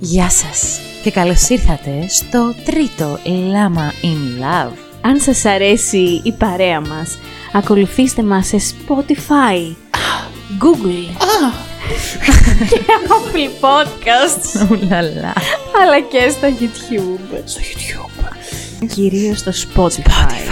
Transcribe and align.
Γεια 0.00 0.30
σας 0.30 0.80
και 1.02 1.10
καλώς 1.10 1.48
ήρθατε 1.48 2.06
στο 2.08 2.54
τρίτο 2.64 3.18
Lama 3.24 4.04
in 4.04 4.42
Love. 4.42 4.72
Αν 5.00 5.20
σας 5.20 5.44
αρέσει 5.44 6.20
η 6.24 6.32
παρέα 6.32 6.80
μας, 6.80 7.18
ακολουθήστε 7.52 8.22
μας 8.22 8.46
σε 8.46 8.56
Spotify, 8.56 9.74
Google 10.60 11.26
και 12.70 12.80
Apple 13.06 13.64
Podcasts, 13.64 14.70
Ουλαλά. 14.70 15.32
αλλά 15.82 16.00
και 16.10 16.28
στο 16.30 16.48
YouTube. 16.60 17.40
Στο 17.44 17.60
YouTube. 17.60 18.86
Κυρίως 18.86 19.38
στο 19.38 19.52
Spotify. 19.52 20.46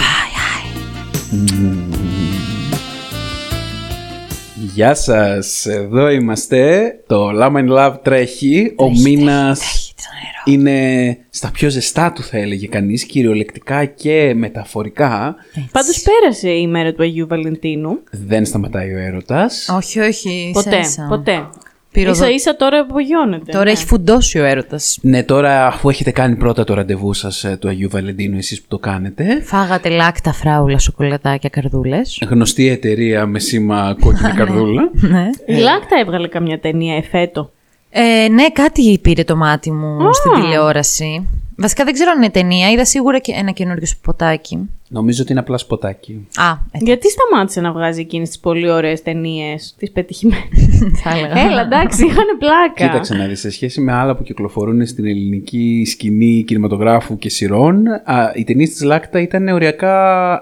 Γεια 4.75 4.95
σας, 4.95 5.67
εδώ 5.67 6.09
είμαστε. 6.09 6.93
Το 7.07 7.29
Lama 7.41 7.57
in 7.57 7.69
Love 7.79 7.95
τρέχει. 8.03 8.73
Ο 8.77 8.91
μήνας 8.91 9.59
Τρέχει 9.59 9.95
το 9.97 10.03
νερό. 10.23 10.59
είναι 10.59 11.19
στα 11.31 11.51
πιο 11.51 11.69
ζεστά 11.71 12.13
του 12.13 12.23
θα 12.23 12.39
έλεγε 12.39 12.67
κανείς, 12.67 13.05
κυριολεκτικά 13.05 13.85
και 13.85 14.33
μεταφορικά. 14.37 15.35
Πάντως 15.73 16.03
πέρασε 16.03 16.51
η 16.51 16.67
μέρα 16.67 16.93
του 16.93 17.03
Αγίου 17.03 17.27
Βαλεντίνου. 17.27 17.99
Δεν 18.11 18.45
σταματάει 18.47 18.95
ο 18.95 18.99
έρωτας. 18.99 19.69
Όχι, 19.77 20.01
όχι. 20.01 20.51
Ποτέ, 20.53 20.69
ίσα 20.69 20.79
ίσα. 20.79 21.07
ποτέ. 21.09 21.49
Πυροδο- 21.95 22.25
Ίσα 22.25 22.31
ίσα 22.35 22.57
τώρα 22.57 22.79
απογειώνεται. 22.79 23.53
Τώρα 23.53 23.65
ναι. 23.65 23.71
έχει 23.71 23.87
φουντώσει 23.87 24.39
ο 24.39 24.45
έρωτας. 24.45 24.99
Ναι, 25.03 25.23
τώρα 25.23 25.67
αφού 25.67 25.89
έχετε 25.89 26.11
κάνει 26.11 26.37
πρώτα 26.37 26.65
το 26.65 26.75
ραντεβού 26.75 27.13
σας 27.13 27.45
ε, 27.45 27.57
του 27.61 27.69
Αγίου 27.69 27.89
Βαλεντίνου, 27.91 28.37
εσείς 28.37 28.61
που 28.61 28.67
το 28.69 28.79
κάνετε, 28.79 29.43
Φάγατε 29.43 29.89
λάκτα, 29.89 30.33
φράουλα, 30.33 30.79
σοκολατάκια, 30.79 31.49
καρδούλες. 31.49 32.23
γνωστή 32.31 32.69
εταιρεία 32.69 33.27
με 33.27 33.39
σήμα 33.39 33.97
κόκκινη 34.01 34.33
καρδούλα. 34.41 34.91
ναι. 34.93 35.31
Η 35.47 35.55
Lacta 35.55 35.97
έβγαλε 36.01 36.29
καμιά 36.29 36.61
ταινία 36.61 36.97
εφέτος. 36.97 37.51
Ε, 37.91 38.29
ναι, 38.29 38.49
κάτι 38.53 38.99
πήρε 39.03 39.25
το 39.25 39.37
μάτι 39.37 39.71
μου 39.73 40.13
στην 40.13 40.31
τηλεόραση. 40.43 41.29
Βασικά 41.57 41.85
δεν 41.85 41.93
ξέρω 41.95 42.11
αν 42.11 42.23
είναι 42.23 42.31
ταινία. 42.31 42.71
Είδα 42.71 42.85
σίγουρα 42.85 43.19
και 43.19 43.33
ένα 43.37 43.51
καινούριο 43.51 43.87
σποτάκι. 43.87 44.59
Νομίζω 44.89 45.23
ότι 45.23 45.31
είναι 45.31 45.41
απλά 45.41 45.59
σποτάκι. 45.59 46.29
Α, 46.37 46.51
ε, 46.71 46.79
Γιατί 46.81 47.07
σταμάτησε 47.11 47.61
να 47.61 47.73
βγάζει 47.73 48.01
εκείνες 48.01 48.29
τις 48.29 48.39
πολύ 48.39 48.71
ωραίες 48.71 49.03
ταινίες, 49.03 49.75
τις 49.79 49.91
πετυχημένες; 49.93 50.74
θα 51.03 51.11
έλεγα. 51.11 51.41
Έλα, 51.51 51.61
εντάξει, 51.61 52.05
είχαν 52.05 52.25
πλάκα. 52.39 52.87
Κοίταξε 52.87 53.15
να 53.15 53.27
δεις, 53.27 53.41
σε 53.41 53.51
σχέση 53.51 53.81
με 53.81 53.93
άλλα 53.93 54.17
που 54.17 54.23
κυκλοφορούν 54.23 54.87
στην 54.87 55.07
ελληνική 55.07 55.85
σκηνή 55.91 56.45
κινηματογράφου 56.47 57.19
και 57.19 57.29
σειρών, 57.31 57.87
α, 58.05 58.31
οι 58.35 58.45
ταινίες 58.45 58.71
της 58.71 58.83
Lacta 58.83 59.21
ήταν 59.21 59.49
οριακά 59.49 59.95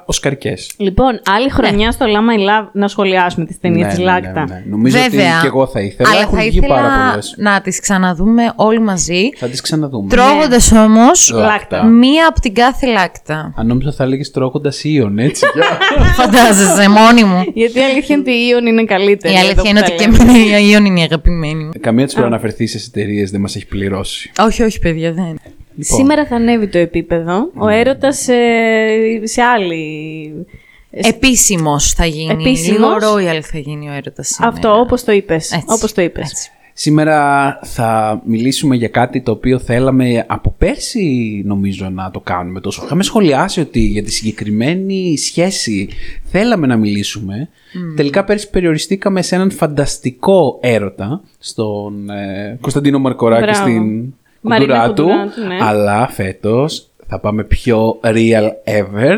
οσκαρικές. 0.06 0.70
Λοιπόν, 0.76 1.20
άλλη 1.36 1.48
χρονιά 1.50 1.90
στο 1.90 2.06
Lama 2.06 2.38
in 2.38 2.40
Love 2.40 2.68
να 2.72 2.88
σχολιάσουμε 2.88 3.44
τις 3.46 3.60
ταινίες 3.60 3.82
Ναι, 3.86 3.88
της 3.88 3.98
ναι, 3.98 4.04
Lacta. 4.04 4.44
ναι, 4.48 4.54
ναι. 4.54 4.62
Νομίζω 4.70 4.98
Βέβαια. 4.98 5.30
ότι 5.32 5.40
και 5.40 5.46
εγώ 5.46 5.66
θα 5.66 5.80
ήθελα. 5.80 6.08
Αλλά 6.10 6.20
Έχουν 6.20 6.38
θα 6.38 6.44
βγει 6.44 6.58
ήθελα 6.58 6.74
πάρα 6.74 6.88
πολλές. 7.10 7.34
να 7.38 7.60
τις 7.60 7.80
ξαναδούμε 7.80 8.52
όλοι 8.56 8.80
μαζί. 8.80 9.30
Θα 9.36 9.46
τις 9.48 9.60
ξαναδούμε. 9.60 10.08
Τρώγοντας 10.08 10.72
όμως 10.72 11.30
Lacta. 11.34 11.84
μία 11.84 12.26
από 12.28 12.40
την 12.40 12.54
κάθε 12.54 12.86
Lacta. 12.86 13.52
Αν 13.56 13.66
νόμιζα 13.66 13.92
θα 13.92 14.04
έλεγες 14.04 14.30
τρώγοντας 14.30 14.84
ΙΟΝ, 14.84 15.18
έτσι. 15.18 15.46
Φαντάζεσαι, 16.18 16.88
μόνη 16.88 17.24
μου. 17.24 17.44
Γιατί 17.54 17.78
η 17.78 17.82
αλήθεια 17.82 18.14
είναι 18.14 18.20
ότι 18.20 18.30
η 18.30 18.46
ΙΟΝ 18.50 18.66
είναι 18.66 18.84
καλύτερη. 18.84 19.34
Η 19.34 19.36
εδώ 19.36 19.44
αλήθεια 19.46 19.62
που 19.62 19.68
είναι 19.68 19.80
τα 19.80 19.86
ότι 19.86 20.04
και 20.04 20.10
λέμε. 20.10 20.31
Εμένα 20.34 20.58
η 20.58 20.74
ΙΟΝ 20.74 20.84
είναι 20.86 21.00
η 21.00 21.02
αγαπημένη 21.02 21.64
μου. 21.64 21.70
Καμία 21.80 22.04
της 22.04 22.14
προαναφερθείσες 22.14 22.86
εταιρείες 22.86 23.30
δεν 23.30 23.40
μας 23.40 23.56
έχει 23.56 23.66
πληρώσει. 23.66 24.30
Όχι, 24.38 24.62
όχι, 24.62 24.78
παιδιά, 24.78 25.12
δεν. 25.12 25.38
Λοιπόν, 25.76 25.98
Σήμερα 25.98 26.26
θα 26.26 26.36
ανέβει 26.36 26.66
το 26.68 26.78
επίπεδο. 26.78 27.50
Ο 27.54 27.68
έρωτας 27.68 28.28
ε, 28.28 29.20
σε 29.22 29.42
άλλη... 29.42 30.46
Επίσημος 30.90 31.92
θα 31.92 32.06
γίνει. 32.06 32.32
Επίσημος. 32.32 32.78
Λίγο 32.78 33.14
royal 33.14 33.40
θα 33.42 33.58
γίνει 33.58 33.88
ο 33.88 33.92
έρωτας. 33.92 34.38
Αυτό, 34.40 34.78
όπως 34.78 35.04
το 35.04 35.12
είπες. 35.12 35.52
Έτσι, 35.52 35.66
Όπως 35.68 35.92
το 35.92 36.02
είπες. 36.02 36.50
Έτσι. 36.72 36.90
Σήμερα 36.90 37.58
θα 37.62 38.20
μιλήσουμε 38.24 38.76
για 38.76 38.88
κάτι 38.88 39.20
το 39.20 39.30
οποίο 39.30 39.58
θέλαμε 39.58 40.24
από 40.28 40.54
πέρσι 40.58 41.42
νομίζω 41.46 41.88
να 41.88 42.10
το 42.10 42.20
κάνουμε 42.20 42.60
τόσο. 42.60 42.82
Είχαμε 42.84 43.02
σχολιάσει 43.02 43.60
ότι 43.60 43.80
για 43.80 44.02
τη 44.02 44.10
συγκεκριμένη 44.12 45.18
σχέση 45.18 45.88
θέλαμε 46.24 46.66
να 46.66 46.76
μιλήσουμε. 46.76 47.48
Τελικά 47.96 48.24
πέρσι 48.24 48.50
περιοριστήκαμε 48.50 49.22
σε 49.22 49.34
έναν 49.34 49.50
φανταστικό 49.50 50.58
έρωτα 50.62 51.20
στον 51.38 52.10
ε, 52.10 52.58
Κωνσταντίνο 52.60 52.98
Μαρκοράκη 52.98 53.42
Μπράβο. 53.42 53.60
στην 53.60 54.12
Μαρίνα 54.40 54.86
κουντουρά 54.86 54.92
του. 54.92 55.02
Κουντουρά 55.02 55.26
του, 55.26 55.46
ναι. 55.46 55.56
Αλλά 55.60 56.08
φέτος 56.08 56.90
θα 57.06 57.20
πάμε 57.20 57.44
πιο 57.44 58.00
real 58.02 58.48
ever 58.64 59.16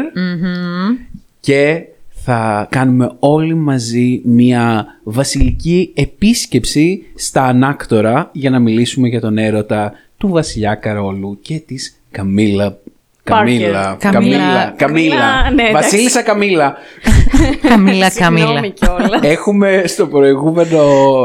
και 1.41 1.83
θα 2.27 2.67
κάνουμε 2.71 3.11
όλοι 3.19 3.55
μαζί 3.55 4.21
μια 4.25 4.87
βασιλική 5.03 5.93
επίσκεψη 5.95 7.07
στα 7.15 7.45
ανάκτορα 7.45 8.31
για 8.33 8.51
να 8.51 8.59
μιλήσουμε 8.59 9.09
για 9.09 9.21
τον 9.21 9.39
έρωτα 9.39 9.93
του 10.17 10.29
βασιλιά 10.29 10.75
Καρόλου 10.75 11.39
και 11.43 11.59
της 11.67 12.01
Καμίλα. 12.11 12.79
Καμίλα, 13.23 13.97
Καμίλα. 13.99 13.99
Καμίλα, 13.99 14.75
Καμίλα. 14.77 15.51
Ναι, 15.51 15.63
εντάξει. 15.63 15.73
Βασίλισσα 15.73 16.23
Καμίλα. 16.23 16.77
Καμίλα, 17.69 18.11
Συγγνώμη 18.11 18.41
Καμίλα. 18.41 18.69
κιόλας. 18.69 19.21
έχουμε, 19.23 19.83
στο 19.87 20.07
προηγούμενο, 20.07 20.81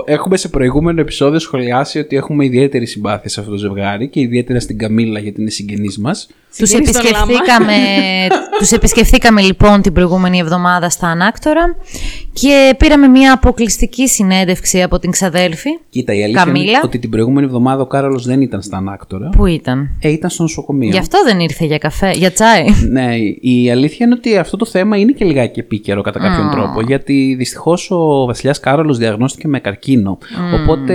έχουμε 0.05 0.37
σε 0.37 0.47
προηγούμενο 0.47 1.01
επεισόδιο 1.01 1.39
σχολιάσει 1.39 1.99
ότι 1.99 2.15
έχουμε 2.15 2.45
ιδιαίτερη 2.45 2.85
συμπάθεια 2.85 3.29
σε 3.29 3.39
αυτό 3.39 3.51
το 3.51 3.57
ζευγάρι 3.57 4.07
και 4.07 4.19
ιδιαίτερα 4.19 4.59
στην 4.59 4.77
Καμίλα 4.77 5.19
γιατί 5.19 5.41
είναι 5.41 5.49
συγγενής 5.49 5.97
μας. 5.97 6.29
Τους 6.57 6.69
Συγγενείς 6.69 6.89
στον 6.89 7.05
επισκεφθήκαμε, 7.05 7.73
τους 8.59 8.71
επισκεφθήκαμε 8.71 9.41
λοιπόν 9.41 9.81
την 9.81 9.93
προηγούμενη 9.93 10.39
εβδομάδα 10.39 10.89
στα 10.89 11.07
Ανάκτορα 11.07 11.75
και 12.33 12.75
πήραμε 12.77 13.07
μια 13.07 13.33
αποκλειστική 13.33 14.07
συνέντευξη 14.07 14.81
από 14.81 14.99
την 14.99 15.11
ξαδέλφη. 15.11 15.69
Κοίτα, 15.89 16.13
η 16.13 16.23
αλήθεια 16.23 16.43
Καμίλα. 16.43 16.69
είναι 16.69 16.79
ότι 16.83 16.99
την 16.99 17.09
προηγούμενη 17.09 17.45
εβδομάδα 17.45 17.81
ο 17.81 17.85
Κάρολος 17.85 18.25
δεν 18.25 18.41
ήταν 18.41 18.61
στα 18.61 18.77
ανάκτορα. 18.77 19.29
Που 19.29 19.45
ήταν; 19.45 19.89
Ε, 20.01 20.09
ήταν 20.09 20.29
στο 20.29 20.41
νοσοκομείο. 20.43 20.89
Γι' 20.89 20.97
αυτό 20.97 21.23
δεν 21.25 21.39
ήρθε 21.39 21.65
για 21.65 21.77
καφέ, 21.77 22.11
για 22.11 22.31
τσάι. 22.31 22.65
Ναι, 22.89 23.15
η 23.41 23.71
αλήθεια 23.71 24.05
είναι 24.05 24.15
ότι 24.17 24.37
αυτό 24.37 24.57
το 24.57 24.65
θέμα 24.65 24.97
είναι 24.97 25.11
και 25.11 25.25
λιγάκι 25.25 25.59
επίκαιρο 25.59 25.98
κατά 26.01 26.19
κάποιον 26.19 26.49
τρόπο. 26.51 26.81
Γιατί 26.81 27.35
δυστυχώς 27.37 27.91
ο 27.91 28.25
Βασιλιάς 28.25 28.59
Κάρολος 28.59 28.97
διαγνώστηκε 28.97 29.47
με 29.47 29.59
καρκίνο. 29.59 30.17
Οπότε 30.61 30.93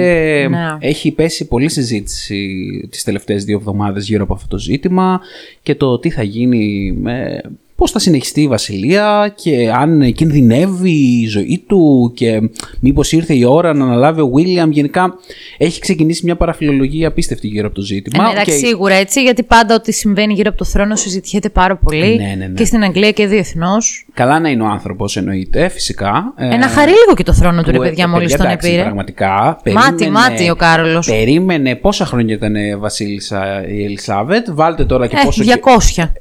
ναι. 0.48 0.76
έχει 0.78 1.12
πέσει 1.12 1.48
πολλή 1.48 1.68
συζήτηση 1.68 2.58
τις 2.90 3.02
τελευταίες 3.02 3.44
δύο 3.44 3.56
εβδομάδες 3.56 4.06
γύρω 4.06 4.22
από 4.22 4.34
αυτό 4.34 4.48
το 4.48 4.58
ζήτημα 4.58 5.20
και 5.62 5.74
το 5.74 5.98
τι 5.98 6.10
θα 6.10 6.22
γίνει 6.22 6.92
με. 7.00 7.40
Πώς 7.84 7.92
θα 7.92 7.98
συνεχιστεί 7.98 8.40
η 8.40 8.48
Βασιλεία 8.48 9.32
και 9.36 9.70
αν 9.76 10.12
κινδυνεύει 10.12 10.90
η 10.90 11.26
ζωή 11.26 11.64
του 11.66 12.12
και 12.14 12.40
μήπως 12.80 13.12
ήρθε 13.12 13.34
η 13.34 13.44
ώρα 13.44 13.74
να 13.74 13.84
αναλάβει 13.84 14.20
ο 14.20 14.26
Βίλιαμ. 14.28 14.70
Γενικά 14.70 15.14
έχει 15.58 15.80
ξεκινήσει 15.80 16.24
μια 16.24 16.36
παραφιλολογία 16.36 17.08
απίστευτη 17.08 17.46
γύρω 17.46 17.66
από 17.66 17.74
το 17.74 17.80
ζήτημα. 17.82 18.24
Ε, 18.28 18.30
εντάξει, 18.30 18.50
Και- 18.60 18.66
σίγουρα 18.66 18.94
έτσι, 18.94 19.22
γιατί 19.22 19.42
πάντα 19.42 19.74
ό,τι 19.74 19.92
συμβαίνει 19.92 20.32
γύρω 20.34 20.48
από 20.48 20.58
το 20.58 20.64
θρόνο 20.64 20.96
συζητιέται 20.96 21.48
πάρα 21.48 21.76
πολύ. 21.76 22.16
Ναι, 22.16 22.34
ναι, 22.38 22.46
ναι. 22.46 22.54
Και 22.54 22.64
στην 22.64 22.82
Αγγλία 22.82 23.10
και 23.10 23.26
διεθνώς. 23.26 24.06
Καλά 24.14 24.40
να 24.40 24.48
είναι 24.48 24.62
ο 24.62 24.66
άνθρωπος, 24.66 25.16
εννοείται, 25.16 25.68
φυσικά. 25.68 26.34
Ε, 26.36 26.54
Ε, 26.54 26.56
να 26.56 26.68
χαρεί 26.68 26.90
λίγο 26.90 27.14
και 27.16 27.22
το 27.22 27.32
θρόνο 27.32 27.62
του, 27.62 27.70
ρε 27.70 27.76
που, 27.76 27.82
ε, 27.82 27.88
παιδιά, 27.88 28.04
ε, 28.04 28.06
μόλις 28.06 28.22
παιδιά, 28.30 28.36
τον 28.38 28.46
εντάξει, 28.46 28.68
επήρε. 28.68 28.82
Πραγματικά. 28.82 29.60
Μάτι, 29.72 30.10
μάτι 30.10 30.50
ο 30.50 30.54
Κάρολος. 30.56 31.06
Περίμενε 31.06 31.74
πόσα 31.74 32.04
χρόνια 32.06 32.34
ήταν 32.34 32.56
ε, 32.56 32.76
Βασίλισσα 32.76 33.68
η 33.68 33.84
Ελισάβετ. 33.84 34.46
Βάλτε 34.50 34.84
τώρα 34.84 35.06
και 35.06 35.16
Ε, 35.16 35.24
πόσο. 35.24 35.42
200. 35.44 36.12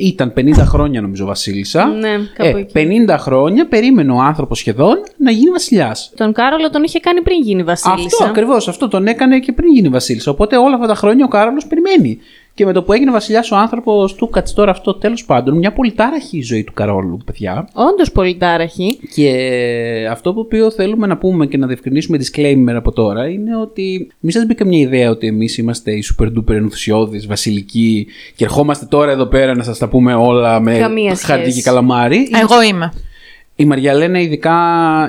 Ήταν 0.00 0.32
50 0.36 0.52
χρόνια 0.56 1.00
νομίζω 1.00 1.26
Βασίλισσα. 1.26 1.86
Ναι, 1.86 2.10
κάπου 2.34 2.56
ε, 2.56 2.60
εκεί. 2.60 3.04
50 3.08 3.16
χρόνια 3.18 3.66
περίμενε 3.66 4.12
ο 4.12 4.20
άνθρωπος 4.20 4.58
σχεδόν 4.58 4.96
να 5.16 5.30
γίνει 5.30 5.50
Βασιλιάς. 5.50 6.12
Τον 6.16 6.32
Κάρολο 6.32 6.70
τον 6.70 6.82
είχε 6.82 6.98
κάνει 7.00 7.22
πριν 7.22 7.42
γίνει 7.42 7.62
βασίλισσα. 7.62 8.06
Αυτό 8.06 8.24
ακριβώς. 8.24 8.68
Αυτό 8.68 8.88
τον 8.88 9.06
έκανε 9.06 9.38
και 9.38 9.52
πριν 9.52 9.72
γίνει 9.72 9.88
Βασίλισσα. 9.88 10.30
Οπότε 10.30 10.56
όλα 10.56 10.74
αυτά 10.74 10.86
τα 10.86 10.94
χρόνια 10.94 11.24
ο 11.24 11.28
Κάρολος 11.28 11.66
περιμένει. 11.66 12.18
Και 12.54 12.64
με 12.64 12.72
το 12.72 12.82
που 12.82 12.92
έγινε 12.92 13.10
Βασιλιάς 13.10 13.50
ο 13.50 13.56
άνθρωπος 13.56 14.14
του 14.14 14.28
κάτσε 14.28 14.54
τώρα 14.54 14.70
αυτό 14.70 14.94
τέλος 14.94 15.24
πάντων. 15.24 15.56
Μια 15.56 15.72
πολύ 15.72 15.92
τάραχη 15.92 16.38
η 16.38 16.42
ζωή 16.42 16.64
του 16.64 16.72
Καρόλου, 16.72 17.18
παιδιά. 17.24 17.68
Όντως 17.72 18.12
πολύ 18.12 18.36
τάραχη. 18.36 18.98
Και 19.14 19.32
αυτό 20.10 20.32
που 20.32 20.40
οποίο 20.40 20.70
θέλουμε 20.70 21.06
να 21.06 21.16
πούμε 21.16 21.46
και 21.46 21.56
να 21.56 21.66
διευκρινίσουμε 21.66 22.18
disclaimer 22.18 22.74
από 22.76 22.92
τώρα 22.92 23.28
είναι 23.28 23.56
ότι 23.56 24.10
μην 24.20 24.32
σας 24.32 24.46
μπει 24.46 24.54
καμιά 24.54 24.78
ιδέα 24.78 25.10
ότι 25.10 25.26
εμείς 25.26 25.58
είμαστε 25.58 25.92
οι 25.92 26.04
super 26.18 26.26
duper 26.26 26.50
ενθουσιώδεις, 26.54 27.26
βασιλικοί 27.26 28.06
και 28.36 28.44
ερχόμαστε 28.44 28.86
τώρα 28.86 29.10
εδώ 29.10 29.26
πέρα 29.26 29.54
να 29.56 29.62
σας 29.62 29.78
τα 29.78 29.88
πούμε 29.88 30.14
όλα 30.14 30.60
με 30.60 30.78
Καμία 30.78 31.16
χαρτί 31.16 31.42
σχέση. 31.42 31.56
και 31.56 31.62
καλαμάρι. 31.62 32.28
Εγώ 32.42 32.62
είμαι. 32.62 32.92
Η 33.60 33.64
Μαριαλένα 33.64 34.20
ειδικά 34.20 34.54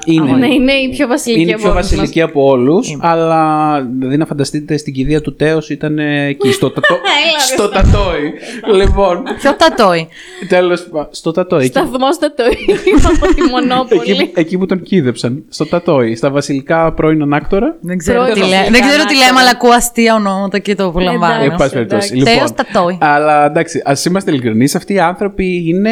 είναι. 0.06 0.32
Ναι, 0.32 0.48
είναι 0.54 0.72
η 0.72 0.90
πιο 0.90 1.08
βασιλική 1.08 1.42
Είναι 1.42 1.50
η 1.50 1.54
από 1.54 1.62
πιο 1.64 1.72
όλους 1.72 1.82
μας. 1.82 1.92
βασιλική 1.92 2.22
από 2.22 2.46
όλους, 2.46 2.98
αλλά 3.02 3.44
δηλαδή 4.00 4.18
να 4.18 4.26
φανταστείτε 4.26 4.78
στην 4.78 4.94
κηδεία 4.94 5.22
του 5.22 5.36
Τέος 5.36 5.70
ήταν 5.70 6.00
ε, 6.00 6.26
εκεί, 6.26 6.52
στο, 6.52 6.70
τατό... 6.74 6.96
στο 7.54 7.70
τατόι. 7.70 8.34
λοιπόν, 8.76 9.24
Ποιο 9.42 9.54
τατόι; 9.56 10.08
τέλος 10.48 10.88
στο 11.12 11.32
τατόι. 11.32 11.60
εκεί- 11.64 11.70
Σταθμός 11.78 12.18
το 12.20 12.28
από 13.16 13.34
τη 13.36 13.42
Μονόπολη. 13.50 14.12
Εκεί, 14.12 14.32
εκεί 14.34 14.58
που 14.58 14.66
τον 14.66 14.82
κίδεψαν, 14.82 15.44
στο 15.50 15.66
Τατόι, 15.66 16.16
στα 16.16 16.30
βασιλικά 16.30 16.94
πρώην 16.94 17.22
ανάκτορα. 17.22 17.76
Δεν 17.82 17.98
ξέρω, 17.98 18.24
τι, 18.26 18.32
Πρώτος 18.32 18.50
λέ... 18.50 18.56
ήταν 18.56 18.72
δεν 18.72 18.82
ξέρω 18.82 19.04
τι 19.04 19.16
άκαρο. 19.16 19.20
λέμε, 19.26 19.40
αλλά 19.40 19.50
ακούω 19.50 19.72
αστεία 19.72 20.16
ονόματα 20.16 20.60
και 20.60 20.76
το 20.76 20.86
απολαμβάνω. 20.86 21.34
Εντάξει. 21.34 21.50
Εν 21.52 21.58
πάση 21.58 21.74
περιπτώσει. 21.74 22.12
εντάξει. 22.14 22.16
Λοιπόν, 22.16 22.34
Τέος 22.34 22.54
Τατόι. 22.74 22.98
αλλά 23.02 23.46
εντάξει, 23.46 23.82
ας 23.86 24.06
είμαστε 24.06 24.32
ειλικρινείς, 24.32 24.76
αυτοί 24.76 24.94
οι 24.94 25.00
άνθρωποι 25.00 25.64
είναι. 25.68 25.90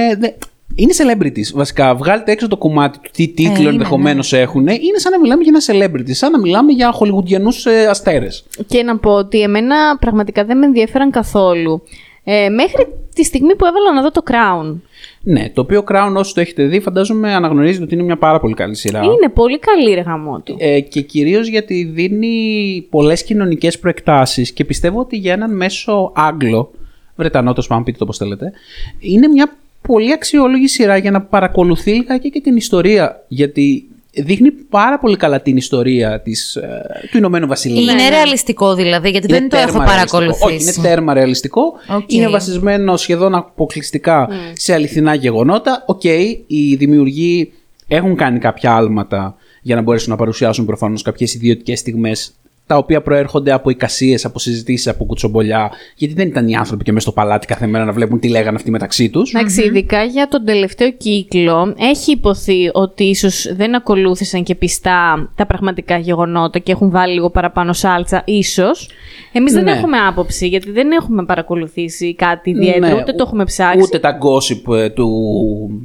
Δε- 0.76 0.82
είναι 0.82 0.94
celebrities. 0.98 1.54
Βασικά, 1.54 1.96
βγάλετε 1.96 2.32
έξω 2.32 2.48
το 2.48 2.58
κομμάτι 2.58 3.00
του 3.00 3.10
τι 3.14 3.28
τίτλο 3.28 3.60
είναι, 3.62 3.70
ενδεχομένως 3.70 4.34
έχουν. 4.34 4.68
Είναι 4.68 4.98
σαν 4.98 5.12
να 5.12 5.20
μιλάμε 5.20 5.44
για 5.44 5.52
ένα 5.56 5.86
celebrity, 5.86 6.12
σαν 6.12 6.32
να 6.32 6.40
μιλάμε 6.40 6.72
για 6.72 6.92
χολιγουντιανού 6.92 7.50
ε, 7.64 7.86
αστέρες. 7.86 8.46
Και 8.68 8.84
να 8.84 8.98
πω 8.98 9.12
ότι 9.12 9.42
εμένα 9.42 9.98
πραγματικά 10.00 10.46
δεν 10.46 10.58
με 10.58 10.66
ενδιαφέραν 10.66 11.12
καθόλου. 11.12 11.82
Ε, 12.24 12.50
μέχρι 12.50 12.88
τη 13.16 13.24
στιγμή 13.24 13.56
που 13.56 13.66
έβαλα 13.66 13.94
να 13.94 14.02
δω 14.02 14.12
το 14.12 14.22
Crown. 14.32 14.76
Ναι, 15.22 15.50
το 15.50 15.62
οποίο 15.62 15.84
Crown, 15.92 16.14
όσοι 16.16 16.34
το 16.34 16.42
έχετε 16.42 16.64
δει, 16.64 16.80
φαντάζομαι 16.80 17.34
αναγνωρίζετε 17.34 17.84
ότι 17.84 17.94
είναι 17.94 18.04
μια 18.04 18.18
πάρα 18.18 18.40
πολύ 18.40 18.54
καλή 18.54 18.76
σειρά. 18.76 19.04
Είναι 19.04 19.30
πολύ 19.34 19.60
καλή 19.60 19.94
ρε 19.94 20.02
γαμό 20.02 20.40
του. 20.40 20.56
Ε, 20.60 20.80
και 20.80 21.02
κυρίως 21.02 21.48
γιατί 21.48 21.84
δίνει 21.94 22.88
πολλές 22.90 23.24
κοινωνικές 23.24 23.80
προεκτάσεις 23.80 24.52
και 24.52 24.66
πιστεύω 24.66 25.00
ότι 25.00 25.18
για 25.18 25.34
έναν 25.34 25.56
μέσο 25.56 26.12
Άγγλο, 26.16 26.72
Βρετανό 27.16 27.54
το 27.54 27.66
πάντων, 27.68 27.84
πείτε 27.84 27.98
το 27.98 28.06
πώς 28.06 28.18
θέλετε, 28.18 28.52
είναι 29.00 29.28
μια 29.28 29.58
πολύ 29.92 30.14
αξιόλογη 30.14 30.68
σειρά 30.68 30.98
για 30.98 31.12
να 31.12 31.22
παρακολουθεί 31.22 31.92
λιγάκι 31.92 32.30
και 32.30 32.42
την 32.42 32.56
ιστορία. 32.56 33.26
Γιατί 33.28 33.88
δείχνει 34.12 34.52
πάρα 34.52 35.00
πολύ 35.00 35.16
καλά 35.16 35.42
την 35.42 35.58
ιστορία 35.58 36.22
της, 36.22 36.56
ε, 36.56 36.84
του 37.12 37.18
Ηνωμένου 37.18 37.48
Βασιλείου. 37.48 37.82
Είναι 37.82 37.94
ναι. 37.94 38.10
ρεαλιστικό 38.10 38.76
δηλαδή, 38.76 39.10
γιατί 39.10 39.28
δεν 39.28 39.50
το 39.50 39.58
έχω 39.58 39.66
τέρμα 39.66 39.86
ρεαλιστικό. 39.86 40.18
παρακολουθήσει. 40.18 40.56
Όχι, 40.56 40.80
είναι 40.80 40.88
τέρμα 40.90 41.14
ρεαλιστικό. 41.14 41.62
Οκ. 41.96 42.14
Είναι 42.14 42.30
βασισμένο 42.30 42.98
σχεδόν 42.98 43.36
αποκλειστικά 43.36 44.30
σε 44.54 44.74
αληθινά 44.74 45.14
γεγονότα. 45.14 45.84
Οκ, 45.86 46.04
οι 46.48 46.76
δημιουργοί 46.78 47.52
έχουν 47.88 48.16
κάνει 48.16 48.40
κάποια 48.40 48.76
άλματα 48.76 49.36
για 49.62 49.76
να 49.76 49.82
μπορέσουν 49.82 50.10
να 50.10 50.16
παρουσιάσουν 50.16 50.66
προφανώς 50.66 51.02
κάποιες 51.02 51.34
ιδιωτικές 51.34 51.80
στιγμές 51.80 52.34
τα 52.70 52.78
οποία 52.78 53.02
προέρχονται 53.02 53.52
από 53.52 53.70
εικασίες, 53.70 54.26
από 54.26 54.40
συζητήσεις, 54.40 54.88
από 54.88 55.06
κουτσομπολιά. 55.06 55.72
Γιατί 55.96 56.14
δεν 56.14 56.28
ήταν 56.28 56.48
οι 56.48 56.56
άνθρωποι 56.56 56.84
και 56.84 56.92
μέσα 56.92 57.06
στο 57.10 57.22
παλάτι 57.22 57.48
κάθε 57.48 57.68
μέρα 57.68 57.86
να 57.86 57.92
βλέπουν 57.92 58.20
τι 58.20 58.30
λέγανε 58.30 58.56
αυτοί 58.56 58.72
μεταξύ 58.72 59.10
τους. 59.10 59.34
Εντάξει, 59.34 59.62
ειδικά 59.64 60.04
για 60.04 60.28
τον 60.28 60.46
τελευταίο 60.46 60.92
κύκλο, 60.92 61.76
έχει 61.78 62.12
ειπωθεί 62.12 62.70
ότι 62.74 63.04
ίσως 63.04 63.54
δεν 63.56 63.76
ακολούθησαν 63.76 64.44
και 64.44 64.56
πιστά 64.56 65.32
τα 65.36 65.46
πραγματικά 65.46 65.98
γεγονότα 65.98 66.60
και 66.60 66.72
έχουν 66.72 66.90
βάλει 66.90 67.14
λίγο 67.14 67.30
παραπάνω 67.30 67.74
σάλτσα, 67.74 68.22
ίσως. 68.26 68.90
Εμείς 69.32 69.54
δεν 69.54 69.64
Ναι. 69.64 69.72
έχουμε 69.72 69.98
άποψη, 69.98 70.48
γιατί 70.48 70.72
δεν 70.72 70.92
έχουμε 70.92 71.26
παρακολουθήσει 71.26 72.16
κάτι 72.16 72.50
ιδιαίτερο, 72.50 72.96
Ναι, 72.96 73.02
ούτε 73.02 73.12
το 73.12 73.24
έχουμε 73.28 73.44
ψάξει. 73.44 73.80
Ούτε 73.82 74.00
τα 74.00 74.18
gossip 74.22 74.74
ε, 74.76 74.90
του, 74.90 75.10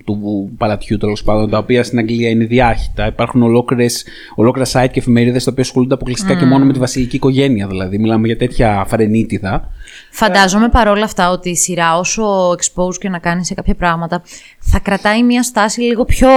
του 0.04 0.50
παλατιού 0.58 0.96
τέλος 0.96 1.22
πάντων, 1.22 1.50
τα 1.50 1.58
οποία 1.58 1.84
στην 1.84 1.98
Αγγλία 1.98 2.28
είναι 2.28 2.44
διάχυτα. 2.44 3.06
Υπάρχουν 3.06 3.42
ολόκληρες, 3.42 4.04
ολόκληρα 4.34 4.68
site 4.72 4.88
και 4.92 4.98
εφημερίδες 4.98 5.44
τα 5.44 5.50
οποία 5.52 5.64
ασχολούνται 5.64 5.94
αποκλειστικά 5.94 6.34
και 6.34 6.44
μόνο 6.44 6.64
με 6.64 6.72
τη 6.74 6.80
βασιλική 6.80 7.16
οικογένεια. 7.16 7.66
Δηλαδή, 7.66 7.98
μιλάμε 7.98 8.26
για 8.26 8.36
τέτοια 8.36 8.84
φαρενίτιδα. 8.88 9.68
Φαντάζομαι 10.10 10.68
παρόλα 10.68 11.04
αυτά 11.04 11.30
ότι 11.30 11.50
η 11.50 11.56
σειρά 11.56 11.98
όσο 11.98 12.50
expose 12.50 12.94
και 12.98 13.08
να 13.08 13.18
κάνει 13.18 13.44
σε 13.44 13.54
κάποια 13.54 13.74
πράγματα 13.74 14.22
θα 14.58 14.78
κρατάει 14.78 15.22
μια 15.22 15.42
στάση 15.42 15.80
λίγο 15.80 16.04
πιο 16.04 16.28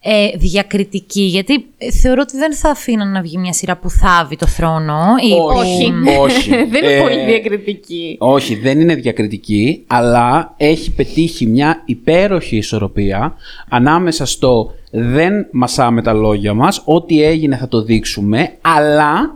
ε, 0.00 0.28
διακριτική 0.36 1.20
γιατί 1.22 1.66
ε, 1.78 1.90
θεωρώ 1.90 2.20
ότι 2.22 2.36
δεν 2.36 2.54
θα 2.54 2.70
αφήναν 2.70 3.12
να 3.12 3.20
βγει 3.22 3.38
μια 3.38 3.52
σειρά 3.52 3.76
που 3.76 3.90
θάβει 3.90 4.36
το 4.36 4.46
θρόνο 4.46 4.98
ή 5.24 5.28
που- 5.28 5.44
Όχι. 5.56 5.92
όχι. 6.20 6.50
δεν 6.72 6.84
είναι 6.84 6.92
Ε, 6.92 7.00
πολύ 7.00 7.24
διακριτική. 7.24 8.16
Όχι, 8.18 8.54
δεν 8.54 8.80
είναι 8.80 8.94
διακριτική, 8.94 9.84
αλλά 9.86 10.54
έχει 10.56 10.90
πετύχει 10.94 11.46
μια 11.46 11.82
υπέροχη 11.84 12.56
ισορροπία 12.56 13.34
ανάμεσα 13.68 14.26
στο 14.26 14.70
δεν 14.90 15.46
μασάμε 15.52 16.02
τα 16.02 16.12
λόγια 16.12 16.54
μας, 16.54 16.82
ό,τι 16.84 17.22
έγινε 17.22 17.56
θα 17.56 17.68
το 17.68 17.82
δείξουμε, 17.82 18.52
αλλά 18.60 19.34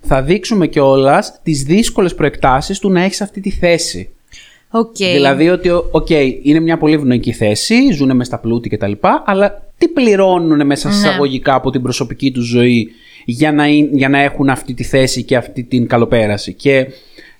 θα 0.00 0.22
δείξουμε 0.22 0.66
κιόλας 0.66 1.40
τις 1.42 1.62
δύσκολες 1.62 2.14
προεκτάσεις 2.14 2.78
του 2.78 2.90
να 2.90 3.02
έχεις 3.02 3.20
αυτή 3.20 3.40
τη 3.40 3.50
θέση. 3.50 4.08
Οκ. 4.70 4.96
Δηλαδή 4.96 5.48
ότι, 5.48 5.68
οκ, 5.90 6.10
είναι 6.42 6.60
μια 6.60 6.78
πολύ 6.78 6.94
ευνοϊκή 6.94 7.32
θέση, 7.32 7.92
ζουν 7.92 8.08
μέσα 8.16 8.24
στα 8.24 8.38
πλούτη 8.38 8.68
κτλ. 8.68 8.92
Αλλά 9.24 9.62
τι 9.78 9.88
πληρώνουν 9.88 10.66
μέσα 10.66 10.90
σε 10.90 10.98
Ναι. 11.00 11.08
εισαγωγικά 11.08 11.54
από 11.54 11.70
την 11.70 11.82
προσωπική 11.82 12.30
του 12.32 12.40
ζωή 12.42 12.90
για 13.24 13.52
να, 13.52 13.66
είναι- 13.66 13.88
για 13.92 14.08
να 14.08 14.18
έχουν 14.22 14.48
αυτή 14.48 14.74
τη 14.74 14.82
θέση 14.84 15.22
και 15.22 15.36
αυτή 15.36 15.62
την 15.62 15.86
καλοπέραση. 15.86 16.52
Και 16.52 16.86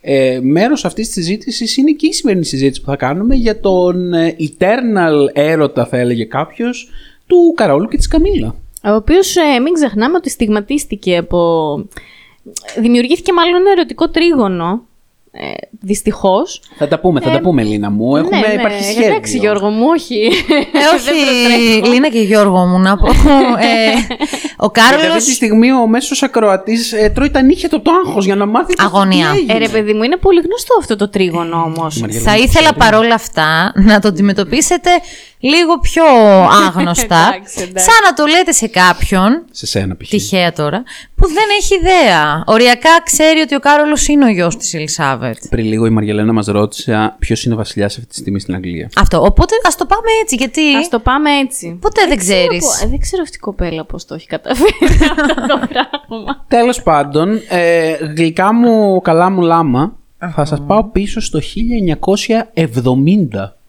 ε, 0.01 0.39
μέρος 0.43 0.85
αυτής 0.85 1.07
της 1.07 1.15
συζήτησης 1.15 1.77
είναι 1.77 1.91
και 1.93 2.07
η 2.07 2.13
σημερινή 2.13 2.45
συζήτηση 2.45 2.81
που 2.81 2.87
θα 2.91 2.97
κάνουμε 2.97 3.35
για 3.35 3.61
τον 3.61 4.13
ε, 4.15 4.37
eternal 4.39 5.29
έρωτα, 5.33 5.87
θα 5.87 5.99
έλεγε 5.99 6.25
κάποιος, 6.25 6.89
του 7.27 7.53
Καραόλου 7.57 7.89
και 7.89 7.97
της 7.97 8.07
Καμίλα. 8.09 8.55
Ο 8.85 8.91
οποίος 8.95 9.35
μην 9.63 9.73
ξεχνάμε 9.73 10.17
ότι 10.17 10.31
στιγματίστηκε 10.31 11.17
από. 11.17 11.39
Δημιουργήθηκε 12.79 13.33
μάλλον 13.33 13.55
ένα 13.61 13.71
ερωτικό 13.71 14.09
τρίγωνο. 14.09 14.83
Ε, 15.33 15.53
Δυστυχώς. 15.81 16.63
Θα 16.79 16.89
τα 16.89 17.01
πούμε, 17.01 17.21
θα 17.21 17.31
τα 17.31 17.41
πούμε, 17.41 17.63
Λίνα 17.63 17.91
μου. 17.91 18.17
Έχουμε 18.17 18.39
ναι, 18.41 18.47
ναι, 18.47 18.53
υπάρχει 18.53 18.85
σχέδιο. 18.85 19.07
Εντάξει, 19.09 19.39
Γιώργο 19.39 19.69
μου, 19.69 19.85
όχι. 19.91 20.31
Ε, 20.73 20.79
όχι, 20.97 21.89
Λίνα 21.89 22.09
και 22.11 22.21
Γιώργο 22.21 22.67
μου 22.67 22.79
να 22.79 22.97
πω. 22.97 23.07
Ε, 23.07 23.11
ο 23.11 24.71
Γιατί 24.75 24.81
αυτή 24.81 24.99
τη 24.99 25.01
Κάρολος... 25.01 25.23
στιγμή 25.23 25.73
ο 25.73 25.87
μέσος 25.87 26.23
ακροατής 26.23 26.93
ε, 26.93 27.09
τρώει 27.15 27.31
τα 27.31 27.43
νύχια 27.43 27.69
του 27.69 27.77
από 27.77 27.85
το 27.85 27.91
άγχος 28.05 28.25
για 28.25 28.37
να 28.37 28.47
μάθει 28.47 28.75
το 28.75 28.83
Αγωνία. 28.85 29.31
τι 29.31 29.37
έγινε. 29.39 29.53
Ε, 29.53 29.59
ρε 29.59 29.69
παιδί 29.69 29.93
μου, 29.93 30.03
είναι 30.03 30.17
πολύ 30.17 30.41
γνωστό 30.41 30.75
αυτό 30.79 30.97
το 30.97 31.09
τρίγωνο 31.09 31.57
όμως. 31.77 32.01
Μαριέλα, 32.01 32.23
Θα 32.23 32.31
μου 32.31 32.43
ήθελα 32.43 32.71
ξέρει. 32.73 32.79
παρόλα 32.79 33.15
αυτά 33.15 33.73
να 33.75 34.01
το 34.01 34.09
αντιμετωπίσετε 34.09 34.91
λίγο 35.41 35.79
πιο 35.79 36.05
άγνωστα. 36.67 37.27
Εντάξει, 37.29 37.63
εντάξει. 37.63 37.85
σαν 37.91 37.99
να 38.05 38.13
το 38.15 38.25
λέτε 38.27 38.53
σε 38.53 38.67
κάποιον, 38.67 39.45
Σε 39.51 39.67
σένα 39.67 39.97
π.χ. 39.97 40.09
τυχαία 40.09 40.53
τώρα, 40.53 40.83
που 41.15 41.27
δεν 41.27 41.45
έχει 41.61 41.75
ιδέα. 41.75 42.43
Οριακά 42.47 43.03
ξέρει 43.05 43.41
ότι 43.41 43.55
ο 43.55 43.59
Κάρολος 43.59 44.09
είναι 44.09 44.25
ο 44.25 44.29
γιος 44.29 44.57
της 44.57 44.75
Ελισάβετ. 44.75 45.37
Πριν 45.51 45.67
λίγο 45.67 45.87
η 45.87 45.91
Μαργελένα 45.91 46.33
μας 46.33 46.47
ρώτησε 46.47 47.15
ποιος 47.19 47.45
είναι 47.45 47.55
ο 47.55 47.57
βασιλιάς 47.57 47.95
αυτή 47.97 48.09
τη 48.09 48.15
στιγμή 48.15 48.41
στην 48.41 48.55
Αγγλία. 48.55 48.89
Αυτό. 48.97 49.23
Οπότε 49.23 49.55
ας 49.67 49.77
το 49.77 49.87
πάμε 49.87 50.07
έτσι, 50.23 50.35
γιατί 50.35 50.61
Α 50.77 50.89
το 50.91 50.99
πάμε 50.99 51.31
έτσι. 51.39 51.79
ποτέ 51.81 52.07
δεν 52.09 52.17
ξέρεις. 52.19 52.83
Ε, 52.83 52.87
δεν 52.87 52.99
ξέρω 52.99 53.23
αυτή 53.23 53.37
η 53.37 53.41
κοπέλα 53.41 53.85
πώς 53.85 54.05
το 54.05 54.15
έχει 54.15 54.27
καταφέρει 54.27 54.75
αυτό 55.11 55.35
το 55.47 55.59
πράγμα. 55.69 56.45
Τέλος 56.49 56.83
πάντων, 56.83 57.41
ε, 57.49 57.93
γλυκά 58.17 58.55
μου, 58.55 59.01
καλά 59.01 59.31
μου 59.31 59.41
λάμα, 59.41 59.93
θα 60.35 60.45
σας 60.45 60.63
πάω 60.67 60.85
πίσω 60.85 61.21
στο 61.21 61.39
1970. 62.55 63.60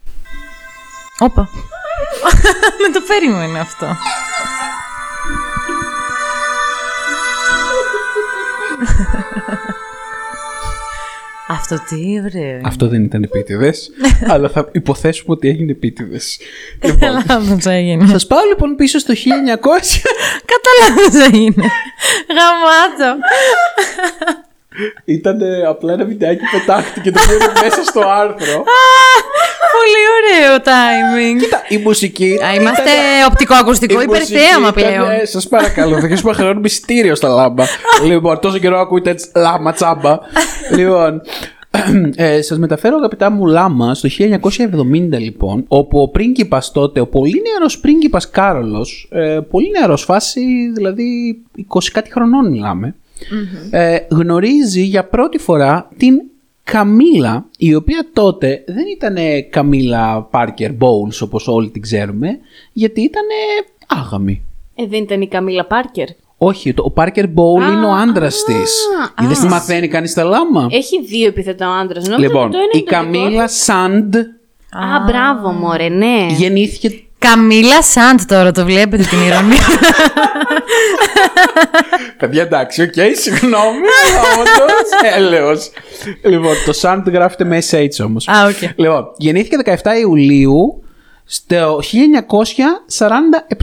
Όπα. 1.21 1.49
Με 2.81 2.93
το 2.93 3.01
περίμενε 3.07 3.59
αυτό. 3.59 3.85
Αυτό 11.47 11.75
τι 11.75 11.95
ωραίο. 12.25 12.49
είναι. 12.49 12.61
Αυτό 12.65 12.87
δεν 12.87 13.03
ήταν 13.03 13.23
επίτηδες, 13.23 13.91
αλλά 14.33 14.49
θα 14.49 14.69
υποθέσουμε 14.71 15.33
ότι 15.33 15.47
έγινε 15.47 15.71
επίτηδες. 15.71 16.39
λοιπόν, 16.81 17.11
Λάθος 17.11 17.65
έγινε. 17.65 18.07
σας 18.07 18.27
πάω 18.27 18.39
λοιπόν 18.49 18.75
πίσω 18.75 18.99
στο 18.99 19.13
1900... 19.13 19.17
Κατά 20.45 20.71
λάθος 20.79 21.27
έγινε. 21.27 21.65
Γαμάτο. 22.35 23.19
Ήταν 25.05 25.39
απλά 25.67 25.93
ένα 25.93 26.05
βιντεάκι 26.05 26.39
που 26.39 26.57
πετάχτηκε 26.59 27.11
το 27.11 27.19
οποίο 27.23 27.35
είναι 27.35 27.51
μέσα 27.61 27.83
στο 27.83 27.99
άρθρο. 28.09 28.63
Πολύ 29.77 30.03
ωραίο 30.17 30.57
timing. 30.57 31.39
Κοίτα, 31.43 31.61
η 31.69 31.77
μουσική. 31.77 32.39
Α, 32.45 32.53
είμαστε 32.53 32.81
ήταν- 32.81 33.31
οπτικοακουστικό 33.31 34.01
η 34.01 34.05
μουσική 34.07 34.33
υπερθέαμα 34.33 34.73
ήταν, 34.77 34.83
πλέον. 34.91 35.09
ε, 35.21 35.25
Σας 35.25 35.47
παρακαλώ, 35.47 35.89
θα 35.89 35.95
χρησιμοποιήσουμε 35.97 36.33
χρεώνουμε 36.33 36.67
εισιτήριο 36.67 37.15
στα 37.15 37.27
λάμπα. 37.27 37.63
λοιπόν, 38.09 38.39
τόσο 38.39 38.57
καιρό 38.57 38.79
ακούτε 38.79 39.09
έτσι 39.09 39.29
λάμα 39.35 39.71
τσάμπα. 39.73 40.17
λοιπόν, 40.75 41.21
ε, 42.15 42.41
σας 42.41 42.57
μεταφέρω 42.57 42.95
αγαπητά 42.97 43.29
μου 43.31 43.45
λάμα 43.45 43.93
στο 43.95 44.09
1970 44.09 45.19
λοιπόν, 45.19 45.63
όπου 45.67 46.01
ο 46.01 46.07
πρίγκιπας 46.09 46.71
τότε, 46.71 46.99
ο 46.99 47.07
πολύ 47.07 47.41
νεαρός 47.49 47.79
πρίγκιπας 47.79 48.29
Κάρολος, 48.29 49.07
ε, 49.11 49.39
πολύ 49.49 49.69
νεαρός 49.79 50.03
φάση, 50.03 50.41
δηλαδή 50.75 51.37
20 51.55 51.91
κάτι 51.91 52.11
χρονών 52.11 52.49
μιλάμε, 52.49 52.95
ε, 53.69 53.97
γνωρίζει 54.09 54.81
για 54.81 55.03
πρώτη 55.05 55.37
φορά 55.37 55.89
την 55.97 56.21
Καμίλα, 56.71 57.45
η 57.57 57.75
οποία 57.75 58.07
τότε 58.13 58.63
δεν 58.67 58.85
ήταν 58.95 59.15
Καμίλα 59.49 60.21
Πάρκερ 60.21 60.71
Bowles 60.71 61.19
όπως 61.23 61.47
όλοι 61.47 61.69
την 61.69 61.81
ξέρουμε, 61.81 62.27
γιατί 62.73 63.01
ήταν 63.01 63.23
άγαμη. 63.87 64.41
Ε, 64.75 64.85
δεν 64.87 65.01
ήταν 65.03 65.21
η 65.21 65.27
Καμίλα 65.27 65.65
Πάρκερ; 65.65 66.07
Όχι, 66.37 66.73
το- 66.73 66.83
ο 66.85 66.91
Parker 66.91 67.25
Bowles 67.25 67.61
είναι 67.73 67.85
ο 67.85 67.91
άντρας 67.93 68.43
της. 68.43 68.73
Είδες 69.23 69.39
τι 69.39 69.47
μαθαίνει 69.47 69.87
κανείς 69.87 70.11
στα 70.11 70.23
λάμα; 70.23 70.67
Έχει 70.71 71.01
δύο 71.05 71.27
επίθετα 71.27 71.67
άντρας. 71.77 72.17
λοιπόν, 72.17 72.51
η 72.71 72.83
Καμίλα 72.83 73.47
Shand 73.47 74.15
Α, 74.15 74.99
μπράβο, 75.05 75.51
μωρέ, 75.51 75.89
ναι. 75.89 76.27
γεννήθηκε. 76.37 77.03
Καμίλα 77.25 77.81
Shand 77.81 78.19
τώρα, 78.25 78.51
το 78.51 78.65
βλέπετε 78.65 79.03
την 79.03 79.19
ειρωνεία. 79.19 79.65
Παιδιά, 82.17 82.41
εντάξει, 82.41 82.81
οκ, 82.81 82.93
συγγνώμη, 83.15 83.87
όντως. 84.39 85.13
Έλεος. 85.15 85.71
λοιπόν, 86.23 86.55
το 86.65 86.73
Shand 86.73 87.09
γράφεται 87.09 87.43
με 87.43 87.61
SH 87.69 88.05
όμως. 88.05 88.27
Α, 88.27 88.45
οκ. 88.47 88.69
Λοιπόν, 88.75 89.11
γεννήθηκε 89.17 89.57
17 89.65 89.99
Ιουλίου 89.99 90.83
στο 91.25 91.79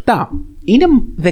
1947. 0.05 0.29
Είναι 0.65 0.85
16 1.23 1.29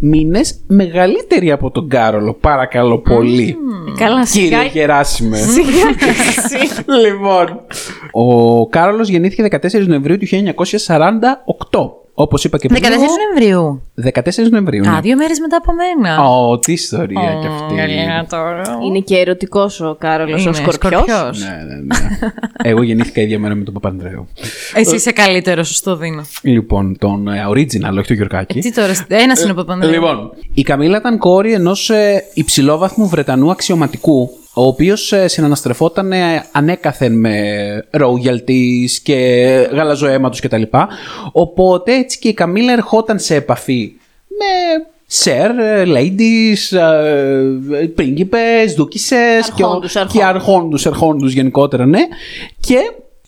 μήνες 0.00 0.60
μεγαλύτερη 0.66 1.50
από 1.50 1.70
τον 1.70 1.88
Κάρολο, 1.88 2.32
παρακαλώ 2.34 2.98
πολύ. 2.98 3.56
Καλά, 3.98 4.24
Κύριε 4.24 4.46
σιγά. 4.46 4.62
Γεράσιμε. 4.64 5.36
Σιγά 5.36 5.92
και 5.98 6.04
εσύ. 6.06 6.84
λοιπόν. 7.06 7.60
Ο 8.12 8.68
Κάρολος 8.68 9.08
γεννήθηκε 9.08 9.58
14 9.62 9.86
Νοεμβρίου 9.86 10.18
του 10.18 10.26
1948. 10.26 12.03
Όπως 12.16 12.44
είπα 12.44 12.58
και 12.58 12.68
14 12.70 12.74
πριν. 12.74 12.90
Νοεμβρίου. 12.90 13.82
14 14.14 14.50
Νοεμβρίου. 14.50 14.88
Α, 14.88 14.92
ναι. 14.92 15.00
δύο 15.00 15.16
μέρες 15.16 15.38
μετά 15.40 15.56
από 15.56 15.72
μένα. 15.72 16.22
Ω, 16.28 16.58
τι 16.58 16.72
ιστορία 16.72 17.38
κι 17.40 17.46
αυτή. 17.46 17.74
Γαλιά 17.74 18.26
τώρα. 18.28 18.62
Είναι 18.84 18.98
και 18.98 19.16
ερωτικός 19.16 19.80
ο 19.80 19.96
Κάρολος 19.98 20.40
ο 20.46 20.48
Είναι 20.48 20.56
Σκορπιός. 20.56 20.92
σκορπιός. 20.92 21.38
Ναι, 21.40 21.48
ναι, 21.48 21.74
ναι. 21.74 22.32
Εγώ 22.62 22.82
γεννήθηκα 22.82 23.20
ίδια 23.20 23.38
μέρα 23.38 23.54
με 23.54 23.64
τον 23.64 23.74
Παπανδρέου. 23.74 24.28
Εσύ 24.74 24.94
είσαι 24.94 25.12
καλύτερο, 25.12 25.62
σου 25.62 25.82
το 25.82 25.96
δίνω. 25.96 26.24
Λοιπόν, 26.42 26.98
τον 26.98 27.28
ε, 27.28 27.44
original, 27.48 27.96
όχι 27.98 28.06
τον 28.06 28.16
Γιουρκάκη. 28.16 28.60
Τι 28.60 28.72
τώρα, 28.72 28.92
ένας 29.08 29.42
είναι 29.42 29.50
ο 29.52 29.54
Παπανδρέου. 29.54 29.90
Λοιπόν, 29.90 30.32
η 30.54 30.62
Καμίλα 30.62 30.96
ήταν 30.96 31.18
κόρη 31.18 31.52
ενός 31.52 31.90
υψηλόβαθμου 32.34 33.08
Βρετανού 33.08 33.50
αξιωματικού, 33.50 34.30
ο 34.54 34.62
οποίος 34.66 35.12
συναναστρεφόταν 35.24 36.12
ε, 36.12 36.44
ανέκαθεν 36.52 37.18
με 37.18 37.34
royalties 37.98 38.90
και 39.02 39.14
γαλαζοαίματος 39.72 40.40
κτλ. 40.40 40.62
Οπότε 41.32 41.94
έτσι 41.94 42.18
και 42.18 42.28
η 42.28 42.34
Καμίλα 42.34 42.72
ερχόταν 42.72 43.18
σε 43.18 43.34
επαφή 43.34 43.92
με 44.28 44.84
σερ, 45.06 45.50
ε, 45.58 45.84
ladies, 45.86 46.76
ε, 46.78 47.86
πρίγκιπες, 47.86 48.74
δούκισσες 48.76 49.50
και, 49.54 49.62
ο- 49.62 49.66
Αρχόντους, 49.66 49.92
και 49.92 49.98
αρχόντους. 49.98 50.24
αρχόντους, 50.24 50.86
ερχόντους 50.86 51.32
γενικότερα, 51.32 51.86
ναι. 51.86 52.00
Και 52.60 52.76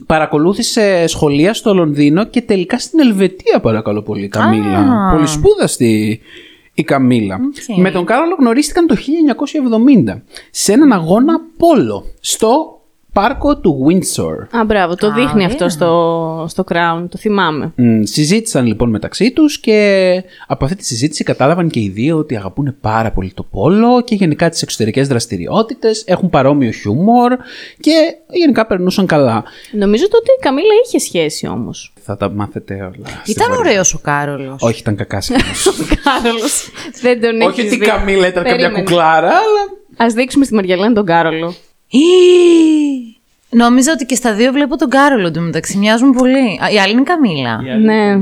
παρακολούθησε 0.06 1.04
σχολεία 1.06 1.54
στο 1.54 1.75
Λονδίνο 1.75 2.25
και 2.25 2.40
τελικά 2.40 2.78
στην 2.78 3.00
Ελβετία, 3.00 3.61
παρακαλώ 3.61 4.02
πολύ, 4.02 4.25
η 4.25 4.28
Καμίλα. 4.28 4.78
Α. 4.78 5.14
Πολυσπούδαστη 5.14 6.21
η 6.76 6.85
Καμίλα. 6.85 7.35
Οκ. 7.35 7.78
Με 7.78 7.90
τον 7.90 8.04
Κάρολο 8.04 8.37
γνωρίστηκαν 8.38 8.87
το 8.87 8.97
1970 10.06 10.21
σε 10.50 10.73
έναν 10.73 10.92
αγώνα 10.92 11.40
πόλο 11.56 12.04
στο 12.21 12.75
πάρκο 13.20 13.56
του 13.58 13.87
Windsor. 13.88 14.58
Α, 14.61 14.64
μπράβο, 14.64 14.94
το 14.94 15.06
Α, 15.06 15.12
δείχνει 15.12 15.30
ωραία. 15.32 15.46
αυτό 15.46 15.68
στο, 15.68 16.44
στο 16.49 16.64
Crown, 16.73 17.06
το 17.11 17.18
θυμάμαι. 17.18 17.73
Μ, 17.76 18.02
συζήτησαν 18.02 18.66
λοιπόν 18.66 18.90
μεταξύ 18.90 19.32
τους 19.32 19.58
και 19.61 20.23
από 20.46 20.64
αυτή 20.64 20.76
τη 20.76 20.85
συζήτηση 20.85 21.25
κατάλαβαν 21.25 21.68
και 21.68 21.80
οι 21.80 21.88
δύο 21.88 22.16
ότι 22.16 22.37
αγαπούν 22.37 22.76
πάρα 22.80 23.11
πολύ 23.12 23.32
το 23.35 23.42
πόλο 23.42 24.02
και 24.02 24.14
γενικά 24.14 24.49
τις 24.49 24.62
εξωτερικές 24.62 25.08
δραστηριότητες, 25.08 26.04
έχουν 26.06 26.30
παρόμοιο 26.30 26.70
χιούμορ 26.70 27.32
και 27.80 27.92
γενικά 28.30 28.66
περνούσαν 28.66 29.06
καλά. 29.06 29.44
Νομίζω 29.73 30.04
ότι 30.06 30.30
η 30.38 30.42
Καμίλα 30.42 30.73
είχε 30.87 30.99
σχέση 30.99 31.46
όμως. 31.46 31.92
Θα 32.02 32.16
τα 32.16 32.30
μάθετε 32.30 32.75
όλα. 32.75 33.06
στην 33.23 33.35
Ήταν 33.35 33.46
πορεία. 33.49 33.70
ωραίος 33.70 33.94
ο 33.94 33.99
Κάρολος. 34.02 34.62
Όχι, 34.62 34.80
ήταν 34.80 34.96
κακά 34.96 35.18
Ο 35.26 35.96
Κάρολος. 36.04 36.70
Δεν 37.00 37.20
τον 37.20 37.40
έχεις 37.40 37.52
Όχι 37.52 37.66
ότι 37.66 37.75
η 37.75 37.78
Καμίλα 37.78 38.26
ήταν 38.26 38.44
κάποια 38.44 38.68
κουκλάρα, 38.70 39.26
αλλά 39.28 39.62
Α 40.04 40.06
δείξουμε 40.14 40.44
στη 40.44 40.54
Μαριαλένα 40.54 40.92
τον 40.92 41.04
Κάρολο. 41.06 41.54
Νόμιζα 43.50 43.93
ότι 43.93 44.05
και 44.05 44.14
στα 44.14 44.35
δύο 44.35 44.52
βλέπω 44.52 44.76
τον 44.76 44.88
Κάρολο 44.88 45.31
του 45.31 45.40
μεταξύ. 45.40 45.78
Μοιάζουν 45.78 46.12
πολύ. 46.12 46.61
Α, 46.64 46.71
η 46.73 46.78
άλλη 46.78 46.93
είναι 46.93 47.00
η 47.00 47.05
Καμίλα. 47.05 47.62
Ναι. 47.78 48.12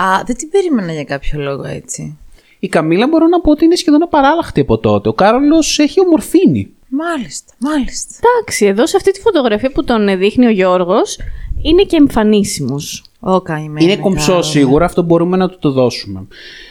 Α, 0.00 0.22
δεν 0.26 0.36
την 0.36 0.50
περίμενα 0.50 0.92
για 0.92 1.04
κάποιο 1.04 1.40
λόγο 1.40 1.64
έτσι. 1.64 2.18
η 2.58 2.68
Καμίλα 2.68 3.06
μπορώ 3.06 3.26
να 3.26 3.40
πω 3.40 3.50
ότι 3.50 3.64
είναι 3.64 3.76
σχεδόν 3.76 4.02
απαράλλαχτη 4.02 4.60
από 4.60 4.78
τότε. 4.78 5.08
Ο 5.08 5.12
Κάρολος 5.12 5.78
έχει 5.78 6.00
ομορφήνει. 6.00 6.70
Μάλιστα, 6.88 7.52
μάλιστα. 7.58 8.14
Εντάξει, 8.18 8.66
εδώ 8.66 8.86
σε 8.86 8.96
αυτή 8.96 9.10
τη 9.10 9.20
φωτογραφία 9.20 9.70
που 9.70 9.84
τον 9.84 10.18
δείχνει 10.18 10.46
ο 10.46 10.50
Γιώργος 10.50 11.18
είναι 11.62 11.82
και 11.82 11.96
εμφανίσιμος. 11.96 13.04
Ο 13.20 13.40
καημένος. 13.40 13.78
Είναι 13.86 13.96
κομψός 13.96 14.42
σίγουρα, 14.42 14.84
αυτό 14.84 15.02
μπορούμε 15.02 15.36
να 15.36 15.48
του 15.48 15.58
το 15.58 15.70
δώσουμε. 15.70 16.26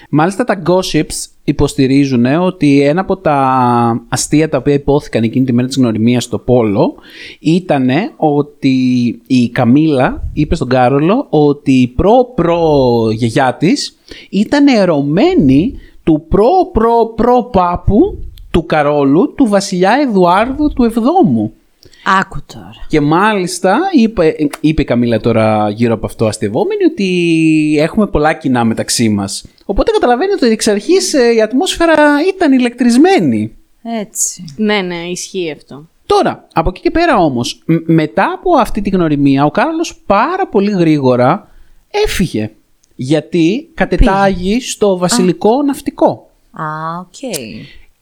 Μάλιστα 0.10 0.44
τα 0.44 0.62
gossips 0.66 1.28
υποστηρίζουν 1.46 2.26
ότι 2.26 2.82
ένα 2.82 3.02
από 3.02 3.18
τα 3.18 4.06
αστεία 4.10 4.50
τα 4.50 4.58
οποία 4.58 4.74
ειπώθηκαν 4.74 5.24
εκείνη 5.24 5.46
τη 5.46 5.54
μέρα 5.54 5.68
της 5.68 5.78
γνωριμίας 5.78 6.24
στο 6.24 6.40
Πόλο 6.40 6.96
ήταν 7.40 7.90
ότι 8.16 8.76
η 9.28 9.50
Καμίλα 9.50 10.24
είπε 10.34 10.56
στον 10.56 10.68
Κάρολο 10.70 11.28
ότι 11.30 11.72
η 11.72 11.88
προ-προ 11.88 13.08
γιαγιά 13.12 13.56
της 13.60 13.98
ήταν 14.30 14.68
ερωμένη 14.68 15.74
του 16.04 16.26
προ-προ-προ 16.30 17.44
παππού 17.44 18.20
του 18.52 18.66
Καρόλου 18.66 19.34
του 19.34 19.48
βασιλιά 19.48 19.92
Εδουάρδου 20.02 20.74
του 20.74 20.84
Εβδόμου. 20.84 21.54
Άκου 22.22 22.38
τώρα. 22.54 22.86
Και 22.88 23.02
μάλιστα 23.02 23.80
είπε, 23.92 24.36
είπε 24.60 24.82
η 24.82 24.86
Καμίλα 24.86 25.20
τώρα 25.20 25.70
γύρω 25.70 25.94
από 25.94 26.06
αυτό 26.06 26.26
αστευόμενη 26.26 26.84
ότι 26.84 27.76
έχουμε 27.80 28.08
πολλά 28.08 28.34
κοινά 28.34 28.64
μεταξύ 28.64 29.10
μας. 29.10 29.46
Οπότε 29.66 29.92
καταλαβαίνετε 29.92 30.46
ότι 30.46 30.54
εξ 30.54 30.68
αρχής 30.68 31.14
ε, 31.14 31.34
η 31.36 31.42
ατμόσφαιρα 31.42 31.96
ήταν 32.36 32.52
ηλεκτρισμένη. 32.54 33.56
Έτσι. 33.84 34.44
Ναι, 34.58 34.82
ναι, 34.82 34.96
ισχύει 34.96 35.52
αυτό. 35.52 35.88
Τώρα, 36.06 36.48
από 36.54 36.70
εκεί 36.70 36.82
και 36.82 36.92
πέρα 36.92 37.18
όμως, 37.18 37.64
μ- 37.66 37.90
μετά 37.90 38.32
από 38.34 38.56
αυτή 38.56 38.82
τη 38.82 38.90
γνωριμία, 38.90 39.46
ο 39.46 39.52
Κάρολος 39.52 39.96
πάρα 40.06 40.48
πολύ 40.48 40.72
γρήγορα 40.72 41.50
έφυγε. 42.06 42.52
Γιατί 42.96 43.70
κατετάγη 43.74 44.62
στο 44.62 44.98
βασιλικό 44.98 45.64
ναυτικό. 45.64 46.30
Α, 46.52 46.64
οκ. 47.00 47.36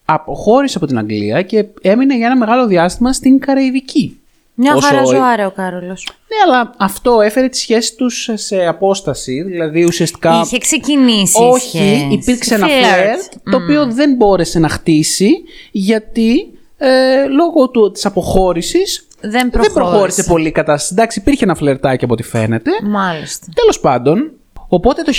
Αποχώρησε 0.04 0.76
από 0.78 0.86
την 0.86 0.98
Αγγλία 0.98 1.42
και 1.42 1.64
έμεινε 1.80 2.16
για 2.16 2.26
ένα 2.26 2.36
μεγάλο 2.36 2.66
διάστημα 2.66 3.12
στην 3.12 3.38
Καραϊβική. 3.38 4.18
Μια 4.56 4.74
Όσο- 4.74 4.86
χαρά 4.86 5.04
ζωάρα 5.04 5.46
ο 5.46 5.50
Κάρολος. 5.50 6.06
Ναι, 6.08 6.36
αλλά 6.52 6.74
αυτό 6.76 7.20
έφερε 7.20 7.48
τη 7.48 7.56
σχέση 7.56 7.94
τους 7.96 8.30
σε 8.34 8.66
απόσταση, 8.66 9.42
δηλαδή 9.42 9.84
ουσιαστικά... 9.84 10.40
Είχε 10.44 10.58
ξεκινήσει. 10.58 11.42
η 11.42 11.46
Όχι, 11.46 11.68
σχέση. 11.68 12.08
υπήρξε 12.10 12.54
ένα 12.54 12.66
Φλερτ. 12.66 12.84
φλερτ, 12.84 13.20
το 13.50 13.56
οποίο 13.56 13.86
δεν 13.92 14.14
μπόρεσε 14.14 14.58
να 14.58 14.68
χτίσει, 14.68 15.30
γιατί 15.72 16.32
ε, 16.76 17.26
λόγω 17.28 17.68
του, 17.68 17.90
της 17.90 18.06
αποχώρησης 18.06 19.06
Δεν 19.20 19.30
δεν 19.30 19.50
προχώρησε 19.50 19.72
προχώρησε. 19.74 20.24
πολύ 20.24 20.48
η 20.48 20.52
κατάσταση. 20.52 20.92
Εντάξει, 20.92 21.18
υπήρχε 21.18 21.44
ένα 21.44 21.54
φλερτάκι 21.54 22.04
από 22.04 22.12
ό,τι 22.12 22.22
φαίνεται. 22.22 22.70
Μάλιστα. 22.82 23.46
Τέλος 23.54 23.80
πάντων, 23.80 24.30
οπότε 24.68 25.02
το 25.02 25.12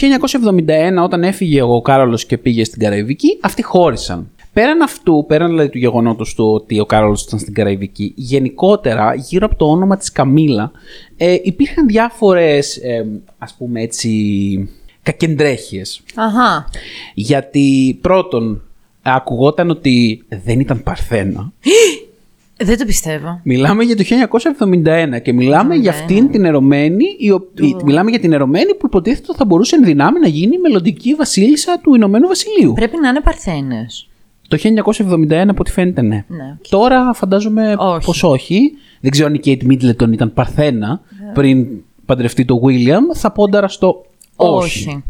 1971 1.00 1.04
όταν 1.04 1.24
έφυγε 1.24 1.62
ο 1.62 1.82
Κάρολος 1.82 2.26
και 2.26 2.38
πήγε 2.38 2.64
στην 2.64 2.80
Καραϊβική, 2.82 3.40
αυτοί 3.42 3.64
χώρισαν. 3.64 4.30
Πέραν 4.56 4.82
αυτού, 4.82 5.26
πέραν 5.28 5.48
δηλαδή 5.50 5.70
του 5.70 5.78
γεγονότος 5.78 6.34
του 6.34 6.46
ότι 6.54 6.80
ο 6.80 6.86
Κάρολος 6.86 7.24
ήταν 7.24 7.40
στην 7.40 7.54
Καραϊβική, 7.54 8.14
γενικότερα 8.16 9.14
γύρω 9.16 9.46
από 9.46 9.56
το 9.56 9.66
όνομα 9.70 9.98
της 9.98 10.12
Καμίλα 10.12 10.72
ε, 11.18 11.36
υπήρχαν 11.44 11.88
διάφορες, 11.88 12.78
ε, 12.78 13.06
ας 13.38 13.56
πούμε 13.58 13.82
έτσι, 13.82 14.10
κακεντρέχειες. 15.04 16.02
Αχά. 16.16 16.70
Γιατί 17.14 17.98
πρώτον, 18.02 18.62
ακουγόταν 19.02 19.70
ότι 19.70 20.24
δεν 20.44 20.60
ήταν 20.60 20.84
παρθένα. 20.84 21.52
Δεν 22.58 22.78
το 22.78 22.86
πιστεύω. 22.86 23.40
Μιλάμε 23.44 23.84
για 23.84 23.96
το 23.96 24.04
1971 25.16 25.22
και 25.22 25.34
μιλάμε 25.34 25.76
για 25.76 25.92
αυτήν 25.92 26.32
την 26.32 26.46
ερωμένη, 26.46 27.06
η 27.18 27.32
ο- 27.32 27.48
η- 27.62 27.76
μιλάμε 27.86 28.10
για 28.10 28.20
την 28.20 28.34
ερωμένη 28.34 28.74
που 28.76 28.86
υποτίθεται 28.86 29.26
ότι 29.30 29.38
θα 29.38 29.46
μπορούσε 29.46 29.76
εν 29.76 29.84
δυνάμει 29.84 30.20
να 30.20 30.28
γίνει 30.28 30.56
η 30.56 30.60
μελλοντική 30.60 31.14
βασίλισσα 31.14 31.80
του 31.84 31.96
Ηνωμένου 31.96 32.28
Βασιλείου. 32.28 32.74
Πρέπει 32.74 32.98
να 33.02 33.10
είναι 33.10 33.22
παρθένες. 33.22 34.08
Το 34.48 34.58
1971 35.28 35.34
από 35.34 35.58
ό,τι 35.60 35.72
φαίνεται 35.72 36.02
ναι. 36.02 36.26
Ναι, 36.28 36.56
οκ. 36.60 36.68
Τώρα 36.70 37.14
φαντάζομαι 37.14 37.76
Όχι. 37.78 38.06
πως 38.06 38.24
όχι. 38.24 38.72
Δεν 39.02 39.12
ξέρω 39.12 39.28
αν 39.28 39.34
η 39.34 39.40
Kate 39.46 39.72
Middleton 39.72 40.12
ήταν 40.12 40.34
παρθένα 40.34 41.02
πριν 41.34 41.68
παντρευτεί 42.06 42.46
το 42.46 42.62
William. 42.66 43.16
Θα 43.16 43.32
πόνταρα 43.32 43.68
στο 43.68 44.06
όχι. 44.36 45.04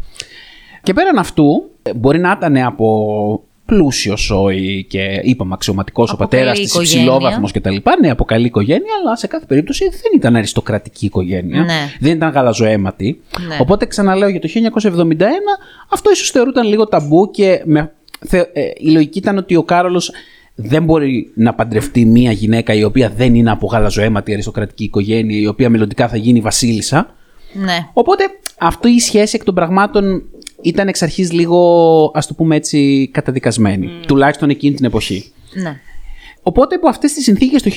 Και 0.82 0.92
πέραν 0.92 1.18
αυτού, 1.18 1.70
μπορεί 1.96 2.18
να 2.18 2.30
ήταν 2.36 2.56
από 2.56 3.40
πλούσιος 3.66 4.20
σόι 4.20 4.86
και 4.88 5.20
είπαμε 5.22 5.54
αξιωματικός 5.54 6.10
ο 6.10 6.12
Από 6.12 6.22
πατέρας 6.22 6.52
καλή 6.52 6.64
της, 6.64 6.74
οικογένεια. 6.74 7.02
υψηλόβαθμος 7.02 7.52
κτλ. 7.52 7.76
Ναι, 8.00 8.10
από 8.10 8.24
καλή 8.24 8.46
οικογένεια, 8.46 8.92
αλλά 9.02 9.16
σε 9.16 9.26
κάθε 9.26 9.44
περίπτωση 9.46 9.84
δεν 9.84 10.12
ήταν 10.14 10.36
αριστοκρατική 10.36 11.06
οικογένεια. 11.06 11.60
Ναι. 11.60 11.90
Δεν 12.00 12.16
ήταν 12.16 12.30
γαλαζοαίματη. 12.30 13.20
Ναι. 13.48 13.56
Οπότε 13.60 13.86
ξαναλέω 13.86 14.28
για 14.28 14.40
το 14.40 14.48
1971, 14.48 15.24
αυτό 15.88 16.10
ίσως 16.10 16.30
θεωρούταν 16.30 16.66
λίγο 16.68 16.86
ταμπού 16.86 17.30
και 17.30 17.62
με, 17.64 17.80
θε, 17.80 17.84
ε, 17.84 17.94
η 18.78 18.90
λογική 18.90 19.18
ήταν 19.18 19.38
ότι 19.38 19.56
ο 19.56 19.62
Κάρολος 19.62 20.12
δεν 20.54 20.84
μπορεί 20.84 21.30
να 21.34 21.54
παντρευτεί 21.54 22.04
μία 22.04 22.32
γυναίκα 22.32 22.74
η 22.74 22.84
οποία 22.84 23.10
δεν 23.16 23.34
είναι 23.34 23.50
από 23.50 23.66
γαλαζοαίματη 23.66 24.32
αριστοκρατική 24.32 24.84
οικογένεια, 24.84 25.38
η 25.38 25.46
οποία 25.46 25.70
μελλοντικά 25.70 26.08
θα 26.08 26.16
γίνει 26.16 26.40
βασίλισσα. 26.40 27.14
Ναι. 27.52 27.88
Οπότε 27.92 28.24
αυτή 28.58 28.88
η 28.88 29.00
σχέση 29.00 29.36
εκ 29.36 29.44
των 29.44 29.54
πραγμάτων 29.54 30.22
ήταν 30.62 30.88
εξ 30.88 31.02
αρχής 31.02 31.32
λίγο, 31.32 32.10
ας 32.14 32.26
το 32.26 32.34
πούμε 32.34 32.56
έτσι, 32.56 33.08
καταδικασμένη. 33.12 33.90
Τουλάχιστον 34.06 34.50
εκείνη 34.50 34.74
την 34.74 34.84
εποχή. 34.84 35.32
Ναι. 35.52 35.80
Οπότε 36.42 36.74
από 36.74 36.88
αυτές 36.88 37.12
τις 37.12 37.24
συνθήκες 37.24 37.62
το 37.62 37.70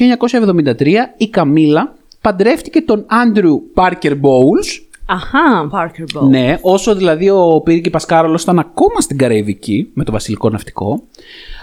1973 0.78 0.88
η 1.18 1.28
Καμίλα 1.28 1.96
παντρεύτηκε 2.22 2.82
τον 2.82 3.06
Άντριου 3.08 3.70
Πάρκερ 3.74 4.14
Bowles. 4.14 4.89
Αχά. 5.12 5.70
Parker 5.74 6.18
Bowl. 6.18 6.30
Ναι, 6.30 6.58
όσο 6.62 6.96
δηλαδή 6.96 7.30
ο 7.30 7.62
Πύργη 7.64 7.92
Κάρολος 8.08 8.42
ήταν 8.42 8.60
ακόμα 8.60 9.00
στην 9.00 9.18
Καραϊβική 9.18 9.90
με 9.94 10.04
το 10.04 10.12
βασιλικό 10.12 10.50
ναυτικό. 10.50 11.04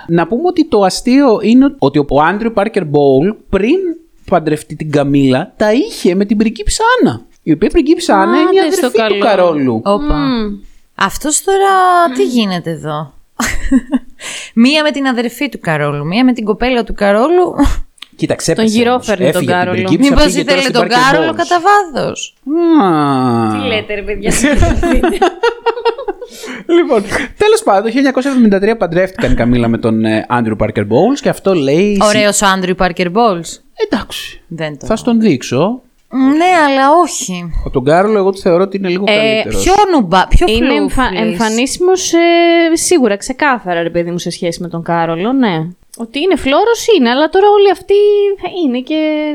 Να 0.09 0.27
πούμε 0.27 0.43
ότι 0.47 0.69
το 0.69 0.83
αστείο 0.83 1.39
είναι 1.43 1.75
ότι 1.79 1.99
ο 1.99 2.23
Άντριου 2.23 2.53
Πάρκερ 2.53 2.85
Μπόουλ 2.85 3.31
πριν 3.49 3.79
παντρευτεί 4.31 4.77
την 4.77 4.91
Καμίλα 4.91 5.55
τα 5.57 5.73
είχε 5.73 6.15
με 6.15 6.25
την 6.25 6.37
πριγκίπισσα 6.37 6.83
Άννα. 6.99 7.25
Η 7.43 7.53
οποία 7.53 7.69
πριγκίπισσα 7.69 8.21
Άννα 8.21 8.41
είναι 8.41 8.51
η 8.55 8.59
Άντε 8.59 8.71
στο 8.71 8.87
αδερφή 8.87 9.13
του 9.13 9.19
καλό. 9.19 9.25
Καρόλου. 9.25 9.81
Όπα. 9.85 10.15
Μμμ. 10.15 10.59
Αυτός 10.95 11.45
τώρα 11.45 11.71
τι 12.17 12.25
γίνεται 12.25 12.71
εδώ; 12.71 13.13
μία 14.65 14.83
με 14.83 14.91
την 14.91 15.07
αδερφή 15.07 15.49
του 15.49 15.59
Καρόλου, 15.61 16.07
μία 16.07 16.25
με 16.25 16.33
την 16.33 16.45
κοπέλα 16.45 16.85
του 16.85 16.95
Καρόλου. 16.95 17.55
Κοίταξε, 18.17 18.55
Τον 18.55 18.65
έπεσε 18.65 18.79
γυρόφερνε 18.79 19.25
όμως. 19.25 19.33
τον 19.35 19.43
Έφυγε 19.43 19.53
από 19.53 19.61
την 19.63 19.71
Κάρολο. 19.71 19.87
πριγκίπισσα, 19.87 20.11
Μήπως 20.15 20.25
πήγε 20.33 20.45
τώρα 20.45 20.59
ήθελε 20.59 20.61
στην 20.61 20.73
τον 20.75 20.85
Parker 20.85 21.11
Κάρολο 21.13 21.31
Bowles. 21.33 21.37
κατά 21.37 21.57
βάθος; 21.67 22.35
Α. 22.85 23.53
Τι 23.53 23.67
λέτε, 23.67 23.95
ρε 23.95 24.03
παιδιά. 24.03 24.33
Λοιπόν, 26.67 27.03
τέλος 27.39 27.63
πάντων, 27.65 27.93
το 27.93 27.99
1973 28.73 28.75
παντρεύτηκαν 28.79 29.33
η 29.33 29.35
Καμίλα 29.35 29.69
με 29.69 29.79
τον 29.79 30.05
ε, 30.05 30.25
Άντριου 30.29 30.57
Πάρκερ 30.57 30.85
Bowles 30.85 31.19
και 31.21 31.29
αυτό 31.29 31.55
λέει. 31.55 31.99
Ωραίος 32.03 32.43
ο 32.43 32.47
Άντριου 32.47 32.75
Πάρκερ 32.75 33.11
Μπόλς. 33.11 33.61
Εντάξει. 33.87 34.43
Δεν 34.49 34.79
το. 34.79 34.87
Θα 34.87 34.97
στον 34.97 35.21
δείξω. 35.21 35.81
Ναι, 36.37 36.45
αλλά 36.67 36.83
όχι. 37.03 37.51
Ο 37.67 37.71
τον 37.71 37.85
Κάρολο, 37.85 38.19
εγώ 38.19 38.31
του 38.31 38.39
θεωρώ 38.39 38.63
ότι 38.63 38.77
είναι 38.77 38.89
λίγο 38.89 39.05
Ε, 39.09 39.17
καλύτερος. 39.17 39.63
Πιο 39.63 39.75
νουμπά, 39.93 40.27
πιο 40.27 40.47
Είναι 40.49 40.75
εμφα... 40.75 41.03
φλούφλης. 41.07 41.21
εμφανίσιμος 41.31 42.13
ε, 42.13 42.17
σίγουρα, 42.77 43.17
ξεκάθαρα, 43.17 43.83
ρε 43.83 43.91
παιδί 43.91 44.11
μου, 44.11 44.19
σε 44.19 44.31
σχέση 44.31 44.63
με 44.63 44.69
τον 44.69 44.83
Κάρολο, 44.83 45.33
ναι. 45.33 45.67
Ότι 45.97 46.21
είναι 46.21 46.37
φλόρος 46.37 46.87
είναι, 46.99 47.11
αλλά 47.11 47.29
τώρα 47.29 47.47
όλοι 47.51 47.71
αυτοί 47.71 47.95
είναι 48.65 48.81
και... 48.81 49.33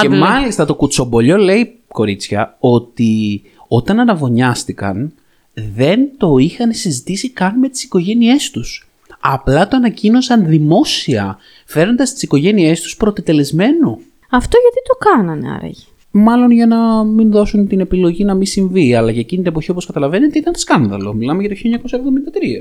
Και 0.00 0.06
Άντλε. 0.06 0.18
μάλιστα 0.18 0.64
το 0.64 0.74
κουτσομπολιό 0.74 1.36
λέει, 1.36 1.78
κορίτσια, 1.88 2.56
ότι 2.60 3.42
όταν 3.68 4.00
αναβωνιάστηκαν 4.00 5.12
δεν 5.54 6.10
το 6.16 6.36
είχαν 6.36 6.72
συζητήσει 6.72 7.30
καν 7.30 7.58
με 7.58 7.68
τις 7.68 7.84
οικογένειές 7.84 8.50
τους. 8.50 8.88
Απλά 9.20 9.68
το 9.68 9.76
ανακοίνωσαν 9.76 10.46
δημόσια, 10.46 11.38
φέρνοντας 11.66 12.12
τις 12.12 12.22
οικογένειές 12.22 12.80
τους 12.80 12.96
πρωτετελεσμένο. 12.96 13.98
Αυτό 14.30 14.56
γιατί 14.58 14.80
το 14.88 15.10
κάνανε 15.10 15.54
άραγε; 15.56 15.82
Μάλλον 16.10 16.50
για 16.50 16.66
να 16.66 17.04
μην 17.04 17.30
δώσουν 17.30 17.68
την 17.68 17.80
επιλογή 17.80 18.24
να 18.24 18.34
μην 18.34 18.46
συμβεί, 18.46 18.94
αλλά 18.94 19.10
για 19.10 19.20
εκείνη 19.20 19.42
την 19.42 19.50
εποχή, 19.50 19.70
όπως 19.70 19.86
καταλαβαίνετε, 19.86 20.38
ήταν 20.38 20.54
σκάνδαλο. 20.54 21.12
Μιλάμε 21.12 21.42
για 21.42 21.50
το 21.50 21.56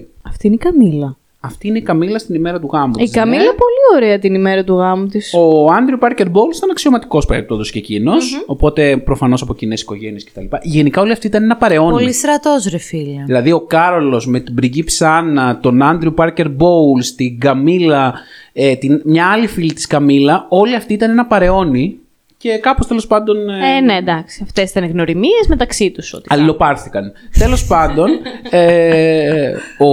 1973. 0.01 0.05
Αυτή 0.21 0.47
είναι 0.47 0.55
η 0.55 0.59
Καμίλα. 0.59 1.17
Αυτή 1.43 1.67
είναι 1.67 1.77
η 1.77 1.81
Καμίλα 1.81 2.19
στην 2.19 2.35
ημέρα 2.35 2.59
του 2.59 2.69
γάμου 2.73 2.93
Η 2.97 3.03
της, 3.03 3.11
Καμίλα 3.11 3.37
ναι. 3.43 3.47
πολύ 3.49 4.03
ωραία 4.03 4.19
την 4.19 4.33
ημέρα 4.33 4.63
του 4.63 4.75
γάμου 4.75 5.05
της. 5.05 5.33
Ο 5.33 5.71
Άντριου 5.71 5.97
Πάρκερ 5.97 6.29
Μπόλς 6.29 6.57
ήταν 6.57 6.69
αξιωματικός 6.69 7.25
περίπτωτο 7.25 7.63
και 7.63 7.77
εκείνος, 7.77 8.43
οπότε 8.45 8.97
προφανώς 8.97 9.41
από 9.41 9.53
κοινές 9.55 9.81
οικογένειες 9.81 10.23
κτλ. 10.23 10.45
Γενικά 10.61 11.01
όλοι 11.01 11.11
αυτοί 11.11 11.27
ήταν 11.27 11.43
ένα 11.43 11.55
παρεώνι. 11.57 11.91
Πολύ 11.91 12.13
στρατός 12.13 12.65
ρε 12.65 12.77
φίλε. 12.77 13.23
Δηλαδή 13.25 13.51
ο 13.51 13.61
Κάρολος 13.61 14.27
με 14.27 14.39
την 14.39 14.55
πριγκίψα 14.55 15.15
Άννα, 15.15 15.59
τον 15.59 15.81
Άντριου 15.81 16.13
Πάρκερ 16.13 16.49
Μπόουλ, 16.49 16.99
την 17.15 17.39
Καμίλα, 17.39 18.13
ε, 18.53 18.75
την, 18.75 19.01
μια 19.05 19.27
άλλη 19.27 19.47
φίλη 19.47 19.73
της 19.73 19.87
Καμίλα, 19.87 20.45
όλοι 20.49 20.75
αυτοί 20.75 20.93
ήταν 20.93 21.09
ένα 21.09 21.25
παρεόνι 21.25 21.95
και 22.37 22.57
κάπως 22.57 22.87
τέλος 22.87 23.07
πάντων. 23.07 23.49
ε, 23.49 23.75
Ε, 23.77 23.79
ναι, 23.81 23.93
εντάξει. 23.95 24.41
Αυτές 24.43 24.69
ήταν 24.69 24.89
γνωριμίες 24.89 25.45
μεταξύ 25.47 25.91
τους. 25.91 26.13
Ότι 26.13 26.25
Αλληλοπάρθηκαν. 26.29 27.11
Τέλος 27.39 27.65
πάντων, 27.67 28.09
ε, 28.49 29.51
ο 29.77 29.89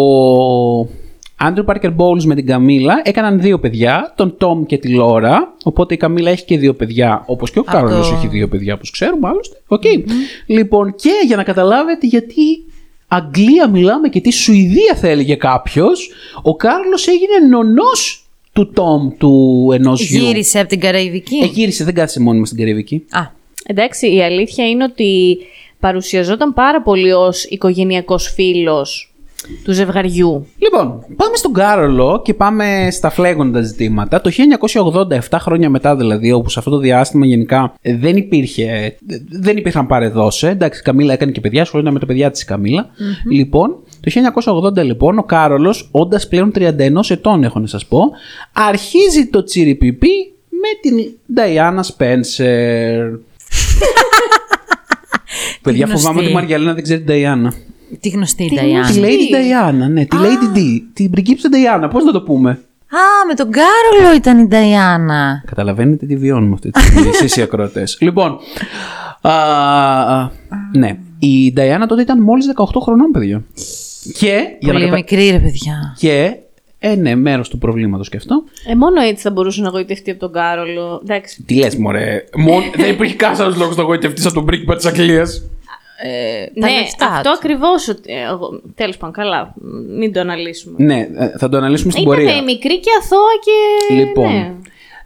Andrew 1.40 1.64
Parker 1.64 1.90
Bowles 1.90 2.23
με 2.25 2.35
την 2.35 2.47
Καμίλα 2.47 3.00
έκαναν 3.04 3.40
δύο 3.40 3.59
παιδιά, 3.59 4.12
τον 4.16 4.35
Τόμ 4.38 4.64
και 4.64 4.78
τη 4.78 4.88
Λόρα. 4.88 5.54
Οπότε 5.64 5.95
η 5.95 5.97
Καμίλα 5.97 6.30
έχει 6.30 6.45
και 6.45 6.59
δύο 6.59 6.75
παιδιά, 6.75 7.23
όπως 7.26 7.50
και 7.50 7.59
ο 7.59 7.62
Από 7.66 7.71
Κάρολος 7.76 8.09
το- 8.09 8.14
έχει 8.14 8.26
δύο 8.26 8.49
παιδιά, 8.49 8.75
όπως 8.75 8.90
ξέρουμε 8.90 9.28
άλλωστε. 9.28 9.61
Οκ. 9.66 9.83
Λοιπόν, 10.47 10.95
και 10.95 11.11
για 11.26 11.37
να 11.37 11.42
καταλάβετε 11.42 12.07
γιατί 12.07 12.42
Αγγλία 13.09 13.68
μιλάμε 13.68 14.09
και 14.09 14.21
τι 14.21 14.30
Σουηδία 14.33 14.95
θα 14.95 15.09
έλεγε 15.09 15.35
κάποιος, 15.35 16.11
ο 16.42 16.57
Κάρολος 16.57 17.07
έγινε 17.09 17.47
νονός 17.57 18.26
του 18.52 18.71
Τόμ 18.73 19.09
του 19.18 19.68
ενός 19.75 20.09
γιου. 20.11 20.25
Γύρισε 20.25 20.59
από 20.59 20.68
την 20.68 20.80
Καραϊβική. 20.80 21.37
Ε, 21.37 21.47
γύρισε, 21.47 21.85
δεν 21.85 21.95
κάθισε 21.95 22.21
μόνιμα 22.21 22.45
στην 22.47 22.59
Καραϊβική. 22.59 23.04
Α, 23.11 23.21
Εντάξει, 23.66 24.14
η 24.14 24.23
αλήθεια 24.23 24.68
είναι 24.68 24.85
ότι 24.85 25.38
παρουσιαζόταν 25.80 26.52
πάρα 26.54 26.83
πολύ 26.83 27.12
ως 27.12 27.45
οικογενειακός 27.45 28.33
φίλος 28.35 29.12
του 29.64 29.73
ζευγαριού. 29.73 30.47
Λοιπόν, 30.59 31.04
πάμε 31.16 31.37
στον 31.37 31.52
Κάρολο 31.52 32.23
και 32.25 32.35
πάμε 32.35 32.88
στα 32.90 33.11
φλέγοντα 33.11 33.62
ζητήματα. 33.62 34.21
Το 34.21 34.30
1987 35.30 35.37
χρόνια 35.40 35.71
μετά 35.71 35.97
δηλαδή, 35.97 36.33
όπου 36.33 36.49
σε 36.49 36.59
αυτό 36.59 36.71
το 36.71 36.78
διάστημα 36.78 37.26
γενικά 37.26 37.75
ε, 37.80 37.97
δεν 37.97 38.16
υπήρχε, 38.16 38.62
ε, 38.62 38.97
δεν 39.30 39.57
υπήρχαν 39.57 39.87
παρεδώσε. 39.87 40.49
Εντάξει, 40.49 40.80
η 40.80 40.83
Καμίλα 40.83 41.12
έκανε 41.12 41.33
και 41.33 41.40
παιδιά, 41.40 41.62
ασχολούνταν 41.62 41.92
με 41.92 41.99
τα 41.99 42.07
παιδιά 42.07 42.30
της 42.30 42.42
η 42.42 42.45
καμιλα 42.45 42.90
Λοιπόν, 43.30 43.76
το 44.00 44.11
1980 44.80 44.85
λοιπόν, 44.85 45.18
ο 45.18 45.23
Κάρολος, 45.23 45.88
όντας 45.90 46.28
πλέον 46.28 46.52
31 46.54 46.71
ετών 47.09 47.45
έχω 47.45 47.59
να 47.59 47.66
σας 47.66 47.87
πω, 47.87 48.00
αρχίζει 48.52 49.26
το 49.26 49.42
τσιριπιπί 49.42 50.33
με 50.49 50.68
την 50.80 50.95
Νταϊάννα 51.35 51.83
Σπένσερ. 51.83 53.09
Παιδιά, 55.62 55.87
γνωστή. 55.87 56.03
φοβάμαι 56.03 56.20
ότι 56.20 56.31
η 56.31 56.35
Μαριαλένα 56.35 56.74
δεν 56.74 56.83
ξέρει 56.83 56.98
την 56.98 57.09
Νταϊάννα. 57.09 57.53
Τη 58.01 58.09
γνωστή 58.09 58.42
Τη 58.44 58.48
Τη 58.48 58.55
Νταϊάννα. 58.55 58.90
Lady 58.90 59.35
Diana, 59.35 59.90
ναι, 59.90 60.05
τη 60.05 60.16
Lady 60.20 60.59
D. 60.59 60.61
Την 60.92 61.11
πριγκίψα 61.11 61.48
Diana, 61.53 61.90
πώς 61.90 62.05
να 62.05 62.12
το 62.12 62.22
πούμε; 62.22 62.51
Α, 62.90 63.27
με 63.29 63.35
τον 63.35 63.51
Κάρολο 63.51 64.14
ήταν 64.16 64.38
η 64.38 64.46
Νταϊάννα. 64.46 65.42
Καταλαβαίνετε 65.46 66.07
τι 66.07 66.16
βιώνουμε 66.16 66.55
αυτή 66.55 66.70
τη 66.70 66.81
στιγμή, 66.81 67.09
εσείς 67.14 67.37
οι 67.37 67.42
ακροατές. 67.42 67.98
Λοιπόν, 68.01 68.38
α, 69.20 69.33
α, 69.33 70.31
ναι, 70.77 70.98
η 71.18 71.55
Diana 71.57 71.85
τότε 71.88 72.03
ήταν 72.03 72.22
μόλις 72.22 72.46
18 72.57 72.64
χρονών, 72.83 73.11
παιδιά. 73.11 73.42
Και, 74.18 74.57
για 74.59 74.72
να 74.72 74.72
Πολύ 74.72 74.85
κατα... 74.85 74.96
μικρή 74.96 75.31
ρε 75.31 75.38
παιδιά. 75.38 75.94
και, 75.98 76.37
ε, 76.79 76.94
ναι, 76.94 77.14
μέρος 77.14 77.48
του 77.48 77.59
προβλήματος 77.59 78.09
και 78.09 78.16
αυτό. 78.16 78.44
Ε, 78.66 78.74
μόνο 78.74 79.01
έτσι 79.01 79.22
θα 79.22 79.31
μπορούσε 79.31 79.62
να 79.62 79.68
γοητευτεί 79.68 80.11
από 80.11 80.20
τον 80.20 80.33
Κάρολο. 80.33 81.01
Εντάξει. 81.03 81.42
Τι 81.42 81.55
λες, 81.55 81.77
μωρέ, 81.77 82.24
μόνο, 82.37 82.64
δεν 82.77 82.90
υπήρχε 82.90 83.14
κανένας 83.14 83.40
άλλος 83.42 83.57
λόγος 83.57 83.77
να 83.77 83.83
γοητευτείς 83.83 84.24
από 84.24 84.35
τον 84.35 84.44
πρίγκιπα 84.44 84.77
της 84.77 84.87
Αγγλίας. 86.04 86.52
Τα 86.61 86.66
ναι, 86.66 86.80
λεφτά 86.80 87.06
αυτό 87.06 87.22
του. 87.30 87.37
ακριβώς. 87.37 87.88
ότι- 87.88 88.12
ε, 88.12 88.22
εγώ- 88.30 88.61
Τέλος 88.74 88.96
πάντων, 88.96 89.14
καλά. 89.14 89.54
Μην 89.98 90.12
το 90.12 90.20
αναλύσουμε. 90.20 90.76
Ναι, 90.84 90.98
ε, 91.18 91.28
θα 91.38 91.48
το 91.48 91.56
αναλύσουμε 91.56 91.92
στην 91.92 92.04
πορεία. 92.04 92.30
Ήταν 92.32 92.44
μικρή 92.44 92.80
και 92.80 92.90
αθώα 93.00 93.20
και. 93.44 93.94
Λοιπόν. 93.94 94.32
Ναι. 94.32 94.52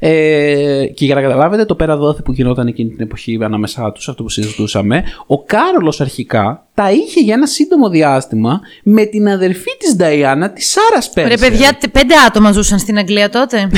Ε, 0.04 0.86
και 0.86 1.04
για 1.04 1.14
να 1.14 1.20
καταλάβετε 1.22 1.64
το 1.64 1.74
πέρα 1.74 1.96
δώθε 1.96 2.22
που 2.22 2.32
γινόταν 2.32 2.66
εκείνη 2.66 2.90
την 2.90 3.00
εποχή 3.00 3.38
ανάμεσά 3.42 3.92
τους, 3.92 4.08
αυτό 4.08 4.22
που 4.22 4.28
συζητούσαμε, 4.28 5.04
ο 5.26 5.42
Κάρολος 5.44 6.00
αρχικά 6.00 6.66
τα 6.74 6.90
είχε 6.92 7.20
για 7.20 7.34
ένα 7.34 7.46
σύντομο 7.46 7.88
διάστημα 7.90 8.60
με 8.82 9.04
την 9.04 9.28
αδερφή 9.28 9.76
της 9.78 9.96
Νταϊάνα, 9.96 10.50
τη 10.52 10.62
Σάρα 10.62 11.04
Σπένσερ. 11.04 11.40
Ρε 11.40 11.48
παιδιά, 11.48 11.76
τε- 11.80 11.90
πέντε 11.90 12.14
άτομα 12.26 12.52
ζούσαν 12.52 12.78
στην 12.78 12.98
Αγγλία 12.98 13.28
τότε. 13.30 13.68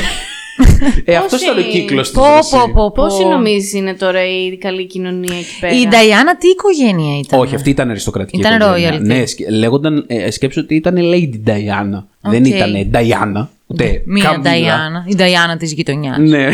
Ε, 1.04 1.14
αυτός 1.16 1.30
Πόσοι- 1.30 1.44
ήταν 1.44 1.58
ο 1.58 1.62
κύκλος 1.70 2.10
της. 2.10 2.18
πω, 2.20 2.24
ρε, 2.32 2.38
εσύ. 2.38 2.50
πω, 2.50 2.58
πω, 2.74 2.90
πω. 2.90 2.90
Πόσοι 2.90 3.24
νομίζεις 3.24 3.72
είναι 3.72 3.94
τώρα 3.94 4.20
η 4.26 4.56
καλή 4.56 4.86
κοινωνία 4.86 5.36
εκεί 5.38 5.58
πέρα; 5.60 5.74
Η 5.80 5.86
Νταϊάνα 5.88 6.36
τι 6.36 6.48
οικογένεια 6.48 7.18
ήταν; 7.18 7.40
Όχι, 7.40 7.54
αυτή 7.54 7.70
ήταν 7.70 7.90
αριστοκρατική. 7.90 8.38
Ήταν 8.38 8.60
οικογένεια. 8.60 8.98
royalty. 8.98 9.02
Ναι, 9.02 9.26
σκε- 9.26 9.50
λέγονταν, 9.50 10.04
ε, 10.06 10.30
σκέψου 10.30 10.60
ότι 10.64 10.74
ήταν 10.74 10.94
Lady 10.98 11.48
Diana. 11.50 12.04
Δεν 12.20 12.42
Οκ. 12.42 12.48
ήταν 12.48 12.90
Diana, 12.92 13.46
ούτε 13.66 14.02
Μία 14.04 14.22
Καμίλα. 14.24 14.42
Νταϊάνα. 14.42 15.04
Η 15.08 15.14
Νταϊάνα 15.14 15.56
της 15.56 15.72
γειτονιάς. 15.72 16.18
Ναι. 16.18 16.48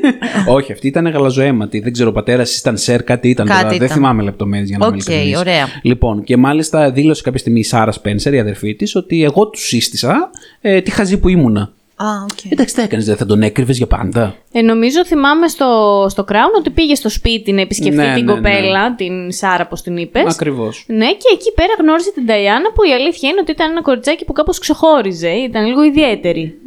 Όχι, 0.56 0.72
αυτή 0.72 0.86
ήταν 0.86 1.06
γαλαζοαίματη. 1.08 1.80
Δεν 1.80 1.92
ξέρω, 1.92 2.08
ο 2.08 2.12
πατέρας 2.12 2.58
ήταν 2.58 2.76
σερ, 2.76 3.02
κάτι 3.02 3.28
ήταν. 3.28 3.46
Κάτι 3.46 3.58
τώρα. 3.58 3.68
Δεν 3.74 3.82
ήταν. 3.84 3.96
θυμάμαι 3.96 4.22
λεπτομέρειες 4.22 4.68
για 4.68 4.78
να 4.78 4.86
Οκ, 4.86 4.92
είμαι 4.92 5.02
ειλικρινής. 5.06 5.38
ωραία. 5.38 5.66
Λοιπόν, 5.82 6.24
και 6.24 6.36
μάλιστα 6.36 6.90
δήλωσε 6.90 7.22
κάποια 7.22 7.38
στιγμή 7.38 7.58
η 7.58 7.62
Σάρα 7.62 7.92
Σπένσερ, 7.92 8.34
η 8.34 8.38
αδερφή 8.38 8.74
της, 8.74 8.94
ότι 8.96 9.24
εγώ 9.24 9.46
τους 9.48 9.66
σύστησα 9.66 10.30
ε, 10.60 10.80
τη 10.80 10.90
χαζή 10.90 11.18
που 11.18 11.28
ήμουνα. 11.28 11.72
Α, 11.96 12.06
οκ. 12.22 12.44
Εντάξει, 12.52 12.74
τι 12.74 12.82
έκανες, 12.82 13.04
δεν 13.04 13.16
θα 13.16 13.26
τον 13.26 13.42
έκρυβες 13.42 13.76
για 13.76 13.86
πάντα. 13.86 14.36
Ε, 14.52 14.62
νομίζω 14.62 15.04
θυμάμαι 15.04 15.48
στο, 15.48 16.06
στο 16.08 16.24
Crown 16.28 16.58
ότι 16.58 16.70
πήγε 16.70 16.94
στο 16.94 17.08
σπίτι 17.08 17.52
να 17.52 17.60
επισκεφτεί 17.60 17.96
Ναι, 17.96 18.14
την 18.14 18.24
ναι, 18.24 18.32
κοπέλα, 18.32 18.94
την 18.94 19.32
Σάρα, 19.32 19.66
πώς 19.66 19.82
την 19.82 19.96
είπες. 19.96 20.34
Ακριβώς. 20.34 20.84
Ναι, 20.88 21.06
και 21.06 21.30
εκεί 21.32 21.52
πέρα 21.54 21.72
γνώρισε 21.80 22.12
την 22.12 22.26
Νταϊάνα 22.26 22.72
που 22.72 22.82
η 22.82 22.92
αλήθεια 22.92 23.28
είναι 23.28 23.40
ότι 23.40 23.50
ήταν 23.50 23.70
ένα 23.70 23.82
κοριτσάκι 23.82 24.24
που 24.24 24.32
κάπως 24.32 24.58
ξεχώριζε. 24.58 25.28
Ήταν 25.28 25.66
λίγο 25.66 25.82
ιδιαίτερη. 25.82 26.58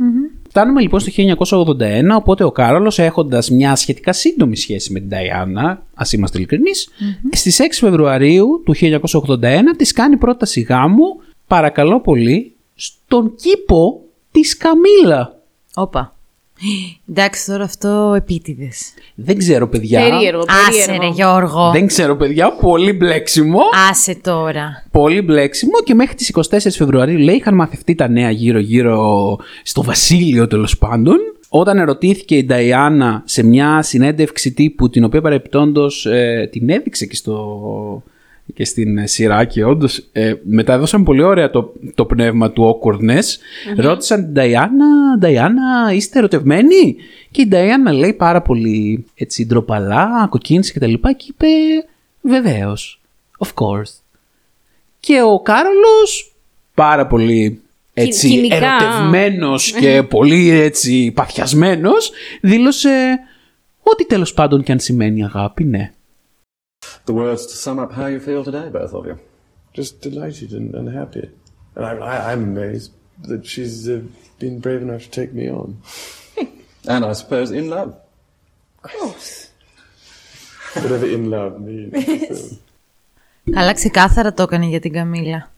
Φτάνουμε 0.49 0.81
λοιπόν 0.81 0.99
στο 0.99 1.11
1981, 1.49 2.15
οπότε 2.15 2.43
ο 2.43 2.51
Κάρολος, 2.51 2.99
έχοντας 2.99 3.49
μια 3.49 3.75
σχετικά 3.75 4.13
σύντομη 4.13 4.55
σχέση 4.57 4.91
με 4.91 4.99
την 4.99 5.07
Νταϊάννα, 5.07 5.85
ας 5.93 6.13
είμαστε 6.13 6.37
ειλικρινείς, 6.37 6.89
στις 7.31 7.59
6 7.59 7.65
Φεβρουαρίου 7.71 8.61
του 8.65 8.75
1981 8.75 9.75
της 9.77 9.91
κάνει 9.91 10.17
πρόταση 10.17 10.61
γάμου, 10.61 11.05
παρακαλώ 11.47 12.01
πολύ, 12.01 12.55
στον 12.75 13.35
κήπο 13.35 14.01
τη 14.41 14.57
Καμίλα. 14.57 15.39
Όπα. 15.75 16.13
Εντάξει, 17.09 17.45
τώρα 17.45 17.63
αυτό 17.63 18.13
επίτηδες. 18.17 18.93
Δεν 19.15 19.37
ξέρω, 19.37 19.67
παιδιά. 19.67 20.09
Περίεργο, 20.09 20.43
Άσε 20.67 20.85
περίεργο. 20.85 21.07
ρε 21.07 21.13
Γιώργο. 21.13 21.71
Δεν 21.71 21.87
ξέρω, 21.87 22.15
παιδιά. 22.15 22.51
Πολύ 22.51 22.93
μπλέξιμο. 22.93 23.59
Άσε 23.89 24.15
τώρα. 24.15 24.85
Πολύ 24.91 25.21
μπλέξιμο 25.21 25.71
και 25.83 25.93
μέχρι 25.93 26.15
τις 26.15 26.31
24 26.35 26.41
Φεβρουαρίου 26.71 27.17
λέει 27.17 27.35
είχαν 27.35 27.55
μαθευτεί 27.55 27.95
τα 27.95 28.07
νέα 28.07 28.31
γύρω-γύρω 28.31 29.37
στο 29.63 29.83
βασίλειο 29.83 30.47
τέλος 30.47 30.77
πάντων. 30.77 31.17
Όταν 31.49 31.77
ερωτήθηκε 31.77 32.35
η 32.35 32.43
Νταϊάννα 32.45 33.21
σε 33.25 33.43
μια 33.43 33.81
συνέντευξη 33.81 34.51
τύπου 34.53 34.89
την 34.89 35.03
οποία 35.03 35.21
παρεπιπτόντως 35.21 36.05
ε, 36.05 36.49
την 36.51 36.69
έδειξε 36.69 37.05
και, 37.05 37.15
στο, 37.15 38.03
και 38.53 38.65
στην 38.65 38.97
ε, 38.97 39.07
σειρά 39.07 39.45
και 39.45 39.63
όντως 39.63 40.09
ε, 40.11 40.33
μεταδώσαν 40.43 41.03
πολύ 41.03 41.23
ωραία 41.23 41.49
το, 41.49 41.73
το 41.95 42.05
πνεύμα 42.05 42.51
του 42.51 42.79
awkwardness 42.79 43.25
ρώτησαν 43.75 44.23
την 44.23 44.33
Νταϊάννα 44.33 45.17
Νταϊάννα 45.19 45.93
είστε 45.93 46.17
ερωτευμένοι; 46.17 46.95
Και 47.31 47.41
η 47.41 47.47
Νταϊάννα 47.47 47.91
λέει 47.91 48.13
πάρα 48.13 48.41
πολύ 48.41 49.05
έτσι 49.15 49.45
ντροπαλά 49.45 50.27
κοκκίνησε 50.29 50.71
και 50.71 50.79
τα 50.79 50.87
λοιπά 50.87 51.13
και 51.13 51.25
είπε 51.29 51.47
Βεβαίως. 52.21 53.01
Of 53.37 53.47
course. 53.47 53.93
Και 54.99 55.21
ο 55.21 55.39
Κάρολος, 55.39 56.35
πάρα 56.73 57.07
πολύ 57.07 57.61
έτσι 57.93 58.27
κοινικά. 58.27 58.55
ερωτευμένος 58.55 59.71
και 59.79 60.03
πολύ 60.03 60.49
έτσι 60.49 61.11
παθιασμένος, 61.15 62.11
δήλωσε 62.41 63.19
ότι 63.83 64.05
τέλος 64.05 64.33
πάντων 64.33 64.63
και 64.63 64.71
αν 64.71 64.79
σημαίνει 64.79 65.23
αγάπη, 65.23 65.63
ναι. 65.63 65.91
The 67.08 67.14
words 67.22 67.42
to 67.50 67.56
sum 67.64 67.78
up 67.78 67.92
how 67.92 68.06
you 68.14 68.20
feel 68.28 68.42
today, 68.44 68.66
both 68.80 68.94
of 68.98 69.04
you. 69.06 69.16
Just 69.78 69.92
delighted 70.00 70.50
and, 70.58 70.74
and 70.78 70.86
happy. 71.00 71.26
And 71.74 71.84
I, 71.90 71.92
I, 72.12 72.14
I'm 72.32 72.42
amazed 72.52 72.90
that 73.30 73.42
she's 73.52 73.88
uh, 73.88 74.00
been 74.38 74.56
brave 74.64 74.82
enough 74.86 75.02
to 75.06 75.10
take 75.20 75.32
me 75.40 75.46
on. 75.60 75.68
And 76.92 77.04
I 77.04 77.12
suppose 77.22 77.48
in 77.50 77.66
love. 77.76 77.90
Whatever 80.74 81.06
in 81.16 81.30
love 81.30 81.52
means. 81.60 82.58
Καλά, 83.50 83.72
ξεκάθαρα 83.72 84.34
το 84.34 84.42
έκανε 84.42 84.66
για 84.66 84.80
την 84.80 84.92
Καμίλα. 84.92 85.50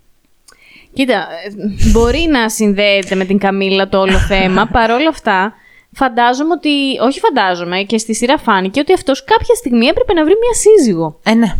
Κοίτα, 0.93 1.29
ε, 1.45 1.51
μπορεί 1.91 2.29
να 2.31 2.49
συνδέεται 2.49 3.15
με 3.15 3.25
την 3.25 3.39
Καμίλα 3.39 3.89
το 3.89 3.99
όλο 3.99 4.19
θέμα. 4.19 4.67
Παρ' 4.67 4.91
όλα 4.91 5.09
αυτά, 5.09 5.53
φαντάζομαι 5.94 6.54
ότι. 6.54 6.70
Όχι 7.02 7.20
φαντάζομαι, 7.20 7.82
και 7.82 7.98
στη 7.98 8.16
σειρά 8.16 8.38
φάνηκε 8.38 8.80
ότι 8.80 8.94
αυτός 8.94 9.24
κάποια 9.24 9.56
στιγμή 9.56 9.86
έπρεπε 9.86 10.14
να 10.14 10.24
βρει 10.24 10.34
μια 10.34 10.54
σύζυγο. 10.54 11.20
Ε, 11.24 11.34
ναι. 11.34 11.56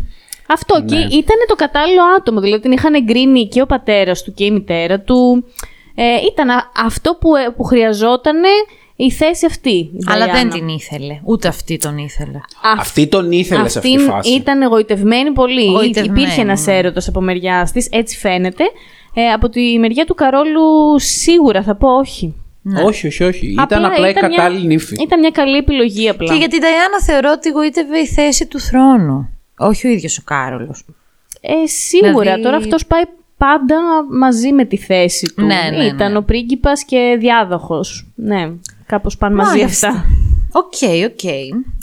Αυτό 0.48 0.84
και 0.86 0.96
ήταν 0.96 1.38
το 1.48 1.56
κατάλληλο 1.56 2.02
άτομο. 2.18 2.40
Δηλαδή 2.42 2.62
την 2.62 2.72
είχαν 2.72 2.94
εγκρίνει 2.94 3.48
και 3.48 3.62
ο 3.62 3.66
πατέρας 3.66 4.24
του 4.24 4.34
και 4.34 4.44
η 4.46 4.52
μητέρα 4.52 5.00
του. 5.00 5.46
Ε, 5.96 6.04
ήταν 6.32 6.50
α- 6.50 6.72
αυτό 6.86 7.18
που, 7.22 7.36
ε, 7.36 7.50
που 7.58 7.64
χρειαζόταν 7.64 8.36
η 8.96 9.12
θέση 9.12 9.46
αυτή. 9.46 9.70
η 9.70 9.92
Αλλά 10.08 10.20
δεν 10.26 10.32
Νταϊάννα. 10.34 10.54
την 10.54 10.68
ήθελε. 10.68 11.20
Ούτε 11.24 11.48
αυτή 11.48 11.78
τον 11.78 11.98
ήθελε. 11.98 12.38
Α- 12.38 12.80
Αυτή 12.80 13.08
τον 13.08 13.32
ήθελε 13.32 13.68
σε 13.70 13.78
αυτή 13.78 13.90
τη 13.92 13.96
Αυτήν 13.98 14.12
φάση. 14.14 14.32
ήταν 14.34 14.62
εγωιτευμένη 14.62 15.32
πολύ. 15.32 15.66
Εγωιτευμένη, 15.66 16.20
Υπήρχε 16.22 16.42
ένας 16.42 16.66
ναι. 16.66 16.78
έρωτα 16.78 17.02
από 17.08 17.22
μεριά 17.22 17.70
της, 17.74 17.88
έτσι 17.92 18.18
φαίνεται. 18.18 18.64
Ε, 19.14 19.28
από 19.28 19.50
τη 19.50 19.80
μεριά 19.80 20.06
του 20.06 20.14
Καρόλου 20.16 21.00
σίγουρα 21.00 21.64
θα 21.64 21.76
πω 21.76 21.90
όχι. 21.96 22.36
Όχι, 22.84 23.08
όχι, 23.08 23.24
όχι. 23.24 23.48
Ήταν 23.52 23.86
απλά 23.86 24.10
η 24.10 24.12
μια- 24.12 24.22
κατάλληλη 24.22 24.68
νύφη. 24.68 24.96
Ήταν 25.02 25.20
μια 25.20 25.30
καλή 25.30 25.58
επιλογή 25.58 26.10
απλά. 26.10 26.28
Και 26.34 26.38
για 26.40 26.48
την 26.48 26.60
Ταϊάννα 26.62 27.02
θεωρώ 27.02 27.32
ότι 27.36 27.50
γοήτευε 27.50 27.98
η 28.00 28.08
θέση 28.08 28.48
του 28.48 28.60
θρόνου. 28.60 29.30
Όχι 29.58 29.88
ο 29.88 29.90
ίδιος 29.90 30.18
ο 30.18 30.22
Κάρολος. 30.26 30.86
Ε, 31.42 31.68
σίγουρα. 31.68 32.20
Δηλαδή- 32.22 32.42
Τώρα 32.44 32.56
αυτός 32.58 32.86
πάει 32.86 33.04
πάντα 33.38 33.78
μαζί 34.10 34.52
με 34.52 34.66
τη 34.66 34.78
θέση 34.78 35.34
του. 35.36 35.46
Ναι, 35.46 35.60
ναι, 35.78 35.84
Ήταν 35.86 36.12
ναι. 36.12 36.18
ο 36.18 36.24
πρίγκιπας 36.24 36.84
και 36.86 37.16
διάδοχος. 37.20 38.08
Ναι, 38.16 38.52
κάπως 38.86 39.18
πάνε 39.18 39.36
μαζί 39.36 39.58
Μάλιστα. 39.58 39.88
αυτά. 39.88 40.06
OK, 40.52 40.74
OK. 41.06 41.20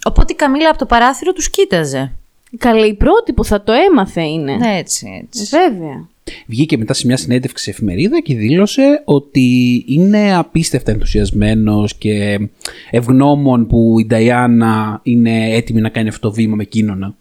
Οπότε 0.05 0.33
η 0.33 0.37
Καμίλα 0.37 0.69
από 0.69 0.79
το 0.79 0.87
παράθυρο 0.87 1.33
τους 1.33 1.51
κοίταζε. 1.51 2.13
Καλή 2.59 2.87
η 2.89 2.95
πρώτη 2.95 3.33
που 3.33 3.45
θα 3.45 3.63
το 3.63 3.73
έμαθε 3.73 4.23
είναι. 4.23 4.57
Ναι, 4.57 4.77
έτσι, 4.79 5.23
έτσι. 5.25 5.57
Βέβαια. 5.57 6.07
Βγήκε 6.47 6.79
μετά 6.79 6.95
σε 6.95 7.07
μια 7.07 7.17
συνέντευξη 7.17 7.65
σε 7.65 7.71
εφημερίδα 7.71 8.21
και 8.21 8.37
δήλωσε 8.37 9.03
ότι 9.05 9.85
είναι 9.89 10.37
απίστευτα 10.37 10.91
ενθουσιασμένος 10.91 11.95
και 11.95 12.39
ευγνώμων 12.91 13.67
που 13.67 13.97
η 14.01 14.07
Νταϊάνα 14.07 15.01
είναι 15.03 15.55
έτοιμη 15.55 15.81
να 15.81 15.89
κάνει 15.89 16.09
αυτό 16.09 16.29
το 16.29 16.35
βήμα 16.35 16.57
με 16.57 16.63
εκείνον. 16.63 17.15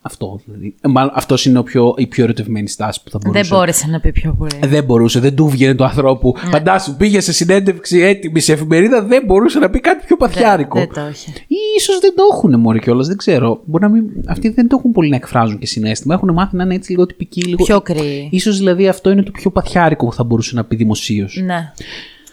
Αυτό 0.00 0.40
δηλαδή. 0.44 0.74
Ε, 0.80 0.88
Μάλλον 0.88 1.12
αυτός 1.14 1.44
είναι 1.44 1.58
ο 1.58 1.62
πιο, 1.62 1.94
η 1.96 2.06
πιο 2.06 2.24
ερωτευμένη 2.24 2.68
στάση 2.68 3.02
που 3.02 3.10
θα 3.10 3.18
μπορούσε. 3.22 3.42
Δεν 3.48 3.58
μπόρεσε 3.58 3.86
να 3.86 4.00
πει 4.00 4.12
πιο 4.12 4.34
πολύ. 4.38 4.58
Ε, 4.62 4.66
Δεν 4.66 4.84
μπορούσε, 4.84 5.20
δεν 5.20 5.34
του 5.34 5.48
βγαίνει 5.48 5.74
του 5.74 5.84
ανθρώπου. 5.84 6.34
Ναι. 6.44 6.50
Φαντάσου, 6.50 6.96
πήγε 6.96 7.20
σε 7.20 7.32
συνέντευξη 7.32 8.00
έτοιμη 8.00 8.40
σε 8.40 8.52
εφημερίδα, 8.52 9.02
δεν 9.02 9.22
μπορούσε 9.26 9.58
να 9.58 9.70
πει 9.70 9.80
κάτι 9.80 10.06
πιο 10.06 10.16
παθιάρικο. 10.16 10.78
δεν 10.78 10.88
το 10.94 11.00
είχε. 11.12 11.30
Ή 11.46 11.56
ίσως 11.76 11.98
δεν 11.98 12.14
το 12.14 12.22
έχουν 12.32 12.60
μόλι 12.60 12.78
κιόλας, 12.80 13.06
δεν 13.06 13.16
ξέρω. 13.16 13.60
Μπορεί 13.64 13.82
να 13.84 13.90
μην... 13.90 14.04
Αυτοί 14.26 14.48
δεν 14.48 14.68
το 14.68 14.76
έχουν 14.78 14.92
πολύ 14.92 15.08
να 15.08 15.16
εκφράζουν 15.16 15.58
και 15.58 15.66
συνέστημα. 15.66 16.14
Έχουν 16.14 16.32
μάθει 16.32 16.56
να 16.56 16.62
είναι 16.62 16.74
έτσι 16.74 16.90
λίγο 16.90 17.06
τυπικοί, 17.06 17.42
λίγο. 17.42 17.64
Πιο 17.64 17.80
κρύοι. 17.80 18.28
Ίσως 18.32 18.58
δηλαδή 18.58 18.88
αυτό 18.88 19.10
είναι 19.10 19.22
το 19.22 19.30
πιο 19.30 19.50
παθιάρικο 19.50 20.06
που 20.06 20.12
θα 20.12 20.24
μπορούσε 20.24 20.54
να 20.54 20.64
πει 20.64 20.76
δημοσίως. 20.76 21.42
Ναι. 21.44 21.72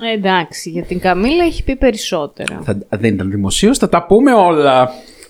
Ε, 0.02 0.14
εντάξει, 0.14 0.70
για 0.70 0.84
την 0.84 1.00
Καμίλα 1.00 1.44
έχει 1.44 1.64
πει 1.64 1.76
περισσότερα. 1.76 2.60
Θα... 2.64 2.78
Δεν 2.90 3.14
ήταν 3.14 3.30
δημοσίως, 3.30 3.78
θα 3.78 3.90
τα 3.90 4.06
πούμε 4.06 4.34
όλα. 4.34 4.90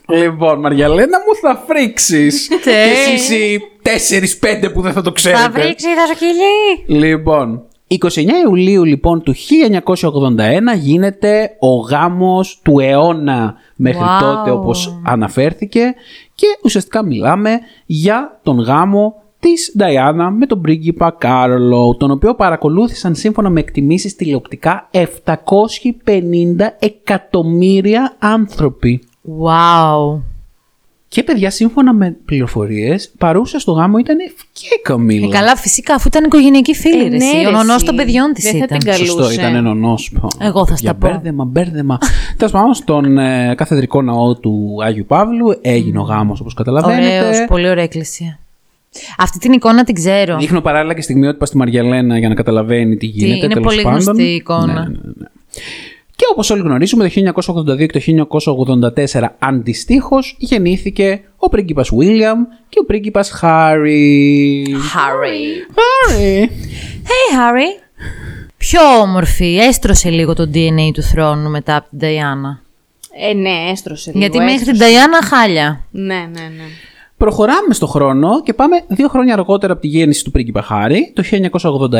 Λοιπόν, 0.09 0.59
Μαριαλένα 0.59 1.17
μου 1.17 1.35
θα 1.41 1.63
φρίξεις. 1.67 2.47
και 2.47 2.69
εσεί 3.15 3.35
οι 3.35 3.59
4-5 4.65 4.71
που 4.73 4.81
δεν 4.81 4.93
θα 4.93 5.01
το 5.01 5.11
ξέρετε. 5.11 5.41
Θα 5.41 5.49
βρίξει 5.49 5.87
θα 5.87 6.13
σκυλί. 6.15 6.99
Λοιπόν, 6.99 7.63
29 7.87 7.97
Ιουλίου 8.45 8.83
λοιπόν 8.83 9.23
του 9.23 9.33
1981 9.35 10.77
γίνεται 10.77 11.55
ο 11.59 11.75
γάμος 11.75 12.59
του 12.63 12.79
αιώνα 12.79 13.55
μέχρι 13.75 14.01
Wow. 14.01 14.19
τότε 14.21 14.51
όπως 14.51 15.01
αναφέρθηκε 15.05 15.93
και 16.35 16.45
ουσιαστικά 16.63 17.05
μιλάμε 17.05 17.59
για 17.85 18.39
τον 18.43 18.59
γάμο 18.59 19.13
της 19.39 19.73
Νταϊάννα 19.77 20.31
με 20.31 20.45
τον 20.45 20.61
πρίγκιπα 20.61 21.15
Κάρολο, 21.17 21.95
τον 21.99 22.11
οποίο 22.11 22.35
παρακολούθησαν 22.35 23.15
σύμφωνα 23.15 23.49
με 23.49 23.59
εκτιμήσεις 23.59 24.15
τηλεοπτικά 24.15 24.89
750 24.91 24.99
εκατομμύρια 26.79 28.15
άνθρωποι. 28.19 29.01
Wow. 29.23 30.21
Και 31.07 31.23
παιδιά, 31.23 31.49
σύμφωνα 31.49 31.93
με 31.93 32.15
πληροφορίες, 32.25 33.11
παρούσα 33.17 33.59
στο 33.59 33.71
γάμο 33.71 33.97
ήταν 33.97 34.17
και 34.51 34.65
η 34.65 34.81
Καμίλα. 34.83 35.25
Ε, 35.25 35.29
καλά, 35.29 35.55
φυσικά, 35.55 35.93
αφού 35.93 36.07
ήταν 36.07 36.23
οικογενειακή 36.23 36.73
φίλη. 36.75 36.99
Ε, 36.99 37.03
ρε, 37.03 37.09
ναι, 37.09 37.15
εσύ. 37.15 37.41
ρε, 37.41 37.47
ο 37.47 37.51
νονός 37.51 37.75
εσύ. 37.75 37.85
των 37.85 37.95
παιδιών 37.95 38.33
της 38.33 38.43
Δεν 38.43 38.51
θα 38.51 38.57
ήταν. 38.57 38.79
την 38.79 38.91
καλούσε. 38.91 39.11
Σωστό, 39.11 39.31
ήταν 39.31 39.63
νονό. 39.63 39.95
Εγώ 40.39 40.65
θα 40.65 40.75
στα 40.75 40.93
πω. 40.95 41.07
Μπέρδεμα, 41.07 41.45
μπέρδεμα. 41.45 41.97
Τέλος 42.37 42.51
πάντων, 42.51 42.73
στον 42.73 43.17
ε, 43.17 43.53
καθεδρικό 43.57 44.01
ναό 44.01 44.35
του 44.35 44.77
Άγιου 44.83 45.05
Παύλου 45.07 45.57
έγινε 45.61 45.99
ο 45.99 46.01
γάμος, 46.01 46.39
όπως 46.39 46.53
καταλαβαίνετε. 46.53 47.27
Ωραίος, 47.27 47.45
πολύ 47.47 47.69
ωραία 47.69 47.83
εκκλησία. 47.83 48.39
Αυτή 49.17 49.37
την 49.39 49.51
εικόνα 49.51 49.83
την 49.83 49.95
ξέρω. 49.95 50.37
Δείχνω 50.37 50.61
παράλληλα 50.61 50.93
και 50.93 51.01
στιγμιότυπα 51.01 51.45
στη 51.45 51.57
Μαριαλένα 51.57 52.17
για 52.17 52.29
να 52.29 52.35
καταλαβαίνει 52.35 52.97
τι 52.97 53.05
γίνεται. 53.05 53.45
είναι 53.45 53.47
τέλος 53.53 53.63
πολύ 53.73 53.81
πάντων. 53.81 54.01
γνωστή 54.01 54.23
η 54.23 54.35
εικόνα. 54.35 54.65
Ναι, 54.65 54.79
ναι, 54.79 54.87
ναι. 55.17 55.27
Και 56.19 56.25
όπως 56.31 56.49
όλοι 56.49 56.61
γνωρίζουμε, 56.61 57.09
το 57.09 57.31
1982 57.75 57.87
και 57.87 57.99
το 57.99 58.27
1984 59.19 59.27
αντιστοίχως 59.39 60.35
γεννήθηκε 60.39 61.21
ο 61.37 61.49
πρίγκιπας 61.49 61.89
William 61.99 62.37
και 62.69 62.79
ο 62.81 62.85
πρίγκιπας 62.85 63.39
Harry. 63.41 64.63
Harry. 64.93 65.41
Harry. 65.79 66.43
Hey, 67.09 67.35
Harry. 67.37 67.83
Πιο 68.57 68.81
όμορφη. 69.01 69.57
Έστρωσε 69.57 70.09
λίγο 70.09 70.33
το 70.33 70.49
DNA 70.53 70.91
του 70.93 71.01
θρόνου 71.01 71.49
μετά 71.49 71.75
από 71.75 71.89
την 71.89 71.97
Νταϊάννα. 71.97 72.61
Ε, 73.29 73.33
ναι, 73.33 73.69
έστρωσε 73.71 74.11
λίγο. 74.13 74.19
Γιατί 74.19 74.37
μέχρι 74.37 74.57
την 74.57 74.69
έστρωσε. 74.69 74.91
Νταϊάννα 74.93 75.23
χάλια. 75.23 75.85
Ναι, 75.91 76.15
ναι, 76.15 76.41
ναι. 76.57 76.63
Προχωράμε 77.17 77.73
στο 77.73 77.87
χρόνο 77.87 78.41
και 78.43 78.53
πάμε 78.53 78.83
δύο 78.87 79.07
χρόνια 79.07 79.33
αργότερα 79.33 79.73
από 79.73 79.81
τη 79.81 79.87
γέννηση 79.87 80.23
του 80.23 80.31
πρίγκιπα 80.31 80.61
Χάρη, 80.61 81.13
το 81.15 81.23
1986, 81.31 81.91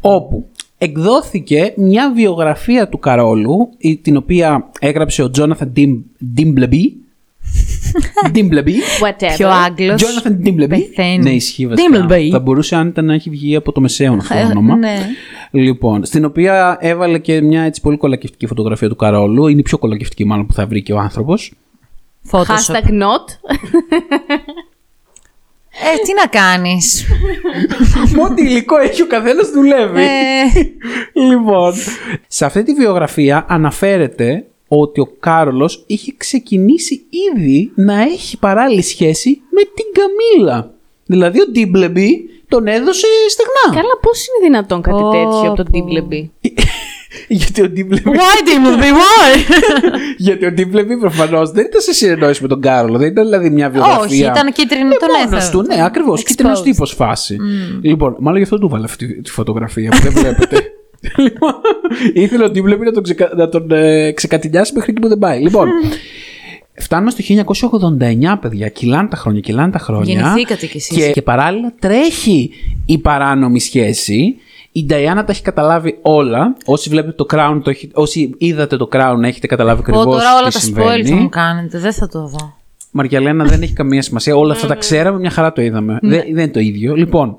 όπου 0.00 0.48
εκδόθηκε 0.78 1.72
μια 1.76 2.12
βιογραφία 2.14 2.88
του 2.88 2.98
Καρόλου, 2.98 3.68
η- 3.78 3.96
την 3.96 4.16
οποία 4.16 4.70
έγραψε 4.80 5.22
ο 5.22 5.30
Jonathan 5.30 5.72
Dimbleby. 6.34 6.96
Dimbleby. 8.30 8.74
Whatever. 9.02 9.32
Πιο 9.36 9.48
Άγγλος. 9.48 10.02
Jonathan 10.02 10.36
Dimbleby. 10.42 10.78
Πεθαίνει. 10.80 11.18
Ναι, 11.22 11.30
ισχύει 11.30 11.66
βασικά. 11.66 12.06
Dimbleby. 12.08 12.28
Θα 12.30 12.38
μπορούσε 12.38 12.76
αν 12.76 12.88
ήταν 12.88 13.04
να 13.04 13.14
έχει 13.14 13.30
βγει 13.30 13.56
από 13.56 13.72
το 13.72 13.80
μεσαίωνα 13.80 14.18
αυτό 14.20 14.34
το 14.34 14.40
Ε, 14.40 14.44
όνομα. 14.44 14.76
ναι. 14.76 14.98
Λοιπόν, 15.50 16.04
στην 16.04 16.24
οποία 16.24 16.76
έβαλε 16.80 17.18
και 17.18 17.40
μια 17.40 17.62
έτσι 17.62 17.80
πολύ 17.80 17.96
κολακευτική 17.96 18.46
φωτογραφία 18.46 18.88
του 18.88 18.96
Καρόλου. 18.96 19.46
Είναι 19.46 19.60
η 19.60 19.62
πιο 19.62 19.78
κολακευτική 19.78 20.24
μάλλον 20.24 20.46
που 20.46 20.52
θα 20.52 20.66
βρει 20.66 20.82
και 20.82 20.92
ο 20.92 20.98
άνθρωπος. 20.98 21.52
Photoshop. 22.30 22.44
Hashtag 22.44 22.88
not. 22.88 23.26
Ε, 25.84 25.98
τι 26.04 26.12
να 26.14 26.26
κάνεις; 26.40 27.04
Με 28.14 28.22
ό,τι 28.22 28.42
υλικό 28.42 28.78
έχει 28.78 29.02
ο 29.02 29.06
καθένας 29.06 29.50
δουλεύει. 29.50 30.00
ε, 30.02 30.08
Λοιπόν, 31.12 31.74
σε 32.28 32.44
αυτή 32.44 32.62
τη 32.62 32.72
βιογραφία 32.72 33.46
αναφέρεται 33.48 34.46
ότι 34.68 35.00
ο 35.00 35.10
Κάρολος 35.20 35.84
είχε 35.86 36.14
ξεκινήσει 36.16 37.06
ήδη 37.36 37.72
να 37.74 38.02
έχει 38.02 38.38
παράλληλη 38.38 38.82
σχέση 38.82 39.40
με 39.50 39.62
την 39.62 39.84
Καμίλα. 39.92 40.70
Δηλαδή 41.06 41.40
ο 41.40 41.46
Dimbleby 41.50 42.28
τον 42.48 42.66
έδωσε 42.66 43.06
στεγνά. 43.28 43.80
Καλά, 43.82 43.98
πώς 44.02 44.26
είναι 44.26 44.46
δυνατόν 44.46 44.82
κάτι 44.82 45.00
Πω, 45.00 45.10
τέτοιο 45.10 45.50
από 45.50 45.54
τον 45.54 45.66
πω. 45.70 46.32
Dimbleby. 47.26 47.44
Γιατί 47.44 47.62
ο 47.62 47.68
Dimbleby, 47.68 48.10
why 48.10 48.48
didn't 48.48 48.82
we 48.82 48.90
why? 48.98 49.38
γιατί 50.26 50.46
ο 50.46 50.52
Dimbleby 50.52 50.98
προφανώς 50.98 51.50
δεν 51.50 51.64
ήταν 51.64 51.80
σε 51.80 51.92
συνεννόηση 51.92 52.42
με 52.42 52.48
τον 52.48 52.60
Κάρολο. 52.60 52.98
Δεν 52.98 53.08
ήταν 53.08 53.24
δηλαδή 53.24 53.50
μια 53.50 53.70
βιογραφία. 53.70 54.00
Όχι, 54.00 54.18
ήταν 54.18 54.52
κίτρινο 54.52 54.90
τον 54.90 55.08
Μόνος 55.16 55.44
έθελε. 55.44 55.62
του, 55.62 55.74
ναι, 55.74 55.84
ακριβώς. 55.84 56.22
Κίτρινος 56.22 56.60
Exposed. 56.60 56.64
τύπος 56.64 56.92
φάση. 56.92 57.36
Λοιπόν, 57.82 58.16
μάλλον 58.18 58.36
γι' 58.38 58.44
αυτό 58.44 58.58
του 58.58 58.68
βάλε 58.68 58.84
αυτή 58.84 59.20
τη 59.22 59.30
φωτογραφία 59.30 59.90
που 59.90 60.02
δεν 60.02 60.12
βλέπετε. 60.12 60.72
λοιπόν, 61.24 61.54
ήθελε 62.12 62.44
ο 62.44 62.50
Ντίμπλεμπι 62.50 62.84
να 62.84 62.92
τον, 62.92 63.02
ξεκα... 63.02 63.30
να 63.36 63.48
τον 63.48 63.70
ε, 63.70 64.12
ξεκατηνιάσει 64.12 64.72
μέχρι 64.74 64.90
εκεί 64.90 65.00
που 65.00 65.08
δεν 65.08 65.18
πάει. 65.18 65.40
Λοιπόν, 65.40 65.68
φτάνουμε 66.74 67.10
στο 67.10 67.24
1989, 68.34 68.38
παιδιά. 68.40 68.68
Κυλάνε 68.68 69.08
τα 69.08 69.16
χρόνια, 69.16 69.40
κυλάνε 69.40 69.72
τα 69.72 69.78
χρόνια. 69.78 70.14
Γεννηθήκατε 70.14 70.66
κι 70.66 70.76
εσείς. 70.76 70.96
Και, 70.96 71.10
και 71.10 71.22
παράλληλα 71.22 71.74
τρέχει 71.78 72.50
η 72.86 72.98
παράνομη 72.98 73.60
σχέση. 73.60 74.36
Η 74.78 74.84
Νταϊάννα 74.84 75.24
τα 75.24 75.32
έχει 75.32 75.42
καταλάβει 75.42 75.98
όλα. 76.02 76.56
Όσοι 76.64 76.88
βλέπετε 76.88 77.12
το 77.24 77.26
Crown, 77.30 77.60
το 77.64 77.70
έχει... 77.70 77.90
όσοι 77.94 78.34
είδατε 78.38 78.76
το 78.76 78.88
Crown, 78.92 79.16
έχετε 79.22 79.46
καταλάβει 79.46 79.82
Πω, 79.82 79.88
ακριβώς 79.88 80.04
τώρα 80.16 80.36
όλα 80.38 80.46
τι 80.48 80.52
τα 80.54 80.60
συμβαίνει. 80.60 81.08
spoilers 81.10 81.20
μου 81.20 81.28
κάνετε, 81.28 81.78
δεν 81.78 81.92
θα 81.92 82.08
το 82.08 82.26
δω. 82.26 82.56
Μαργιαλένα 82.90 83.44
δεν 83.44 83.62
έχει 83.62 83.72
καμία 83.72 84.02
σημασία. 84.02 84.36
Όλα 84.36 84.52
αυτά 84.52 84.66
τα 84.66 84.74
ξέραμε, 84.74 85.18
μια 85.18 85.30
χαρά 85.30 85.52
το 85.52 85.62
είδαμε. 85.62 85.98
Δεν, 86.02 86.10
δεν 86.10 86.28
είναι 86.28 86.48
το 86.48 86.60
ίδιο. 86.60 86.94
Λοιπόν, 86.94 87.36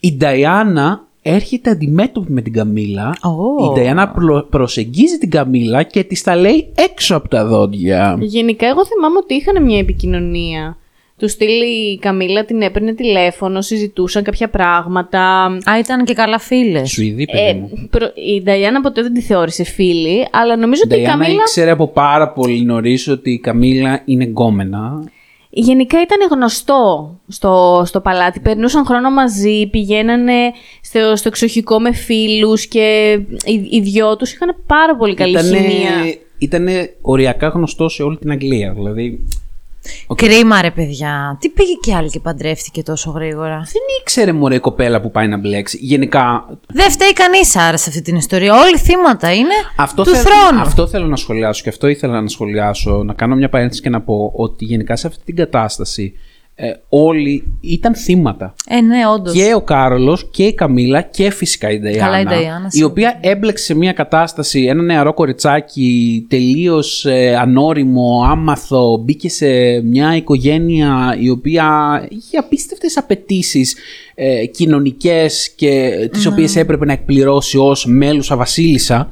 η 0.00 0.12
Νταϊάννα 0.16 1.04
έρχεται 1.22 1.70
αντιμέτωπη 1.70 2.32
με 2.32 2.40
την 2.40 2.52
Καμίλα. 2.52 3.14
Ω. 3.22 3.64
Η 3.64 3.74
Νταϊάννα 3.74 4.08
προ- 4.08 4.46
προσεγγίζει 4.50 5.18
την 5.18 5.30
Καμίλα 5.30 5.82
και 5.82 6.04
της 6.04 6.22
τα 6.22 6.36
λέει 6.36 6.72
έξω 6.74 7.16
από 7.16 7.28
τα 7.28 7.46
δόντια. 7.46 8.16
Γενικά, 8.20 8.66
εγώ 8.66 8.86
θυμάμαι 8.86 9.16
ότι 9.22 9.34
είχαν 9.34 9.62
μια 9.64 9.78
επικοινωνία. 9.78 10.76
Του 11.18 11.28
στείλει 11.28 11.92
η 11.92 11.98
Καμίλα, 11.98 12.44
την 12.44 12.62
έπαιρνε 12.62 12.94
τηλέφωνο, 12.94 13.60
συζητούσαν 13.60 14.22
κάποια 14.22 14.48
πράγματα. 14.48 15.20
Α, 15.44 15.78
ήταν 15.78 16.04
και 16.04 16.14
καλά 16.14 16.38
φίλες. 16.38 16.90
Σουηδή, 16.90 17.24
παιδί 17.26 17.42
Ε, 17.48 17.54
μου. 17.54 17.88
προ- 17.90 18.12
η 18.14 18.42
Νταϊάννα 18.42 18.80
ποτέ 18.80 19.02
δεν 19.02 19.12
τη 19.12 19.20
θεώρησε 19.20 19.64
φίλη, 19.64 20.26
αλλά 20.32 20.56
νομίζω 20.56 20.82
Η 20.84 20.86
ότι 20.86 20.94
η 20.94 20.98
Νταϊάννα 21.02 21.24
Καμίλα 21.24 21.42
ήξερε 21.42 21.70
από 21.70 21.88
πάρα 21.88 22.32
πολύ 22.32 22.62
νωρίς 22.64 23.08
ότι 23.08 23.30
η 23.30 23.38
Καμίλα 23.38 24.02
είναι 24.04 24.24
γκόμενα. 24.24 25.04
γενικά 25.50 26.00
ήταν 26.00 26.18
γνωστό 26.30 27.10
στο, 27.28 27.82
στο 27.86 28.00
παλάτι. 28.00 28.40
Περνούσαν 28.40 28.84
χρόνο 28.84 29.10
μαζί, 29.10 29.66
πηγαίνανε 29.70 30.52
στο, 30.80 31.16
στο 31.16 31.28
εξοχικό 31.28 31.80
με 31.80 31.92
φίλους 31.92 32.66
και 32.66 33.18
οι, 33.44 33.68
οι 33.70 33.80
δυο 33.80 34.16
τους 34.16 34.32
είχαν 34.32 34.56
πάρα 34.66 34.96
πολύ 34.96 35.14
καλή 35.14 35.38
χημεία. 35.38 36.14
Ήτανε 36.38 36.94
οριακά 37.00 37.48
γνωστό 37.48 37.88
σε 37.88 38.02
όλη 38.02 38.16
την 38.16 38.30
Αγγλία. 38.30 38.72
Δηλαδή, 38.72 39.24
Κρίμα 40.14 40.60
ρε 40.62 40.70
παιδιά. 40.70 41.36
Τι 41.40 41.48
πήγε 41.48 41.72
και 41.80 41.94
άλλη 41.94 42.10
και 42.10 42.20
παντρεύτηκε 42.20 42.82
τόσο 42.82 43.10
γρήγορα; 43.10 43.56
δεν 43.56 43.82
ήξερε 44.00 44.32
μωρέ 44.32 44.54
η 44.54 44.58
κοπέλα 44.58 45.00
που 45.00 45.10
πάει 45.10 45.28
να 45.28 45.36
μπλέξει. 45.38 45.78
Γενικά, 45.80 46.46
Δεν 46.66 46.90
φταίει 46.90 47.12
κανείς 47.12 47.56
άρα 47.56 47.76
σε 47.76 47.88
αυτή 47.88 48.02
την 48.02 48.16
ιστορία. 48.16 48.54
Όλοι 48.60 48.78
θύματα 48.78 49.34
είναι 49.34 49.54
αυτό, 49.76 50.02
του 50.02 50.10
θέλ- 50.14 50.26
θρόνου. 50.26 50.60
αυτό 50.60 50.86
θέλω 50.86 51.06
να 51.06 51.16
σχολιάσω 51.16 51.62
και 51.62 51.68
αυτό 51.68 51.86
ήθελα 51.86 52.20
να 52.20 52.28
σχολιάσω. 52.28 53.02
Να 53.04 53.12
κάνω 53.14 53.34
μια 53.34 53.48
παρένθεση 53.48 53.80
και 53.82 53.88
να 53.90 54.00
πω 54.00 54.32
ότι 54.36 54.64
γενικά 54.64 54.96
σε 54.96 55.06
αυτή 55.06 55.24
την 55.24 55.36
κατάσταση 55.36 56.12
ε, 56.58 56.72
όλοι 56.88 57.44
ήταν 57.60 57.94
θύματα. 57.94 58.54
Ε, 58.68 58.80
ναι, 58.80 59.06
όντως. 59.14 59.34
Και 59.34 59.52
ο 59.54 59.60
Κάρολος 59.60 60.28
και 60.30 60.44
η 60.44 60.54
Καμίλα 60.54 61.00
και 61.02 61.30
φυσικά 61.30 61.70
η 61.70 61.78
Νταϊάννα. 61.80 62.04
Καλά, 62.04 62.20
η 62.20 62.24
Νταϊάννα, 62.24 62.66
η 62.66 62.70
σίγουρα. 62.70 62.90
οποία 62.90 63.18
έμπλεξε 63.20 63.64
σε 63.64 63.74
μια 63.74 63.92
κατάσταση 63.92 64.64
ένα 64.64 64.82
νεαρό 64.82 65.14
κοριτσάκι 65.14 66.26
τελείως 66.28 67.06
ανώριμο, 67.40 68.22
άμαθο. 68.30 68.96
Μπήκε 69.04 69.28
σε 69.28 69.46
μια 69.80 70.16
οικογένεια 70.16 71.16
η 71.20 71.28
οποία 71.30 71.66
είχε 72.08 72.36
απίστευτες 72.36 72.96
απαιτήσεις 72.96 73.76
ε, 74.14 74.46
κοινωνικές 74.46 75.50
και 75.56 75.90
τις 76.12 76.24
Ναι. 76.24 76.32
οποίες 76.32 76.56
έπρεπε 76.56 76.84
να 76.84 76.92
εκπληρώσει 76.92 77.58
ως 77.58 77.86
μέλουσα 77.86 78.36
βασίλισσα. 78.36 79.08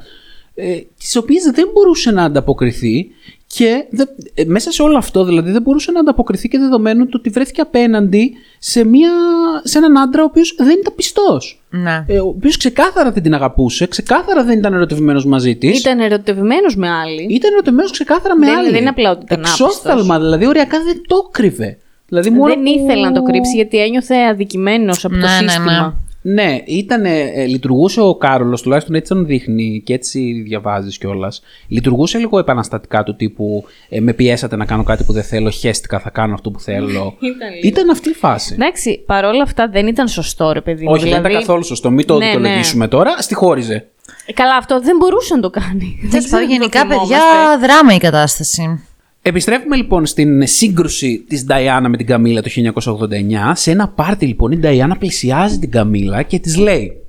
Ε, 0.57 0.77
τις 0.99 1.15
οποίες 1.15 1.43
δεν 1.43 1.69
μπορούσε 1.73 2.11
να 2.11 2.23
ανταποκριθεί 2.23 3.07
και 3.57 3.85
δε- 3.89 4.03
ε, 4.33 4.43
μέσα 4.45 4.71
σε 4.71 4.81
όλο 4.81 4.97
αυτό 4.97 5.23
δηλαδή 5.23 5.51
δεν 5.51 5.61
μπορούσε 5.61 5.91
να 5.91 5.99
ανταποκριθεί 5.99 6.47
και 6.47 6.57
δεδομένου 6.57 7.03
του 7.05 7.15
ότι 7.19 7.29
βρέθηκε 7.29 7.61
απέναντι 7.61 8.33
σε, 8.59 8.85
μια, 8.85 9.09
σε 9.63 9.77
έναν 9.77 9.97
άντρα 9.97 10.21
ο 10.21 10.25
οποίος 10.25 10.55
δεν 10.57 10.77
ήταν 10.79 10.93
πιστός. 10.95 11.63
Ναι. 11.69 12.05
Ε, 12.07 12.19
ο 12.19 12.27
οποίος 12.27 12.57
ξεκάθαρα 12.57 13.11
δεν 13.11 13.23
την 13.23 13.33
αγαπούσε, 13.33 13.87
ξεκάθαρα 13.87 14.43
δεν 14.43 14.57
ήταν 14.57 14.73
ερωτευμένος 14.73 15.25
μαζί 15.25 15.55
της. 15.55 15.79
Ήταν 15.79 15.99
ερωτευμένος 15.99 16.75
με 16.75 16.89
άλλη. 16.89 17.27
Ήταν 17.29 17.53
ερωτευμένος 17.53 17.91
ξεκάθαρα 17.91 18.37
με 18.37 18.45
Δεν- 18.45 18.57
άλλη. 18.57 18.69
δεν 18.69 18.79
είναι 18.79 18.89
απλά 18.89 19.11
ότι 19.11 19.21
ήταν 19.25 19.39
Εξόφθαλμα, 19.39 19.99
άπιστος. 20.01 20.17
δηλαδή 20.23 20.47
οριακά 20.47 20.77
δεν 20.83 21.01
το 21.07 21.15
κρύβε. 21.31 21.77
Δηλαδή, 22.07 22.29
μόνο 22.29 22.53
Δεν 22.53 22.63
που- 22.63 22.69
ήθελε 22.79 23.07
να 23.07 23.11
το 23.11 23.21
κρύψει 23.23 23.55
γιατί 23.55 23.77
ένιωθε 23.77 24.15
αδικημένος 24.31 25.05
από 25.05 25.13
το 25.13 25.19
Ναι, 25.19 25.25
ναι, 25.25 25.71
ναι. 25.71 25.91
Σύστημα. 26.25 26.43
Ναι, 26.43 26.57
ήτανε, 26.65 27.19
ε, 27.19 27.45
λειτουργούσε 27.45 28.01
ο 28.01 28.15
Κάρολος, 28.15 28.61
τουλάχιστον 28.61 28.95
έτσι 28.95 29.13
τον 29.13 29.25
δείχνει 29.25 29.81
και 29.85 29.93
έτσι 29.93 30.41
διαβάζεις 30.45 30.97
κιόλας. 30.97 31.41
Λειτουργούσε 31.67 32.17
λίγο 32.17 32.39
επαναστατικά 32.39 33.03
του 33.03 33.15
τύπου 33.15 33.63
ε, 33.89 33.99
με 33.99 34.13
πιέσατε 34.13 34.55
να 34.55 34.65
κάνω 34.65 34.83
κάτι 34.83 35.03
που 35.03 35.13
δεν 35.13 35.23
θέλω, 35.23 35.49
χέστηκα, 35.49 35.99
θα 35.99 36.09
κάνω 36.09 36.33
αυτό 36.33 36.51
που 36.51 36.59
θέλω. 36.59 36.87
Ήταν 37.19 37.49
λίγο. 37.53 37.59
ήταν 37.63 37.89
αυτή 37.89 38.09
η 38.09 38.13
φάση. 38.13 38.53
Εντάξει, 38.53 39.03
παρόλα 39.05 39.43
αυτά 39.43 39.67
δεν 39.69 39.87
ήταν 39.87 40.07
σωστό, 40.07 40.51
ρε 40.51 40.61
παιδί 40.61 40.83
μου. 40.83 40.91
Όχι, 40.91 40.99
δεν 41.03 41.09
δηλαδή, 41.13 41.29
ήταν 41.29 41.41
καθόλου 41.41 41.63
σωστό. 41.63 41.89
Μην 41.91 42.05
το 42.05 42.17
Ναι, 42.17 42.25
δικαιολογήσουμε 42.25 42.87
τώρα. 42.87 43.15
Στη 43.21 43.33
χώριζε. 43.33 43.87
Ε, 44.25 44.33
Καλά, 44.33 44.55
αυτό 44.55 44.81
δεν 44.81 44.97
μπορούσε 44.97 45.35
να 45.35 45.41
το 45.41 45.49
κάνει. 45.49 45.97
Δεν 46.01 46.09
Τέλο 46.09 46.23
ξέρω 46.23 46.41
πάντων, 46.41 46.43
αν 46.43 46.47
το 46.47 46.53
γενικά, 46.53 46.87
παιδιά, 46.87 47.19
θυμόμαστε. 47.19 47.67
δράμα 47.67 47.93
η 47.93 47.97
κατάσταση. 47.97 48.79
Επιστρέφουμε 49.27 49.75
λοιπόν 49.75 50.05
στην 50.05 50.47
σύγκρουση 50.47 51.25
της 51.27 51.45
Νταϊάννα 51.45 51.89
με 51.89 51.97
την 51.97 52.05
Καμίλα 52.05 52.41
το 52.41 52.49
1989. 52.83 53.51
Σε 53.53 53.71
ένα 53.71 53.87
πάρτι 53.87 54.25
λοιπόν 54.25 54.51
η 54.51 54.57
Νταϊάννα 54.57 54.97
πλησιάζει 54.97 55.59
την 55.59 55.71
Καμίλα 55.71 56.23
και 56.23 56.39
της 56.39 56.57
λέει 56.57 57.03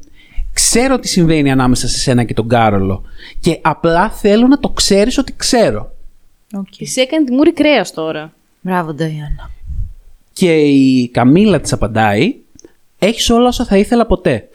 «Ξέρω 0.53 0.99
τι 0.99 1.09
συμβαίνει 1.09 1.51
ανάμεσα 1.51 1.89
σε 1.89 1.99
σένα 1.99 2.25
και 2.25 2.35
τον 2.35 2.49
Κάρολο 2.49 3.03
και 3.41 3.59
απλά 3.63 4.11
θέλω 4.11 4.47
να 4.47 4.59
το 4.59 4.69
ξέρεις 4.69 5.19
ότι 5.19 5.35
ξέρω». 5.37 5.93
Της 6.77 6.97
έκανε 6.97 7.25
τη 7.25 7.33
μούρη 7.33 7.53
κρέας 7.53 7.93
τώρα. 7.93 8.33
Μπράβο, 8.61 8.95
Νταϊάννα. 8.95 9.51
Και 10.33 10.57
η 10.61 11.09
Καμίλα 11.09 11.61
της 11.61 11.73
απαντάει 11.73 12.35
«Έχεις 12.99 13.31
όλα 13.31 13.47
όσα 13.47 13.65
θα 13.65 13.77
ήθελα 13.77 14.07
ποτέ. 14.07 14.49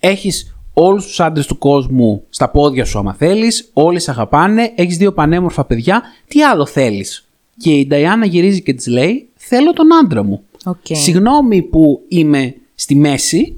Έχεις 0.00 0.56
όλους 0.84 1.06
τους 1.06 1.20
άντρες 1.20 1.46
του 1.46 1.58
κόσμου 1.58 2.22
στα 2.30 2.48
πόδια 2.50 2.84
σου 2.84 2.98
άμα 2.98 3.14
θέλεις, 3.14 3.70
όλοι 3.72 4.00
σε 4.00 4.10
αγαπάνε, 4.10 4.72
έχεις 4.74 4.96
δύο 4.96 5.12
πανέμορφα 5.12 5.64
παιδιά, 5.64 6.02
τι 6.28 6.42
άλλο 6.42 6.66
θέλεις». 6.66 7.24
Και 7.56 7.70
η 7.70 7.86
Νταϊάνα 7.86 8.26
γυρίζει 8.26 8.62
και 8.62 8.72
της 8.74 8.86
λέει 8.86 9.28
«Θέλω 9.36 9.72
τον 9.72 9.86
άντρα 10.04 10.22
μου». 10.24 10.42
Οκ. 10.64 10.76
Συγγνώμη 10.90 11.62
που 11.62 12.02
είμαι 12.08 12.54
στη 12.74 12.94
μέση 12.94 13.54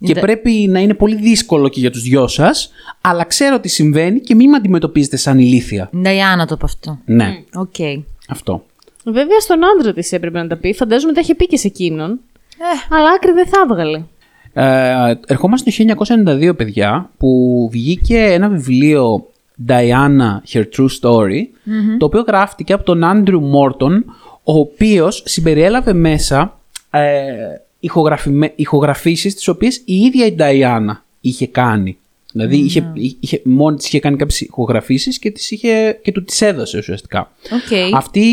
και 0.00 0.12
Ντε- 0.12 0.20
πρέπει 0.20 0.50
να 0.70 0.80
είναι 0.80 0.94
πολύ 0.94 1.16
δύσκολο 1.16 1.68
και 1.68 1.80
για 1.80 1.90
τους 1.90 2.02
δυο 2.02 2.26
σας, 2.26 2.70
αλλά 3.00 3.24
ξέρω 3.24 3.60
τι 3.60 3.68
συμβαίνει 3.68 4.20
και 4.20 4.34
μην 4.34 4.50
με 4.50 4.56
αντιμετωπίζετε 4.56 5.16
σαν 5.16 5.38
ηλίθεια. 5.38 5.90
Η 5.92 5.96
Νταϊάνα 5.96 6.46
το 6.46 6.54
είπε 6.54 6.64
αυτό. 6.64 6.98
Ναι, 7.04 7.42
Οκ. 7.54 7.74
αυτό. 8.28 8.64
Βέβαια 9.04 9.40
στον 9.40 9.58
άντρα 9.64 9.92
της 9.92 10.12
έπρεπε 10.12 10.38
να 10.42 10.46
τα 10.46 10.56
πει. 10.56 10.72
Φαντάζομαι 10.74 11.12
τα 11.12 11.20
είχε 11.20 11.34
πει 11.34 11.46
και 11.46 11.56
σε 11.56 11.66
εκείνον. 11.66 12.10
Ε. 12.10 12.94
Αλλά 12.96 13.10
άκρη 13.16 13.32
δεν 13.32 13.46
θα 13.46 13.58
έβγαλε. 13.70 14.02
Ε, 14.52 15.14
ερχόμαστε 15.26 15.70
το 15.70 15.94
1992, 16.48 16.56
παιδιά, 16.56 17.10
που 17.18 17.68
βγήκε 17.72 18.18
ένα 18.18 18.48
βιβλίο 18.48 19.26
Diana, 19.68 20.52
Her 20.52 20.64
True 20.76 20.88
Story, 21.00 21.42
το 21.98 22.06
οποίο 22.06 22.24
γράφτηκε 22.26 22.72
από 22.72 22.84
τον 22.84 23.00
Andrew 23.04 23.40
Morton, 23.40 24.02
ο 24.44 24.58
οποίος 24.58 25.22
συμπεριέλαβε 25.26 25.92
μέσα 25.92 26.58
ε, 26.90 27.24
ηχογραφημέ- 27.80 28.52
ηχογραφήσεις 28.56 29.34
τις 29.34 29.48
οποίες 29.48 29.76
η 29.84 29.94
ίδια 29.96 30.26
η 30.26 30.34
Diana 30.38 30.96
είχε 31.20 31.46
κάνει. 31.46 31.96
Δηλαδή 32.32 32.56
είχε, 32.56 32.92
είχε, 33.20 33.40
μόνη 33.44 33.76
της 33.76 33.86
είχε 33.86 34.00
κάνει 34.00 34.16
κάποιες 34.16 34.40
ηχογραφήσεις 34.40 35.18
και, 35.18 35.30
τις 35.30 35.50
είχε, 35.50 35.98
και 36.02 36.12
του 36.12 36.24
τις 36.24 36.40
έδωσε 36.42 36.78
ουσιαστικά. 36.78 37.32
Οκ. 37.52 37.94
Αυτή, 37.96 38.24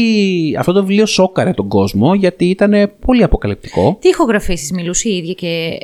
αυτό 0.60 0.71
το 0.71 0.80
βιβλίο 0.80 1.06
σόκαρε 1.06 1.51
τον 1.51 1.67
κόσμο 1.67 2.13
γιατί 2.13 2.45
ήταν 2.49 2.91
πολύ 3.06 3.23
αποκαλυπτικό. 3.23 3.97
Τι 4.01 4.08
ηχογραφήσεις 4.10 4.71
μιλούσε 4.71 5.10
η 5.10 5.17
ίδια 5.17 5.34
και 5.34 5.78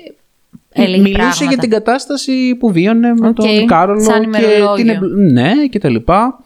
έλεγε 0.74 1.02
Μιλούσε 1.02 1.18
πράγματα. 1.22 1.46
για 1.46 1.58
την 1.58 1.70
κατάσταση 1.70 2.56
που 2.60 2.72
βίωνε 2.72 3.14
με 3.14 3.28
Οκ, 3.28 3.36
τον 3.36 3.66
Κάρολο 3.66 4.02
σαν 4.04 4.22
και 4.22 4.26
ημερολόγιο. 4.28 4.74
την 4.76 4.90
εμπλ- 4.90 5.32
Ναι, 5.32 5.52
και 5.70 5.80
τα 5.80 5.90
λοιπά. 5.90 6.44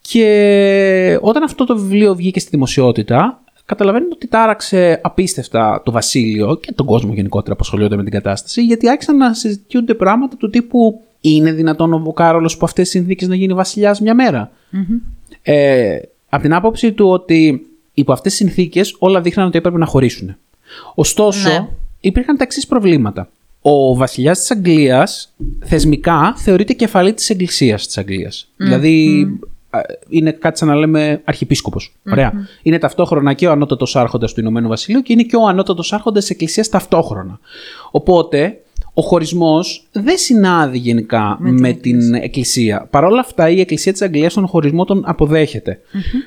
Και 0.00 1.18
όταν 1.20 1.42
αυτό 1.42 1.64
το 1.64 1.78
βιβλίο 1.78 2.14
βγήκε 2.14 2.40
στη 2.40 2.50
δημοσιότητα, 2.50 3.40
καταλαβαίνετε 3.64 4.10
ότι 4.14 4.26
τάραξε 4.28 5.00
απίστευτα 5.02 5.82
το 5.84 5.92
βασίλειο 5.92 6.56
και 6.56 6.72
τον 6.72 6.86
κόσμο 6.86 7.12
γενικότερα 7.14 7.54
που 7.54 7.60
ασχολιόταν 7.64 7.98
με 7.98 8.04
την 8.04 8.12
κατάσταση, 8.12 8.62
γιατί 8.64 8.88
άρχισαν 8.88 9.16
να 9.16 9.34
συζητιούνται 9.34 9.94
πράγματα 9.94 10.36
του 10.36 10.50
τύπου 10.50 11.00
είναι 11.20 11.52
δυνατόν 11.52 11.92
ο 11.92 12.12
Κάρολος 12.12 12.56
υπό 12.56 12.64
αυτές 12.64 12.82
τις 12.88 12.92
συνθήκες 13.00 13.28
να 13.28 13.34
γίνει 13.34 13.54
βασιλιάς 13.54 14.00
μια 14.00 14.14
μέρα; 14.14 14.50
Ε, 15.42 15.98
από 16.28 16.42
την 16.42 16.54
άποψη 16.54 16.92
του 16.92 17.08
ότι 17.08 17.66
υπό 17.94 18.12
αυτές 18.12 18.36
τις 18.36 18.40
συνθήκες 18.46 18.96
όλα 18.98 19.20
δείχναν 19.20 19.46
ότι 19.46 19.58
έπρεπε 19.58 19.78
να 19.78 19.86
χωρίσουν. 19.86 20.36
Ωστόσο, 20.94 21.48
Ναι. 21.48 21.68
υπήρχαν 22.00 22.36
τα 22.36 22.42
εξής 22.44 22.66
προβλήματα. 22.66 23.28
Ο 23.70 23.94
βασιλιάς 23.94 24.38
της 24.38 24.50
Αγγλίας 24.50 25.34
θεσμικά 25.64 26.34
θεωρείται 26.36 26.72
κεφαλή 26.72 27.14
της 27.14 27.30
Εκκλησίας 27.30 27.86
της 27.86 27.98
Αγγλίας. 27.98 28.48
Δηλαδή 28.56 29.26
α, 29.70 29.80
είναι 30.08 30.30
κάτι 30.30 30.58
σαν 30.58 30.68
να 30.68 30.74
λέμε 30.74 31.20
αρχιεπίσκοπος. 31.24 31.94
Ωραία. 32.10 32.32
Είναι 32.62 32.78
ταυτόχρονα 32.78 33.32
και 33.32 33.46
ο 33.46 33.50
ανώτατος 33.50 33.96
άρχοντας 33.96 34.32
του 34.32 34.40
Ηνωμένου 34.40 34.68
Βασιλείου 34.68 35.02
και 35.02 35.12
είναι 35.12 35.22
και 35.22 35.36
ο 35.36 35.46
ανώτατος 35.46 35.92
άρχοντας 35.92 36.22
της 36.22 36.30
Εκκλησίας 36.30 36.68
ταυτόχρονα. 36.68 37.40
Οπότε 37.90 38.60
ο 38.98 39.02
χωρισμός 39.02 39.88
δεν 39.92 40.18
συνάδει 40.18 40.78
γενικά 40.78 41.36
με, 41.40 41.72
την, 41.72 42.14
Εκκλησία. 42.14 42.86
Παρ' 42.90 43.04
όλα 43.04 43.20
αυτά 43.20 43.48
η 43.48 43.60
Εκκλησία 43.60 43.92
της 43.92 44.02
Αγγλίας 44.02 44.34
τον 44.34 44.46
χωρισμό 44.46 44.84
τον 44.84 45.02
αποδέχεται. 45.06 45.80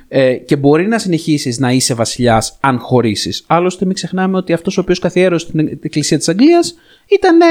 Ε, 0.08 0.34
και 0.34 0.56
μπορεί 0.56 0.88
να 0.88 1.00
συνεχίσεις 1.00 1.60
να 1.60 1.72
είσαι 1.72 1.94
βασιλιάς 1.94 2.58
αν 2.60 2.80
χωρίσεις. 2.80 3.44
Άλλωστε 3.48 3.86
μην 3.86 3.94
ξεχνάμε 3.94 4.38
ότι 4.38 4.54
αυτός 4.54 4.78
ο 4.78 4.82
οποίος 4.82 5.00
καθιέρωσε 5.00 5.52
την 5.52 5.60
Εκκλησία 5.60 6.18
της 6.18 6.30
Αγγλίας 6.30 6.76
ήταν 7.08 7.42
ε, 7.42 7.46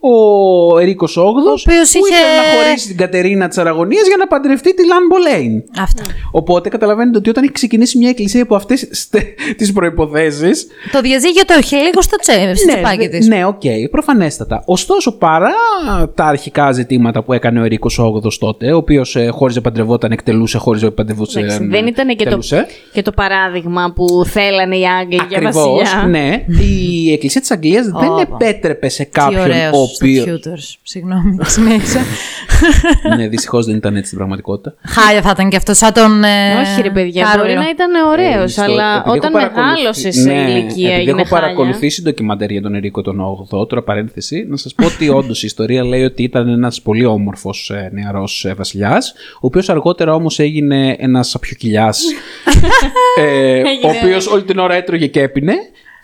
ο 0.00 0.78
Ερίκος 0.78 1.16
VIII, 1.18 1.24
Ο 1.24 1.28
οποίος 1.28 1.62
που 1.62 1.70
είχε- 1.70 1.98
ήθελε 1.98 2.36
να 2.36 2.62
χωρίσει 2.64 2.86
την 2.86 2.96
Κατερίνα 2.96 3.48
της 3.48 3.58
Αραγωνίας 3.58 4.06
για 4.06 4.16
να 4.16 4.26
παντρευτεί 4.26 4.74
την 4.74 4.86
Αν 4.86 4.98
Μπολέιν. 5.08 5.62
Αυτά. 5.80 6.02
Οπότε 6.30 6.68
καταλαβαίνετε 6.68 7.18
ότι 7.18 7.28
όταν 7.30 7.42
έχει 7.42 7.52
ξεκινήσει 7.52 7.98
μια 7.98 8.08
εκκλησία 8.08 8.42
από 8.42 8.54
αυτές 8.56 8.88
τις 9.56 9.72
προϋποθέσεις. 9.72 10.50
Το 10.92 11.00
διαζύγιο 11.00 11.44
το 11.44 11.54
είχε 11.60 11.76
λίγο 11.76 12.00
στο 12.02 12.16
τσέ, 12.16 12.54
στο 12.54 12.66
τσεπάκι 12.66 13.08
της. 13.08 13.26
ναι, 13.26 13.44
οκ, 13.46 13.60
προφανέστατα. 13.90 14.62
Ωστόσο, 14.66 15.12
παρά 15.18 15.50
τα 16.14 16.24
αρχικά 16.24 16.72
ζητήματα 16.72 17.22
που 17.22 17.32
έκανε 17.32 17.60
ο 17.60 17.64
Ερίκος 17.64 18.00
VIII 18.02 18.32
τότε, 18.38 18.72
ο 18.72 18.76
οποίος 18.76 19.16
ε, 19.16 19.26
χώριζε, 19.26 19.60
παντρευόταν, 19.60 20.12
εκτελούσε, 20.12 20.58
χώριζε, 20.58 20.90
παντρευόταν. 20.90 21.38
Εντάξει, 21.38 21.58
ε, 21.62 21.66
δεν 21.66 21.86
ήταν 21.86 22.08
και 22.08 22.14
το, 22.16 22.22
εκτελούσε. 22.22 22.66
και 22.92 23.02
το 23.02 23.12
παράδειγμα 23.12 23.92
που 23.94 24.24
θέλανε 24.26 24.76
οι 24.76 24.84
Άγγλοι 25.00 25.14
για 25.28 25.38
Ακριβώς, 25.38 25.54
βασιλιά. 25.54 26.06
ναι. 26.08 26.44
Η 26.62 27.12
Εκκλησία 27.12 27.40
της 27.40 27.50
Αγγλίας 27.50 27.86
δεν 27.86 28.10
Ωπα. 28.10 28.20
επέτρεπε 28.36 28.88
σε 28.88 29.02
Τι 29.04 29.10
κάποιον 29.10 29.50
ωραίο 30.00 30.22
ο 30.22 30.26
στο 30.26 30.28
οποίος... 30.28 30.40
tutors. 30.74 30.78
Συγγνώμη, 30.82 31.36
συνέχισα. 31.56 32.00
ναι, 33.16 33.28
δυστυχώς 33.28 33.66
δεν 33.66 33.76
ήταν 33.76 33.94
έτσι 33.94 34.06
στην 34.06 34.18
πραγματικότητα. 34.18 34.74
Χάλια 34.84 35.22
θα 35.22 35.30
ήταν 35.34 35.48
και 35.48 35.56
αυτό, 35.56 35.74
σαν 35.74 35.92
τον. 35.92 36.24
ε, 36.24 36.54
Όχι 36.60 36.82
ρε 36.82 36.90
παιδιά, 36.90 37.22
Κάρολο. 37.24 37.44
μπορεί 37.44 37.58
να 37.58 37.68
ήταν 37.68 37.94
ωραίος, 38.08 38.42
Ε, 38.44 38.46
στο- 38.48 38.62
αλλά 38.62 38.96
επειδή 38.96 39.18
όταν 39.18 39.30
έχω 39.34 39.38
παρακολουθεί- 39.38 39.76
μεγάλωσε 39.76 40.10
σε 40.10 40.32
Ναι, 40.32 40.32
ηλικία 40.50 40.60
επειδή 40.60 40.82
έγινε 40.84 41.20
έχω 41.20 41.28
χάλια. 41.28 41.28
παρακολουθήσει 41.54 42.02
ντοκιμαντέρ 42.02 42.50
για 42.50 42.62
τον 42.62 42.74
Ερίκο 42.74 43.02
τον 43.02 43.20
8ο, 43.20 43.66
τώρα 43.68 43.82
παρένθεση, 43.82 44.46
να 44.48 44.56
σας 44.56 44.74
πω 44.74 44.86
ότι 44.86 45.08
όντως 45.18 45.42
η 45.42 45.46
ιστορία 45.46 45.84
λέει 45.84 46.04
ότι 46.04 46.22
ήταν 46.22 46.48
ένας 46.48 46.82
πολύ 46.82 47.04
όμορφος 47.04 47.70
ε, 47.70 47.90
νεαρός 47.92 48.44
ε, 48.44 48.54
βασιλιάς, 48.54 49.14
ο 49.34 49.38
οποίος 49.46 49.68
αργότερα 49.68 50.14
όμως 50.14 50.38
έγινε 50.38 50.96
ένας 50.98 51.28
σαπιοκυλιάς, 51.28 52.00
ε, 53.20 53.60
ο 53.60 53.88
οποίος 54.00 54.26
όλη 54.26 54.42
την 54.42 54.58
ώρα 54.58 54.74
έτρωγε 54.74 55.06
και 55.06 55.20
έπινε. 55.20 55.52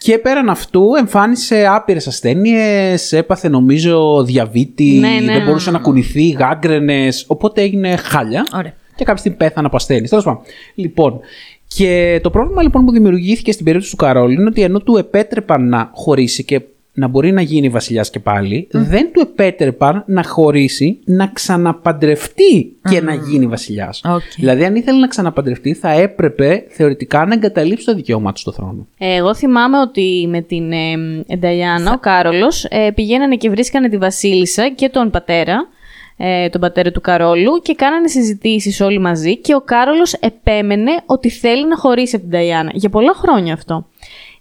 Και 0.02 0.18
πέραν 0.18 0.48
αυτού 0.48 0.82
εμφάνισε 0.98 1.66
άπειρες 1.66 2.06
ασθένειες, 2.06 3.12
έπαθε 3.12 3.48
νομίζω 3.48 4.24
διαβήτη, 4.24 4.98
Ναι, 5.00 5.08
ναι. 5.08 5.32
δεν 5.32 5.44
μπορούσε 5.44 5.70
να 5.70 5.78
κουνηθεί, 5.78 6.28
γάγγραινες, 6.28 7.24
οπότε 7.28 7.62
έγινε 7.62 7.96
χάλια. 7.96 8.46
Ωραία. 8.54 8.74
Και 8.94 9.04
κάποια 9.04 9.16
στιγμή 9.16 9.38
πέθανε 9.38 9.66
από 9.66 9.76
ασθένειες. 9.76 10.08
Τέλος 10.08 10.24
πάντων. 10.24 10.42
Λοιπόν, 10.74 11.20
και 11.66 12.20
το 12.22 12.30
πρόβλημα 12.30 12.62
λοιπόν 12.62 12.84
που 12.84 12.92
δημιουργήθηκε 12.92 13.52
στην 13.52 13.64
περίπτωση 13.64 13.90
του 13.90 14.04
Καρόλου 14.04 14.32
είναι 14.32 14.48
ότι 14.48 14.62
ενώ 14.62 14.78
του 14.78 14.96
επέτρεπαν 14.96 15.68
να 15.68 15.90
χωρίσει 15.94 16.44
και 16.44 16.60
να 16.94 17.08
μπορεί 17.08 17.32
να 17.32 17.40
γίνει 17.40 17.68
βασιλιάς 17.68 18.10
και 18.10 18.20
πάλι, 18.20 18.68
δεν 18.70 19.12
του 19.12 19.20
επέτρεπαν 19.20 20.04
να 20.06 20.24
χωρίσει, 20.24 20.98
να 21.04 21.26
ξαναπαντρευτεί 21.26 22.76
και 22.90 23.00
να 23.00 23.14
γίνει 23.14 23.46
βασιλιάς. 23.46 24.00
Οκ. 24.04 24.22
Δηλαδή, 24.36 24.64
αν 24.64 24.76
ήθελε 24.76 24.98
να 24.98 25.06
ξαναπαντρευτεί, 25.06 25.74
θα 25.74 25.90
έπρεπε 25.90 26.64
θεωρητικά 26.68 27.26
να 27.26 27.34
εγκαταλείψει 27.34 27.86
το 27.86 27.94
δικαίωμά 27.94 28.32
του 28.32 28.40
στο 28.40 28.52
θρόνο. 28.52 28.86
Ε, 28.98 29.16
Εγώ 29.16 29.34
θυμάμαι 29.34 29.78
ότι 29.78 30.26
με 30.30 30.40
την 30.40 30.72
ε, 30.72 31.36
Νταϊάννα, 31.38 31.92
ο 31.92 31.98
Κάρολος, 31.98 32.64
ε, 32.64 32.90
πηγαίνανε 32.94 33.36
και 33.36 33.50
βρίσκανε 33.50 33.88
τη 33.88 33.96
Βασίλισσα 33.96 34.68
και 34.74 34.88
τον 34.88 35.10
πατέρα, 35.10 35.68
ε, 36.16 36.48
τον 36.48 36.60
πατέρα 36.60 36.90
του 36.90 37.00
Καρόλου 37.00 37.60
και 37.62 37.74
κάνανε 37.74 38.08
συζητήσεις 38.08 38.80
όλοι 38.80 38.98
μαζί 38.98 39.38
και 39.38 39.54
ο 39.54 39.60
Κάρολος 39.60 40.12
επέμενε 40.12 40.90
ότι 41.06 41.30
θέλει 41.30 41.66
να 41.66 41.76
χωρίσει 41.76 42.16
από 42.16 42.24
την 42.24 42.32
Νταϊάννα. 42.32 42.70
Για 42.74 42.88
πολλά 42.88 43.12
χρόνια 43.14 43.52
αυτό. 43.52 43.86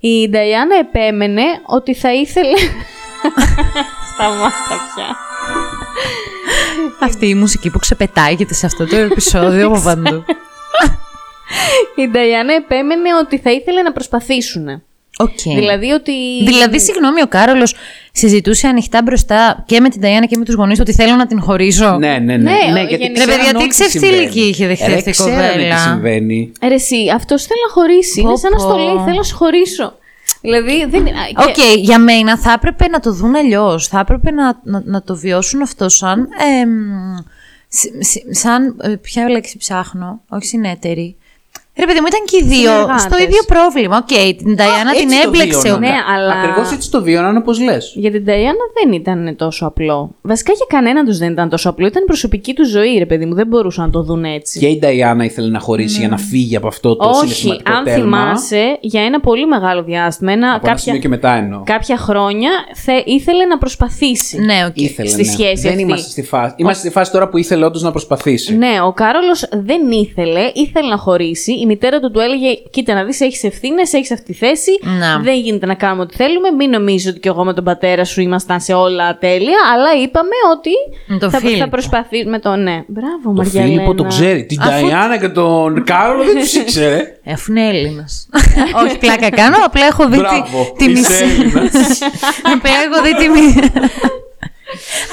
Η 0.04 0.30
Νταϊάννα 0.30 0.76
επέμενε 0.76 1.44
ότι 1.66 1.96
θα 1.96 2.14
ήθελε... 2.14 2.58
Σταμάτα 4.14 4.76
πια. 4.96 5.16
Αυτή 7.00 7.28
η 7.28 7.36
μουσική 7.36 7.70
που 7.70 7.80
ξεπετάγεται 7.80 8.54
σε 8.54 8.66
αυτό 8.66 8.88
το 8.88 8.96
επεισόδιο 8.96 9.68
από 9.68 9.82
παντού. 9.88 10.24
Η 11.96 12.08
Νταϊάννα 12.08 12.54
επέμενε 12.54 13.16
ότι 13.16 13.38
θα 13.38 13.52
ήθελε 13.52 13.82
να 13.82 13.92
προσπαθήσουν. 13.92 14.84
Οκ. 15.22 15.40
Δηλαδή 15.56 15.92
ότι... 15.92 16.12
Δηλαδή, 16.46 16.80
συγγνώμη, 16.80 17.22
ο 17.22 17.28
Κάρολος 17.28 17.76
συζητούσε 18.12 18.68
ανοιχτά 18.68 19.02
μπροστά 19.02 19.64
και 19.68 19.80
με 19.80 19.90
την 19.90 20.02
Νταϊάννα 20.02 20.26
και 20.26 20.38
με 20.38 20.46
τους 20.46 20.56
γονείς 20.56 20.80
ότι 20.80 20.94
θέλω 20.94 21.16
να 21.16 21.28
την 21.28 21.42
χωρίσω. 21.42 21.98
Ναι, 21.98 22.08
ναι, 22.18 22.38
ναι. 22.38 22.52
Ναι, 22.74 22.82
γιατί 22.88 23.04
γενικά- 23.04 23.26
Ρε, 23.26 23.32
παιδιά, 23.32 23.38
ξέραν 23.38 23.52
τι 23.54 23.58
όλοι 23.58 23.68
ξεφτιλίκι 23.68 24.10
συμβαίνει. 24.30 24.48
είχε 24.50 24.68
δεχθεί 24.68 24.90
Ρε, 24.90 24.96
αυτή 24.96 25.10
η 25.10 25.12
ξέρανε 25.12 25.48
κοπέλα. 25.48 25.76
τι 25.76 25.82
συμβαίνει. 25.82 26.52
Ρε 26.68 26.74
εσύ, 26.74 26.96
αυτός 27.16 27.44
θέλει 27.46 27.60
να 27.68 27.74
χωρίσει. 27.74 28.22
Πω, 28.22 28.28
Είναι 28.28 28.38
σαν 28.38 28.52
να 28.52 28.58
πω. 28.58 28.64
στο 28.64 28.76
λέει, 28.78 29.04
θέλω 29.06 29.16
να 29.18 29.24
σε 29.24 29.34
χωρίσω. 29.34 29.94
Δηλαδή, 30.42 30.86
δεν 30.90 31.00
είναι... 31.06 31.12
Οκ, 31.38 31.78
για 31.78 32.00
μένα 32.00 32.38
θα 32.38 32.52
έπρεπε 32.52 32.88
να 32.88 33.00
το 33.00 33.14
δουν 33.14 33.36
αλλιώς. 33.36 33.88
Θα 33.88 34.00
έπρεπε 34.00 34.32
να, 34.32 34.60
να, 34.64 34.82
να 34.86 35.02
το 35.04 35.16
βιώσουν 35.16 35.62
αυτό 35.62 35.90
σαν. 35.90 36.28
εμ, 36.62 36.70
σ- 37.68 38.04
σ- 38.06 38.36
σαν. 38.42 38.78
ε, 38.82 38.96
ποια 38.96 39.30
λέξη 39.30 39.58
ψάχνω, 39.58 40.22
όχι 40.30 40.46
συνέταιροι. 40.46 41.16
Ρε 41.82 41.86
παιδί 41.88 42.00
μου, 42.02 42.06
ήταν 42.14 42.22
και 42.30 42.38
οι 42.42 42.46
δύο 42.56 42.72
Συνεργάτες. 42.72 43.02
στο 43.02 43.18
ίδιο 43.26 43.42
πρόβλημα. 43.54 43.96
Οκ, 44.04 44.14
την 44.44 44.56
Νταϊάννα 44.56 44.92
την 44.92 45.02
Έτσι 45.10 45.22
το 45.22 45.28
έμπλεξε 45.28 45.58
ο 45.58 45.62
βίωναν. 45.62 45.80
Ναι, 45.80 45.96
αλλά- 46.16 46.34
Ακριβώς 46.34 46.72
έτσι 46.72 46.92
το 46.92 47.02
βίωναν 47.04 47.38
όπως 47.38 47.60
λες. 47.62 47.94
Για 47.96 48.12
την 48.12 48.26
Νταϊάννα 48.26 48.66
δεν 48.82 48.92
ήταν 49.00 49.36
τόσο 49.36 49.66
απλό. 49.66 50.16
Βασικά 50.22 50.52
για 50.54 50.66
κανέναν 50.70 51.06
τους 51.06 51.18
δεν 51.18 51.32
ήταν 51.32 51.50
τόσο 51.50 51.70
απλό. 51.70 51.86
Ήταν 51.88 52.02
η 52.04 52.06
προσωπική 52.06 52.54
του 52.54 52.66
ζωή, 52.68 52.98
ρε 52.98 53.06
παιδί 53.06 53.26
μου. 53.26 53.34
Δεν 53.36 53.48
μπορούσαν 53.48 53.86
να 53.86 53.92
το 53.92 54.02
δουν 54.04 54.24
έτσι. 54.24 54.60
Και 54.60 54.68
η 54.68 54.78
Νταϊάννα 54.80 55.24
ήθελε 55.24 55.50
να 55.50 55.60
χωρίσει 55.60 56.00
για 56.00 56.08
να 56.08 56.18
φύγει 56.18 56.56
από 56.56 56.68
αυτό 56.68 56.96
το 56.96 57.08
Όχι, 57.10 57.18
συναισθηματικό 57.20 57.72
αν 57.74 57.84
τέλμα. 57.84 58.02
θυμάσαι, 58.20 58.78
για 58.82 59.02
ένα 59.04 59.20
πολύ 59.20 59.46
μεγάλο 59.48 59.84
διάστημα, 59.84 60.32
ένα, 60.32 60.48
Από 60.48 60.56
ένα 60.56 60.68
κάποια, 60.68 60.78
σημείο 60.84 61.00
και 61.00 61.08
μετά 61.08 61.34
εννοώ. 61.36 61.62
κάποια 61.66 61.98
χρόνια, 61.98 62.50
θε, 62.76 62.94
ήθελε 63.06 63.46
να 63.46 63.58
προσπαθήσει. 63.58 64.40
Ναι, 64.40 64.66
οκ. 64.68 64.78
Ήθελε, 64.82 65.10
στη 65.10 65.18
ναι. 65.26 65.32
σχέση 65.32 65.62
Δεν 65.62 65.72
αυτή. 65.72 65.82
είμαστε 65.84 66.10
στη 66.10 66.24
φάση. 66.24 66.54
Είμαστε 66.58 66.80
στη 66.88 66.90
φάση 66.98 67.12
τώρα 67.12 67.30
που 67.30 67.38
ήθελε 67.38 67.66
όντως 67.66 67.82
να 67.82 67.92
προσπαθήσει. 67.92 68.58
Ναι, 68.58 68.82
ο 68.86 68.92
Κάρολος 68.94 69.46
δεν 69.52 69.92
ήθελε, 69.92 70.52
ήθελε 70.54 70.88
να 70.90 70.98
χωρίσει. 70.98 71.52
Η 71.72 71.74
μητέρα 71.74 72.00
του 72.00 72.12
του 72.12 72.20
έλεγε: 72.20 72.48
Κοίτα 72.72 72.94
να 72.94 73.04
δεις, 73.04 73.22
έχεις 73.22 73.44
ευθύνες, 73.44 73.94
έχεις 73.94 74.12
αυτή 74.12 74.26
τη 74.26 74.34
θέση. 74.34 74.72
Να. 75.00 75.20
Δεν 75.20 75.36
γίνεται 75.40 75.66
να 75.66 75.74
κάνουμε 75.76 76.02
ό,τι 76.02 76.16
θέλουμε. 76.16 76.52
Μην 76.52 76.70
νομίζεις 76.70 77.10
ότι 77.12 77.20
και 77.20 77.28
εγώ 77.30 77.44
με 77.44 77.54
τον 77.54 77.64
πατέρα 77.64 78.06
σου 78.06 78.22
ήμασταν 78.22 78.60
σε 78.62 78.74
όλα 78.74 79.18
τέλεια. 79.18 79.58
Αλλά 79.74 80.04
είπαμε 80.04 80.36
ότι 80.56 80.70
Με 81.08 81.18
τον 81.18 81.30
θα, 81.32 81.38
Φίλιππο. 81.40 81.58
θα 81.60 81.70
προσπαθήσουμε. 81.70 82.40
Το 82.40 82.56
ναι. 82.56 82.84
Μπράβο, 82.88 83.24
Το 83.24 83.32
Μαριαλένα. 83.32 83.66
Φίλιππο 83.74 83.94
το 83.96 84.04
ξέρει. 84.04 84.46
Την 84.46 84.60
Νταϊάννα 84.62 85.18
και 85.18 85.30
τον 85.30 85.84
Κάρολο 85.84 86.24
δεν 86.24 86.40
τους 86.40 86.54
ήξερε. 86.56 86.98
Ε, 87.24 87.32
Αφού 87.32 87.52
είναι 87.52 87.68
Έλληνας. 87.68 88.28
Όχι, 88.86 88.98
πλάκα 88.98 89.30
κάνω. 89.30 89.56
Απλά 89.66 89.86
έχω 89.86 90.08
δει 90.10 90.18
Μπράβο. 90.18 90.74
τη, 90.78 90.86
τη 90.86 90.92
είσαι 90.92 91.00
μισή. 91.00 91.24
Έλληνας. 91.24 91.74
Απλά 92.56 92.72
έχω 92.86 93.04
δει 93.04 93.16
τη 93.16 93.28
μισή. 93.30 93.72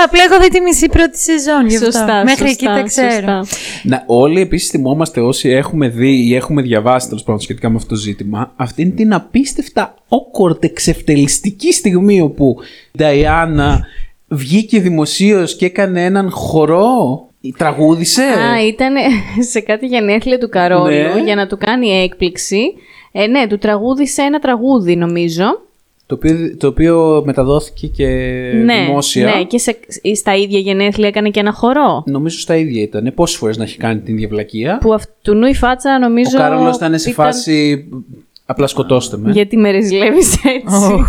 Απλά 0.04 0.22
έχω 0.22 0.42
δει 0.42 0.48
τη 0.48 0.60
μισή 0.60 0.86
πρώτη 0.86 1.18
σεζόν. 1.18 1.66
Γι 1.68 1.74
αυτό. 1.76 1.84
Σωστά, 1.90 2.22
Μέχρι 2.24 2.48
σωστά, 2.48 2.50
εκεί 2.50 2.64
τα 2.64 2.82
ξέρω. 2.82 3.10
σωστά. 3.10 3.44
Να, 3.82 4.02
όλοι 4.06 4.40
επίσης 4.40 4.70
θυμόμαστε 4.70 5.20
όσοι 5.20 5.48
έχουμε 5.48 5.88
δει 5.88 6.26
ή 6.26 6.34
έχουμε 6.34 6.62
διαβάσει 6.62 7.08
τέλος 7.08 7.22
πάντων 7.22 7.40
σχετικά 7.40 7.68
με 7.68 7.76
αυτό 7.76 7.88
το 7.88 7.94
ζήτημα, 7.94 8.52
αυτήν 8.56 8.96
την 8.96 9.12
απίστευτα 9.14 9.94
awkward 10.08 10.64
εξευτελιστική 10.64 11.72
στιγμή 11.72 12.20
όπου 12.20 12.56
η 12.92 12.98
Νταϊάννα 12.98 13.84
βγήκε 14.28 14.80
δημοσίως 14.80 15.56
και 15.56 15.66
έκανε 15.66 16.04
έναν 16.04 16.30
χορό. 16.30 17.22
Τραγούδισε. 17.56 18.22
Α, 18.22 18.66
ήταν 18.66 18.94
σε 19.40 19.60
κάτι 19.60 19.86
γενέθλια 19.86 20.38
του 20.38 20.48
Καρόλου 20.48 21.14
Ναι. 21.14 21.22
για 21.24 21.34
να 21.34 21.46
του 21.46 21.56
κάνει 21.58 21.88
έκπληξη. 22.02 22.60
Ε, 23.12 23.26
ναι, 23.26 23.46
του 23.46 23.58
τραγούδισε 23.58 24.22
ένα 24.22 24.38
τραγούδι, 24.38 24.96
νομίζω. 24.96 25.44
Το 26.08 26.14
οποίο, 26.14 26.56
το 26.56 26.66
οποίο 26.66 27.22
μεταδόθηκε 27.26 27.86
και 27.86 28.06
ναι, 28.64 28.84
δημόσια. 28.84 29.24
ναι, 29.24 29.44
και 29.44 29.58
σε, 29.58 29.78
στα 30.14 30.34
ίδια 30.34 30.58
γενέθλια 30.58 31.08
έκανε 31.08 31.30
και 31.30 31.40
ένα 31.40 31.52
χορό. 31.52 32.02
Νομίζω 32.06 32.38
στα 32.38 32.56
ίδια 32.56 32.82
ήταν. 32.82 33.12
Πόσες 33.14 33.36
φορές 33.36 33.56
να 33.56 33.64
έχει 33.64 33.76
κάνει 33.76 34.00
την 34.00 34.14
ίδια 34.14 34.28
βλακεία. 34.28 34.78
Που 34.80 34.94
αυτού 34.94 35.34
νου 35.34 35.46
η 35.46 35.54
φάτσα 35.54 35.98
νομίζω. 35.98 36.30
Ο 36.34 36.40
Κάρολος 36.40 36.76
ήταν 36.76 36.98
σε 36.98 37.12
φάση. 37.12 37.88
Απλά 38.50 38.66
σκοτώστε 38.66 39.16
με. 39.16 39.30
Γιατί 39.32 39.56
με 39.56 39.70
ρεζιλεύεις 39.70 40.34
έτσι. 40.44 41.04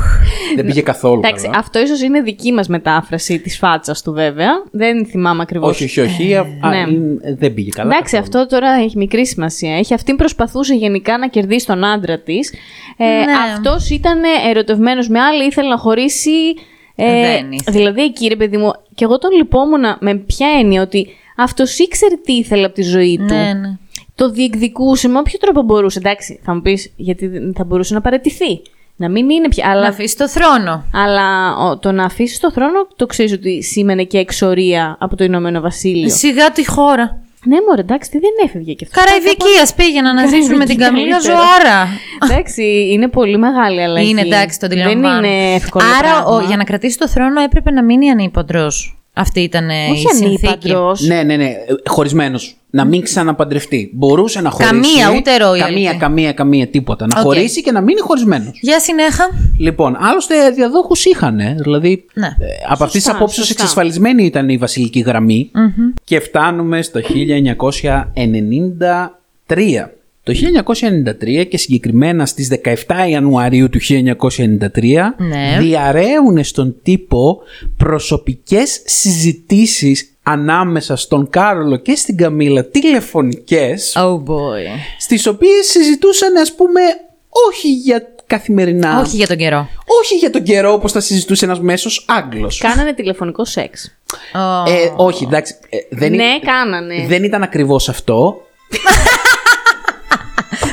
Δεν 0.56 0.66
πήγε 0.66 0.82
καθόλου. 0.82 1.22
Εντάξει, 1.24 1.46
καλά. 1.46 1.58
αυτό 1.58 1.80
ίσως 1.80 2.02
είναι 2.02 2.22
δική 2.22 2.52
μας 2.52 2.68
μετάφραση 2.68 3.40
της 3.40 3.58
φάτσας 3.58 4.02
του, 4.02 4.12
βέβαια. 4.14 4.50
Δεν 4.72 5.06
θυμάμαι 5.06 5.42
ακριβώς. 5.42 5.70
Όχι, 5.70 5.84
όχι, 5.84 6.00
όχι. 6.02 6.36
α, 6.36 6.48
α, 6.62 6.70
ναι. 6.70 6.92
είναι- 6.92 7.36
δεν 7.38 7.54
πήγε 7.54 7.70
καλά. 7.70 7.92
Εντάξει, 7.96 8.16
καθόλου. 8.16 8.40
αυτό 8.44 8.56
τώρα 8.56 8.72
έχει 8.74 8.98
μικρή 8.98 9.26
σημασία. 9.28 9.78
Έχει. 9.78 9.94
Αυτή 9.94 10.16
προσπαθούσε 10.16 10.74
γενικά 10.74 11.18
να 11.18 11.28
κερδίσει 11.28 11.66
τον 11.66 11.84
άντρα 11.86 12.20
της. 12.20 12.54
Ε, 12.98 13.06
Ναι. 13.06 13.32
Αυτός 13.54 13.90
ήταν 13.90 14.20
ερωτευμένος 14.50 15.08
με 15.10 15.20
άλλη, 15.20 15.46
ήθελε 15.46 15.68
να 15.70 15.78
χωρίσει. 15.78 16.32
Ε, 16.96 17.06
Δεν 17.22 17.52
ήθελε. 17.52 17.78
δηλαδή, 17.78 18.02
εκεί 18.02 18.28
ρε 18.28 18.36
παιδί 18.36 18.58
μου, 18.58 18.72
και 18.96 19.04
εγώ 19.04 19.18
τον 19.18 19.32
λυπόμουν 19.32 19.84
με 20.00 20.16
ποια 20.16 20.48
έννοια 20.60 20.82
ότι 20.82 21.08
αυτός 21.38 21.80
ήξερε 21.80 22.16
τι 22.16 22.34
ήθελε 22.34 22.66
από 22.66 22.74
τη 22.74 22.82
ζωή 22.82 23.18
του. 23.18 23.34
Ναι, 23.34 23.54
ναι. 23.54 23.78
Το 24.20 24.30
διεκδικούσε 24.30 25.08
με 25.08 25.20
όποιο 25.20 25.40
τρόπο 25.40 25.62
μπορούσε. 25.62 26.00
Εντάξει, 26.00 26.40
θα 26.44 26.54
μου 26.54 26.62
πεις 26.62 26.92
γιατί 26.96 27.28
δεν 27.28 27.54
θα 27.58 27.64
μπορούσε 27.64 27.94
να 27.94 28.02
παραιτηθεί. 28.02 28.62
Να 28.96 29.10
μην 29.10 29.30
είναι 29.30 29.48
πια. 29.48 29.66
Αλλά 29.70 29.82
Να 29.82 29.88
αφήσει 29.88 30.18
το 30.18 30.30
θρόνο. 30.30 30.84
αλλά 30.94 31.58
ο, 31.58 31.78
το 31.78 31.92
να 31.92 32.04
αφήσει 32.04 32.40
το 32.42 32.52
θρόνο 32.52 32.88
το 32.96 33.06
ξέρεις 33.06 33.32
ότι 33.32 33.64
σήμαινε 33.64 34.04
και 34.04 34.18
εξορία 34.18 34.98
από 35.00 35.16
το 35.16 35.24
Ηνωμένο 35.24 35.60
Βασίλειο. 35.62 36.10
Σιγά 36.10 36.52
τη 36.52 36.68
χώρα. 36.70 37.22
Ναι, 37.46 37.56
μωρέ, 37.68 37.82
εντάξει, 37.82 38.10
τι 38.12 38.20
δεν 38.20 38.30
έφευγε 38.46 38.74
και 38.74 38.86
αυτό. 38.90 39.00
Καραϊβικία 39.02 39.68
πήγαιναν 39.76 40.16
να 40.16 40.26
ζήσουν 40.28 40.58
με 40.58 40.66
την 40.66 40.78
Καραϊβική 40.78 41.10
Καμίλα 41.10 41.12
καλύτερα. 41.18 41.38
ζωάρα. 41.64 41.88
εντάξει, 42.30 42.90
είναι 42.92 43.08
πολύ 43.08 43.38
μεγάλη 43.38 43.82
αλλαγή. 43.84 44.10
Είναι 44.10 44.22
εντάξει, 44.22 44.60
το 44.60 44.68
Δεν 44.68 44.82
αντιλαμβάνω. 44.82 45.28
είναι 45.28 45.54
εύκολο. 45.54 45.86
Άρα, 46.00 46.12
πράγμα. 46.14 46.36
ο, 46.36 46.42
για 46.48 46.58
να 46.58 46.64
κρατήσει 46.64 46.98
το 46.98 47.08
θρόνο 47.08 47.42
έπρεπε 47.42 47.72
να 47.72 47.84
μείνει 47.84 48.10
ανήπαντρος. 48.10 48.98
Αυτή 49.14 49.40
ήταν 49.40 49.70
ε, 49.70 49.74
η 49.88 49.92
Όχι 49.92 50.08
συνθήκη. 50.16 50.48
ανήπαντρος. 50.48 51.02
Ναι, 51.02 51.24
ναι, 51.24 51.36
ναι. 51.36 51.52
Χωρισμένος. 51.88 52.58
Να 52.70 52.86
μην 52.86 53.02
ξαναπαντρευτεί. 53.04 53.92
Μπορούσε 53.94 54.42
να 54.42 54.50
χωρίσει. 54.50 54.70
Καμία, 54.72 55.18
ούτε 55.18 55.38
ρο 55.38 55.56
η 55.56 55.60
Καμία, 55.60 55.66
αλήθεια. 55.66 55.94
καμία, 55.94 56.34
καμία, 56.34 56.68
τίποτα. 56.68 57.06
Να 57.08 57.20
Οκ. 57.20 57.26
χωρίσει 57.26 57.62
και 57.62 57.72
να 57.72 57.82
μείνει 57.82 58.00
χωρισμένος. 58.00 58.60
Για 58.62 58.80
συνέχα. 58.80 59.24
Λοιπόν, 59.58 59.98
άλλωστε 60.00 60.50
διαδόχους 60.50 61.06
είχαν. 61.06 61.40
Δηλαδή, 61.58 62.06
Ναι. 62.14 62.26
ε, 62.26 62.32
από 62.70 62.84
αυτής 62.84 62.92
της 62.92 63.02
Σωστά, 63.04 63.16
απόψεως 63.18 63.46
σωστά. 63.48 63.62
εξασφαλισμένη 63.62 64.24
ήταν 64.26 64.50
η 64.50 64.58
βασιλική 64.58 65.00
γραμμή. 65.00 65.52
Και 66.04 66.20
φτάνουμε 66.20 66.82
στο 66.82 67.00
1993. 69.46 69.92
Το 70.30 70.36
1993 71.42 71.46
και 71.50 71.58
συγκεκριμένα 71.58 72.26
στις 72.26 72.48
17 72.64 73.10
Ιανουαρίου 73.10 73.70
του 73.70 73.80
1993 73.82 75.16
Ναι. 75.18 75.58
διαρρέουν 75.60 76.44
στον 76.44 76.76
τύπο 76.84 77.40
προσωπικές 77.78 78.82
συζητήσεις 78.86 80.14
ανάμεσα 80.24 80.96
στον 80.96 81.30
Κάρολο 81.30 81.78
και 81.78 81.96
στην 81.96 82.18
Καμίλα 82.18 82.66
τηλεφωνικές 82.66 83.94
Oh 83.98 84.14
boy. 84.16 84.66
στις 85.00 85.28
οποίες 85.28 85.66
συζητούσαν 85.66 86.38
ας 86.38 86.56
πούμε 86.56 86.82
όχι 87.48 87.74
για 87.74 88.04
καθημερινά 88.28 89.00
Όχι 89.00 89.16
για 89.16 89.28
τον 89.28 89.38
καιρό. 89.38 89.70
όχι 90.02 90.16
για 90.16 90.30
τον 90.30 90.44
καιρό 90.44 90.74
όπως 90.74 90.92
θα 90.92 91.00
συζητούσε 91.00 91.46
ένας 91.46 91.60
μέσος 91.60 92.06
Άγγλος. 92.08 92.58
Κάνανε 92.58 92.94
τηλεφωνικό 92.94 93.46
σεξ. 93.46 93.98
Ω. 94.36 94.70
Ε, 94.72 94.94
όχι, 94.96 95.24
εντάξει. 95.24 95.56
ε, 95.70 95.78
δεν, 95.90 96.10
ναι, 96.10 96.24
είναι- 96.24 96.40
κάνανε. 96.40 97.06
δεν 97.08 97.24
ήταν 97.24 97.44
ακριβώς 97.44 97.90
αυτό. 97.90 98.42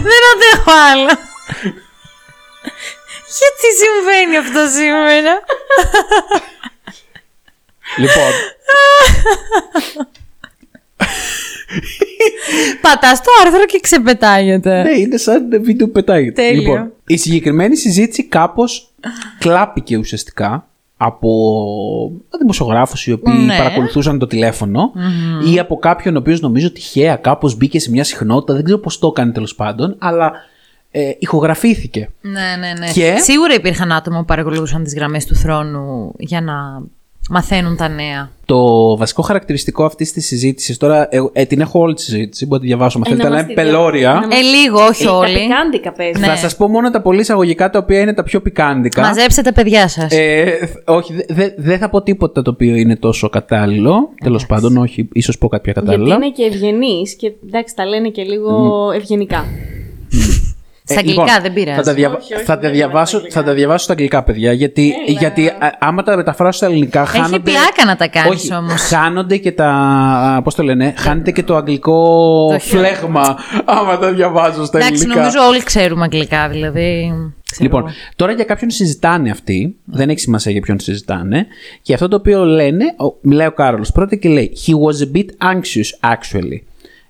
Δεν 0.08 0.22
αντέχω 0.32 0.70
άλλο. 0.90 1.10
Γιατί 3.38 3.66
συμβαίνει 3.82 4.36
αυτό 4.36 4.66
σήμερα; 4.78 5.34
λοιπόν, 7.96 8.32
Πατάς 12.80 13.20
το 13.20 13.30
άρθρο 13.44 13.66
και 13.66 13.80
ξεπετάγεται. 13.80 14.82
ναι, 14.82 14.98
είναι 14.98 15.16
σαν 15.16 15.62
βίντεο 15.62 15.86
που 15.86 15.92
πετάγεται. 15.92 16.42
Τέλειο. 16.42 16.60
Λοιπόν, 16.60 16.92
η 17.06 17.16
συγκεκριμένη 17.16 17.76
συζήτηση 17.76 18.24
κάπως 18.24 18.94
κλάπηκε 19.38 19.96
ουσιαστικά 19.96 20.68
από 20.96 21.30
δημοσιογράφους 22.38 23.06
οι 23.06 23.12
οποίοι 23.12 23.34
Ναι. 23.46 23.56
παρακολουθούσαν 23.56 24.18
το 24.18 24.26
τηλεφωνο 24.26 24.92
ή 25.54 25.58
από 25.58 25.76
κάποιον 25.76 26.16
ο 26.16 26.18
οποίος 26.18 26.40
νομίζω 26.40 26.72
τυχαία 26.72 27.16
κάπως 27.16 27.56
μπήκε 27.56 27.80
σε 27.80 27.90
μια 27.90 28.04
συχνότητα, 28.04 28.54
δεν 28.54 28.64
ξέρω 28.64 28.78
πώς 28.78 28.98
το 28.98 29.06
έκανε 29.06 29.32
τέλος 29.32 29.54
πάντων, 29.54 29.94
αλλά 29.98 30.32
ε, 30.90 31.10
ηχογραφήθηκε. 31.18 32.10
Ναι, 32.20 32.30
ναι, 32.60 32.72
ναι. 32.78 32.92
Και- 32.92 33.16
Σίγουρα 33.18 33.54
υπήρχαν 33.54 33.92
άτομα 33.92 34.18
που 34.18 34.24
παρακολουθούσαν 34.24 34.82
τις 34.84 34.94
γραμμές 34.94 35.26
του 35.26 35.34
θρόνου 35.34 36.12
για 36.18 36.40
να 36.40 36.82
μαθαίνουν 37.30 37.76
τα 37.76 37.88
νέα. 37.88 38.30
Το 38.44 38.96
βασικό 38.96 39.22
χαρακτηριστικό 39.22 39.84
αυτής 39.84 40.12
της 40.12 40.26
συζήτησης, 40.26 40.76
τώρα 40.76 41.08
ε, 41.10 41.18
ε, 41.32 41.44
την 41.44 41.60
έχω 41.60 41.80
όλη 41.80 41.94
τη 41.94 42.02
συζήτηση, 42.02 42.46
μπορείτε 42.46 42.66
να 42.66 42.72
τη 42.72 42.76
διαβάσω. 42.76 42.98
Μα 42.98 43.04
Ε, 43.06 43.08
θέλετε, 43.08 43.28
να 43.28 43.34
αλλά 43.34 43.42
μας 43.44 43.52
είναι 43.52 43.60
τη 43.62 43.62
δια- 43.68 43.72
πελώρια. 43.72 44.12
να 44.12 44.26
μας- 44.26 44.36
Ε, 44.38 44.40
λίγο, 44.42 44.80
όχι 44.84 45.04
Τα 45.04 45.12
όλοι. 45.16 45.32
πικάντικα 45.38 45.92
παίζεις. 45.92 46.20
Ναι. 46.20 46.26
Θα 46.26 46.36
σας 46.36 46.56
πω 46.56 46.68
μόνο 46.68 46.90
τα 46.90 47.00
πολύ 47.00 47.20
εισαγωγικά 47.20 47.70
τα 47.70 47.78
οποία 47.78 48.00
είναι 48.00 48.12
τα 48.14 48.22
πιο 48.22 48.40
πικάντικα. 48.40 49.00
Μαζέψτε 49.02 49.42
τα 49.42 49.52
παιδιά 49.52 49.88
σας. 49.88 50.12
Ε, 50.12 50.44
όχι, 50.84 51.12
δεν 51.12 51.24
δε, 51.28 51.48
δεν 51.56 51.78
θα 51.78 51.90
πω 51.90 52.02
τίποτα 52.02 52.42
το 52.42 52.50
οποίο 52.50 52.74
είναι 52.74 52.96
τόσο 52.96 53.28
κατάλληλο. 53.28 54.08
Τέλος 54.24 54.46
πάντων, 54.46 54.76
όχι, 54.76 55.08
ίσως 55.12 55.38
πω 55.38 55.48
κάποια 55.48 55.72
Γιατί 55.72 55.88
κατάλληλα. 55.88 56.14
είναι 56.14 56.30
και 56.30 56.42
ευγενείς 56.42 57.14
και 57.16 57.32
εντάξει, 57.46 57.74
τα 57.74 57.86
λένε 57.86 58.08
και 58.08 58.22
λίγο 58.22 58.90
ευγενικά. 58.94 59.44
Στα 60.88 61.00
Ε, 61.00 61.02
λοιπόν, 61.02 61.18
αγγλικά 61.24 61.42
δεν 61.42 61.52
πειράζει. 61.52 61.76
Θα 61.76 61.82
τα, 61.82 61.92
διαβα- 61.94 62.16
Όχι, 62.18 62.34
όχι, 62.34 62.42
θα 62.44 62.52
δεν 62.54 62.62
τα 62.62 62.68
είναι 62.68 62.76
διαβάσω, 62.76 63.06
στα 63.08 63.16
αγγλικά. 63.18 63.40
θα 63.40 63.46
τα 63.46 63.52
διαβάσω 63.54 63.84
στα 63.84 63.92
αγγλικά, 63.92 64.22
παιδιά. 64.22 64.52
Γιατί, 64.52 64.94
γιατί 65.06 65.46
α, 65.48 65.76
άμα 65.78 66.02
τα 66.02 66.16
μεταφράσω 66.16 66.56
στα 66.56 66.66
ελληνικά, 66.66 67.04
χάνονται. 67.06 67.38
πλάκα 67.38 67.84
να 67.86 67.96
τα 67.96 68.08
κάνεις 68.08 68.42
Όχι, 68.42 68.54
όμως. 68.54 68.80
Χάνονται 68.80 69.36
και 69.36 69.52
τα. 69.52 70.40
Πώς 70.44 70.54
το 70.54 70.62
λένε, 70.62 70.94
χάνεται 70.96 71.30
και 71.30 71.42
το 71.42 71.56
αγγλικό 71.56 71.94
Το 72.52 72.58
χιούμορ. 72.58 72.86
φλέγμα. 72.86 73.36
Άμα 73.64 73.98
τα 73.98 74.12
διαβάζω 74.12 74.64
στα 74.64 74.78
Εντάξει, 74.78 74.94
ελληνικά. 74.94 75.20
νομίζω 75.20 75.38
όλοι 75.48 75.62
ξέρουμε 75.62 76.02
αγγλικά, 76.04 76.48
δηλαδή. 76.48 77.12
ξέρω 77.50 77.62
Λοιπόν, 77.64 77.80
εγώ. 77.80 77.90
τώρα 78.16 78.32
για 78.32 78.44
κάποιον 78.44 78.70
συζητάνε 78.70 79.30
αυτοί, 79.30 79.76
δεν 79.84 80.08
έχει 80.08 80.18
σημασία 80.20 80.52
για 80.52 80.60
ποιον 80.60 80.80
συζητάνε, 80.80 81.46
και 81.82 81.94
αυτό 81.94 82.08
το 82.08 82.16
οποίο 82.16 82.44
λένε, 82.44 82.84
ο, 82.84 83.14
μιλάει 83.20 83.46
ο 83.46 83.52
Κάρολος 83.52 83.92
πρώτα 83.92 84.16
και 84.16 84.28
λέει 84.28 84.52
«He 84.66 84.70
was 84.72 85.06
a 85.08 85.16
bit 85.16 85.52
anxious, 85.52 86.10
actually». 86.12 86.60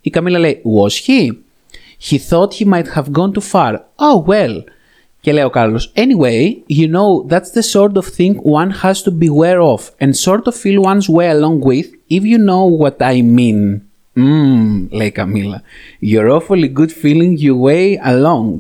Η 0.01 0.11
Καμίλα 0.11 0.39
λέει 0.39 0.63
«Was 0.81 0.93
he?» 1.11 1.37
«He 2.10 2.18
thought 2.30 2.54
he 2.60 2.66
might 2.66 2.90
have 2.96 3.12
gone 3.12 3.32
too 3.32 3.46
far». 3.54 3.74
«Oh, 4.00 4.24
well». 4.28 4.64
Και 5.22 5.32
λέει 5.34 5.44
ο 5.44 5.50
Κάρολος 5.50 5.92
«Anyway, 5.96 6.64
you 6.70 6.88
know, 6.88 7.28
that's 7.30 7.52
the 7.54 7.62
sort 7.74 7.96
of 7.96 8.06
thing 8.18 8.34
one 8.44 8.72
has 8.84 9.02
to 9.04 9.12
beware 9.12 9.62
of 9.62 9.82
and 10.00 10.16
sort 10.16 10.46
of 10.48 10.56
feel 10.56 10.82
one's 10.82 11.08
way 11.18 11.30
along 11.30 11.60
with, 11.70 11.88
if 12.10 12.24
you 12.24 12.38
know 12.50 12.66
what 12.82 12.96
I 13.02 13.22
mean». 13.22 13.82
«Mmm», 14.16 14.88
λέει 14.90 15.08
η 15.08 15.12
Καμίλα. 15.12 15.62
«You're 16.02 16.40
awfully 16.40 16.72
good 16.80 16.92
feeling 17.04 17.38
your 17.38 17.58
way 17.68 17.98
along». 18.06 18.58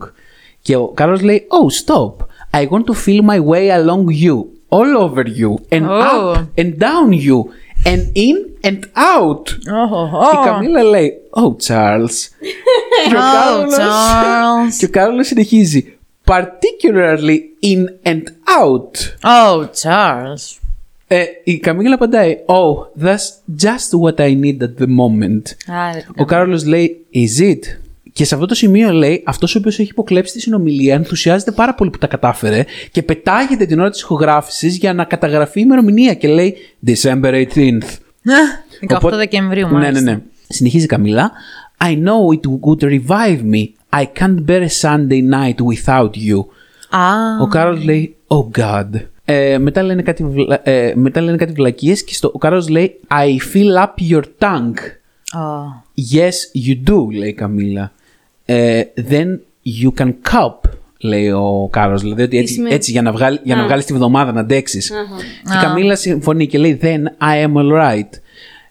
Και 0.61 0.75
ο 0.75 0.87
Κάρολος 0.87 1.21
λέει 1.21 1.47
«Oh, 1.47 1.93
stop. 1.93 2.13
I 2.53 2.67
want 2.67 2.85
to 2.85 2.93
feel 2.93 3.21
my 3.23 3.39
way 3.39 3.69
along 3.69 4.05
you. 4.25 4.35
All 4.77 4.91
over 5.05 5.23
you. 5.41 5.51
And 5.75 5.85
Oh. 5.85 6.01
up 6.01 6.59
and 6.61 6.71
down 6.87 7.09
you. 7.27 7.37
And 7.85 8.11
in 8.13 8.67
and 8.67 8.79
out». 8.79 9.43
Και 10.31 10.37
η 10.41 10.45
Καμίλα 10.45 10.83
λέει 10.83 11.13
«Oh, 11.29 11.55
Charles». 11.67 12.29
και, 13.09 13.15
ο 13.15 13.19
Oh, 13.19 13.33
Κάρολος, 13.33 13.75
Charles. 13.77 14.75
και 14.79 14.85
ο 14.85 14.89
Κάρολος 14.89 15.27
συνεχίζει 15.27 15.97
«Particularly 16.25 17.37
in 17.63 18.07
and 18.07 18.23
out». 18.61 18.97
Oh, 19.23 19.65
Charles. 19.83 20.57
Ε, 21.07 21.23
η 21.43 21.57
Καμίλα 21.59 21.93
απαντάει 21.95 22.37
«Oh, 22.45 23.03
that's 23.05 23.63
just 23.63 23.99
what 24.03 24.19
I 24.19 24.35
need 24.43 24.61
at 24.61 24.83
the 24.83 24.87
moment». 24.87 25.41
Άρα, 25.67 25.91
τι 26.15 26.21
Ο 26.21 26.25
Κάρολος 26.25 26.65
λέει 26.65 27.05
«Is 27.13 27.41
it?» 27.41 27.59
Και 28.16 28.24
σε 28.24 28.34
αυτό 28.34 28.46
το 28.46 28.54
σημείο 28.54 28.92
λέει 28.92 29.22
αυτός 29.26 29.54
ο 29.54 29.58
οποίος 29.58 29.78
έχει 29.78 29.90
υποκλέψει 29.90 30.32
τη 30.32 30.40
συνομιλία 30.40 30.94
ενθουσιάζεται 30.94 31.50
πάρα 31.52 31.74
πολύ 31.74 31.90
που 31.90 31.98
τα 31.98 32.06
κατάφερε 32.06 32.64
και 32.90 33.02
πετάγεται 33.02 33.66
την 33.66 33.80
ώρα 33.80 33.90
της 33.90 34.00
ηχογράφησης 34.00 34.76
για 34.76 34.92
να 34.92 35.04
καταγραφεί 35.04 35.58
η 35.60 35.62
ημερομηνία 35.66 36.14
και 36.14 36.28
λέει 36.28 36.56
December 36.86 37.24
18th. 37.32 37.80
18 38.80 38.96
Οπότε- 38.96 39.16
Δεκεμβρίου, 39.16 39.66
Ναι, 39.66 39.72
μάλιστα. 39.72 40.00
ναι, 40.00 40.10
ναι. 40.10 40.20
Συνεχίζει 40.48 40.84
η 40.84 40.88
Καμίλα. 40.88 41.30
I 41.84 41.92
know 41.92 42.34
it 42.34 42.40
would 42.64 42.82
revive 42.90 43.40
me. 43.54 43.68
I 44.00 44.04
can't 44.18 44.44
bear 44.46 44.66
a 44.66 44.80
Sunday 44.80 45.22
night 45.30 45.54
without 45.54 46.10
you. 46.10 46.38
Α, 46.90 47.06
Ο 47.42 47.46
Κάρολς 47.48 47.84
λέει 47.84 48.16
Oh 48.26 48.58
God. 48.60 48.88
Ε, 49.24 49.58
μετά, 49.58 49.82
λένε 49.82 50.02
κάτι, 50.02 50.24
βλα- 50.24 50.68
ε, 50.68 50.92
μετά 50.96 51.20
λένε 51.20 51.36
κάτι 51.36 51.52
βλακίες 51.52 52.04
και 52.04 52.14
στο, 52.14 52.30
ο 52.34 52.38
Κάρολος 52.38 52.68
λέει 52.68 53.00
I 53.10 53.56
fill 53.56 53.84
up 53.84 54.10
your 54.12 54.22
tongue. 54.38 54.78
ω. 55.40 55.84
Yes, 56.14 56.66
you 56.66 56.90
do, 56.90 57.12
λέει 57.18 57.28
η 57.28 57.32
Καμίλα. 57.34 57.92
Ε, 58.46 58.82
then 59.10 59.38
you 59.82 60.00
can 60.00 60.08
cup, 60.08 60.70
λέει 60.98 61.30
ο 61.30 61.68
Κάρος. 61.70 62.02
Δηλαδή 62.02 62.22
ότι 62.22 62.38
έτσι, 62.38 62.52
σημαίνει? 62.54 62.74
έτσι 62.74 62.90
για 62.90 63.02
να, 63.02 63.12
βγάλει, 63.12 63.40
για 63.42 63.56
να 63.56 63.64
βγάλεις 63.64 63.84
τη 63.84 63.92
βδομάδα 63.92 64.32
να 64.32 64.40
αντέξεις. 64.40 64.90
Και 65.44 65.56
η 65.58 65.60
Καμίλα 65.62 65.96
συμφωνεί 65.96 66.46
και 66.46 66.58
λέει 66.58 66.80
then 66.82 67.02
I 67.22 67.46
am 67.46 67.52
alright. 67.52 68.08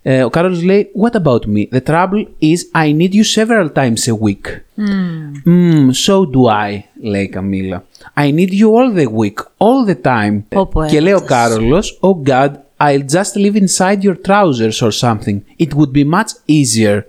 Ε, 0.08 0.24
ο 0.24 0.30
Κάρολος 0.30 0.64
λέει 0.64 0.88
What 1.04 1.22
about 1.22 1.40
me? 1.40 1.78
The 1.78 1.92
trouble 1.92 2.26
is 2.42 2.60
I 2.74 2.94
need 2.98 3.14
you 3.14 3.24
several 3.24 3.70
times 3.74 4.08
a 4.08 4.16
week. 4.26 4.46
Mm, 5.46 5.90
so 6.06 6.20
do 6.20 6.42
I, 6.70 6.80
λέει 7.02 7.24
η 7.24 7.30
Καμίλα. 7.30 7.86
I 8.16 8.32
need 8.34 8.50
you 8.50 8.68
all 8.68 8.98
the 8.98 9.06
week, 9.06 9.44
all 9.58 9.90
the 9.90 10.02
time. 10.02 10.44
Πω, 10.50 10.66
πω, 10.66 10.86
και 10.86 11.00
λέει 11.00 11.14
ο 11.14 11.16
έρωτας. 11.16 11.38
Κάρολος 11.38 12.00
Oh 12.02 12.30
God, 12.30 12.52
I'll 12.80 13.06
just 13.16 13.36
live 13.36 13.56
inside 13.56 14.04
your 14.04 14.16
trousers 14.28 14.82
or 14.82 14.92
something. 14.92 15.40
It 15.58 15.70
would 15.74 15.92
be 15.94 16.04
much 16.04 16.32
easier. 16.48 17.02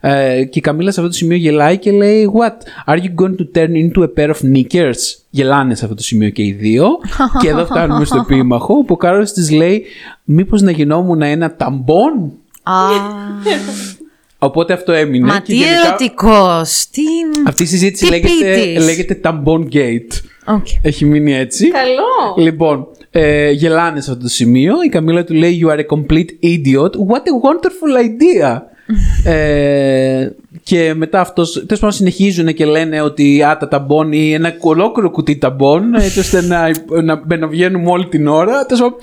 Ε, 0.00 0.44
και 0.44 0.58
η 0.58 0.60
Καμίλα 0.60 0.90
σε 0.90 1.00
αυτό 1.00 1.12
το 1.12 1.18
σημείο 1.18 1.36
γελάει 1.36 1.78
και 1.78 1.90
λέει 1.90 2.30
What, 2.38 2.92
are 2.94 2.98
you 2.98 3.22
going 3.22 3.34
to 3.36 3.58
turn 3.58 3.70
into 3.70 4.02
a 4.02 4.08
pair 4.18 4.30
of 4.30 4.54
knickers? 4.54 4.98
Γελάνε 5.30 5.74
σε 5.74 5.84
αυτό 5.84 5.96
το 5.96 6.02
σημείο 6.02 6.30
και 6.30 6.42
οι 6.42 6.52
δύο. 6.52 6.86
και 7.40 7.48
εδώ 7.48 7.64
φτάνουμε 7.64 8.04
στο 8.04 8.18
επίμαχο 8.18 8.74
που 8.74 8.92
ο 8.92 8.96
Κάρολος 8.96 9.32
της 9.32 9.50
λέει 9.50 9.84
Μήπως 10.24 10.62
να 10.62 10.70
γινόμουν 10.70 11.22
ένα 11.22 11.56
ταμπόν; 11.56 12.32
Α, 12.62 12.72
Οπότε 14.38 14.72
αυτό 14.72 14.92
έμεινε. 14.92 15.26
Μα 15.26 15.38
και 15.38 15.42
τι 15.44 15.54
γενικά 15.54 15.86
ερωτικός, 15.86 16.86
τι... 16.90 17.02
Αυτή 17.46 17.62
η 17.62 17.66
συζήτηση 17.66 18.04
τι 18.04 18.10
λέγεται, 18.10 18.60
ποιητής. 18.60 18.84
λέγεται 18.84 19.14
ταμπόν 19.14 19.68
gate. 19.72 20.20
Οκ. 20.46 20.66
Έχει 20.82 21.04
μείνει 21.04 21.34
έτσι. 21.34 21.70
Καλό. 21.70 22.46
Λοιπόν, 22.48 22.86
ε, 23.10 23.50
γελάνε 23.50 24.00
σε 24.00 24.10
αυτό 24.10 24.22
το 24.22 24.28
σημείο. 24.28 24.74
Η 24.84 24.88
Καμίλα 24.88 25.24
του 25.24 25.34
λέει 25.34 25.64
You 25.64 25.70
are 25.70 25.78
a 25.78 25.96
complete 25.96 26.30
idiot. 26.42 26.90
What 26.90 27.22
a 27.22 27.36
wonderful 27.46 28.04
idea. 28.04 28.60
Ε, 29.24 30.30
και 30.62 30.94
μετά 30.94 31.20
αυτός. 31.20 31.52
Τέλος 31.52 31.78
πάντων, 31.80 31.92
συνεχίζουν 31.92 32.54
και 32.54 32.64
λένε 32.66 33.00
ότι 33.00 33.42
α, 33.42 33.56
τα 33.56 33.68
ταμπόν 33.68 34.12
ή 34.12 34.32
ένα 34.32 34.54
ολόκληρο 34.60 35.10
κουτί 35.10 35.36
ταμπόν, 35.36 35.94
έτσι 35.94 36.18
ώστε 36.18 36.42
να, 36.42 36.68
να, 37.02 37.22
να 37.38 37.46
βγαίνουμε 37.46 37.90
όλη 37.90 38.06
την 38.06 38.26
ώρα. 38.26 38.66
Τέλος 38.66 38.82
πάντων, 38.82 38.98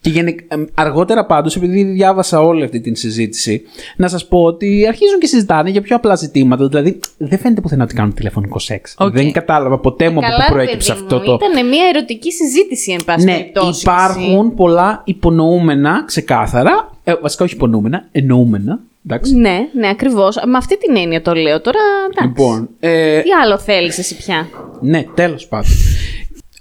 και 0.00 0.10
γενικ- 0.10 0.52
ε, 0.52 0.56
αργότερα 0.74 1.26
πάντως, 1.26 1.56
επειδή 1.56 1.82
διάβασα 1.82 2.40
όλη 2.40 2.64
αυτή 2.64 2.80
την 2.80 2.96
συζήτηση, 2.96 3.62
να 3.96 4.08
σας 4.08 4.26
πω 4.28 4.42
ότι 4.42 4.84
αρχίζουν 4.88 5.18
και 5.18 5.26
συζητάνε 5.26 5.70
για 5.70 5.80
πιο 5.80 5.96
απλά 5.96 6.14
ζητήματα. 6.14 6.68
Δηλαδή, 6.68 7.00
δεν 7.18 7.38
φαίνεται 7.38 7.60
πουθενά 7.60 7.84
ότι 7.84 7.94
κάνουν 7.94 8.14
τηλεφωνικό 8.14 8.58
σεξ. 8.58 8.94
Οκ. 8.98 9.12
Δεν 9.12 9.32
κατάλαβα 9.32 9.78
ποτέ 9.78 10.08
μου 10.10 10.18
από 10.18 10.26
Καλά, 10.26 10.36
πού 10.36 10.42
ρε 10.44 10.52
προέκυψε 10.52 10.92
παιδί 10.92 11.02
αυτό 11.04 11.16
μου, 11.16 11.24
το. 11.24 11.38
Ήταν 11.50 11.68
μια 11.68 11.84
ερωτική 11.94 12.32
συζήτηση, 12.32 12.92
εν 12.92 13.00
πάση 13.04 13.24
Ναι, 13.24 13.32
περιπτώσει. 13.36 13.80
υπάρχουν 13.82 14.54
πολλά 14.54 15.02
υπονοούμενα 15.04 16.04
ξεκάθαρα. 16.06 16.90
Ε, 17.04 17.14
βασικά 17.22 17.44
όχι 17.44 17.54
υπονοούμενα, 17.54 18.08
εννοούμενα. 18.12 18.80
Εντάξει. 19.06 19.34
Ναι, 19.34 19.58
ναι, 19.72 19.88
ακριβώς. 19.88 20.36
Με 20.46 20.56
αυτή 20.56 20.78
την 20.78 20.96
έννοια 20.96 21.22
το 21.22 21.34
λέω 21.34 21.60
τώρα. 21.60 21.78
εντάξει. 22.10 22.28
Λοιπόν, 22.28 22.68
ε, 22.80 23.20
Τι 23.20 23.30
άλλο 23.30 23.58
θέλεις 23.58 23.98
εσύ 23.98 24.16
πια; 24.16 24.48
ναι, 24.80 25.04
τέλος 25.14 25.46
πάντων. 25.46 25.70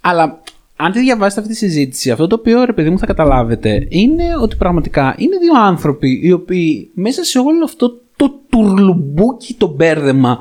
Αλλά 0.01 0.41
αν 0.75 0.91
τη 0.91 0.99
διαβάσετε 0.99 1.41
αυτή 1.41 1.53
τη 1.53 1.59
συζήτηση, 1.59 2.11
αυτό 2.11 2.27
το 2.27 2.35
οποίο 2.35 2.65
ρε 2.65 2.73
παιδί 2.73 2.89
μου 2.89 2.99
θα 2.99 3.05
καταλάβετε 3.05 3.85
είναι 3.89 4.23
ότι 4.41 4.55
πραγματικά 4.55 5.15
είναι 5.17 5.37
δύο 5.37 5.61
άνθρωποι 5.61 6.19
οι 6.23 6.31
οποίοι 6.31 6.91
μέσα 6.93 7.23
σε 7.23 7.39
όλο 7.39 7.63
αυτό 7.63 7.99
το 8.15 8.39
τουρλουμπούκι 8.49 9.53
το 9.53 9.67
μπέρδεμα 9.67 10.39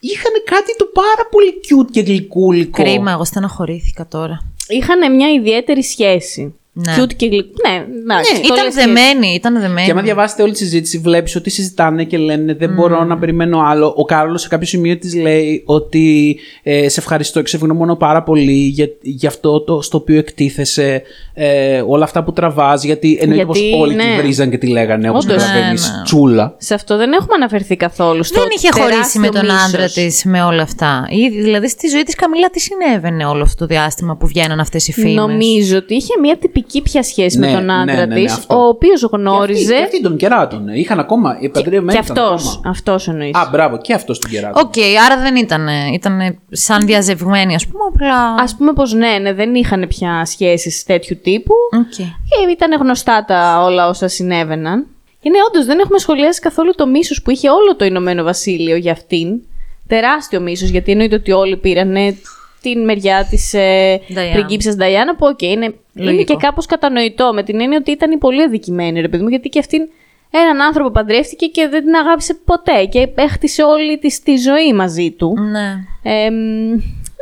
είχαν 0.00 0.32
κάτι 0.44 0.76
το 0.76 0.84
πάρα 0.92 1.28
πολύ 1.30 1.52
cute 1.68 1.90
και 1.90 2.00
γλυκούλικο. 2.00 2.82
Κρίμα, 2.82 3.10
εγώ 3.10 3.24
στεναχωρήθηκα 3.24 4.06
τώρα. 4.06 4.42
Είχαν 4.68 5.14
μια 5.14 5.32
ιδιαίτερη 5.32 5.82
σχέση. 5.82 6.54
Ναι. 6.74 6.94
Cute 6.98 7.14
και 7.16 7.26
γλυκ... 7.26 7.46
Ναι, 7.68 7.84
εντάξει, 8.02 8.32
το 8.34 8.40
Ήταν 8.54 8.64
λες 8.64 8.74
και- 8.74 8.80
δεμένοι, 8.80 9.34
ήταν 9.34 9.60
δεμένοι. 9.60 9.84
Και 9.86 9.92
άμα 9.92 10.02
διαβάσετε 10.02 10.42
όλη 10.42 10.52
τη 10.52 10.58
συζήτηση, 10.58 10.98
βλέπεις 10.98 11.36
ότι 11.36 11.50
συζητάνε 11.50 12.04
και 12.04 12.18
λένε 12.18 12.54
Δεν 12.54 12.72
μπορώ 12.74 13.04
να 13.04 13.18
περιμένω 13.18 13.60
άλλο. 13.60 13.94
Ο 13.96 14.04
Κάρολο 14.04 14.38
σε 14.38 14.48
κάποιο 14.48 14.66
σημείο 14.66 14.96
της 14.98 15.14
λέει 15.14 15.62
ότι 15.66 16.38
ε, 16.62 16.88
σε 16.88 17.00
ευχαριστώ 17.00 17.40
και 17.42 17.48
σε 17.48 17.56
ευγνωμονώ 17.56 17.96
πάρα 17.96 18.22
πολύ 18.22 18.52
για, 18.52 18.86
για 19.02 19.28
αυτό 19.28 19.60
το, 19.60 19.82
στο 19.82 19.98
οποίο 19.98 20.18
εκτίθεσαι, 20.18 21.02
ε, 21.34 21.82
όλα 21.86 22.04
αυτά 22.04 22.24
που 22.24 22.32
τραβάς. 22.32 22.84
Γιατί 22.84 23.18
εννοείται 23.20 23.44
Γιατί, 23.44 23.70
πω 23.70 23.78
όλοι 23.78 23.94
ναι. 23.94 24.02
τη 24.02 24.22
βρίζαν 24.22 24.50
και 24.50 24.58
τη 24.58 24.66
λέγανε, 24.66 25.08
όπως 25.10 25.24
Όντως. 25.24 25.36
καταλαβαίνεις, 25.42 25.90
Ναι, 25.90 25.96
ναι. 25.96 26.02
τσούλα. 26.02 26.54
Σε 26.58 26.74
αυτό 26.74 26.96
δεν 26.96 27.12
έχουμε 27.12 27.34
αναφερθεί 27.34 27.76
καθόλου. 27.76 28.22
Στο 28.24 28.40
Δεν 28.40 28.48
είχε 28.56 28.68
χωρίσει 28.72 28.90
τεράστιο 28.90 29.20
με 29.20 29.28
τον 29.28 29.44
μίσος. 29.44 29.62
άντρα 29.64 29.86
της 29.88 30.24
με 30.24 30.42
όλα 30.42 30.62
αυτά. 30.62 31.06
Ή, 31.10 31.28
δηλαδή 31.42 31.68
στη 31.68 31.88
ζωή 31.88 32.02
της 32.02 32.14
Καμίλα 32.14 32.50
τι 32.50 32.60
συνέβαινε 32.60 33.24
όλο 33.26 33.42
αυτό 33.42 33.66
το 33.66 33.74
διάστημα 33.74 34.16
που 34.16 34.26
βγαίναν 34.26 34.60
αυτές 34.60 34.88
οι 34.88 34.92
φήμες. 34.92 35.12
Νομίζω 35.14 35.76
ότι 35.76 35.94
είχε 35.94 36.14
μια 36.20 36.36
τυπική 36.36 36.60
πια 36.82 37.02
σχέση 37.02 37.38
Ναι, 37.38 37.46
με 37.46 37.52
τον 37.52 37.64
ναι, 37.64 37.72
άντρα 37.72 37.94
ναι, 37.94 38.04
ναι, 38.06 38.14
της, 38.14 38.32
αυτό. 38.32 38.56
ο 38.56 38.66
οποίος 38.68 39.00
Και 39.00 39.08
γνώριζε. 39.12 39.60
αυτοί, 39.62 39.74
και 39.76 39.82
αυτοί 39.82 40.02
τον 40.02 40.16
κεράτων. 40.16 40.68
Είχαν 40.68 40.98
ακόμα. 40.98 41.36
Οι 41.40 41.48
παντρεμένοι 41.48 41.98
Και 41.98 42.04
ήταν 42.04 42.24
αυτό. 42.26 42.34
ακόμα. 42.50 42.60
Αυτός 42.70 43.08
εννοείς. 43.08 43.34
Α, 43.34 43.48
μπράβο, 43.52 43.78
και 43.78 43.92
αυτός 43.94 44.18
τον 44.18 44.30
κεράτωνε. 44.30 44.62
Οκ, 44.62 44.74
άρα 45.06 45.22
δεν 45.22 45.36
ήταν. 45.36 45.68
Ήταν 45.92 46.38
σαν 46.50 46.86
διαζευγμένοι, 46.86 47.54
ας 47.54 47.66
πούμε, 47.66 47.82
απλά. 47.92 48.42
Ας 48.42 48.56
πούμε 48.58 48.72
πως 48.72 48.92
ναι, 48.92 49.18
ναι, 49.20 49.32
δεν 49.32 49.54
είχαν 49.54 49.86
πια 49.88 50.24
σχέσεις 50.24 50.84
τέτοιου 50.84 51.18
τύπου. 51.22 51.54
Οκ. 51.76 51.94
Και 51.94 52.50
ήταν 52.52 52.80
γνωστά 52.80 53.24
τα 53.24 53.62
όλα 53.64 53.88
όσα 53.88 54.08
συνέβαιναν. 54.08 54.86
Και 55.20 55.30
ναι, 55.30 55.38
όντως 55.48 55.66
δεν 55.66 55.78
έχουμε 55.78 55.98
σχολιάσει 55.98 56.40
καθόλου 56.40 56.72
το 56.74 56.86
μίσος 56.86 57.22
που 57.22 57.30
είχε 57.30 57.48
όλο 57.50 57.76
το 57.76 57.84
Ηνωμένο 57.84 58.22
Βασίλειο 58.22 58.76
για 58.76 58.92
αυτήν. 58.92 59.40
Τεράστιο 59.86 60.40
μίσος, 60.40 60.68
γιατί 60.68 60.90
εννοείται 60.90 61.14
ότι 61.14 61.32
όλοι 61.32 61.56
πήρανε 61.56 62.16
την 62.62 62.84
μεριά 62.84 63.26
της 63.30 63.54
ε, 63.54 64.00
Diana. 64.08 64.32
πριγκίπισσα 64.32 64.74
Νταϊάννα, 64.76 65.16
που 65.16 65.26
οκ, 65.26 65.42
είναι, 65.42 65.64
είναι 65.64 65.74
Λογικό. 65.94 66.24
και 66.24 66.46
κάπως 66.46 66.66
κατανοητό 66.66 67.32
με 67.34 67.42
την 67.42 67.60
έννοια 67.60 67.78
ότι 67.80 67.90
ήταν 67.90 68.10
η 68.10 68.16
πολύ 68.16 68.42
αδικημένη, 68.42 69.00
ρε 69.00 69.08
παιδί 69.08 69.22
μου, 69.22 69.28
γιατί 69.28 69.48
και 69.48 69.58
αυτήν 69.58 69.88
έναν 70.30 70.60
άνθρωπο 70.60 70.90
παντρεύτηκε 70.90 71.46
και 71.46 71.68
δεν 71.68 71.84
την 71.84 71.94
αγάπησε 71.94 72.34
ποτέ 72.44 72.84
και 72.84 73.08
έχτισε 73.14 73.62
όλη 73.62 73.98
της 73.98 74.20
τη 74.22 74.36
ζωή 74.36 74.72
μαζί 74.74 75.10
του. 75.10 75.34
Ναι. 75.38 75.74
Ε, 76.02 76.30
μ, 76.30 76.70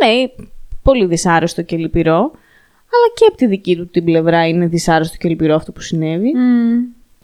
ναι, 0.04 0.28
πολύ 0.82 1.06
δυσάρεστο 1.06 1.62
και 1.62 1.76
λυπηρό. 1.76 2.18
Αλλά 2.92 3.06
και 3.14 3.24
από 3.28 3.36
τη 3.36 3.46
δική 3.46 3.76
του 3.76 3.86
την 3.86 4.04
πλευρά 4.04 4.48
είναι 4.48 4.66
δυσάρεστο 4.66 5.16
και 5.16 5.28
λυπηρό 5.28 5.54
αυτό 5.54 5.72
που 5.72 5.80
συνέβη. 5.80 6.32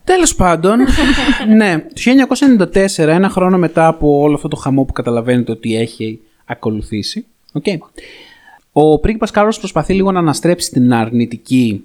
Τέλος 0.04 0.34
πάντων, 0.34 0.78
ναι, 1.56 1.78
το 1.78 2.66
1994, 2.74 2.96
ένα 2.96 3.28
χρόνο 3.28 3.58
μετά 3.58 3.86
από 3.86 4.18
όλο 4.20 4.34
αυτό 4.34 4.48
το 4.48 4.56
χαμό 4.56 4.84
που 4.84 4.92
καταλαβαίνετε 4.92 5.52
ότι 5.52 5.76
έχει 5.76 6.20
ακολουθήσει, 6.44 7.26
okay, 7.64 7.76
ο 8.72 8.98
πρίγκιπας 8.98 9.30
Κάρλος 9.30 9.58
προσπαθεί 9.58 9.94
λίγο 9.94 10.12
να 10.12 10.18
αναστρέψει 10.18 10.70
την 10.70 10.92
αρνητική 10.92 11.84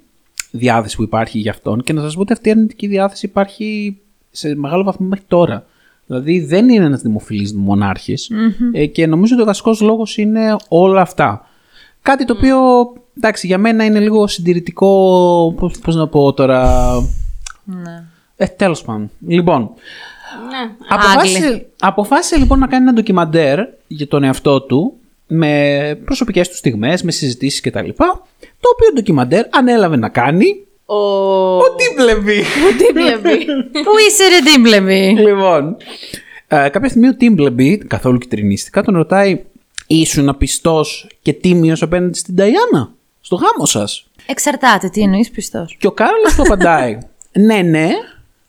διάθεση 0.51 0.95
που 0.95 1.03
υπάρχει 1.03 1.39
για 1.39 1.51
αυτόν 1.51 1.83
και 1.83 1.93
να 1.93 2.01
σας 2.01 2.15
πω 2.15 2.21
ότι 2.21 2.33
αυτή 2.33 2.47
η 2.47 2.51
αρνητική 2.51 2.87
διάθεση 2.87 3.25
υπάρχει 3.25 3.97
σε 4.31 4.55
μεγάλο 4.55 4.83
βαθμό 4.83 5.07
μέχρι 5.07 5.25
τώρα. 5.27 5.65
Δηλαδή 6.05 6.39
δεν 6.39 6.69
είναι 6.69 6.85
ένας 6.85 7.01
δημοφιλής 7.01 7.53
μονάρχης, 7.53 8.31
ε, 8.71 8.85
και 8.85 9.07
νομίζω 9.07 9.33
ότι 9.33 9.43
ο 9.43 9.45
βασικός 9.45 9.81
λόγος 9.81 10.17
είναι 10.17 10.55
όλα 10.67 11.01
αυτά. 11.01 11.45
Κάτι 12.01 12.25
το 12.25 12.33
οποίο, 12.37 12.57
εντάξει, 13.17 13.47
για 13.47 13.57
μένα 13.57 13.85
είναι 13.85 13.99
λίγο 13.99 14.27
συντηρητικό, 14.27 15.53
πώς, 15.57 15.79
πώς 15.79 15.95
να 15.95 16.07
πω 16.07 16.33
τώρα, 16.33 16.91
ναι. 17.63 18.03
ε, 18.35 18.45
τέλος 18.45 18.81
πάντων. 18.81 19.09
Λοιπόν, 19.27 19.69
Ναι. 20.49 20.71
αποφάσισε, 20.87 21.65
αποφάσισε 21.79 22.37
λοιπόν 22.37 22.59
να 22.59 22.67
κάνει 22.67 22.83
ένα 22.83 22.93
ντοκιμαντέρ 22.93 23.59
για 23.87 24.07
τον 24.07 24.23
εαυτό 24.23 24.61
του 24.61 24.93
με 25.33 25.99
προσωπικές 26.05 26.49
του 26.49 26.55
στιγμές, 26.55 27.03
με 27.03 27.11
συζητήσεις 27.11 27.61
κτλ. 27.61 27.89
Το 28.59 28.69
οποίο 28.73 28.89
ντοκιμαντέρ 28.93 29.45
ανέλαβε 29.49 29.95
να 29.95 30.09
κάνει 30.09 30.65
Ο... 30.85 30.95
ο 31.57 31.75
Τίμπλεμπι. 31.75 32.43
Τι 32.77 32.85
βλέπει. 32.99 33.45
Πού 33.85 33.91
είσαι, 34.07 34.23
ρε 34.27 34.51
Τίμπλεμι. 34.51 35.15
λοιπόν, 35.17 35.77
ε, 36.47 36.69
κάποια 36.69 36.89
στιγμή 36.89 37.07
ο 37.07 37.15
Τίμπλεμπι, 37.15 37.77
καθόλου 37.77 38.17
κυτρινίστηκα, 38.17 38.83
τον 38.83 38.95
ρωτάει 38.95 39.41
ήσουν 39.87 40.35
πιστός 40.37 41.07
και 41.21 41.33
τίμιος 41.33 41.81
απέναντι 41.81 42.17
στην 42.17 42.35
Ταϊάννα, 42.35 42.93
στο 43.21 43.35
γάμο 43.35 43.65
σας; 43.65 44.07
Εξαρτάται, 44.25 44.89
τι 44.89 45.01
εννοείς 45.01 45.29
πιστός. 45.29 45.75
Και 45.79 45.87
ο 45.87 45.91
Κάρολος 45.91 46.35
του 46.35 46.41
απαντάει, 46.41 46.97
ναι, 47.45 47.61
ναι, 47.61 47.89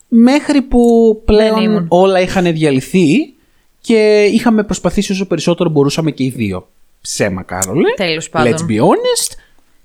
μέχρι 0.09 0.62
που 0.62 1.12
Δεν 1.24 1.37
πλέον 1.37 1.62
ήμουν. 1.62 1.87
όλα 1.89 2.20
είχαν 2.20 2.53
διαλυθεί 2.53 3.35
και 3.83 4.24
είχαμε 4.24 4.64
προσπαθήσει 4.64 5.12
όσο 5.12 5.26
περισσότερο 5.26 5.70
μπορούσαμε 5.70 6.11
και 6.11 6.24
οι 6.24 6.28
δύο. 6.28 6.68
Ψέμα, 7.01 7.43
Κάρολε. 7.43 7.95
Τέλος 7.97 8.30
πάντων. 8.30 8.53
Let's 8.53 8.70
be 8.70 8.80
honest. 8.80 9.37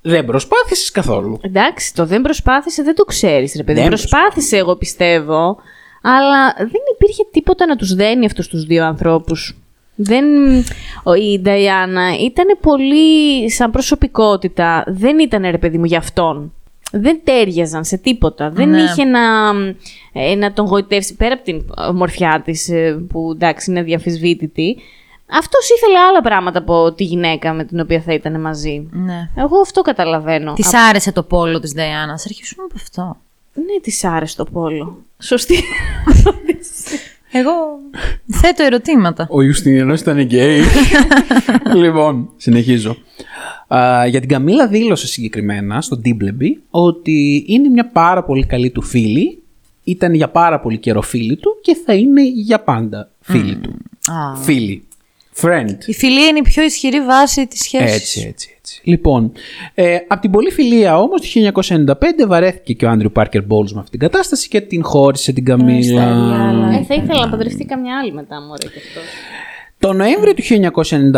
Δεν 0.01 0.25
προσπάθησες 0.25 0.91
καθόλου. 0.91 1.39
Εντάξει, 1.41 1.93
το 1.93 2.05
δεν 2.05 2.21
προσπάθησε 2.21 2.83
δεν 2.83 2.95
το 2.95 3.03
ξέρεις 3.03 3.53
ρε 3.55 3.63
παιδί. 3.63 3.79
Δεν 3.79 3.87
προσπάθησε 3.87 4.57
εγώ 4.57 4.75
πιστεύω, 4.75 5.57
αλλά 6.01 6.53
δεν 6.57 6.81
υπήρχε 6.93 7.23
τίποτα 7.31 7.65
να 7.65 7.75
τους 7.75 7.95
δένει 7.95 8.25
αυτούς 8.25 8.47
τους 8.47 8.65
δύο 8.65 8.85
ανθρώπους. 8.85 9.57
Δεν... 9.95 10.25
Ο, 11.03 11.13
η 11.13 11.39
Νταϊάννα 11.39 12.19
ήταν 12.19 12.57
πολύ 12.61 13.51
σαν 13.51 13.71
προσωπικότητα, 13.71 14.83
δεν 14.87 15.19
ήταν 15.19 15.41
ρε 15.41 15.57
παιδί 15.57 15.77
μου 15.77 15.85
για 15.85 15.97
αυτόν. 15.97 16.53
Δεν 16.91 17.19
τέριαζαν 17.23 17.83
σε 17.85 17.97
τίποτα. 17.97 18.49
Δεν 18.49 18.69
Ναι. 18.69 18.81
είχε 18.81 19.03
να, 19.03 19.19
ε, 20.13 20.35
να 20.35 20.53
τον 20.53 20.65
γοητεύσει 20.65 21.15
πέρα 21.15 21.33
από 21.33 21.43
την 21.43 21.61
ομορφιά 21.89 22.41
της 22.45 22.69
ε, 22.69 22.91
που 23.09 23.31
εντάξει 23.35 23.71
είναι 23.71 23.83
διαφυσβήτητη. 23.83 24.77
Αυτός 25.31 25.69
ήθελε 25.69 25.97
άλλα 25.99 26.21
πράγματα 26.21 26.59
από 26.59 26.93
τη 26.93 27.03
γυναίκα 27.03 27.53
με 27.53 27.63
την 27.63 27.79
οποία 27.79 28.01
θα 28.01 28.13
ήταν 28.13 28.41
μαζί. 28.41 28.87
Ναι. 28.91 29.29
Εγώ 29.35 29.59
αυτό 29.59 29.81
καταλαβαίνω. 29.81 30.53
Της 30.53 30.73
άρεσε 30.73 31.11
το 31.11 31.23
πόλο 31.23 31.59
της 31.59 31.73
Νταϊάννα. 31.73 32.11
Αρχίσουμε 32.25 32.63
από 32.63 32.73
αυτό. 32.75 33.17
Ναι, 33.53 33.79
της 33.81 34.03
άρεσε 34.03 34.35
το 34.35 34.43
πόλο. 34.43 34.97
Σωστή. 35.19 35.63
Εγώ 37.31 37.51
θέτω 38.31 38.63
ερωτήματα. 38.63 39.27
Ο 39.29 39.41
Ιουστινιανός 39.41 39.99
ήταν 39.99 40.19
γκέι. 40.19 40.61
λοιπόν, 41.83 42.29
συνεχίζω. 42.37 42.97
Α, 43.67 44.05
για 44.07 44.19
την 44.19 44.29
Καμίλα 44.29 44.67
δήλωσε 44.67 45.07
συγκεκριμένα 45.07 45.81
στον 45.81 46.01
Ντίμπλεμπι 46.01 46.61
ότι 46.69 47.45
είναι 47.47 47.69
μια 47.69 47.89
πάρα 47.89 48.23
πολύ 48.23 48.45
καλή 48.45 48.69
του 48.69 48.81
φίλη, 48.81 49.41
ήταν 49.83 50.13
για 50.13 50.29
πάρα 50.29 50.59
πολύ 50.59 50.77
καιρό 50.77 51.01
φίλη 51.01 51.35
του 51.35 51.57
και 51.61 51.77
θα 51.85 51.93
είναι 51.93 52.27
για 52.27 52.59
πάντα 52.59 53.09
φίλη 53.19 53.55
του. 53.55 53.75
Α. 54.11 54.35
Φίλη. 54.35 54.81
Friend. 55.41 55.75
Η 55.85 55.93
φιλία 55.93 56.27
είναι 56.27 56.39
η 56.39 56.41
πιο 56.41 56.63
ισχυρή 56.63 57.01
βάση 57.01 57.47
της 57.47 57.59
σχέσης. 57.61 57.95
Έτσι, 57.95 58.25
έτσι, 58.27 58.55
έτσι. 58.57 58.81
Λοιπόν, 58.83 59.31
ε, 59.73 59.97
από 60.07 60.21
την 60.21 60.31
πολλή 60.31 60.51
φιλία 60.51 60.99
όμως 60.99 61.21
το 61.21 61.27
1995 61.87 61.93
βαρέθηκε 62.27 62.73
και 62.73 62.85
ο 62.85 62.89
Άντριου 62.89 63.11
Πάρκερ 63.11 63.43
Μπόλς 63.43 63.73
με 63.73 63.79
αυτήν 63.79 63.99
την 63.99 64.09
κατάσταση 64.09 64.47
και 64.47 64.61
την 64.61 64.83
χώρισε 64.83 65.33
την 65.33 65.45
Καμίλα. 65.45 66.03
ε, 66.79 66.83
θα 66.83 66.93
ήθελα 66.95 67.19
να 67.19 67.29
παντρευτεί 67.29 67.65
καμιά 67.65 67.99
άλλη 68.01 68.13
μετά, 68.13 68.41
μωρέ 68.41 68.67
και 68.67 68.79
αυτό. 68.87 68.99
Το 69.87 69.93
Νοέμβριο 69.93 70.33
του 70.33 70.43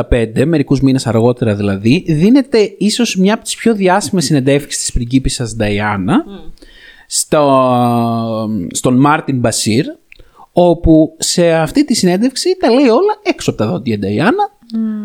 1995, 0.10 0.46
μερικούς 0.46 0.82
μήνες 0.82 1.08
αργότερα 1.08 1.56
δηλαδή, 1.56 2.04
δίνεται 2.08 2.76
ίσως 2.78 3.16
μια 3.16 3.34
από 3.34 3.44
τις 3.44 3.56
πιο 3.56 3.76
διάσημες 3.76 4.26
συνεντεύξεις 4.26 4.82
της 4.82 4.92
πριγκίπισσας 4.92 5.56
Νταϊάννα 5.56 6.26
στο, 7.08 8.50
στον 8.72 9.00
Μάρτιν 9.00 9.40
Μπασίρ, 9.40 9.86
όπου 10.52 11.16
σε 11.18 11.54
αυτή 11.54 11.86
τη 11.86 11.96
συνέντευξη 11.96 12.58
τα 12.60 12.70
λέει 12.70 12.88
όλα 12.88 13.20
έξω 13.24 13.50
από 13.50 13.60
τα 13.60 13.68
δόντια 13.68 14.00
Νταϊάννα, 14.00 14.52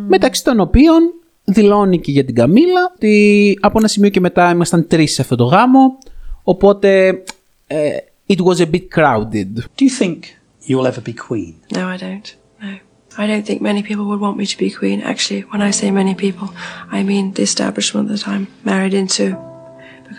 μεταξύ 0.08 0.44
των 0.44 0.60
οποίων 0.60 1.00
δηλώνει 1.44 2.00
και 2.00 2.10
για 2.10 2.24
την 2.24 2.34
Καμίλα 2.34 2.92
ότι 2.94 3.58
από 3.60 3.78
ένα 3.78 3.88
σημείο 3.88 4.10
και 4.10 4.20
μετά 4.20 4.50
ήμασταν 4.50 4.86
τρεις 4.86 5.12
σε 5.12 5.22
αυτό 5.22 5.36
το 5.36 5.44
γάμο, 5.44 5.98
οπότε 6.42 7.22
ε, 7.66 7.96
it 8.28 8.38
was 8.38 8.56
a 8.56 8.70
bit 8.70 8.88
crowded. 8.94 9.48
Do 9.78 9.84
you 9.84 10.02
think 10.02 10.18
you'll 10.66 10.86
ever 10.86 11.02
be 11.10 11.14
queen? 11.28 11.54
No, 11.74 11.86
I 11.88 11.96
don't. 11.96 12.34
No. 12.60 12.93
I 13.16 13.28
don't 13.28 13.46
think 13.46 13.62
many 13.62 13.82
people 13.82 14.06
would 14.06 14.20
want 14.20 14.36
me 14.36 14.46
to 14.46 14.58
be 14.58 14.70
queen. 14.70 15.00
Actually, 15.00 15.42
when 15.42 15.62
I 15.62 15.70
say 15.70 15.90
many 15.90 16.14
people, 16.14 16.52
I 16.90 17.04
mean 17.04 17.32
the 17.32 17.42
establishment 17.42 18.08
that 18.08 18.26
I'm 18.26 18.48
married 18.64 18.92
into. 18.92 19.36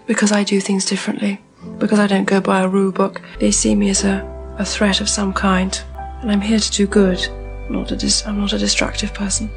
Because 0.08 0.32
I 0.32 0.44
do 0.44 0.62
things 0.62 0.86
differently. 0.86 1.42
Because 1.78 2.00
I 2.00 2.08
don't 2.08 2.26
go 2.26 2.40
by 2.40 2.62
a 2.62 2.68
rule 2.70 2.92
book. 2.92 3.22
They 3.40 3.52
see 3.52 3.76
me 3.76 3.90
as 3.90 4.04
a, 4.06 4.24
a 4.58 4.66
threat 4.66 5.02
of 5.02 5.10
some 5.10 5.34
kind. 5.34 5.78
And 6.22 6.32
I'm 6.32 6.42
here 6.42 6.60
to 6.60 6.72
do 6.72 6.88
good. 6.88 7.28
Not, 7.70 7.92
a 7.92 7.98
dis- 7.98 8.26
I'm 8.26 8.40
not 8.40 8.54
a 8.54 8.58
destructive 8.58 9.14
person. 9.14 9.50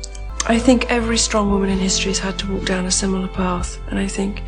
I 0.47 0.59
think 0.59 0.91
every 0.91 1.18
strong 1.18 1.51
woman 1.51 1.68
in 1.68 1.78
history 1.78 2.11
has 2.11 2.18
had 2.18 2.39
to 2.41 2.53
walk 2.53 2.64
down 2.64 2.86
a 2.86 2.91
similar 2.91 3.28
path. 3.28 3.78
And 3.89 3.99
I 3.99 4.09
think 4.09 4.43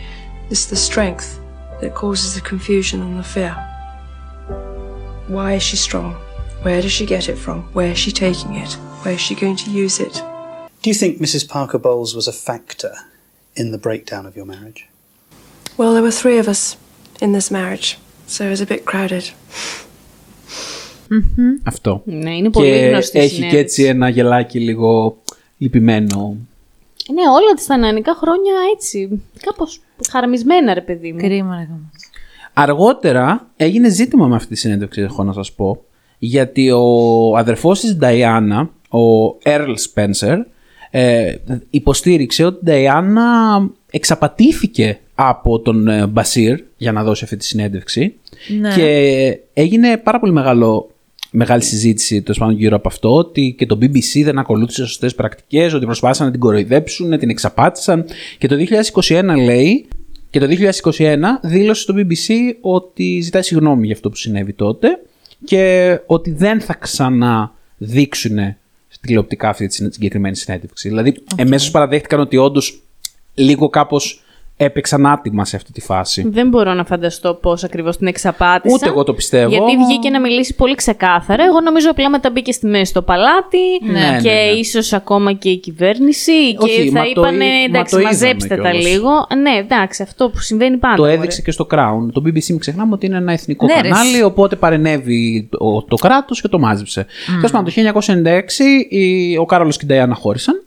it's 0.51 0.67
the 0.67 0.77
strength 0.77 1.41
that 1.81 1.95
causes 1.95 2.35
the 2.35 2.41
confusion 2.41 3.03
and 3.03 3.19
the 3.19 3.23
fear. 3.23 3.53
Why 5.29 5.55
is 5.55 5.63
she 5.63 5.77
strong? 5.77 6.17
Where 6.63 6.83
does 6.83 6.93
she 6.93 7.07
get 7.07 7.25
it 7.33 7.39
from? 7.45 7.59
Where 7.73 7.91
is 7.95 7.99
she 8.05 8.13
taking 8.13 8.53
it? 8.65 8.73
Where 9.03 9.15
is 9.15 9.23
she 9.29 9.35
going 9.35 9.57
to 9.65 9.71
use 9.85 9.97
it? 10.07 10.15
Do 10.83 10.87
you 10.91 10.97
think 11.03 11.13
Mrs. 11.19 11.49
Parker 11.49 11.79
Bowles 11.79 12.15
was 12.15 12.27
a 12.29 12.37
factor 12.49 12.95
in 13.61 13.67
the 13.75 13.79
breakdown 13.87 14.25
of 14.27 14.33
your 14.39 14.47
marriage? 14.55 14.81
Well, 15.79 15.93
there 15.95 16.05
were 16.09 16.19
three 16.23 16.39
of 16.39 16.49
us 16.55 16.63
in 17.25 17.31
this 17.33 17.51
marriage, 17.51 17.89
so 18.27 18.39
it 18.47 18.51
was 18.57 18.61
a 18.61 18.67
bit 18.75 18.85
crowded. 18.85 19.25
Αυτό. 21.65 22.03
Ναι, 22.05 22.37
είναι 22.37 22.51
πολύ 22.51 22.71
και 22.71 22.77
γνωστή 22.77 23.19
έχει 23.19 23.29
και 23.29 23.35
συνέντευξη. 23.35 23.65
έτσι 23.65 23.85
ένα 23.85 24.09
γελάκι 24.09 24.61
λίγο 24.61 25.19
λυπημένο. 25.59 26.37
Ναι, 27.13 27.23
όλα 27.23 27.67
τα 27.67 27.77
νεανικά 27.77 28.15
χρόνια 28.15 28.53
έτσι. 28.75 29.23
Κάπω 29.41 29.67
χαρμισμένα, 30.11 30.75
ρε 30.75 30.81
παιδί 30.81 31.13
μου. 31.13 31.19
Κρίμα, 31.19 31.57
ρε 31.57 31.63
γάμο. 31.63 31.91
Αργότερα 32.53 33.51
έγινε 33.57 33.89
ζήτημα 33.89 34.27
με 34.27 34.35
αυτή 34.35 34.49
τη 34.49 34.57
συνέντευξη, 34.57 35.01
έχω 35.01 35.25
να 35.25 35.33
σας 35.33 35.53
πω, 35.53 35.85
γιατί 36.23 36.71
ο 36.71 37.37
αδερφός 37.37 37.81
της 37.81 37.97
Νταϊάννα, 37.97 38.71
ο 38.91 39.37
Earl 39.45 39.75
Spencer, 39.95 40.37
ε, 40.91 41.35
υποστήριξε 41.71 42.45
ότι 42.45 42.57
η 42.57 42.65
Νταϊάννα 42.65 43.25
εξαπατήθηκε 43.91 44.99
από 45.15 45.61
τον 45.61 45.89
ε, 45.89 46.07
Μπασίρ 46.07 46.61
για 46.77 46.93
να 46.93 47.05
δώσει 47.05 47.25
αυτή 47.25 47.37
τη 47.37 47.45
συνέντευξη 47.45 48.15
Ναι. 48.61 48.75
και 48.75 49.39
έγινε 49.53 49.97
πάρα 49.97 50.21
πολύ 50.21 50.33
μεγάλο, 50.33 50.91
μεγάλη 51.31 51.63
συζήτηση 51.63 52.23
τέλος 52.23 52.39
πάντων 52.39 52.55
γύρω 52.55 52.77
από 52.77 52.89
αυτό 52.89 53.15
ότι 53.15 53.55
και 53.59 53.67
το 53.67 53.79
BBC 53.81 54.23
δεν 54.25 54.39
ακολούθησε 54.39 54.87
σωστές 54.87 55.15
πρακτικές, 55.15 55.75
ότι 55.75 55.85
προσπάθησαν 55.85 56.27
να 56.27 56.33
την 56.33 56.41
κοροϊδέψουν, 56.41 57.19
την 57.19 57.31
εξαπάτησαν 57.31 58.05
και 58.39 58.49
το 58.49 58.57
2021 59.09 59.23
λέει 59.45 59.87
και 60.31 60.39
το 60.39 60.47
2021 60.97 61.17
δήλωσε 61.43 61.81
στο 61.83 61.95
BBC 61.97 62.35
ότι 62.61 63.21
ζητάει 63.21 63.43
συγγνώμη 63.43 63.87
για 63.87 63.95
αυτό 63.95 64.11
που 64.11 64.17
συνέβη 64.17 64.53
τότε 64.53 64.89
και 65.45 65.99
ότι 66.07 66.31
δεν 66.31 66.61
θα 66.61 66.75
ξαναδείξουν 66.75 68.57
τηλεοπτικά 69.01 69.49
αυτή 69.49 69.67
τη 69.67 69.75
συγκεκριμένη 69.75 70.37
συνέντευξη. 70.37 70.89
Δηλαδή, 70.89 71.15
okay. 71.19 71.33
εμέσως 71.37 71.71
παραδέχτηκαν 71.71 72.21
ότι 72.21 72.37
όντως 72.37 72.83
λίγο 73.35 73.69
κάπως 73.69 74.23
έπαιξαν 74.65 75.07
άτιμα 75.07 75.45
σε 75.45 75.57
αυτή 75.57 75.73
τη 75.73 75.81
φάση. 75.81 76.29
Δεν 76.29 76.49
μπορώ 76.49 76.75
να 76.75 76.85
φανταστώ 76.85 77.35
πώς 77.35 77.65
ακριβώς 77.65 77.97
την 77.97 78.07
εξαπάτησαν. 78.07 78.79
Ούτε 78.81 78.89
εγώ 78.89 79.05
το 79.05 79.15
πιστεύω. 79.15 79.49
Γιατί 79.49 79.77
βγήκε 79.77 80.11
να 80.11 80.21
μιλήσει 80.21 80.55
πολύ 80.55 80.75
ξεκάθαρα. 80.75 81.45
Εγώ 81.45 81.61
νομίζω 81.61 81.91
απλά 81.91 82.11
μετά 82.11 82.31
μπήκε 82.31 82.53
στη 82.53 82.67
μέση 82.67 82.85
στο 82.85 83.03
παλάτι 83.03 83.59
Ναι, 83.83 84.19
και 84.23 84.29
ναι, 84.29 84.35
ναι. 84.35 84.41
ίσως 84.41 84.93
ακόμα 84.93 85.33
και 85.33 85.49
η 85.51 85.57
κυβέρνηση. 85.59 86.33
Όχι, 86.59 86.85
και 86.85 86.91
μα 86.91 86.99
θα 87.01 87.05
το 87.15 87.21
είπανε 87.21 87.45
εί- 87.45 87.49
μα 87.49 87.55
εντάξει, 87.65 87.95
το 87.95 88.01
είδαμε 88.01 88.15
μαζέψτε 88.15 88.49
τα 88.49 88.55
κιόλας. 88.71 88.85
λίγο. 88.87 89.11
Ναι, 89.43 89.51
εντάξει, 89.59 90.03
αυτό 90.03 90.29
που 90.29 90.39
συμβαίνει 90.41 90.77
πάντα. 90.77 90.97
Το 90.97 91.03
μωρέ. 91.03 91.15
έδειξε 91.15 91.43
και 91.43 91.51
στο 91.51 91.67
Crown. 91.71 92.09
Το 92.13 92.23
BBC 92.25 92.47
μην 92.49 92.59
ξεχνάμε 92.59 92.93
ότι 92.95 93.07
είναι 93.07 93.17
ένα 93.17 93.33
εθνικό 93.33 93.67
Ναι, 93.67 93.75
ρε, 93.81 93.89
κανάλι, 93.89 94.11
εσύ. 94.15 94.23
οπότε 94.23 94.57
παρενέβη 94.57 95.49
το, 95.51 95.85
το 95.89 95.97
κράτος 95.97 96.41
και 96.41 96.49
το 96.49 96.59
μάζεψε. 96.59 97.07
Τέλος 97.35 97.51
πάντων, 97.51 97.65
το 97.65 97.71
1996 97.71 98.85
η- 98.89 99.37
ο 99.37 99.45
Κάρολος 99.45 99.77
και 99.77 99.85
η 99.85 99.89
Νταϊάννα 99.89 100.15
χώρισαν. 100.15 100.63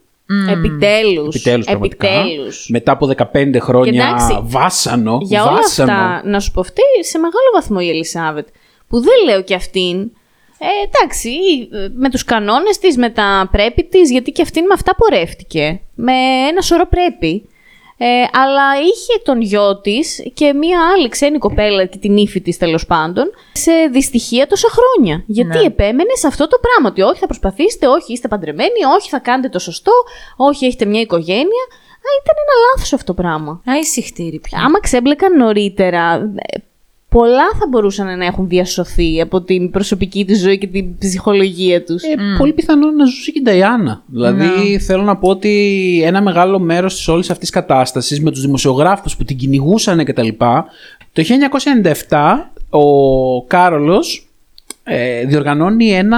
Επιτέλους. 0.49 1.35
Επιτέλους, 1.35 1.65
πραγματικά. 1.65 2.07
Επιτέλους. 2.07 2.67
Μετά 2.69 2.91
από 2.91 3.07
15 3.07 3.59
χρόνια 3.59 4.05
εντάξει, 4.05 4.39
βάσανο. 4.43 5.17
Για 5.21 5.43
όλα 5.43 5.51
βάσανο. 5.51 5.91
αυτά, 5.91 6.21
να 6.29 6.39
σου 6.39 6.51
πω, 6.51 6.63
φταίει 6.63 7.03
σε 7.03 7.17
μεγάλο 7.17 7.49
βαθμό 7.53 7.77
η 7.81 7.89
Ελισάβετ. 7.89 8.47
Που 8.87 8.99
δεν 8.99 9.13
λέω 9.25 9.43
και 9.43 9.55
αυτήν. 9.55 10.11
Ε, 10.57 10.65
εντάξει, 10.85 11.29
ε, 11.71 11.87
με 11.93 12.09
τους 12.09 12.23
κανόνες 12.23 12.77
της, 12.77 12.97
με 12.97 13.09
τα 13.09 13.49
πρέπει 13.51 13.83
της, 13.83 14.11
γιατί 14.11 14.31
και 14.31 14.41
αυτήν 14.41 14.63
με 14.63 14.73
αυτά 14.73 14.95
πορεύτηκε. 14.95 15.81
Με 15.95 16.13
ένα 16.49 16.61
σωρό 16.61 16.87
πρέπει. 16.87 17.49
Ε, 17.97 18.05
αλλά 18.33 18.63
είχε 18.81 19.21
τον 19.23 19.41
γιο 19.41 19.79
της 19.81 20.21
και 20.33 20.53
μία 20.53 20.79
άλλη 20.95 21.09
ξένη 21.09 21.37
κοπέλα 21.37 21.85
και 21.85 21.97
την 21.97 22.17
ύφη 22.17 22.41
της 22.41 22.57
τέλος 22.57 22.85
πάντων 22.85 23.25
σε 23.51 23.71
δυστυχία 23.91 24.47
τόσα 24.47 24.67
χρόνια. 24.69 25.23
Γιατί 25.27 25.57
Ναι. 25.57 25.63
επέμενε 25.65 26.15
σε 26.15 26.27
αυτό 26.27 26.47
το 26.47 26.57
πράγμα. 26.61 26.89
Ότι 26.89 27.01
όχι, 27.01 27.19
θα 27.19 27.25
προσπαθήσετε, 27.25 27.87
όχι, 27.87 28.13
είστε 28.13 28.27
παντρεμένοι, 28.27 28.83
όχι, 28.97 29.09
θα 29.09 29.19
κάνετε 29.19 29.49
το 29.49 29.59
σωστό, 29.59 29.91
όχι, 30.37 30.65
έχετε 30.65 30.85
μια 30.85 31.01
οικογένεια. 31.01 31.63
Α, 32.05 32.09
ήταν 32.23 32.35
ένα 32.47 32.55
λάθος 32.71 32.93
αυτό 32.93 33.13
το 33.13 33.21
πράγμα. 33.21 33.51
Α, 33.51 33.77
ησυχτήρι 33.79 34.39
πια. 34.39 34.59
Άμα 34.65 34.79
ξέμπλεκαν 34.79 35.37
νωρίτερα, 35.37 36.13
ε, 36.35 36.57
πολλά 37.13 37.49
θα 37.59 37.67
μπορούσαν 37.69 38.17
να 38.17 38.25
έχουν 38.25 38.47
διασωθεί 38.47 39.21
από 39.21 39.41
την 39.41 39.71
προσωπική 39.71 40.25
της 40.25 40.41
ζωή 40.41 40.57
και 40.57 40.67
την 40.67 40.97
ψυχολογία 40.97 41.83
τους. 41.83 42.03
Ε, 42.03 42.15
Πολύ 42.37 42.53
πιθανό 42.53 42.91
να 42.91 43.05
ζούσε 43.05 43.31
και 43.31 43.39
η 43.39 43.41
Νταϊάννα. 43.41 44.03
Δηλαδή, 44.05 44.79
θέλω 44.79 45.03
να 45.03 45.17
πω 45.17 45.29
ότι 45.29 46.01
ένα 46.05 46.21
μεγάλο 46.21 46.59
μέρος 46.59 46.95
της 46.95 47.07
όλης 47.07 47.29
αυτής 47.29 47.49
κατάστασης 47.49 48.21
με 48.21 48.31
τους 48.31 48.41
δημοσιογράφους 48.41 49.15
που 49.15 49.23
την 49.23 49.37
κυνηγούσαν 49.37 50.05
κτλ. 50.05 50.27
Το 51.13 51.23
1997 52.09 52.17
ο 52.69 53.43
Κάρολος 53.43 54.27
ε, 54.83 55.25
διοργανώνει 55.25 55.91
ένα 55.91 56.17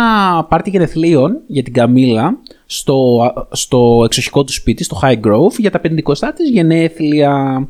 πάρτι 0.50 0.70
γενεθλίων 0.70 1.38
για 1.48 1.64
την 1.64 1.74
Καμίλα 1.74 2.38
στο, 2.66 3.32
στο 3.52 4.02
εξοχικό 4.06 4.44
του 4.44 4.54
σπίτι, 4.54 4.84
στο 4.84 5.00
High 5.02 5.20
Grove, 5.22 5.54
για 5.58 5.72
τα 5.72 5.82
50 5.84 5.88
της 6.36 6.50
γενέθλια. 6.50 7.68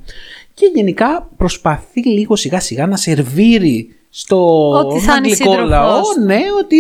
Και 0.58 0.72
γενικά 0.76 1.30
προσπαθεί 1.38 2.08
λίγο 2.08 2.36
σιγά 2.36 2.60
σιγά 2.60 2.88
να 2.88 2.98
σερβίρει 2.98 3.96
στο 4.10 4.70
Ότι 4.70 5.00
θα 5.00 5.04
είναι 5.04 5.12
αγγλικό 5.28 5.36
σύντροφος 5.52 5.70
λαό, 5.70 6.02
του. 6.02 6.22
ναι, 6.26 6.40
ότι 6.64 6.78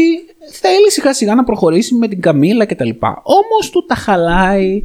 θέλει 0.51 0.91
σιγά 0.91 1.13
σιγά 1.13 1.36
να 1.36 1.43
προχωρήσει 1.43 1.93
με 1.95 2.07
την 2.07 2.21
Καμίλα 2.21 2.65
κτλ. 2.65 2.89
Όμως 3.23 3.69
του 3.71 3.86
τα 3.88 3.95
χαλάει 3.95 4.84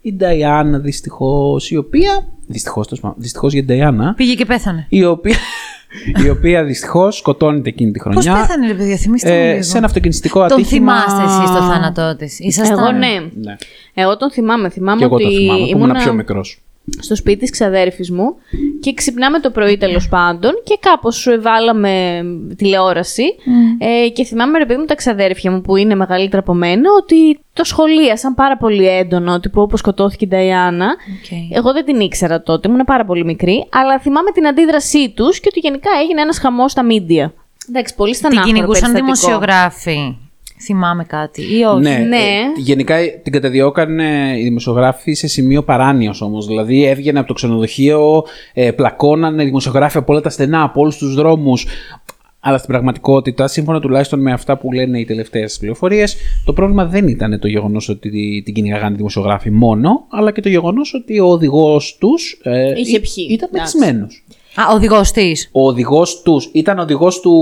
η 0.00 0.12
Νταϊάννα 0.14 0.78
δυστυχώς, 0.78 1.70
η 1.70 1.76
οποία, 1.76 2.28
δυστυχώς, 2.46 2.86
τέλος 2.86 3.00
πάντων, 3.02 3.16
δυστυχώς 3.20 3.52
για 3.52 3.64
την 3.64 3.76
Νταϊάννα, 3.76 4.14
Πήγε 4.16 4.34
και 4.34 4.44
πέθανε. 4.44 4.86
η 4.88 5.04
οποία, 5.04 5.36
η 6.26 6.28
οποία 6.28 6.64
δυστυχώς 6.64 7.16
σκοτώνεται 7.16 7.68
εκείνη 7.68 7.90
τη 7.90 7.98
Πώς 8.02 8.12
χρονιά. 8.12 8.40
πέθανε, 8.40 8.66
ρε 8.66 8.74
παιδιά, 8.74 8.96
θυμίστε 8.96 9.28
μου 9.30 9.34
ε, 9.36 9.50
λίγο. 9.50 9.62
σε 9.62 9.76
ένα 9.76 9.86
αυτοκινητιστικό 9.86 10.46
Τον 10.46 10.52
ατύχημα. 10.58 11.00
θυμάστε 11.00 11.22
εσείς 11.22 11.50
το 11.56 11.62
θάνατό 11.62 12.16
της; 12.16 12.58
Εγώ 12.70 12.92
ναι. 12.92 13.06
Ναι. 13.34 13.56
Εγώ 13.94 14.16
τον 14.16 14.30
θυμάμαι. 14.30 14.68
Θυμάμαι 14.70 14.98
Και 14.98 15.04
εγώ 15.04 15.14
ότι 15.14 15.24
το 15.24 15.30
θυμάμαι, 15.30 15.58
που 15.60 15.66
ήμουν 15.68 15.80
ήμουνα 15.80 16.02
πιο 16.02 16.12
μικρός. 16.12 16.62
Στο 17.00 17.14
σπίτι 17.16 17.38
της 17.38 17.50
ξαδέρφης 17.50 18.10
μου 18.10 18.34
και 18.80 18.94
ξυπνάμε 18.94 19.40
το 19.40 19.50
πρωί 19.50 19.76
τέλος 19.76 20.08
πάντων 20.08 20.52
και 20.64 20.78
κάπως 20.80 21.16
σου 21.16 21.40
βάλαμε 21.42 22.22
τηλεόραση 22.56 23.24
ε, 23.78 24.08
και 24.08 24.24
θυμάμαι 24.24 24.58
ρε 24.58 24.66
παιδί 24.66 24.80
μου 24.80 24.86
τα 24.86 24.94
ξαδέρφια 24.94 25.50
μου 25.50 25.60
που 25.60 25.76
είναι 25.76 25.94
μεγαλύτερα 25.94 26.38
από 26.42 26.54
μένα 26.54 26.90
ότι 27.02 27.38
το 27.52 27.64
σχολίασαν 27.64 28.34
πάρα 28.34 28.56
πολύ 28.56 28.88
έντονο 28.88 29.40
τύπου 29.40 29.60
όπως 29.62 29.78
σκοτώθηκε 29.78 30.24
η 30.24 30.28
Νταϊάννα 30.28 30.86
Οκ. 30.86 31.56
εγώ 31.56 31.72
δεν 31.72 31.84
την 31.84 32.00
ήξερα 32.00 32.42
τότε, 32.42 32.68
ήμουν 32.68 32.84
πάρα 32.84 33.04
πολύ 33.04 33.24
μικρή 33.24 33.66
αλλά 33.70 33.98
θυμάμαι 33.98 34.30
την 34.30 34.46
αντίδρασή 34.46 35.10
τους 35.10 35.40
και 35.40 35.46
ότι 35.50 35.60
γενικά 35.60 35.90
έγινε 36.02 36.20
ένας 36.20 36.38
χαμός 36.38 36.70
στα 36.70 36.82
μίντια 36.84 37.32
Εντάξει, 37.68 37.94
πολύ 37.94 38.10
Την 38.10 38.18
στενάχωρο 38.18 38.46
κυνηγούσαν 38.52 38.92
περιστατικό. 38.92 39.04
δημοσιογράφοι. 39.04 40.16
Θυμάμαι 40.60 41.04
κάτι. 41.04 41.42
Ή 41.58 41.62
όχι. 41.62 41.80
Ναι, 41.80 42.04
Ναι. 42.08 42.16
ε, 42.16 42.60
γενικά 42.60 42.96
την 43.22 43.32
καταδιώκαν 43.32 43.98
ε, 44.00 44.38
οι 44.38 44.42
δημοσιογράφοι 44.42 45.12
σε 45.12 45.26
σημείο 45.26 45.62
παράνοιας 45.62 46.20
όμως. 46.20 46.46
Δηλαδή 46.46 46.84
έβγαινε 46.84 47.18
από 47.18 47.28
το 47.28 47.34
ξενοδοχείο, 47.34 48.24
ε, 48.54 48.70
πλακώνανε 48.70 49.42
οι 49.42 49.46
δημοσιογράφοι 49.46 49.98
από 49.98 50.12
όλα 50.12 50.20
τα 50.22 50.30
στενά, 50.30 50.62
από 50.62 50.80
όλους 50.80 50.96
τους 50.96 51.14
δρόμους. 51.14 51.66
Αλλά 52.40 52.56
στην 52.58 52.68
πραγματικότητα, 52.70 53.46
σύμφωνα 53.48 53.80
τουλάχιστον 53.80 54.20
με 54.20 54.32
αυτά 54.32 54.58
που 54.58 54.72
λένε 54.72 54.98
οι 55.00 55.04
τελευταίες 55.04 55.58
πληροφορίες, 55.58 56.16
το 56.44 56.52
πρόβλημα 56.52 56.86
δεν 56.86 57.08
ήταν 57.08 57.38
το 57.40 57.48
γεγονός 57.48 57.88
ότι 57.88 58.42
την 58.44 58.54
κυνηγάγανε 58.54 58.92
οι 58.92 58.96
δημοσιογράφοι 58.96 59.50
μόνο, 59.50 60.06
αλλά 60.10 60.32
και 60.32 60.40
το 60.40 60.48
γεγονός 60.48 60.94
ότι 60.94 61.20
ο 61.20 61.26
οδηγός 61.26 61.96
τους 62.00 62.40
ε, 62.42 62.72
Είχε 62.78 62.96
ή- 62.96 63.00
πιει. 63.00 63.26
ήταν 63.30 63.48
Εντάξει. 63.52 63.78
Μεθυσμένο. 64.58 64.70
Α, 64.70 64.74
οδηγός 64.74 65.10
της. 65.12 65.48
Ο 65.52 65.66
οδηγός 65.66 66.22
τους 66.22 66.50
ήταν 66.52 66.78
οδηγός 66.78 67.20
του. 67.20 67.32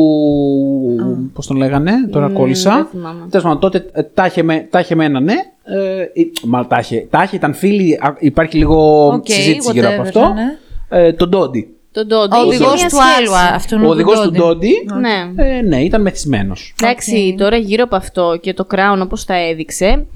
Πώς 1.32 1.46
τον 1.46 1.56
λέγανε, 1.56 1.92
τώρα 2.10 2.28
κόλλησα. 2.30 2.74
δεν 2.74 2.86
θυμάμαι. 2.90 3.26
Τέλος 3.30 3.44
πάντων, 3.44 3.60
τότε 3.60 3.86
ε, 3.92 4.02
τα 4.02 4.26
είχε 4.26 4.42
με, 4.42 4.66
τα 4.70 4.78
είχε 4.80 4.94
με 4.94 5.04
ένα 5.04 5.20
ναι. 5.20 5.34
Ε, 5.64 6.02
ή- 6.20 6.32
μάλλον 6.46 6.68
τα 6.68 6.78
είχε. 6.78 7.06
Τα 7.10 7.22
είχε, 7.22 7.36
ήταν 7.36 7.54
φίλοι. 7.54 7.94
α, 7.94 8.14
Υπάρχει 8.18 8.56
λίγο 8.56 9.06
Οκ, 9.06 9.26
συζήτηση 9.28 9.70
γύρω 9.72 9.88
από 9.88 9.96
whatever, 10.02 10.06
αυτό. 10.06 10.20
ναι. 10.20 10.58
Ε, 10.98 11.12
τον 11.12 11.28
Ντόντι. 11.28 11.68
Τον 11.92 12.06
Ντόντι. 12.06 12.36
Ο 12.36 12.38
είχε 12.38 12.46
οδηγός 12.46 12.74
μια 12.80 12.88
του 12.88 12.96
σχέση. 12.96 13.12
άλλου. 13.18 13.34
α, 13.34 13.54
Αυτού 13.54 13.78
Ο 13.84 13.88
οδηγός 13.88 14.20
του 14.20 14.30
Ντόντι. 14.30 14.72
Ναι. 15.00 15.44
Ε, 15.44 15.60
ναι, 15.62 15.76
ήταν 15.82 16.02
μεθυσμένος. 16.02 16.74
Εντάξει, 16.82 17.34
τώρα 17.38 17.56
γύρω 17.56 17.84
από 17.84 17.96
αυτό 17.96 18.38
και 18.40 18.54
το 18.54 18.66
Crown 18.74 19.00
όπως 19.02 19.24
τα 19.24 19.34
έδειξε, 19.48 20.06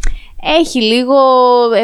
έχει 0.60 0.82
λίγο. 0.82 1.14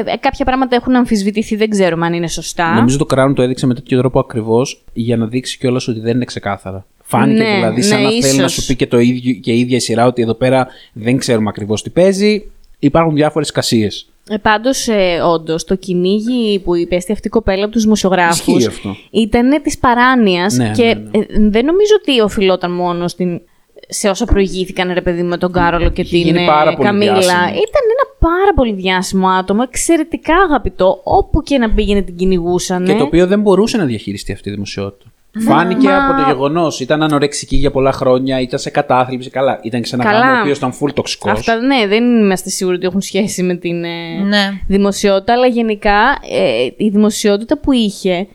ε, 0.07 0.12
ε, 0.12 0.16
κάποια 0.16 0.44
πράγματα 0.44 0.76
έχουν 0.76 0.94
αμφισβητηθεί, 0.96 1.57
δεν 1.57 1.68
ξέρουμε 1.70 2.07
αν 2.07 2.12
είναι 2.12 2.28
σωστά. 2.28 2.74
Νομίζω 2.74 2.98
το 2.98 3.07
Crown 3.14 3.32
το 3.34 3.42
έδειξε 3.42 3.66
με 3.66 3.74
τέτοιο 3.74 3.98
τρόπο 3.98 4.18
ακριβώς 4.18 4.84
για 4.92 5.16
να 5.16 5.26
δείξει 5.26 5.59
κιόλας 5.59 5.88
ότι 5.88 6.00
δεν 6.00 6.14
είναι 6.14 6.24
ξεκάθαρα. 6.24 6.86
Φάνηκε 7.02 7.42
Ναι, 7.42 7.54
δηλαδή 7.54 7.82
σαν 7.82 7.98
ναι, 7.98 8.04
να 8.04 8.11
θέλει 8.11 8.38
να 8.38 8.44
ίσως. 8.44 8.52
σου 8.52 8.66
πει 8.66 8.76
και, 8.76 8.86
το 8.86 8.98
ίδιο, 8.98 9.32
και 9.34 9.52
η 9.52 9.59
ίδια 9.59 9.76
η 9.76 9.80
σειρά 9.80 10.07
ότι 10.07 10.22
εδώ 10.22 10.34
πέρα 10.34 10.66
δεν 10.92 11.16
ξέρουμε 11.16 11.48
ακριβώς 11.48 11.82
τι 11.82 11.90
παίζει. 11.90 12.50
Υπάρχουν 12.78 13.14
διάφορες 13.14 13.50
κασίες. 13.50 14.09
Ε, 14.28 14.36
Πάντως, 14.36 14.88
ε, 14.88 15.20
όντως, 15.24 15.64
το 15.64 15.74
κυνήγι 15.74 16.59
που 16.59 16.74
υπέστη 16.74 17.12
αυτή 17.12 17.26
η 17.26 17.30
κοπέλα 17.30 17.62
από 17.64 17.72
τους 17.72 17.82
δημοσιογράφους 17.82 18.38
Ισχύει 18.57 18.66
αυτό. 18.66 18.96
ήταν 19.11 19.62
της 19.62 19.78
παράνοιας 19.78 20.54
Ναι, 20.57 20.70
και 20.74 20.82
ναι, 20.84 20.92
ναι. 20.94 21.18
ε, 21.18 21.26
δεν 21.48 21.64
νομίζω 21.64 21.92
ότι 22.00 22.20
οφειλόταν 22.20 22.70
μόνο 22.72 23.09
στην, 23.09 23.40
σε 23.88 24.09
όσα 24.09 24.24
προηγήθηκαν, 24.24 24.92
ρε 24.92 25.00
παιδί 25.00 25.22
μου, 25.22 25.28
με 25.28 25.36
τον 25.36 25.52
Κάρολο 25.52 25.90
και 25.90 26.04
την 26.04 26.18
γίνει 26.20 26.42
ε, 26.42 26.46
πάρα 26.46 26.74
πολύ 26.74 26.86
Καμίλα. 26.88 27.12
διάσημο. 27.12 27.38
Ήταν 27.46 27.82
ένα 27.94 27.95
πάρα 28.18 28.52
πολύ 28.54 28.72
διάσημο 28.72 29.28
άτομο, 29.28 29.60
εξαιρετικά 29.68 30.34
αγαπητό, 30.36 31.00
όπου 31.04 31.42
και 31.42 31.58
να 31.58 31.70
πήγαινε 31.70 32.02
την 32.02 32.16
κυνηγούσαν. 32.16 32.84
Και 32.84 32.94
το 32.94 33.02
οποίο 33.04 33.26
δεν 33.26 33.40
μπορούσε 33.40 33.76
να 33.76 33.84
διαχειριστεί 33.84 34.32
αυτή 34.32 34.48
η 34.48 34.52
δημοσιότητα. 34.52 35.10
Φάνηκε 35.38 35.86
Μα- 35.88 36.06
από 36.08 36.22
το 36.22 36.28
γεγονός. 36.28 36.80
Ήταν 36.80 37.02
ανορεξική 37.02 37.56
για 37.56 37.70
πολλά 37.70 37.92
χρόνια, 37.92 38.40
ήταν 38.40 38.58
σε 38.58 38.70
κατάθλιψη. 38.70 39.30
Καλά, 39.30 39.60
ήταν 39.62 39.80
και 39.80 39.86
σε 39.86 39.94
ένα 39.94 40.04
Καλά. 40.04 40.18
γάμο 40.20 40.36
ο 40.36 40.40
οποίος 40.40 40.56
ήταν 40.56 40.72
full 40.72 40.92
τοξικός. 40.94 41.30
Αυτά 41.32 41.56
ναι, 41.56 41.86
δεν 41.86 42.04
είμαστε 42.04 42.50
σίγουροι 42.50 42.76
ότι 42.76 42.86
έχουν 42.86 43.00
σχέση 43.00 43.42
με 43.42 43.54
την 43.54 43.84
ε, 43.84 44.18
Ναι. 44.26 44.50
δημοσιότητα, 44.66 45.32
αλλά 45.32 45.46
γενικά 45.46 46.18
ε, 46.30 46.68
η 46.76 46.88
δημοσιότητα 46.88 47.58
που 47.58 47.72
είχε 47.72 48.26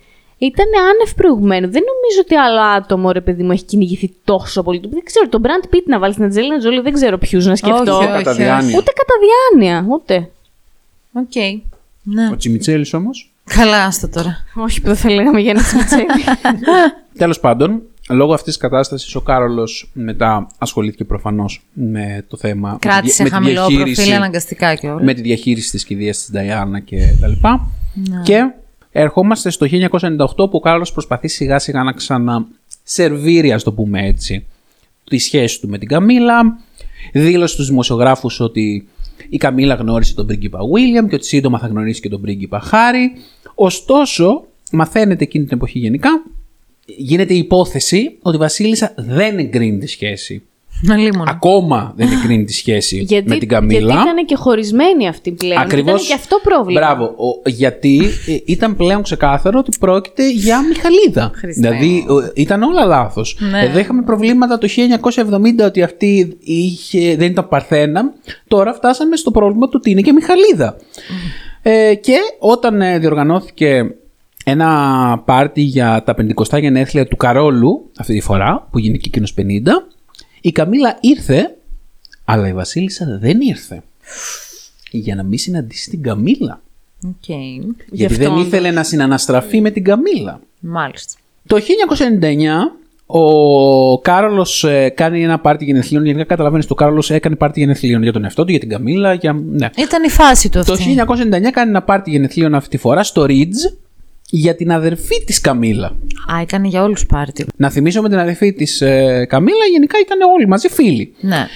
ήταν 0.47 0.65
άνευ 0.91 1.13
προηγουμένου. 1.15 1.69
Δεν 1.71 1.81
νομίζω 1.91 2.19
ότι 2.23 2.35
άλλο 2.35 2.61
άτομο, 2.61 3.11
ρε 3.11 3.21
παιδί 3.21 3.43
μου, 3.43 3.51
έχει 3.51 3.63
κυνηγηθεί 3.63 4.13
τόσο 4.23 4.63
πολύ. 4.63 4.79
Δεν 4.79 5.01
ξέρω, 5.03 5.27
τον 5.29 5.41
Brand 5.45 5.65
Pitt 5.75 5.83
να 5.85 5.99
βάλει 5.99 6.13
την 6.13 6.23
Ατζέλινα 6.23 6.57
Τζόλι, 6.57 6.81
δεν 6.81 6.93
ξέρω 6.93 7.17
ποιους 7.17 7.45
να 7.45 7.55
σκεφτώ. 7.55 7.97
Όχι, 7.97 8.07
Κατά 8.07 8.31
όχι, 8.31 8.41
διάνοια. 8.41 8.77
Ούτε 8.77 8.91
κατά 8.95 9.13
διάνοια, 9.59 9.85
ούτε. 9.89 10.29
Οκ. 11.13 11.35
Ναι. 12.03 12.29
Ο 12.31 12.35
Τσιμιτσέλης 12.37 12.93
όμως. 12.93 13.31
Καλά, 13.43 13.85
άστο 13.85 14.09
τώρα. 14.09 14.37
Όχι 14.55 14.81
που 14.81 14.87
δεν 14.87 14.95
θα 14.95 15.09
λέγαμε 15.11 15.39
για 15.41 15.51
ένα 15.51 15.61
Τσιμιτσέλη. 15.61 16.05
Τέλος 17.17 17.39
πάντων, 17.39 17.81
λόγω 18.09 18.33
αυτής 18.33 18.53
της 18.53 18.61
κατάστασης, 18.61 19.15
ο 19.15 19.21
Κάρολος 19.21 19.89
μετά 19.93 20.47
ασχολήθηκε 20.57 21.03
προφανώς 21.03 21.61
με 21.73 22.25
το 22.27 22.37
θέμα. 22.37 22.77
Κράτησε 22.81 23.23
με 23.23 23.29
τη 23.29 23.35
χαμηλό 23.35 23.65
διαχείριση- 23.67 23.95
προφίλ 23.95 24.13
αναγκαστικά 24.13 24.75
και 24.75 24.87
όλα. 24.89 25.03
με 25.03 25.13
τη 25.13 25.21
διαχείριση 25.21 25.71
της 25.71 25.85
κηδείας 25.85 26.17
της 26.17 26.31
Νταϊάννα 26.31 26.79
και 26.79 26.97
τα 27.21 27.27
λοιπά. 27.27 27.67
Και 28.23 28.51
ερχόμαστε 28.91 29.49
στο 29.49 29.67
1998 29.69 30.27
που 30.35 30.49
ο 30.51 30.59
Κάρολος 30.59 30.91
προσπαθεί 30.91 31.27
σιγά 31.27 31.59
σιγά 31.59 31.83
να 31.83 31.91
ξανασερβίρει, 31.91 33.51
ας 33.51 33.63
το 33.63 33.73
πούμε 33.73 34.07
έτσι, 34.07 34.45
τη 35.03 35.17
σχέση 35.17 35.61
του 35.61 35.67
με 35.67 35.77
την 35.77 35.87
Καμίλα. 35.87 36.59
Δήλωσε 37.13 37.53
στους 37.53 37.67
δημοσιογράφους 37.67 38.39
ότι 38.39 38.87
η 39.29 39.37
Καμίλα 39.37 39.75
γνώρισε 39.75 40.15
τον 40.15 40.25
πρίγκιπα 40.25 40.59
Βίλιαμ 40.73 41.07
και 41.07 41.15
ότι 41.15 41.25
σύντομα 41.25 41.59
θα 41.59 41.67
γνωρίσει 41.67 42.01
και 42.01 42.09
τον 42.09 42.21
πρίγκιπα 42.21 42.59
Χάρη. 42.59 43.11
Ωστόσο, 43.55 44.45
μαθαίνετε 44.71 45.23
εκείνη 45.23 45.45
την 45.45 45.57
εποχή 45.57 45.79
γενικά, 45.79 46.09
γίνεται 46.85 47.33
η 47.33 47.37
υπόθεση 47.37 48.17
ότι 48.21 48.35
η 48.35 48.39
Βασίλισσα 48.39 48.93
δεν 48.97 49.37
εγκρίνει 49.37 49.77
τη 49.77 49.87
σχέση. 49.87 50.43
Αλίμονο. 50.89 51.23
Ακόμα 51.31 51.93
δεν 51.95 52.07
εγκρίνει 52.11 52.43
τη 52.43 52.53
σχέση 52.53 52.97
γιατί, 53.07 53.29
με 53.29 53.37
την 53.37 53.47
Καμίλα. 53.47 53.79
γιατί 53.93 54.09
ήταν 54.09 54.25
και 54.25 54.35
χωρισμένοι 54.35 55.07
αυτοί 55.07 55.31
πλέον. 55.31 55.61
Ακριβώς. 55.61 55.93
Ήταν 55.93 56.05
και 56.07 56.13
αυτό 56.13 56.39
πρόβλημα. 56.43 56.79
Μπράβο. 56.79 57.03
Ο- 57.05 57.49
γιατί 57.49 58.01
ε, 58.27 58.37
ήταν 58.45 58.75
πλέον 58.75 59.01
ξεκάθαρο 59.03 59.59
ότι 59.59 59.77
πρόκειται 59.79 60.31
για 60.31 60.61
Μιχαλίδα. 60.67 61.31
Χριστέ. 61.35 61.61
δηλαδή 61.69 62.05
ο- 62.09 62.31
ήταν 62.35 62.63
όλα 62.63 62.85
λάθος. 62.85 63.37
Ναι. 63.51 63.59
Εδώ 63.63 63.79
είχαμε 63.79 64.01
προβλήματα 64.01 64.57
το 64.57 64.67
1970 64.67 65.65
ότι 65.65 65.83
αυτή 65.83 66.37
είχε, 66.39 67.15
δεν 67.15 67.31
ήταν 67.31 67.47
Παρθένα. 67.47 68.13
Τώρα 68.47 68.73
φτάσαμε 68.73 69.15
στο 69.15 69.31
πρόβλημα 69.31 69.65
του 69.65 69.73
ότι 69.75 69.89
είναι 69.91 70.01
και 70.01 70.11
μοιχαλίδα. 70.11 70.75
Ε, 71.61 71.95
και 71.95 72.15
όταν 72.39 72.81
ε, 72.81 72.99
διοργανώθηκε 72.99 73.95
ένα 74.45 75.21
πάρτι 75.25 75.61
για 75.61 76.03
τα 76.05 76.15
50 76.51 76.59
γενέθλια 76.59 77.07
του 77.07 77.15
Καρόλου, 77.15 77.89
αυτή 77.97 78.13
τη 78.13 78.21
φορά, 78.21 78.67
που 78.71 78.79
γίνει 78.79 78.97
και 78.97 79.05
εκείνος 79.07 79.33
50, 79.37 79.41
η 80.41 80.51
Καμίλα 80.51 80.97
ήρθε, 81.01 81.55
αλλά 82.25 82.47
η 82.47 82.53
Βασίλισσα 82.53 83.17
δεν 83.21 83.41
ήρθε. 83.41 83.83
Για 84.91 85.15
να 85.15 85.23
μην 85.23 85.37
συναντήσει 85.37 85.89
την 85.89 86.01
Καμίλα. 86.03 86.61
Οκ. 87.07 87.27
Γιατί 87.91 88.05
αυτό 88.05 88.17
δεν 88.17 88.31
όντως. 88.31 88.45
ήθελε 88.45 88.71
να 88.71 88.83
συναναστραφεί 88.83 89.61
με 89.61 89.71
την 89.71 89.83
Καμίλα. 89.83 90.39
Μάλιστα. 90.59 91.19
Το 91.47 91.57
1999 91.57 92.79
ο 93.05 93.99
Κάρολος 93.99 94.65
κάνει 94.93 95.23
ένα 95.23 95.39
πάρτι 95.39 95.65
γενεθλίων. 95.65 96.05
Γενικά 96.05 96.23
καταλαβαίνεις, 96.23 96.69
ο 96.69 96.75
Κάρολος 96.75 97.11
έκανε 97.11 97.35
πάρτι 97.35 97.59
γενεθλίων 97.59 98.03
για 98.03 98.11
τον 98.11 98.23
εαυτό 98.23 98.43
του, 98.43 98.51
για 98.51 98.59
την 98.59 98.69
Καμίλα. 98.69 99.13
Για... 99.13 99.33
Ναι. 99.33 99.69
Ήταν 99.77 100.03
η 100.03 100.09
φάση 100.09 100.49
του 100.49 100.63
Το 100.65 100.73
αυτή. 100.73 100.95
1999 101.07 101.51
κάνει 101.51 101.69
ένα 101.69 101.81
πάρτι 101.81 102.09
γενεθλίων 102.11 102.55
αυτή 102.55 102.69
τη 102.69 102.77
φορά 102.77 103.03
στο 103.03 103.25
Ridge 103.27 103.73
για 104.33 104.55
την 104.55 104.71
αδερφή 104.71 105.23
της 105.25 105.41
Καμίλα. 105.41 105.87
Α, 106.33 106.39
έκανε 106.41 106.67
για 106.67 106.83
όλους 106.83 107.05
πάρτι. 107.05 107.45
Να 107.55 107.69
θυμίσω 107.69 108.01
με 108.01 108.09
την 108.09 108.17
αδερφή 108.17 108.53
της 108.53 108.81
ε, 108.81 109.25
Καμίλα, 109.29 109.65
γενικά 109.71 109.99
ήταν 109.99 110.19
όλοι 110.35 110.47
μαζί 110.47 110.69
φίλοι. 110.69 111.13
Ναι. 111.19 111.47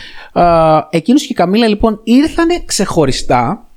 Α, 0.43 0.87
εκείνος 0.89 1.21
και 1.21 1.31
η 1.31 1.35
Καμίλα 1.35 1.67
λοιπόν 1.67 1.99
ήρθανε 2.03 2.61
ξεχωριστά, 2.65 3.69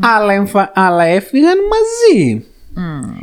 αλλά, 0.00 0.32
εμφα... 0.32 0.72
αλλά 0.74 1.04
έφυγαν 1.04 1.56
μαζί. 1.68 2.44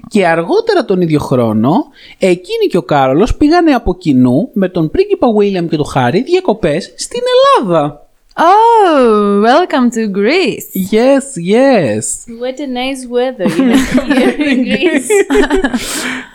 Και 0.08 0.28
αργότερα 0.28 0.86
τον 0.86 1.02
ίδιο 1.02 1.20
χρόνο, 1.20 1.74
εκείνοι 2.18 2.66
και 2.70 2.78
ο 2.78 2.84
Κάρολος 2.84 3.36
πήγανε 3.36 3.72
από 3.72 3.98
κοινού 3.98 4.50
με 4.54 4.70
τον 4.70 4.90
πρίγκιπα 4.90 5.28
Βίλιαμ 5.38 5.68
και 5.68 5.76
τον 5.76 5.86
Χάρη 5.86 6.22
διακοπές 6.22 6.94
στην 6.98 7.22
Ελλάδα. 7.62 8.03
Oh, 8.36 9.42
welcome 9.44 9.88
to 9.92 10.08
Greece. 10.20 10.68
Yes, 10.92 11.26
yes. 11.38 12.26
What 12.42 12.58
a 12.60 12.68
nice 12.82 13.04
weather 13.16 13.48
you 13.58 13.70
have 13.78 14.08
here 14.18 14.50
in 14.52 14.64
Greece. 14.72 15.10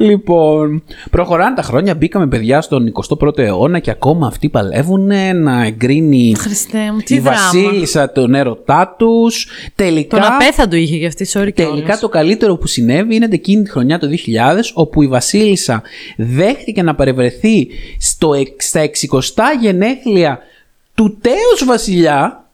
Λοιπόν, 0.01 0.82
προχωράνε 1.11 1.55
τα 1.57 1.62
χρόνια, 1.62 1.94
μπήκαμε 1.94 2.26
παιδιά 2.26 2.61
στον 2.61 2.92
21ο 3.20 3.38
αιώνα 3.38 3.78
και 3.78 3.90
ακόμα 3.90 4.26
αυτοί 4.26 4.49
παλεύουν 4.49 5.07
να 5.42 5.64
εγκρίνει 5.64 6.34
Χριστέ 6.38 6.78
μου, 6.92 6.99
τι 7.05 7.14
η 7.14 7.18
δράμα. 7.18 7.38
Βασίλισσα 7.38 8.12
τον 8.12 8.34
έρωτά 8.34 8.94
τους. 8.99 9.49
Τελικά, 9.74 10.16
Τον 10.20 10.26
απέθαντο 10.32 10.76
είχε 10.76 10.96
γι' 10.96 11.07
αυτή, 11.07 11.24
sorry 11.32 11.49
τελικά 11.55 11.62
κιόλας. 11.76 12.01
το 12.01 12.09
καλύτερο 12.09 12.57
που 12.57 12.66
συνέβη 12.66 13.14
είναι 13.14 13.28
εκείνη 13.30 13.62
τη 13.62 13.70
χρονιά 13.70 13.99
το 13.99 14.07
2000, 14.09 14.70
όπου 14.74 15.03
η 15.03 15.07
Βασίλισσα 15.07 15.82
δέχτηκε 16.16 16.82
να 16.82 16.94
παρευρεθεί 16.94 17.68
στο, 17.99 18.34
εξ- 18.34 18.66
στα 18.66 18.80
60 18.80 19.61
γενέθλια 19.61 20.38
του 20.99 21.18
τέος 21.20 21.64
βασιλιά, 21.64 22.47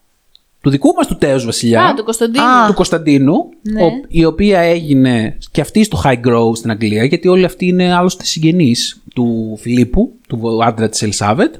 του 0.65 0.71
δικού 0.71 0.93
μας 0.97 1.07
του 1.07 1.17
τέος 1.17 1.45
βασιλιά. 1.45 1.83
Α, 1.85 1.95
του 1.95 2.05
Κωνσταντίνου. 2.05 2.45
Α. 2.45 2.67
του 2.67 2.75
Κωνσταντίνου, 2.75 3.35
Ναι. 3.63 3.83
ο- 3.83 3.91
η 4.09 4.25
οποία 4.25 4.59
έγινε 4.61 5.39
και 5.51 5.61
αυτή 5.61 5.85
στο 5.85 6.01
High 6.05 6.21
Grove 6.29 6.57
στην 6.57 6.71
Αγγλία, 6.71 7.05
γιατί 7.05 7.29
όλοι 7.29 7.45
αυτοί 7.45 7.67
είναι 7.67 7.95
άλλωστε 7.95 8.25
συγγενείς 8.25 9.03
του 9.15 9.59
Φιλίππου, 9.61 10.13
του 10.29 10.65
άντρα 10.65 10.89
της 10.89 11.03
Ελισάβετ. 11.03 11.55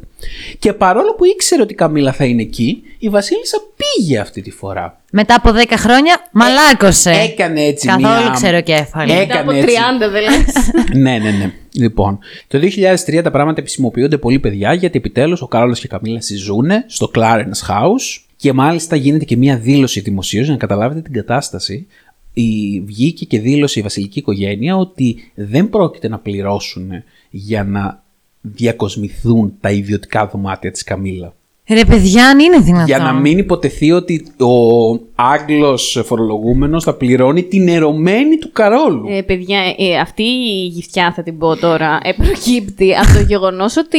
Και 0.59 0.73
παρόλο 0.73 1.15
που 1.15 1.25
ήξερε 1.25 1.63
ότι 1.63 1.73
η 1.73 1.77
Καμίλα 1.77 2.13
θα 2.13 2.25
είναι 2.25 2.43
εκεί, 2.43 2.83
η 2.99 3.09
Βασίλισσα 3.09 3.57
πήγε 3.77 4.19
αυτή 4.19 4.43
τη 4.43 4.51
φορά. 4.51 5.01
Μετά 5.11 5.35
από 5.35 5.51
10 5.53 5.77
χρόνια, 5.77 6.29
μαλάκωσε. 6.33 7.11
Έκανε 7.11 7.61
έτσι 7.63 7.87
Καθόλου 7.87 8.07
μία... 8.23 8.31
ξεροκέφαλη. 8.35 9.13
Ε, 9.13 9.17
Μετά 9.19 9.41
από 9.41 9.51
30 9.51 9.55
έκανε 9.55 10.05
έτσι. 10.05 10.09
δεν 10.11 10.23
λες. 10.23 10.55
ναι, 11.03 11.19
ναι, 11.19 11.31
ναι. 11.31 11.53
Λοιπόν, 11.73 12.19
το 12.49 12.59
2003 12.59 13.21
τα 13.23 13.31
πράγματα 13.31 13.61
επισημοποιούνται 13.61 14.19
πολύ 14.19 14.39
παιδιά 14.39 14.73
γιατί 14.73 14.99
επιτέλους 14.99 15.43
ο 15.43 15.47
Κάρολος 15.47 15.81
και 15.81 15.87
η 15.87 15.89
Καμίλα 15.89 16.21
συζούν 16.21 16.67
στο 16.87 17.11
Clarence 17.15 17.69
House 17.69 18.24
και 18.45 18.53
μάλιστα 18.53 18.97
γίνεται 18.97 19.25
και 19.25 19.37
μία 19.37 19.59
δήλωση 19.59 20.01
δημοσίως 20.01 20.45
για 20.45 20.53
να 20.53 20.59
καταλάβετε 20.59 21.01
την 21.01 21.13
κατάσταση. 21.13 21.87
Η, 22.33 22.81
βγήκε 22.81 23.25
και 23.25 23.41
δήλωσε 23.41 23.79
η 23.79 23.83
βασιλική 23.83 24.19
οικογένεια 24.19 24.77
ότι 24.77 25.33
δεν 25.35 25.69
πρόκειται 25.69 26.09
να 26.09 26.19
πληρώσουν 26.19 26.91
για 27.31 27.65
να 27.65 28.03
διακοσμηθούν 28.41 29.55
τα 29.61 29.71
ιδιωτικά 29.71 30.27
δωμάτια 30.27 30.71
της 30.71 30.83
Καμίλα. 30.83 31.35
Ρε 31.69 31.85
παιδιά, 31.85 32.29
αν 32.29 32.39
είναι 32.39 32.59
δυνατόν. 32.59 32.87
Για 32.87 32.99
να 32.99 33.13
μην 33.13 33.39
υποτεθεί 33.39 33.93
ότι 33.93 34.27
ο 34.39 35.01
Άγγλος 35.15 36.03
φορολογούμενος 36.05 36.85
θα 36.85 36.95
πληρώνει 36.95 37.43
την 37.43 37.69
ερωμένη 37.69 38.39
του 38.39 38.53
Καρόλου. 38.53 39.07
Ε, 39.09 39.23
παιδιά, 39.23 39.59
ε, 39.79 39.97
αυτή 39.97 40.23
η 40.23 40.67
γυφτιά 40.67 41.13
θα 41.17 41.23
την 41.23 41.39
πω 41.39 41.57
τώρα, 41.57 41.99
ε, 42.03 42.13
προκύπτει 42.13 42.95
από 42.95 43.13
το 43.13 43.21
γεγονός 43.21 43.77
ότι 43.77 43.99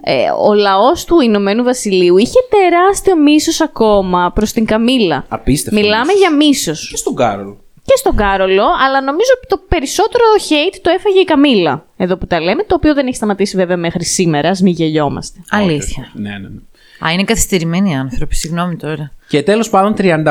ε, 0.00 0.30
ο 0.48 0.54
λαός 0.54 1.04
του 1.04 1.20
Ηνωμένου 1.20 1.62
Βασιλείου 1.62 2.16
είχε 2.16 2.38
τεράστιο 2.50 3.16
μίσος 3.16 3.60
ακόμα 3.60 4.32
προς 4.34 4.52
την 4.52 4.64
Καμίλα. 4.64 5.24
Απίστευτο. 5.28 5.80
Μιλάμε 5.80 6.04
μίσος. 6.04 6.18
για 6.18 6.36
μίσος. 6.36 6.88
Και 6.90 6.96
στον 6.96 7.14
Κάρολο. 7.14 7.63
Και 7.84 7.94
στον 7.96 8.16
Κάρολο, 8.16 8.64
αλλά 8.86 9.02
νομίζω 9.02 9.30
ότι 9.36 9.46
το 9.46 9.60
περισσότερο 9.68 10.24
hate 10.48 10.78
το 10.82 10.90
έφαγε 10.90 11.20
η 11.20 11.24
Καμίλα. 11.24 11.86
Εδώ 11.96 12.16
που 12.16 12.26
τα 12.26 12.40
λέμε, 12.40 12.62
το 12.62 12.74
οποίο 12.74 12.94
δεν 12.94 13.06
έχει 13.06 13.16
σταματήσει 13.16 13.56
βέβαια 13.56 13.76
μέχρι 13.76 14.04
σήμερα, 14.04 14.48
ας 14.48 14.60
μην 14.60 14.72
γελιόμαστε. 14.72 15.38
Αλήθεια. 15.50 16.10
Ναι, 16.14 16.30
ναι, 16.30 16.38
ναι. 16.38 16.60
Α, 17.06 17.12
είναι 17.12 17.24
καθυστερημένοι 17.24 17.90
οι 17.90 17.94
άνθρωποι, 17.94 18.34
συγγνώμη 18.34 18.76
τώρα. 18.76 19.10
Και 19.28 19.42
τέλος 19.42 19.70
πάντων 19.70 19.94
35 19.98 20.24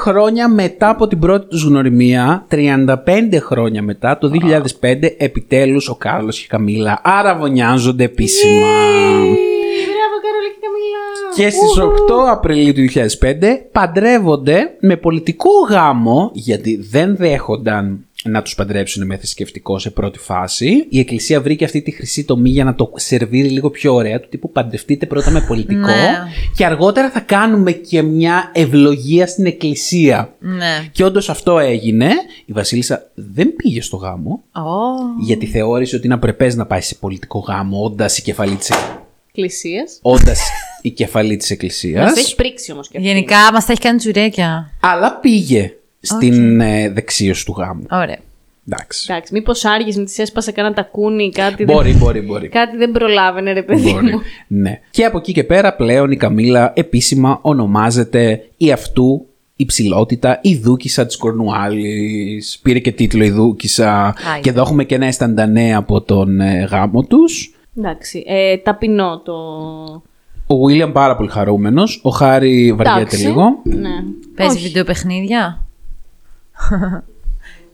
χρόνια 0.00 0.48
μετά 0.48 0.88
από 0.88 1.06
την 1.06 1.18
πρώτη 1.18 1.46
τους 1.48 1.64
γνωριμία, 1.64 2.46
35 2.50 2.96
χρόνια 3.40 3.82
μετά, 3.82 4.18
το 4.18 4.30
2005, 4.80 5.14
επιτέλους 5.18 5.88
ο 5.88 5.94
Κάρλος 5.94 6.38
και 6.38 6.44
η 6.44 6.48
Καμίλα 6.48 7.00
αραβωνιάζονται 7.04 8.04
επίσημα. 8.04 8.66
Μπράβο, 8.66 9.34
Καρόλο 10.44 10.54
και 10.54 10.60
Καμίλα! 10.64 11.34
Και 11.36 11.50
στις 11.56 11.78
8 12.28 12.30
Απριλίου 12.30 12.72
του 12.72 12.92
2005 13.20 13.66
παντρεύονται 13.72 14.76
με 14.80 14.96
πολιτικό 14.96 15.50
γάμο, 15.70 16.30
γιατί 16.34 16.76
δεν 16.90 17.16
δέχονταν 17.16 18.06
να 18.26 18.42
τους 18.42 18.54
παντρέψουν 18.54 19.06
με 19.06 19.16
θρησκευτικό 19.16 19.78
σε 19.78 19.90
πρώτη 19.90 20.18
φάση. 20.18 20.86
Η 20.88 20.98
Εκκλησία 20.98 21.40
βρήκε 21.40 21.64
αυτή 21.64 21.82
τη 21.82 21.90
χρυσή 21.90 22.24
τομή 22.24 22.50
για 22.50 22.64
να 22.64 22.74
το 22.74 22.92
σερβίρει 22.94 23.48
λίγο 23.48 23.70
πιο 23.70 23.94
ωραία, 23.94 24.20
του 24.20 24.28
τύπου 24.28 24.50
παντρευτείτε 24.52 25.06
πρώτα 25.06 25.30
με 25.30 25.40
πολιτικό 25.40 25.78
Ναι. 25.86 26.10
και 26.56 26.64
αργότερα 26.64 27.10
θα 27.10 27.20
κάνουμε 27.20 27.72
και 27.72 28.02
μια 28.02 28.50
ευλογία 28.54 29.26
στην 29.26 29.46
Εκκλησία. 29.46 30.34
Ναι. 30.38 30.88
Και 30.92 31.04
όντως 31.04 31.28
αυτό 31.30 31.58
έγινε. 31.58 32.08
Η 32.44 32.52
Βασίλισσα 32.52 33.10
δεν 33.14 33.54
πήγε 33.56 33.82
στο 33.82 33.96
γάμο, 33.96 34.42
Ω. 34.52 34.62
γιατί 35.20 35.46
θεώρησε 35.46 35.96
ότι 35.96 36.04
είναι 36.06 36.14
απρεπές 36.14 36.56
να 36.56 36.66
πάει 36.66 36.80
σε 36.80 36.94
πολιτικό 36.94 37.38
γάμο, 37.38 37.82
όντας 37.84 38.18
η 38.18 38.22
κεφαλή 38.22 38.54
της, 38.54 38.70
Εκκλησίας. 39.36 39.98
όντας 40.02 40.40
η 40.82 40.90
κεφαλή 40.90 41.36
της 41.36 41.36
Μας 41.36 41.50
Εκκλησίας. 41.50 42.16
έχει 42.16 42.34
πρίξει 42.34 42.72
όμως 42.72 42.88
και 42.88 42.96
αυτή. 42.98 43.08
Γενικά 43.08 43.36
μας 43.52 43.64
τα 43.66 43.72
έχει 43.72 43.80
κάνει 43.80 43.98
τσουρέκια. 43.98 44.70
Αλλά 44.80 45.18
πήγε 45.20 45.72
στην 46.00 46.60
ε, 46.60 46.88
δεξίωση 46.90 47.44
του 47.44 47.54
γάμου. 47.58 47.86
Ωραία. 47.90 48.18
Εντάξει. 48.68 49.06
Εντάξει, 49.12 49.32
μήπως 49.32 49.64
άργησε 49.64 49.98
με 49.98 50.04
της 50.04 50.18
έσπασε 50.18 50.52
κανένα 50.52 50.74
τακούνι 50.74 51.24
ή 51.24 51.30
κάτι. 51.30 51.64
Μπορεί, 51.64 51.90
δεν... 51.90 51.98
μπορεί, 51.98 52.20
μπορεί. 52.20 52.48
Κάτι 52.48 52.76
δεν 52.76 52.92
προλάβαινε, 52.92 53.52
ρε 53.52 53.62
παιδί 53.62 53.92
Μπορεί. 53.92 54.04
μου. 54.12 54.20
ναι. 54.46 54.80
Και 54.90 55.04
από 55.04 55.18
εκεί 55.18 55.32
και 55.32 55.44
πέρα 55.44 55.74
πλέον 55.74 56.10
η 56.10 56.16
Καμίλα 56.16 56.72
επίσημα 56.76 57.38
ονομάζεται 57.42 58.48
η 58.56 58.72
αυτού 58.72 59.26
υψηλότητα, 59.56 60.38
η 60.42 60.56
Δούκισσα 60.56 61.06
της 61.06 61.16
Κορνουάλης. 61.16 62.58
Πήρε 62.62 62.78
και 62.78 62.92
τίτλο 62.92 63.24
η 63.24 63.30
Δούκισσα. 63.30 64.14
Και 64.40 64.50
εδώ 64.50 64.60
έχουμε 64.60 64.84
και 64.84 64.94
ένα 64.94 65.06
ενσταντανέ 65.06 65.74
από 65.74 66.00
τον 66.00 66.40
ε, 66.40 66.68
γάμο 66.70 67.02
τους. 67.02 67.53
Εντάξει, 67.78 68.24
ε, 68.26 68.56
ταπεινό 68.56 69.20
το. 69.24 69.32
Ο 70.46 70.64
Βίλιαμ 70.66 70.92
πάρα 70.92 71.16
πολύ 71.16 71.28
χαρούμενος. 71.28 72.00
Ο 72.02 72.10
Χάρη 72.10 72.72
βαριέται 72.72 72.98
Εντάξει. 73.00 73.26
λίγο. 73.26 73.44
Ναι. 73.62 73.88
Παίζει 74.36 74.56
Όχι. 74.56 74.66
βιντεοπαιχνίδια; 74.66 75.66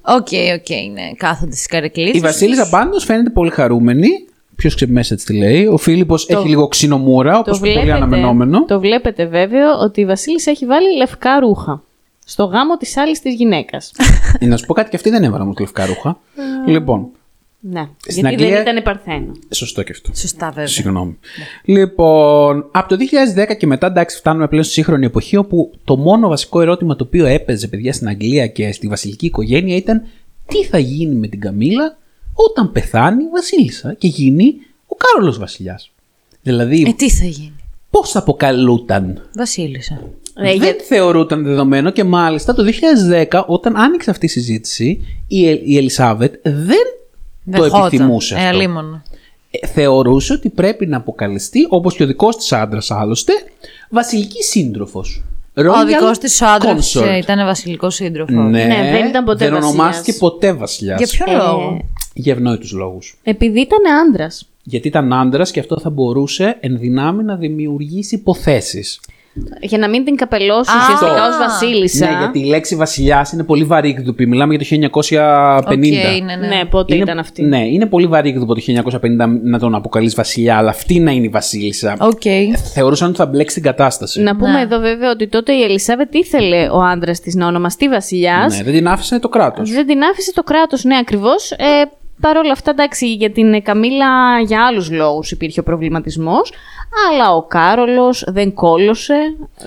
OK, 0.03 0.29
OK, 0.55 0.69
ναι. 0.93 1.13
Κάθονται 1.17 1.53
στις 1.53 1.67
καρεκλίτσες. 1.67 2.17
Η 2.17 2.21
Βασίλισσα 2.21 2.69
πάντως 2.69 3.05
φαίνεται 3.05 3.31
πολύ 3.31 3.51
χαρούμενη. 3.51 4.09
Ποιος 4.57 4.85
μέσα 4.89 5.15
της 5.15 5.25
τη 5.25 5.37
λέει. 5.37 5.67
Ο 5.67 5.77
Φίλιππος 5.77 6.27
Το- 6.27 6.39
έχει 6.39 6.49
λίγο 6.49 6.69
ξινομούρα, 6.69 7.39
όπως 7.39 7.59
πολύ 7.59 7.93
αναμενόμενο. 7.93 8.65
το 8.65 8.81
βλέπετε 8.81 9.27
βέβαιο 9.27 9.79
ότι 9.79 10.01
η 10.01 10.05
Βασίλισσα 10.07 10.51
έχει 10.51 10.67
βάλει 10.67 10.97
λευκά 10.97 11.41
ρούχα. 11.41 11.83
Στο 12.25 12.45
γάμο 12.45 12.77
της 12.77 12.97
άλλης 12.97 13.21
της 13.21 13.35
γυναίκας. 13.35 13.93
Ε, 14.39 14.47
Να 14.47 14.57
σου 14.57 14.67
πω 14.67 14.75
κάτι 14.75 14.91
και 14.91 14.97
αυτή 14.97 15.11
δεν 15.11 15.23
έβαλα 15.25 15.45
μου 15.45 15.55
λευκά 15.61 15.87
ρούχα. 15.87 16.19
λοιπόν, 16.67 17.09
ναι. 17.61 17.89
Στην 18.07 18.27
Γιατί 18.27 18.43
Αγγλία- 18.43 18.63
δεν 18.63 18.77
ήταν 18.77 18.83
παρθένο. 18.83 19.33
σωστό 19.51 19.83
και 19.83 19.93
αυτό. 19.93 20.11
Σωστά, 20.15 20.47
βέβαια. 20.49 20.67
Συγγνώμη. 20.67 21.19
Λοιπόν, 21.65 22.69
από 22.73 22.89
το 22.89 22.97
2010 22.97 23.55
και 23.57 23.67
μετά, 23.67 23.87
εντάξει, 23.87 24.17
φτάνουμε 24.17 24.49
πλέον 24.49 24.65
στη 24.65 24.73
σύγχρονη 24.73 25.07
εποχή, 25.07 25.37
όπου 25.37 25.71
το 25.85 25.97
μόνο 25.97 26.29
βασικό 26.29 26.61
ερώτημα 26.61 26.97
το 26.97 27.05
οποίο 27.05 27.27
έπαιζε 27.27 27.69
παιδιά 27.69 27.93
στην 27.93 28.09
Αγγλία 28.09 28.47
και 28.47 28.73
στη 28.73 28.87
βασιλική 28.89 29.27
οικογένεια 29.27 29.77
ήταν 29.77 30.03
τι 30.47 30.65
θα 30.65 30.79
γίνει 30.79 31.15
με 31.15 31.27
την 31.27 31.41
Καμίλα 31.41 31.97
όταν 32.33 32.73
πεθάνει 32.73 33.23
η 33.23 33.29
Βασίλισσα 33.33 33.95
και 33.95 34.07
γίνει 34.09 34.55
ο 34.87 34.95
Κάρολος 34.95 35.39
βασιλιάς. 35.39 35.91
Δηλαδή, 36.43 36.85
Ε, 36.89 36.93
τι 36.93 37.11
θα 37.11 37.25
γίνει; 37.25 37.53
πώς 37.91 38.11
θα 38.11 38.19
αποκαλούταν; 38.19 39.29
Βασίλισσα. 39.37 39.95
Ε, 40.35 40.43
Δεν 40.43 40.55
για- 40.57 40.77
θεωρούταν 40.89 41.45
δεδομένο 41.45 41.91
και 41.91 42.05
μάλιστα 42.05 42.55
το 42.55 42.63
2010 42.63 43.45
όταν 43.47 43.77
άνοιξε 43.77 44.11
αυτή 44.11 44.27
η 44.27 44.29
συζήτηση 44.29 45.01
η, 45.29 45.49
Ε- 45.49 45.61
η 45.65 45.77
Ελισάβετ 45.77 46.35
δεν 46.43 46.85
το 47.53 47.63
Δεχόταν. 47.63 47.87
επιθυμούσε 47.87 48.35
Ε, 48.35 48.37
αυτό. 48.39 48.49
αλίμονο. 48.57 49.03
Ε, 49.51 49.67
θεωρούσε 49.67 50.33
ότι 50.33 50.49
πρέπει 50.49 50.87
να 50.87 50.97
αποκαλεστεί, 50.97 51.67
όπως 51.69 51.95
και 51.95 52.03
ο 52.03 52.07
δικός 52.07 52.37
της 52.37 52.53
άντρας 52.53 52.91
άλλωστε, 52.91 53.33
βασιλική 53.91 54.43
σύντροφος. 54.43 55.25
Ο 55.55 55.85
δικός 55.87 56.19
της 56.19 56.43
άντρας 56.43 56.95
ήταν 57.19 57.45
βασιλικός 57.45 57.95
σύντροφος. 57.95 58.35
Ναι, 58.35 58.65
Ναι, 58.65 58.91
δεν 58.93 59.07
ήταν 59.07 59.25
ποτέ 59.25 59.45
δεν 59.45 59.53
βασιλιάς. 59.55 59.75
ονομάστηκε 59.75 60.19
ποτέ 60.19 60.53
βασιλιάς. 60.53 60.99
Για 60.99 61.25
ποιο 61.27 61.35
Ε, 61.35 61.37
λόγο; 61.37 61.81
Για 62.15 62.33
ευνόητους 62.33 62.73
λόγους. 62.73 63.19
Επειδή 63.23 63.61
ήταν 63.61 63.79
άντρας. 64.09 64.49
Γιατί 64.63 64.89
ήταν 64.89 65.13
άντρας 65.13 65.51
και 65.51 65.61
αυτό 65.61 65.79
θα 65.81 65.91
μπορούσε 65.91 66.57
εν 66.61 66.79
δυνάμει 66.79 67.23
να 67.23 67.37
δημιουργήσει 67.37 68.15
υποθέσεις. 68.15 69.01
Για 69.61 69.79
να 69.79 69.89
μην 69.89 70.05
την 70.05 70.17
καπελώσει 70.17 70.71
Α. 70.71 70.75
ουσιαστικά 70.83 71.27
ως 71.29 71.37
Βασίλισσα. 71.39 72.11
Ναι, 72.11 72.17
γιατί 72.19 72.39
η 72.39 72.45
λέξη 72.45 72.77
βασιλιάς 72.77 73.33
είναι 73.33 73.43
πολύ 73.45 73.65
βαρύγδουπη. 73.65 74.27
Μιλάμε 74.27 74.55
για 74.55 74.59
το 74.59 74.89
1950. 74.91 75.59
Οκ, 75.67 75.77
ναι, 75.77 76.37
ναι. 76.37 76.47
Ναι, 76.47 76.65
πότε 76.71 76.95
Είναι- 76.95 77.03
ήταν 77.05 77.19
αυτή. 77.19 77.43
Ναι, 77.43 77.59
είναι 77.67 77.87
πολύ 77.87 78.07
βαρύγδουπο 78.07 78.55
το 78.55 78.61
1950 78.61 79.41
να 79.43 79.59
τον 79.59 79.75
αποκαλείς 79.75 80.15
βασιλιά, 80.15 80.57
αλλά 80.57 80.71
αυτή 80.71 80.99
να 81.01 81.11
είναι 81.11 81.25
η 81.27 81.29
βασίλισσα. 81.29 81.97
Οκ. 82.01 82.21
Θεωρούσαν 82.75 83.09
ότι 83.09 83.17
θα 83.17 83.27
μπλέξει 83.27 83.55
την 83.55 83.65
κατάσταση. 83.65 84.21
Να 84.23 84.37
πούμε 84.37 84.51
Ναι. 84.53 84.61
εδώ 84.61 84.79
βέβαια 84.79 85.11
ότι 85.11 85.29
τότε 85.29 85.53
η 85.53 85.63
Ελισάβετ 85.63 86.15
ήθελε 86.15 86.69
ο 86.71 86.81
άντρας 86.83 87.21
της 87.21 87.35
να 87.35 87.47
ονομαστεί 87.47 87.89
Βασιλιάς. 87.89 88.57
Ναι, 88.57 88.63
δεν 88.63 88.73
την 88.75 88.89
άφησε 88.89 89.19
το 89.19 89.29
κράτος. 89.29 89.71
Δεν 89.71 89.87
την 89.87 90.03
άφησε 90.03 90.33
το 90.33 90.43
κράτος, 90.43 90.85
ναι, 90.85 90.97
ακριβώς. 90.97 91.51
Ε, 91.51 91.57
Παρ' 92.21 92.37
όλα 92.37 92.53
αυτά, 92.53 92.71
εντάξει, 92.71 93.13
για 93.15 93.31
την 93.31 93.63
Καμίλα 93.63 94.41
για 94.47 94.67
άλλους 94.67 94.91
λόγους 94.91 95.31
υπήρχε 95.31 95.61
ο 95.61 95.63
προβληματισμός, 95.63 96.53
αλλά 97.11 97.35
ο 97.35 97.43
Κάρολος 97.43 98.25
δεν 98.27 98.53
κόλωσε, 98.55 99.15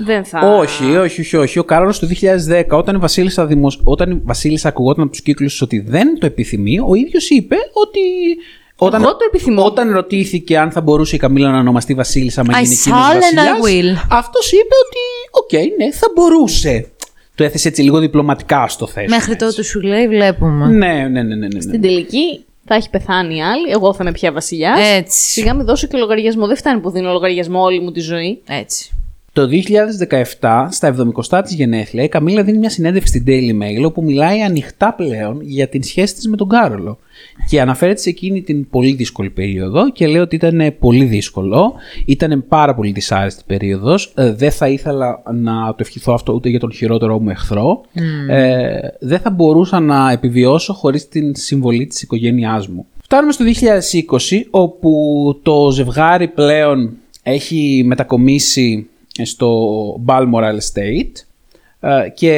δεν 0.05 0.25
θα... 0.25 0.39
Όχι, 0.57 0.95
όχι, 0.97 1.21
όχι, 1.21 1.35
όχι. 1.35 1.59
Ο 1.59 1.63
Κάρολος 1.63 1.99
το 1.99 2.07
2010, 2.49 2.63
όταν 2.69 2.95
η 2.95 2.97
Βασίλισσα, 2.97 3.45
δημοσ... 3.45 3.79
όταν 3.83 4.11
η 4.11 4.21
Βασίλισσα 4.23 4.67
ακουγόταν 4.67 5.01
από 5.01 5.11
τους 5.11 5.21
κύκλους 5.21 5.61
ότι 5.61 5.79
δεν 5.79 6.19
το 6.19 6.25
επιθυμεί, 6.25 6.79
ο 6.79 6.93
ίδιος 6.95 7.29
είπε 7.29 7.55
ότι... 7.73 7.99
Όταν, 8.75 9.01
Εγώ 9.01 9.11
το 9.11 9.25
επιθυμώ. 9.27 9.63
Όταν 9.65 9.91
ρωτήθηκε 9.93 10.57
αν 10.57 10.71
θα 10.71 10.81
μπορούσε 10.81 11.15
η 11.15 11.19
Καμίλα 11.19 11.51
να 11.51 11.59
ονομαστεί 11.59 11.93
Βασίλισσα, 11.93 12.43
άμα 12.45 12.59
I 12.59 12.63
γίνει 12.63 12.73
εκείνος 12.73 12.99
shall 12.99 13.13
and 13.13 13.57
I 13.57 13.59
βασιλιάς, 13.59 13.95
will. 13.99 14.07
αυτός 14.09 14.51
είπε 14.51 14.73
ότι, 14.85 14.99
οκ, 15.31 15.77
ναι, 15.77 15.91
θα 15.91 16.07
μπορούσε. 16.15 16.87
Το 17.35 17.43
έθεσε 17.43 17.67
έτσι 17.67 17.81
λίγο 17.81 17.99
διπλωματικά 17.99 18.67
στο 18.67 18.87
θέσμα. 18.87 19.15
Μέχρι 19.15 19.31
έτσι. 19.31 19.45
τότε 19.45 19.63
σου 19.63 19.81
λέει, 19.81 20.07
βλέπουμε. 20.07 20.67
Ναι, 20.67 20.93
ναι, 20.93 21.07
ναι, 21.09 21.23
ναι, 21.23 21.35
ναι, 21.35 21.47
ναι. 21.53 21.61
Στην 21.61 21.81
τελική 21.81 22.45
θα 22.65 22.75
έχει 22.75 22.89
πεθάνει 22.89 23.35
η 23.35 23.41
άλλη, 23.41 23.71
εγώ 23.71 23.93
θα 23.93 23.99
είμαι 24.01 24.11
πια 24.11 24.31
βασιλιάς. 24.31 24.79
Έτσι. 24.97 25.31
Σιγά 25.31 25.53
μην 25.53 25.65
δώσω 25.65 25.87
και 25.87 25.97
λογαριασμό. 25.97 26.47
Δεν 26.47 26.55
φτάνει 26.55 26.79
που 26.79 26.89
δίνω 26.89 27.11
λογαριασμό 27.11 27.61
όλη 27.61 27.79
μου 27.79 27.91
τη 27.91 27.99
ζωή. 27.99 28.41
Έτσι. 28.47 28.91
Το 29.33 29.47
2017, 30.39 30.67
στα 30.69 30.95
70 31.31 31.41
της 31.43 31.53
γενέθλια, 31.53 32.03
η 32.03 32.09
Καμίλα 32.09 32.43
δίνει 32.43 32.57
μια 32.57 32.69
συνέντευξη 32.69 33.07
στην 33.07 33.23
Daily 33.27 33.63
Mail 33.63 33.85
όπου 33.85 34.03
μιλάει 34.03 34.41
ανοιχτά 34.41 34.93
πλέον 34.93 35.41
για 35.41 35.67
την 35.67 35.83
σχέση 35.83 36.13
της 36.13 36.27
με 36.27 36.37
τον 36.37 36.49
Κάρολο. 36.49 36.99
Και 37.47 37.61
αναφέρεται 37.61 37.99
σε 37.99 38.09
εκείνη 38.09 38.41
την 38.41 38.69
πολύ 38.69 38.93
δύσκολη 38.93 39.29
περίοδο 39.29 39.91
και 39.91 40.07
λέει 40.07 40.21
ότι 40.21 40.35
ήταν 40.35 40.75
πολύ 40.79 41.05
δύσκολο, 41.05 41.73
ήταν 42.05 42.45
πάρα 42.47 42.75
πολύ 42.75 42.91
δυσάρεστη 42.91 43.43
περίοδος, 43.47 44.13
ε, 44.15 44.33
δεν 44.33 44.51
θα 44.51 44.67
ήθελα 44.67 45.21
να 45.33 45.67
το 45.67 45.75
ευχηθώ 45.79 46.13
αυτό 46.13 46.33
ούτε 46.33 46.49
για 46.49 46.59
τον 46.59 46.73
χειρότερό 46.73 47.19
μου 47.19 47.29
εχθρό, 47.29 47.81
ε, 48.29 48.77
δεν 48.99 49.19
θα 49.19 49.29
μπορούσα 49.29 49.79
να 49.79 50.11
επιβιώσω 50.11 50.73
χωρίς 50.73 51.07
την 51.07 51.35
συμβολή 51.35 51.85
της 51.85 52.01
οικογένειάς 52.01 52.67
μου. 52.67 52.85
Φτάνουμε 53.03 53.31
στο 53.31 53.43
2020 53.43 54.47
όπου 54.49 54.91
το 55.43 55.71
ζευγάρι 55.71 56.27
πλέον 56.27 56.93
έχει 57.23 57.83
μετακομίσει 57.85 58.87
στο 59.23 59.59
Balmoral 60.05 60.57
Estate. 60.57 61.11
ε, 61.15 61.32
και 62.13 62.33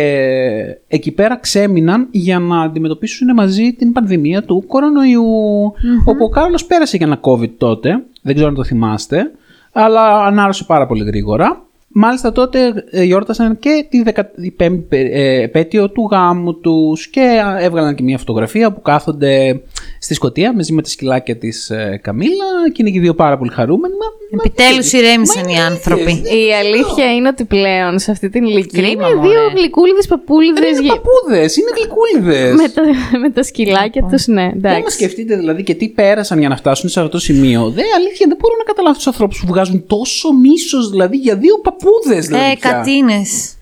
εκεί 0.88 1.12
πέρα 1.12 1.38
ξέμειναν 1.38 2.08
για 2.12 2.40
να 2.40 2.62
αντιμετωπίσουν 2.62 3.34
μαζί 3.34 3.74
την 3.74 3.92
πανδημία 3.92 4.44
του 4.44 4.64
κορονοϊού. 4.68 5.64
Όπου 6.06 6.24
ο 6.24 6.30
Κάρολος 6.30 6.66
πέρασε 6.66 6.98
για 6.98 7.06
ένα 7.06 7.20
COVID 7.22 7.50
τότε, 7.58 8.04
δεν 8.22 8.34
ξέρω 8.34 8.50
αν 8.50 8.56
το 8.56 8.64
θυμάστε 8.64 9.32
αλλά 9.78 10.26
ανάρρωσε 10.26 10.64
πάρα 10.64 10.86
πολύ 10.86 11.04
γρήγορα. 11.04 11.64
Μάλιστα 11.88 12.32
τότε 12.32 12.86
ε, 12.90 13.04
γιόρτασαν 13.04 13.60
και 13.60 13.86
τη 13.90 14.04
15η 14.06 14.84
ε, 14.90 15.42
επέτειο 15.42 15.90
του 15.90 16.08
γάμου 16.12 16.60
τους 16.60 17.08
και 17.08 17.42
έβγαλαν 17.60 17.96
και 17.96 18.04
μια 18.04 18.18
φωτογραφία 18.18 18.72
που 18.72 18.82
κάθονται 18.82 19.62
στη 20.06 20.14
Σκωτία 20.14 20.54
μαζί 20.56 20.74
με 20.74 20.82
τα 20.82 20.90
σκυλάκια 20.90 21.38
της 21.38 21.70
ε, 21.70 22.00
Καμίλα 22.04 22.46
και 22.72 22.78
είναι 22.82 22.90
και 22.90 22.98
οι 22.98 23.02
δύο 23.02 23.14
πάρα 23.16 23.38
πολύ 23.38 23.52
χαρούμενοι. 23.52 23.94
Μα- 23.94 24.06
μα- 24.38 24.44
Επιτέλους 24.46 24.92
ηρέμησαν 24.92 25.44
Μα 25.46 25.50
οι 25.52 25.54
είναι 25.56 25.64
άνθρωποι. 25.64 26.02
αλήθειες, 26.02 26.34
Η 26.48 26.54
αλήθεια 26.54 27.14
είναι 27.16 27.28
ότι 27.28 27.44
πλέον 27.46 28.00
σε 28.00 28.12
αυτή 28.12 28.30
την 28.30 28.44
ηλικία 28.46 28.82
Κρίμα, 28.82 29.08
είναι 29.08 29.16
μωρέ. 29.16 29.28
δύο 29.30 29.42
γλυκούλιδες 29.56 30.08
παππούλιδες 30.08 30.60
Δεν 30.76 30.84
είναι 30.84 30.94
παππούδες, 30.94 31.56
είναι 31.58 31.70
γλυκούλιδες. 31.78 32.54
με, 32.62 32.70
τα, 32.70 32.82
με 33.20 33.30
τα 33.30 33.44
σκυλάκια 33.44 34.08
τους, 34.12 34.28
ναι, 34.28 34.42
Δεν 34.42 34.60
μα 34.64 34.70
εντάξει. 34.70 34.96
σκεφτείτε 34.96 35.36
δηλαδή 35.36 35.64
και 35.64 35.74
τι 35.76 35.88
πέρασαν 35.90 36.40
για 36.40 36.50
να 36.50 36.56
φτάσουν 36.58 36.90
σε 36.90 37.00
αυτό 37.00 37.12
το 37.12 37.20
σημείο. 37.20 37.70
Δεν, 37.70 37.86
αλήθεια, 37.98 38.26
δεν 38.28 38.38
μπορώ 38.42 38.56
να 38.58 38.64
καταλάβω 38.64 38.96
τους 38.96 39.08
ανθρώπους 39.08 39.40
που 39.40 39.46
βγάζουν 39.48 39.88
τόσο 39.88 40.34
μίσος 40.34 40.90
δηλαδή 40.90 41.18
για 41.18 41.36
δύο 41.36 41.56
παππούδες. 41.64 42.26
Δηλαδή, 42.28 42.52
Ε, 42.52 42.56
κατίνες. 42.60 43.54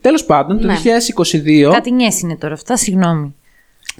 Τέλος 0.00 0.24
πάντων, 0.24 0.60
το 0.60 0.66
Ναι. 0.66 0.74
2022. 0.74 1.70
Κατινιέ 1.72 2.08
είναι 2.22 2.36
τώρα 2.36 2.54
αυτά, 2.54 2.76
συγγνώμη. 2.76 3.34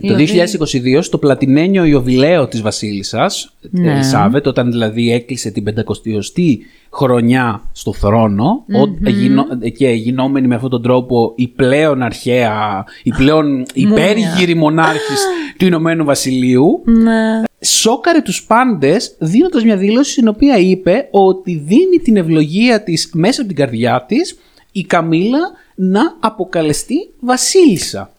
Το 0.03 0.15
2022, 0.15 1.03
στο 1.03 1.19
πλατινένιο 1.19 1.85
Ιωβιλέο 1.85 2.47
της 2.49 2.61
Βασίλισσας, 2.63 3.53
Ναι. 3.71 3.93
Ελισάβετ, 3.93 4.47
όταν 4.47 4.71
δηλαδή 4.71 5.13
έκλεισε 5.13 5.51
την 5.51 5.65
50η 5.65 6.59
χρονιά 6.93 7.63
στο 7.73 7.93
θρόνο 7.93 8.65
ο- 8.81 9.09
γινο- 9.11 9.47
και 9.77 9.89
γινόμενη 9.89 10.47
με 10.47 10.55
αυτόν 10.55 10.71
τον 10.71 10.83
τρόπο 10.83 11.33
η 11.37 11.49
πλέον 11.49 12.03
αρχαία, 12.03 12.85
η 13.03 13.11
πλέον 13.17 13.65
υπέργυρη 13.75 14.55
μονάρχης 14.55 15.25
του 15.57 15.65
Ηνωμένου 15.67 16.05
Βασιλείου, 16.05 16.83
Ναι. 16.85 17.43
σόκαρε 17.65 18.21
τους 18.21 18.45
πάντες 18.45 19.17
δίνοντας 19.19 19.65
μια 19.65 19.77
δήλωση 19.77 20.11
στην 20.13 20.29
οποία 20.29 20.59
είπε 20.59 21.09
ότι 21.11 21.55
δίνει 21.67 21.97
την 22.03 22.17
ευλογία 22.17 22.83
της 22.83 23.11
μέσα 23.15 23.41
από 23.41 23.49
την 23.49 23.59
καρδιά 23.59 24.05
της 24.09 24.39
η 24.73 24.83
Καμίλα 24.85 25.39
να 25.79 26.17
αποκαλεστεί 26.21 26.95
βασίλισσα. 27.21 28.11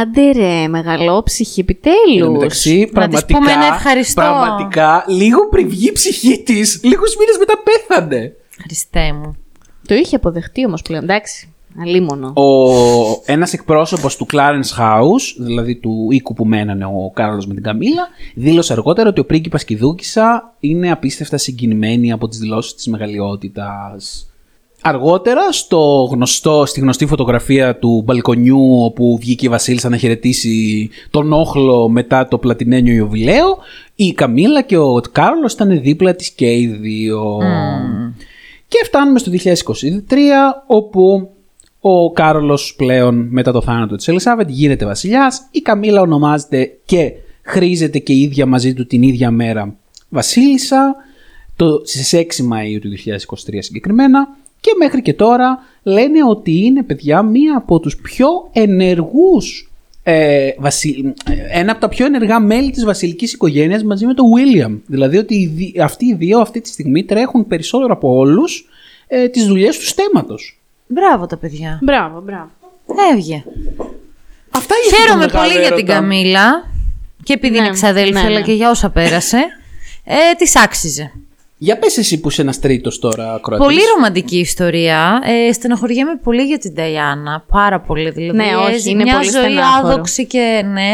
Άντε 0.00 0.30
ρε, 0.32 0.68
μεγαλόψυχη 0.68 1.60
Εν 1.60 1.66
τω 1.66 1.72
επιτέλου. 1.90 2.32
μεταξύ, 2.32 2.86
πραγματικά, 2.92 3.38
πούμε 3.38 3.52
ένα 3.52 3.66
ευχαριστώ. 3.74 4.20
πραγματικά, 4.20 5.04
λίγο 5.08 5.48
πριν 5.48 5.68
βγει 5.68 5.88
η 5.88 5.92
ψυχή 5.92 6.42
της, 6.42 6.80
λίγους 6.82 7.16
μήνες 7.16 7.36
μετά 7.38 7.54
πέθανε. 7.64 8.32
Χριστέ 8.62 9.12
μου. 9.12 9.36
Το 9.86 9.94
είχε 9.94 10.16
αποδεχτεί 10.16 10.66
όμως 10.66 10.82
πλέον, 10.82 11.02
εντάξει. 11.02 11.52
Αλίμονο. 11.82 12.32
Ο, 12.36 12.42
ένας 13.24 13.52
εκπρόσωπος 13.52 14.16
του 14.16 14.26
Clarence 14.32 14.78
House, 14.78 15.34
δηλαδή 15.38 15.74
του 15.76 16.08
οίκου 16.10 16.34
που 16.34 16.44
μένανε 16.46 16.84
ο 16.84 17.10
Κάρολος 17.14 17.46
με 17.46 17.54
την 17.54 17.62
Καμίλα, 17.62 18.08
δήλωσε 18.34 18.72
αργότερα 18.72 19.08
ότι 19.08 19.20
ο 19.20 19.24
πρίγκιπας 19.24 19.64
και 19.64 19.74
η 19.74 19.76
Δούκησα 19.76 20.54
είναι 20.60 20.90
απίστευτα 20.90 21.36
συγκινημένοι 21.38 22.12
από 22.12 22.28
τις 22.28 22.38
δηλώσεις 22.38 22.74
της 22.74 22.86
μεγαλειότητας. 22.86 24.29
Αργότερα, 24.82 25.52
στο 25.52 26.08
γνωστό, 26.10 26.66
στη 26.66 26.80
γνωστή 26.80 27.06
φωτογραφία 27.06 27.76
του 27.76 28.02
μπαλκονιού 28.04 28.84
όπου 28.84 29.18
βγήκε 29.20 29.46
η 29.46 29.48
Βασίλισσα 29.48 29.88
να 29.88 29.96
χαιρετήσει 29.96 30.88
τον 31.10 31.32
όχλο 31.32 31.88
μετά 31.88 32.28
το 32.28 32.38
πλατινένιο 32.38 32.94
Ιωβιλέο, 32.94 33.58
η 33.94 34.12
Καμίλα 34.12 34.62
και 34.62 34.76
ο 34.76 35.00
Κάρολος 35.12 35.52
ήταν 35.52 35.80
δίπλα 35.80 36.14
της 36.14 36.30
και 36.30 36.52
οι 36.52 36.66
δύο. 36.66 37.38
Και 38.68 38.84
φτάνουμε 38.84 39.18
στο 39.18 39.32
2023 39.32 40.16
όπου 40.66 41.30
ο 41.80 42.12
Κάρολος 42.12 42.74
πλέον 42.76 43.28
μετά 43.30 43.52
το 43.52 43.62
θάνατο 43.62 43.96
της 43.96 44.08
Ελισάβετ 44.08 44.48
γίνεται 44.48 44.84
βασιλιάς, 44.86 45.48
η 45.50 45.60
Καμίλα 45.60 46.00
ονομάζεται 46.00 46.72
και 46.84 47.12
χρήζεται 47.42 47.98
και 47.98 48.12
η 48.12 48.20
ίδια 48.20 48.46
μαζί 48.46 48.74
του 48.74 48.86
την 48.86 49.02
ίδια 49.02 49.30
μέρα 49.30 49.76
βασίλισσα, 50.08 50.96
το, 51.56 51.82
στις 51.84 52.14
6 52.14 52.20
Μαΐου 52.20 52.78
του 52.80 52.88
2023 52.90 53.56
συγκεκριμένα 53.58 54.28
και 54.60 54.70
μέχρι 54.78 55.02
και 55.02 55.14
τώρα 55.14 55.58
λένε 55.82 56.24
ότι 56.28 56.64
είναι 56.64 56.82
παιδιά 56.82 57.22
μία 57.22 57.56
από 57.56 57.80
τους 57.80 57.96
πιο 57.96 58.28
ενεργούς 58.52 59.70
ε, 60.02 60.50
βασι... 60.58 61.12
ένα 61.52 61.72
από 61.72 61.80
τα 61.80 61.88
πιο 61.88 62.06
ενεργά 62.06 62.40
μέλη 62.40 62.70
της 62.70 62.84
βασιλικής 62.84 63.32
οικογένειας 63.32 63.82
μαζί 63.84 64.06
με 64.06 64.14
τον 64.14 64.26
William. 64.36 64.78
Δηλαδή 64.86 65.16
ότι 65.16 65.34
οι 65.34 65.46
δι- 65.46 65.80
αυτοί 65.80 66.06
οι 66.06 66.14
δύο 66.14 66.40
αυτή 66.40 66.60
τη 66.60 66.68
στιγμή 66.68 67.04
τρέχουν 67.04 67.46
περισσότερο 67.46 67.92
από 67.92 68.16
όλους 68.16 68.68
ε, 69.06 69.28
τις 69.28 69.46
δουλειές 69.46 69.78
τους 69.78 69.88
στέματος. 69.88 70.60
Μπράβο 70.86 71.26
τα 71.26 71.36
παιδιά. 71.36 71.78
Μπράβο, 71.82 72.20
μπράβο. 72.20 72.50
Έβγε. 73.12 73.44
Αυτά 74.50 74.74
για 74.88 74.98
Χαίρομαι 74.98 75.26
τον 75.26 75.40
πολύ 75.40 75.52
μεγάλο 75.52 75.66
για 75.66 75.76
την 75.76 75.88
έρωτα. 75.88 76.00
Καμίλα. 76.00 76.68
Και 77.22 77.32
επειδή 77.32 77.58
Ναι, 77.58 77.64
είναι 77.64 77.72
ξαδέλφη, 77.74 78.12
ναι, 78.12 78.20
αλλά 78.20 78.38
ναι. 78.38 78.44
και 78.44 78.52
για 78.52 78.70
όσα 78.70 78.90
πέρασε. 78.90 79.38
Ε, 80.04 80.34
της 80.38 80.56
άξιζε. 80.56 81.12
Για 81.62 81.78
πες 81.78 81.96
εσύ 81.98 82.20
που 82.20 82.28
είσαι 82.28 82.42
ένας 82.42 82.58
τρίτος 82.58 82.98
τώρα 82.98 83.32
ακροατής. 83.34 83.66
Πολύ 83.66 83.80
ρομαντική 83.94 84.38
ιστορία. 84.38 85.20
Ε, 85.48 85.52
στενοχωριέμαι 85.52 86.16
πολύ 86.22 86.42
για 86.42 86.58
την 86.58 86.74
Ταϊάννα. 86.74 87.44
Πάρα 87.48 87.80
πολύ. 87.80 88.10
Δηλαδή, 88.10 88.36
Ναι, 88.38 88.56
όχι, 88.56 88.70
έζησε 88.72 88.90
είναι 88.90 89.02
μια 89.02 89.16
πολύ 89.16 89.28
ζωή 89.30 89.42
στενάχωρο. 89.42 89.92
άδοξη 89.92 90.26
και 90.26 90.62
ναι. 90.72 90.90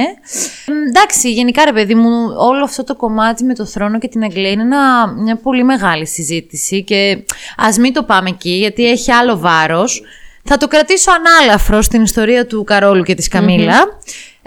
Ε, 0.66 0.88
εντάξει, 0.88 1.32
γενικά 1.32 1.64
ρε 1.64 1.72
παιδί 1.72 1.94
μου, 1.94 2.10
όλο 2.38 2.64
αυτό 2.64 2.84
το 2.84 2.94
κομμάτι 2.96 3.44
με 3.44 3.54
το 3.54 3.66
θρόνο 3.66 3.98
και 3.98 4.08
την 4.08 4.22
Αγγλία 4.22 4.50
είναι 4.50 4.62
ένα- 4.62 5.06
μια 5.06 5.36
πολύ 5.36 5.64
μεγάλη 5.64 6.06
συζήτηση 6.06 6.82
και 6.84 7.24
ας 7.56 7.78
μην 7.78 7.92
το 7.92 8.02
πάμε 8.02 8.28
εκεί 8.28 8.50
γιατί 8.50 8.90
έχει 8.90 9.12
άλλο 9.12 9.38
βάρος. 9.38 10.02
Θα 10.44 10.56
το 10.56 10.66
κρατήσω 10.68 11.10
ανάλαφρο 11.10 11.82
στην 11.82 12.02
ιστορία 12.02 12.46
του 12.46 12.64
Καρόλου 12.64 13.02
και 13.02 13.14
της 13.14 13.28
καμιλα 13.28 13.78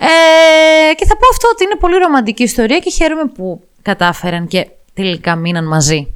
Ε, 0.02 0.94
και 0.96 1.06
θα 1.06 1.18
πω 1.18 1.28
αυτό 1.32 1.48
ότι 1.54 1.64
είναι 1.64 1.76
πολύ 1.80 1.98
ρομαντική 1.98 2.44
ιστορία 2.44 2.80
και 2.80 2.90
χαίρομαι 2.90 3.26
που 3.26 3.62
κατάφεραν 3.82 4.48
και 4.48 4.68
τελικά 5.02 5.36
μείναν 5.36 5.68
μαζί. 5.68 6.14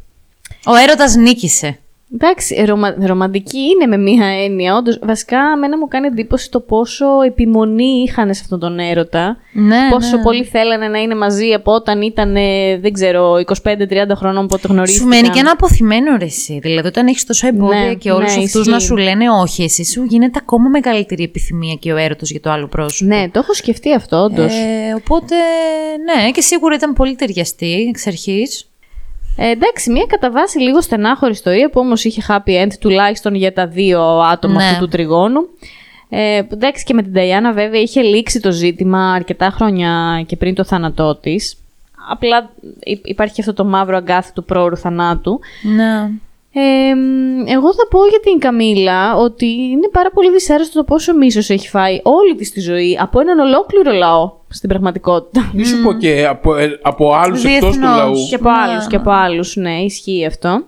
Ο 0.65 0.75
έρωτας 0.75 1.15
νίκησε. 1.15 1.77
Εντάξει, 2.13 2.63
ρωμα... 2.65 2.95
ρομαντική 2.99 3.59
είναι 3.59 3.85
με 3.85 3.97
μία 3.97 4.25
έννοια. 4.43 4.75
Όντως, 4.75 4.99
βασικά, 5.03 5.37
εμένα 5.55 5.77
μου 5.77 5.87
κάνει 5.87 6.07
εντύπωση 6.07 6.51
το 6.51 6.59
πόσο 6.59 7.05
επιμονή 7.25 8.03
είχαν 8.07 8.33
σε 8.33 8.41
αυτόν 8.43 8.59
τον 8.59 8.79
έρωτα. 8.79 9.37
Ναι, 9.53 9.89
πόσο 9.89 10.17
ναι. 10.17 10.23
πολύ 10.23 10.43
θέλανε 10.43 10.87
να 10.87 10.99
είναι 10.99 11.15
μαζί 11.15 11.53
από 11.53 11.71
όταν 11.71 12.01
ήταν, 12.01 12.35
ε, 12.35 12.77
δεν 12.77 12.93
ξέρω, 12.93 13.33
25-30 13.63 13.75
χρονών 14.15 14.47
που 14.47 14.59
το 14.59 14.67
γνωρίστηκαν. 14.67 15.11
Σου 15.11 15.15
μένει 15.15 15.33
και 15.33 15.39
ένα 15.39 15.51
αποθυμένο 15.51 16.17
ρε 16.17 16.25
εσύ. 16.25 16.59
Δηλαδή, 16.61 16.87
όταν 16.87 17.07
έχεις 17.07 17.25
τόσο 17.25 17.47
εμπόδια 17.47 17.79
Ναι, 17.79 17.93
και 17.93 18.11
όλους 18.11 18.35
ναι, 18.35 18.43
αυτούς 18.43 18.59
ισχύει. 18.59 18.69
να 18.69 18.79
σου 18.79 18.97
λένε 18.97 19.29
όχι, 19.29 19.63
εσύ 19.63 19.83
σου 19.83 20.03
γίνεται 20.03 20.39
ακόμα 20.41 20.69
μεγαλύτερη 20.69 21.23
επιθυμία 21.23 21.73
και 21.73 21.93
ο 21.93 21.97
έρωτος 21.97 22.31
για 22.31 22.39
το 22.39 22.51
άλλο 22.51 22.67
πρόσωπο. 22.67 23.15
Ναι, 23.15 23.29
το 23.29 23.39
έχω 23.39 23.53
σκεφτεί 23.53 23.93
αυτό, 23.93 24.17
όντως. 24.17 24.53
Ε, 24.53 24.93
οπότε, 24.95 25.35
ναι, 26.05 26.31
και 26.31 26.41
σίγουρα 26.41 26.75
ήταν 26.75 26.93
πολύ 26.93 27.15
ταιριαστή 27.15 27.85
εξ 27.89 28.07
αρχής. 28.07 28.67
Ε, 29.37 29.49
εντάξει, 29.49 29.91
μια 29.91 30.05
κατά 30.07 30.31
βάση 30.31 30.59
λίγο 30.59 30.81
στενάχωρη 30.81 31.31
ιστορία 31.31 31.69
που 31.69 31.79
όμως 31.79 32.03
είχε 32.05 32.21
happy 32.27 32.63
end 32.63 32.71
τουλάχιστον 32.79 33.35
για 33.35 33.53
τα 33.53 33.67
δύο 33.67 34.01
άτομα 34.19 34.53
Ναι. 34.55 34.63
αυτού 34.63 34.79
του 34.79 34.87
τριγώνου. 34.87 35.41
Ε, 36.09 36.41
που 36.49 36.53
εντάξει 36.55 36.83
και 36.83 36.93
με 36.93 37.01
την 37.01 37.13
Ταϊάννα 37.13 37.51
βέβαια 37.53 37.81
είχε 37.81 38.01
λήξει 38.01 38.39
το 38.39 38.51
ζήτημα 38.51 39.11
αρκετά 39.13 39.49
χρόνια 39.49 40.23
και 40.27 40.35
πριν 40.35 40.55
το 40.55 40.63
θάνατό 40.63 41.15
της. 41.15 41.57
Απλά 42.09 42.49
υ- 42.83 43.07
υπάρχει 43.07 43.33
και 43.33 43.41
αυτό 43.41 43.53
το 43.53 43.65
μαύρο 43.65 43.97
αγκάθι 43.97 44.33
του 44.33 44.43
πρόωρου 44.43 44.77
θανάτου. 44.77 45.39
Ναι. 45.75 46.09
Ε, 46.55 46.93
μ, 46.95 47.47
εγώ 47.47 47.73
θα 47.73 47.87
πω 47.89 48.05
για 48.09 48.19
την 48.19 48.39
Καμίλα 48.39 49.15
ότι 49.15 49.45
είναι 49.45 49.89
πάρα 49.91 50.09
πολύ 50.13 50.31
δυσάρεστο 50.31 50.77
το 50.79 50.83
πόσο 50.83 51.13
μίσος 51.13 51.49
έχει 51.49 51.69
φάει 51.69 51.99
όλη 52.03 52.35
της 52.35 52.51
τη 52.51 52.59
ζωή 52.59 52.97
από 53.01 53.19
έναν 53.19 53.39
ολόκληρο 53.39 53.91
λαό 53.91 54.31
στην 54.47 54.69
πραγματικότητα. 54.69 55.51
Μη 55.53 55.65
σου 55.65 55.81
πω 55.83 55.93
και 55.93 56.25
από, 56.27 56.55
ε, 56.55 56.79
από 56.81 57.13
άλλους 57.13 57.43
εκτός 57.43 57.59
του 57.59 57.79
Διεθνώς. 57.79 57.97
λαού. 57.97 58.13
και 58.29 58.35
από 58.35 58.49
Ναι, 58.49 58.55
άλλους 58.57 58.87
και 58.87 58.95
από 58.95 59.11
άλλους, 59.11 59.55
ναι, 59.55 59.73
ισχύει 59.81 60.25
αυτό. 60.25 60.63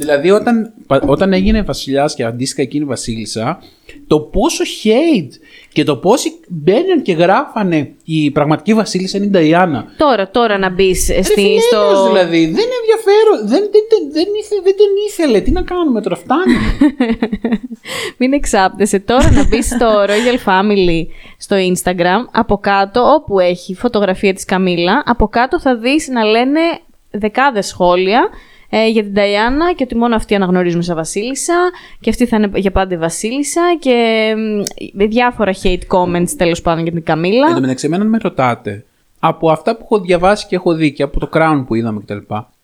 Δηλαδή 0.00 0.30
όταν, 0.30 0.72
πα- 0.86 1.02
όταν 1.06 1.32
έγινε 1.32 1.62
βασιλιάς 1.62 2.14
και 2.14 2.24
αντίστοιχα 2.24 2.62
εκείνη 2.62 2.84
βασίλισσα, 2.84 3.62
το 4.06 4.20
πόσο 4.20 4.64
hate 4.64 5.30
και 5.72 5.84
το 5.84 5.96
πόσοι 5.96 6.32
μπαίνουν 6.48 7.02
και 7.02 7.12
γράφανε 7.12 7.90
η 8.04 8.30
πραγματική 8.30 8.74
βασίλισσα 8.74 9.16
είναι 9.16 9.26
η 9.26 9.30
Νταϊάννα. 9.30 9.84
Τώρα, 9.96 10.30
τώρα 10.30 10.58
να 10.58 10.70
μπεις 10.70 11.08
Ρε 11.14 11.22
στη, 11.22 11.32
φίλε, 11.32 11.60
στο. 11.60 11.76
έλεος 11.76 12.06
δηλαδή, 12.06 12.38
δεν 12.46 12.66
ενδιαφέρον, 12.80 13.38
δεν, 13.48 13.48
δεν, 13.72 13.82
δεν, 13.90 14.12
δεν, 14.12 14.26
ήθε- 14.40 14.62
δεν 14.64 14.76
τον 14.76 14.86
ήθελε, 15.08 15.40
τι 15.40 15.50
να 15.50 15.62
κάνουμε 15.62 16.00
τώρα, 16.02 16.16
φτάνει. 16.16 16.54
Μην 18.18 18.32
εξάπτεσαι. 18.32 18.98
Τώρα 18.98 19.30
να 19.30 19.46
μπεις 19.46 19.66
στο 19.66 19.86
Royal 20.08 20.48
Family 20.50 21.06
στο 21.38 21.56
Instagram. 21.56 22.28
Από 22.32 22.58
κάτω, 22.58 23.00
όπου 23.14 23.38
έχει 23.38 23.74
φωτογραφία 23.74 24.34
της 24.34 24.44
Καμίλα, 24.44 25.02
από 25.06 25.28
κάτω 25.28 25.60
θα 25.60 25.76
δεις 25.76 26.08
να 26.08 26.24
λένε 26.24 26.60
δεκάδες 27.10 27.66
σχόλια 27.66 28.28
ε, 28.70 28.88
για 28.88 29.02
την 29.02 29.14
Ταϊάννα 29.14 29.72
και 29.72 29.82
ότι 29.82 29.96
μόνο 29.96 30.14
αυτή 30.14 30.34
αναγνωρίζουμε 30.34 30.82
σαν 30.82 30.96
βασίλισσα 30.96 31.54
και 32.00 32.10
αυτή 32.10 32.26
θα 32.26 32.36
είναι 32.36 32.50
για 32.54 32.70
πάντα 32.70 32.94
η 32.94 32.98
βασίλισσα 32.98 33.76
και 33.78 34.34
μ, 34.36 35.08
διάφορα 35.08 35.52
hate 35.62 35.86
comments 35.88 36.30
τέλος 36.36 36.62
πάντων 36.62 36.82
για 36.82 36.92
την 36.92 37.02
Καμίλα. 37.02 37.46
Εν 37.48 37.54
τω 37.54 37.60
μεταξύ, 37.60 37.86
εμένα 37.86 38.04
με 38.04 38.18
ρωτάτε, 38.22 38.84
από 39.18 39.50
αυτά 39.50 39.76
που 39.76 39.82
έχω 39.82 40.00
διαβάσει 40.00 40.46
και 40.46 40.54
έχω 40.54 40.74
δει 40.74 40.92
και 40.92 41.02
από 41.02 41.20
το 41.20 41.28
Crown 41.32 41.64
που 41.66 41.74
είδαμε 41.74 42.00
κτλ. 42.00 42.18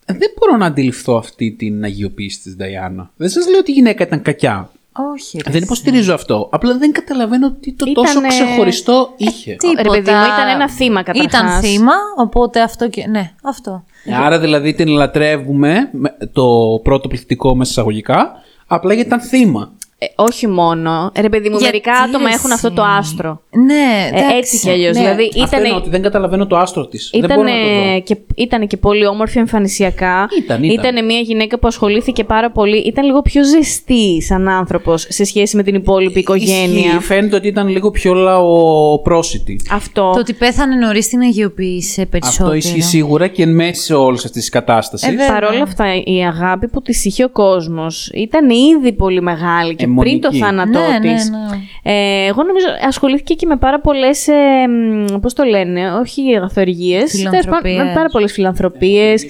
Δεν 0.07 0.31
μπορώ 0.39 0.57
να 0.57 0.67
αντιληφθώ 0.67 1.17
αυτή 1.17 1.51
την 1.51 1.85
αγιοποίηση 1.85 2.41
της 2.43 2.57
Νταϊάννα. 2.57 3.11
Δεν 3.17 3.29
σας 3.29 3.49
λέω 3.49 3.59
ότι 3.59 3.71
η 3.71 3.75
γυναίκα 3.75 4.05
ήταν 4.05 4.23
κακιά. 4.23 4.71
Όχι. 5.13 5.41
Ρε, 5.47 5.51
Δεν 5.53 5.63
υποστηρίζω 5.63 6.15
αυτό. 6.15 6.49
Απλά 6.53 6.77
δεν 6.79 6.93
καταλαβαίνω 6.93 7.51
τι 7.53 7.73
το 7.75 7.93
τόσο 7.93 8.11
Ήτανε- 8.11 8.29
ξεχωριστό 8.29 9.13
είχε. 9.17 9.55
Τίποτα. 9.55 9.83
Ρε 9.83 9.89
παιδί 9.89 10.11
μου, 10.11 10.25
ήταν 10.25 10.49
ένα 10.49 10.71
θύμα 10.71 11.03
καταρχάς. 11.03 11.33
Ήταν 11.41 11.61
θύμα, 11.61 11.93
οπότε 12.17 12.61
αυτό 12.61 12.89
και. 12.89 13.07
Ναι, 13.07 13.33
αυτό. 13.43 13.85
Άρα 14.23 14.39
δηλαδή 14.39 14.75
την 14.75 14.89
λατρεύουμε 14.89 15.89
με 15.93 16.17
το 16.33 16.47
πρώτο 16.83 17.09
πληθυντικό 17.09 17.55
μέσα 17.55 17.71
εισαγωγικά, 17.71 18.33
απλά 18.67 18.93
γιατί 18.95 19.09
ήταν 19.09 19.21
θύμα. 19.21 19.73
Ε, 19.99 20.07
όχι 20.17 20.47
μόνο. 20.47 21.13
Ρε 21.21 21.29
παιδί 21.29 21.49
μου, 21.49 21.57
Γιατί, 21.59 21.65
μερικά 21.65 21.93
άτομα 21.93 22.29
έχουν 22.31 22.53
αυτό 22.53 22.73
το 22.73 22.83
εσύ; 22.83 22.91
άστρο. 22.99 23.43
Ναι, 23.51 23.75
Ε, 24.13 24.19
εντάξει. 24.19 24.37
έτσι 24.37 24.59
κι 24.59 24.71
αλλιώς. 24.71 24.97
Ναι. 24.97 25.03
Δηλαδή 25.03 25.25
Αυτό 25.27 25.43
ήταν. 25.47 25.65
εννοώ 25.65 25.77
ότι 25.79 25.91
δεν 25.91 26.03
καταλαβαίνω 26.03 26.47
το 26.47 26.57
άστρο 26.57 26.87
της. 26.87 27.11
Δεν 27.13 27.25
Ήταν 27.25 27.37
μπορώ 27.37 27.49
να 27.49 27.55
το 27.55 27.93
δω. 27.93 28.01
και, 28.01 28.17
ήτανε 28.37 28.67
και 28.67 28.77
πολύ 28.77 29.07
όμορφη 29.07 29.39
εμφανισιακά. 29.39 30.29
Ήταν, 30.39 30.63
ήταν. 30.63 30.79
Ήτανε 30.79 31.03
μια 31.03 31.19
γυναίκα 31.21 31.59
που 31.59 31.67
ασχολήθηκε 31.69 32.25
πάρα 32.25 32.51
πολύ. 32.51 32.77
Ήταν 32.77 33.05
λίγο 33.05 33.23
πιο 33.23 33.45
ζεστή 33.45 34.23
σαν 34.23 34.49
άνθρωπος 34.49 35.07
σε 35.09 35.25
σχέση 35.25 35.57
με 35.57 35.63
την 35.63 35.75
υπόλοιπη 35.75 36.19
οικογένεια. 36.19 36.87
Ισχύει. 36.87 36.99
Φαίνεται 37.01 37.37
ότι 37.37 37.49
ήταν 37.49 37.69
λίγο 37.69 37.91
πιο 37.91 38.15
λαοπρόσιτη. 38.15 39.61
Αυτό. 39.71 40.11
Το 40.15 40.19
ότι 40.21 40.33
πέθανε 40.33 40.75
νωρίς 40.75 41.09
την 41.09 41.21
αγιοποίησε 41.21 42.07
περισσότερο. 42.07 42.45
Αυτό 42.51 42.55
ισχύει 42.69 42.81
σίγουρα 42.81 43.27
και 43.27 43.43
εν 43.43 43.55
μέση 43.55 43.83
σε 43.83 43.95
όλης 43.95 44.25
αυτής 44.25 44.41
της 44.41 44.51
κατάστασης. 44.51 45.09
Ε, 45.09 45.11
βέβαια. 45.11 45.27
Παρ' 45.33 45.45
όλα 45.45 45.63
αυτά, 45.63 45.85
η 46.05 46.25
αγάπη 46.27 46.69
που 46.69 46.83
της 46.83 47.05
είχε 47.05 47.25
ο 47.25 47.29
κόσμος 47.29 48.11
ήταν 48.15 48.51
ήδη 48.51 48.93
πολύ 48.93 49.23
μεγάλη 49.23 49.75
και 49.75 49.85
Αιμονική. 49.85 49.86
Πριν 50.01 50.21
το 50.21 50.33
θάνατό 50.35 50.79
Ναι, 50.79 50.99
ναι, 51.09 51.15
της. 51.15 51.31
ναι. 51.31 51.39
Ε, 51.83 52.27
εγώ 52.27 52.43
νομίζω 52.43 52.67
ασχολήθηκε 52.87 53.35
και 53.35 53.47
με 53.47 53.57
πάρα 53.57 53.81
πολλές. 53.81 54.29
Ε, 54.29 54.67
μ, 54.69 55.21
πώς 55.21 55.35
το 55.35 55.45
λένε, 55.45 55.93
όχι 55.93 56.37
αγαθοργίες. 56.37 57.11
Φιλανθρωπίες. 57.11 57.77
Με 57.77 57.93
πάρα 57.95 58.09
πολλές 58.09 58.33
φιλανθρωπίες. 58.33 59.27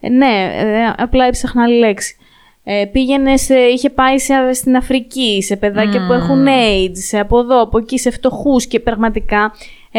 ναι, 0.00 0.50
ε, 0.56 0.94
απλά 0.96 1.24
έψαχνα 1.24 1.62
άλλη 1.62 1.78
λέξη. 1.78 2.16
Ε, 2.68 2.84
πήγαινε 2.92 3.36
σε, 3.36 3.54
είχε 3.54 3.90
πάει 3.90 4.18
σε, 4.18 4.34
στην 4.52 4.76
Αφρική, 4.76 5.42
σε 5.42 5.56
παιδάκια 5.56 6.06
που 6.06 6.12
έχουν 6.12 6.46
AIDS, 6.46 6.96
σε 7.08 7.18
από 7.18 7.38
εδώ, 7.38 7.60
από 7.62 7.78
εκεί, 7.78 7.98
σε 7.98 8.10
φτωχούς 8.10 8.66
και 8.66 8.80
πραγματικά 8.80 9.52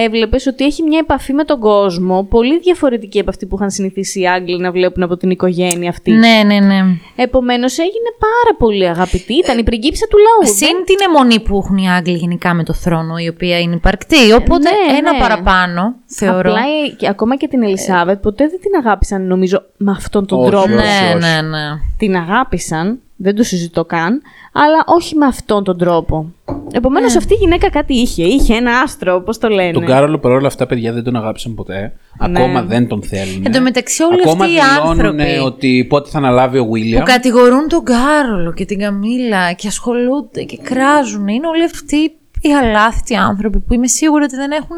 έβλεπες 0.05 0.45
ότι 0.45 0.65
έχει 0.65 0.83
μια 0.83 0.99
επαφή 1.01 1.33
με 1.33 1.43
τον 1.43 1.59
κόσμο 1.59 2.23
πολύ 2.23 2.59
διαφορετική 2.59 3.19
από 3.19 3.29
αυτή 3.29 3.45
που 3.45 3.55
είχαν 3.55 3.71
συνηθίσει 3.71 4.19
οι 4.19 4.27
Άγγλοι 4.27 4.57
να 4.59 4.71
βλέπουν 4.71 5.03
από 5.03 5.17
την 5.17 5.29
οικογένεια 5.29 5.89
αυτή. 5.89 6.11
Ναι, 6.11 6.41
ναι, 6.45 6.59
ναι. 6.59 6.79
Επομένως 7.15 7.77
έγινε 7.77 8.09
πάρα 8.19 8.57
πολύ 8.57 8.87
αγαπητή. 8.87 9.33
Ήταν 9.33 9.57
η 9.57 9.63
πριγκίπισσα 9.63 10.07
του 10.07 10.17
λαού. 10.17 10.53
Συν 10.55 10.83
την 10.85 10.95
αιμονή 11.07 11.39
που 11.39 11.57
έχουν 11.57 11.77
οι 11.77 11.89
Άγγλοι 11.89 12.17
γενικά 12.17 12.53
με 12.53 12.63
το 12.63 12.73
θρόνο, 12.73 13.17
η 13.17 13.27
οποία 13.27 13.59
είναι 13.59 13.75
υπαρκτή. 13.75 14.31
Οπότε 14.31 14.69
ναι, 14.69 14.97
ένα 14.97 15.11
ναι. 15.11 15.19
παραπάνω, 15.19 15.95
θεωρώ. 16.05 16.49
Απλά 16.51 16.61
ε, 16.61 16.89
και 16.97 17.07
ακόμα 17.07 17.35
και 17.37 17.47
την 17.47 17.63
Ελισάβετ 17.63 18.21
ποτέ 18.21 18.47
δεν 18.47 18.59
την 18.59 18.71
αγάπησαν, 18.85 19.27
νομίζω, 19.27 19.63
με 19.77 19.91
αυτόν 19.91 20.25
τον 20.25 20.39
Όχι, 20.39 20.49
τρόπο. 20.49 20.73
όχι. 20.73 20.75
ναι, 20.75 21.27
ναι, 21.27 21.41
ναι. 21.41 21.79
Την 21.97 22.15
αγάπησαν, 22.15 22.99
Δεν 23.19 23.35
το 23.35 23.43
συζητώ 23.43 23.85
καν. 23.85 24.21
Αλλά 24.53 24.83
όχι 24.85 25.15
με 25.15 25.25
αυτόν 25.25 25.63
τον 25.63 25.77
τρόπο. 25.77 26.31
Επομένως, 26.71 27.11
Ναι. 27.11 27.17
αυτή 27.17 27.33
η 27.33 27.37
γυναίκα 27.37 27.69
κάτι 27.69 27.93
είχε. 27.93 28.23
Είχε 28.23 28.55
ένα 28.55 28.79
άστρο, 28.79 29.15
όπω 29.15 29.37
το 29.37 29.47
λένε. 29.47 29.71
Τον 29.71 29.85
Κάρολο 29.85 30.17
παρόλα 30.19 30.47
αυτά, 30.47 30.65
παιδιά, 30.65 30.93
δεν 30.93 31.03
τον 31.03 31.15
αγάπησαν 31.15 31.55
ποτέ. 31.55 31.93
Ακόμα 32.19 32.61
δεν 32.63 32.87
τον 32.87 33.03
θέλουν. 33.03 33.45
Εν 33.45 33.51
τω 33.51 33.61
μεταξύ, 33.61 34.03
όλοι 34.03 34.21
Ακόμα 34.25 34.43
αυτοί 34.45 34.55
οι 34.55 34.59
δηλώνουν 34.59 34.89
άνθρωποι 35.05 35.37
ότι 35.45 35.85
πότε 35.89 36.09
θα 36.09 36.17
αναλάβει 36.17 36.57
ο 36.57 36.65
που 36.65 36.71
Βίλιαμ. 36.71 37.03
κατηγορούν 37.03 37.67
τον 37.67 37.83
Κάρολο 37.83 38.53
και 38.53 38.65
την 38.65 38.79
Καμίλα 38.79 39.51
και 39.53 39.67
ασχολούνται 39.67 40.43
και 40.43 40.57
κράζουν. 40.63 41.27
Είναι 41.27 41.47
όλοι 41.47 41.63
αυτοί 41.63 41.97
οι 42.41 42.53
αλάθητοι 42.53 43.15
άνθρωποι 43.15 43.59
που 43.59 43.73
είμαι 43.73 43.87
σίγουρη 43.87 44.23
ότι 44.23 44.35
δεν 44.35 44.51
έχουν 44.51 44.75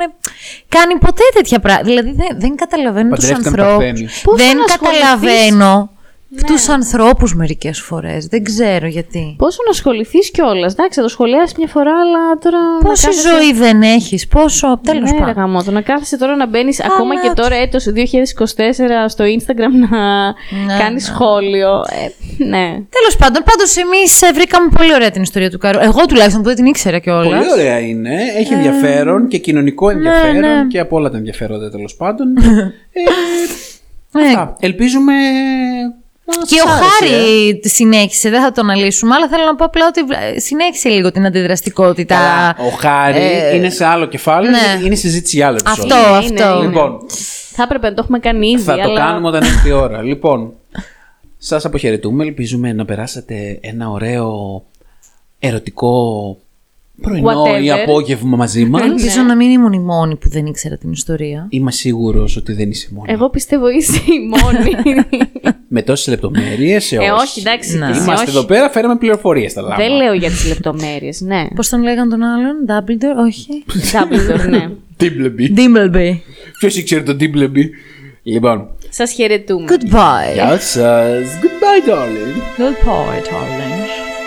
κάνει 0.69 0.95
ποτέ 0.97 1.21
τέτοια 1.33 1.59
πράγματα. 1.59 1.85
Δηλαδή 1.87 2.11
δεν, 2.11 2.27
δεν 2.39 2.55
καταλαβαίνω 2.55 3.15
τους 3.15 3.19
Παντρεύτηκαν 3.27 3.59
ανθρώπους. 3.59 3.85
παρθένιους. 3.85 4.21
Πώς 4.21 4.37
Δεν 4.37 4.57
να 4.57 4.63
ασχοληθείς- 6.31 6.65
καταλαβαίνω 6.65 6.65
του 6.65 6.71
ανθρώπους 6.73 7.35
μερικές 7.35 7.79
φορές. 7.81 8.25
Δεν 8.27 8.43
ξέρω 8.43 8.87
γιατί. 8.87 9.35
Πόσο 9.37 9.57
να 9.65 9.71
ασχοληθείς 9.71 10.31
κιόλας. 10.31 10.71
Εντάξει, 10.73 10.99
θα 10.99 11.05
το 11.05 11.09
σχολιάσεις 11.11 11.57
μια 11.57 11.67
φορά, 11.67 11.91
αλλά 12.03 12.37
τώρα. 12.43 12.57
να 12.81 12.89
Πόση 12.89 13.05
κάθεσαι- 13.05 13.27
ζωή 13.27 13.53
δεν 13.53 13.81
έχεις, 13.81 14.27
πόσο. 14.27 14.79
Τέλος 14.83 15.11
Ναι, 15.11 15.17
ρε 15.17 15.23
πάντων. 15.23 15.33
γαμώτο, 15.33 15.71
να 15.71 15.81
κάθεσαι 15.81 16.17
τώρα 16.17 16.35
να 16.35 16.47
μπαίνεις 16.47 16.83
ακόμα 16.83 17.21
και 17.21 17.31
τώρα 17.35 17.55
έτος 17.55 17.83
2024 17.83 19.09
στο 19.09 19.23
Instagram 19.25 19.73
να 19.89 20.25
Ναι, 20.27 20.77
κάνεις 20.79 21.05
σχόλιο. 21.05 21.71
Ε, 21.79 22.43
ναι. 22.43 22.65
Τέλος 22.97 23.15
πάντων, 23.17 23.43
πάντως 23.43 23.75
εμείς 23.77 24.21
βρήκαμε 24.33 24.69
πολύ 24.77 24.93
ωραία 24.93 25.11
την 25.11 25.21
ιστορία 25.21 25.49
του 25.49 25.57
Κάρολου. 25.57 25.83
Εγώ 25.85 26.05
τουλάχιστον 26.05 26.41
που 26.41 26.47
δεν 26.47 26.55
την 26.55 26.65
ήξερα 26.65 26.99
κιόλας. 26.99 27.25
Πολύ 27.47 27.51
ωραία 27.51 27.79
είναι. 27.79 28.15
Έχει 28.37 28.53
ενδιαφέρον 28.53 29.27
και 29.27 29.37
κοινωνικό 29.37 29.89
ενδιαφέρον 29.89 30.39
ναι. 30.39 30.67
και 30.67 30.79
από 30.79 30.95
όλα 30.95 31.09
τα 31.09 31.17
ενδιαφέροντα 31.17 31.69
τέλος 31.69 31.95
πάντων. 31.95 32.27
ε, 32.41 34.19
Ναι. 34.19 34.25
αυτά. 34.27 34.55
Ελπίζουμε. 34.59 35.13
Να 36.39 36.45
Και 36.45 36.55
σας 36.55 36.65
ο 36.65 36.69
άρεσε, 36.69 37.15
ε. 37.15 37.17
Χάρη 37.17 37.61
συνέχισε, 37.63 38.29
δεν 38.29 38.41
θα 38.41 38.51
τον 38.51 38.69
αναλύσουμε, 38.69 39.15
αλλά 39.15 39.27
θέλω 39.27 39.43
να 39.45 39.55
πω 39.55 39.65
απλά 39.65 39.85
ότι 39.87 40.01
ε, 40.35 40.39
συνέχισε 40.39 40.89
λίγο 40.89 41.11
την 41.11 41.25
αντιδραστικότητα. 41.25 42.15
Καλά, 42.15 42.55
ο 42.67 42.75
Χάρη 42.75 43.17
ε, 43.21 43.55
είναι 43.55 43.69
σε 43.69 43.85
άλλο 43.85 44.05
κεφάλαιο. 44.05 44.51
ναι. 44.51 44.85
Είναι 44.85 44.95
συζήτηση 44.95 45.35
για 45.35 45.47
άλλο 45.47 45.57
επεισόδιο. 45.59 45.95
Αυτό, 45.95 46.27
Είναι, 46.27 46.43
αυτό. 46.43 46.57
είναι. 46.57 46.67
Λοιπόν, 46.67 46.97
Θα 47.51 47.63
έπρεπε 47.63 47.87
να 47.89 47.93
το 47.93 48.01
έχουμε 48.03 48.19
κάνει 48.19 48.47
ήδη. 48.49 48.61
θα 48.61 48.75
το 48.75 48.81
αλλά... 48.81 48.99
κάνουμε 48.99 49.27
όταν 49.27 49.41
έρθει 49.43 49.67
η 49.67 49.71
ώρα. 49.71 50.01
Λοιπόν, 50.01 50.53
σας 51.37 51.65
αποχαιρετούμε. 51.65 52.23
Ελπίζουμε 52.23 52.73
να 52.73 52.85
περάσατε 52.85 53.57
ένα 53.61 53.89
ωραίο 53.89 54.63
ερωτικό 55.39 56.37
πρωινό 57.01 57.29
ή 57.61 57.69
Whatever. 57.69 57.79
απόγευμα 57.81 58.37
μαζί 58.37 58.65
μας. 58.65 58.81
Ελπίζω 58.81 59.21
να 59.21 59.35
μην 59.35 59.49
ήμουν 59.49 59.73
η 59.73 59.79
μόνη 59.79 60.15
που 60.15 60.29
δεν 60.29 60.45
ήξερα 60.45 60.77
την 60.77 60.91
ιστορία. 60.91 61.47
Είμαι 61.49 61.71
σίγουρος 61.71 62.35
ότι 62.37 62.53
δεν 62.53 62.69
είσαι 62.69 62.87
μόνη. 62.91 63.11
Εγώ 63.11 63.29
πιστεύω 63.29 63.69
είσαι 63.69 63.97
η 64.05 64.27
μόνη. 64.27 64.95
Με 65.71 65.81
τόσες 65.81 66.07
λεπτομέρειες, 66.07 66.91
ε, 66.91 66.97
όχι, 66.97 67.39
εντάξει. 67.39 67.77
Ναι. 67.77 67.85
και 67.85 67.91
εσύ 67.91 68.01
Είμαστε 68.01 68.25
όχι. 68.27 68.37
εδώ 68.37 68.45
πέρα, 68.45 68.69
φέραμε 68.69 68.95
πληροφορίες 68.95 69.51
στα 69.51 69.61
λάμπα. 69.61 69.75
Δεν 69.75 69.91
λέω 69.91 70.13
για 70.13 70.29
τις 70.29 70.47
λεπτομέρειες, 70.47 71.21
ναι. 71.21 71.47
Πώς 71.55 71.69
τον 71.69 71.81
λέγανε 71.83 72.09
τον 72.09 72.23
άλλον, 72.23 72.55
Dumbledore, 72.67 73.25
όχι. 73.27 73.63
Dumbledore, 73.93 74.49
ναι. 74.49 74.69
Dimbleby. 74.99 75.59
Dimbleby. 75.59 76.17
Ποιος 76.59 76.77
ήξερε 76.77 77.01
το 77.03 77.15
Dimbleby; 77.19 77.63
Λοιπόν, 78.23 78.67
Σας 78.89 79.11
χαιρετούμε. 79.11 79.65
Goodbye. 79.69 80.33
γεια 80.33 80.59
σας. 80.59 81.25
Goodbye, 81.41 81.89
darling. 81.89 82.59
Goodbye, 82.59 83.21
darling. 83.29 84.18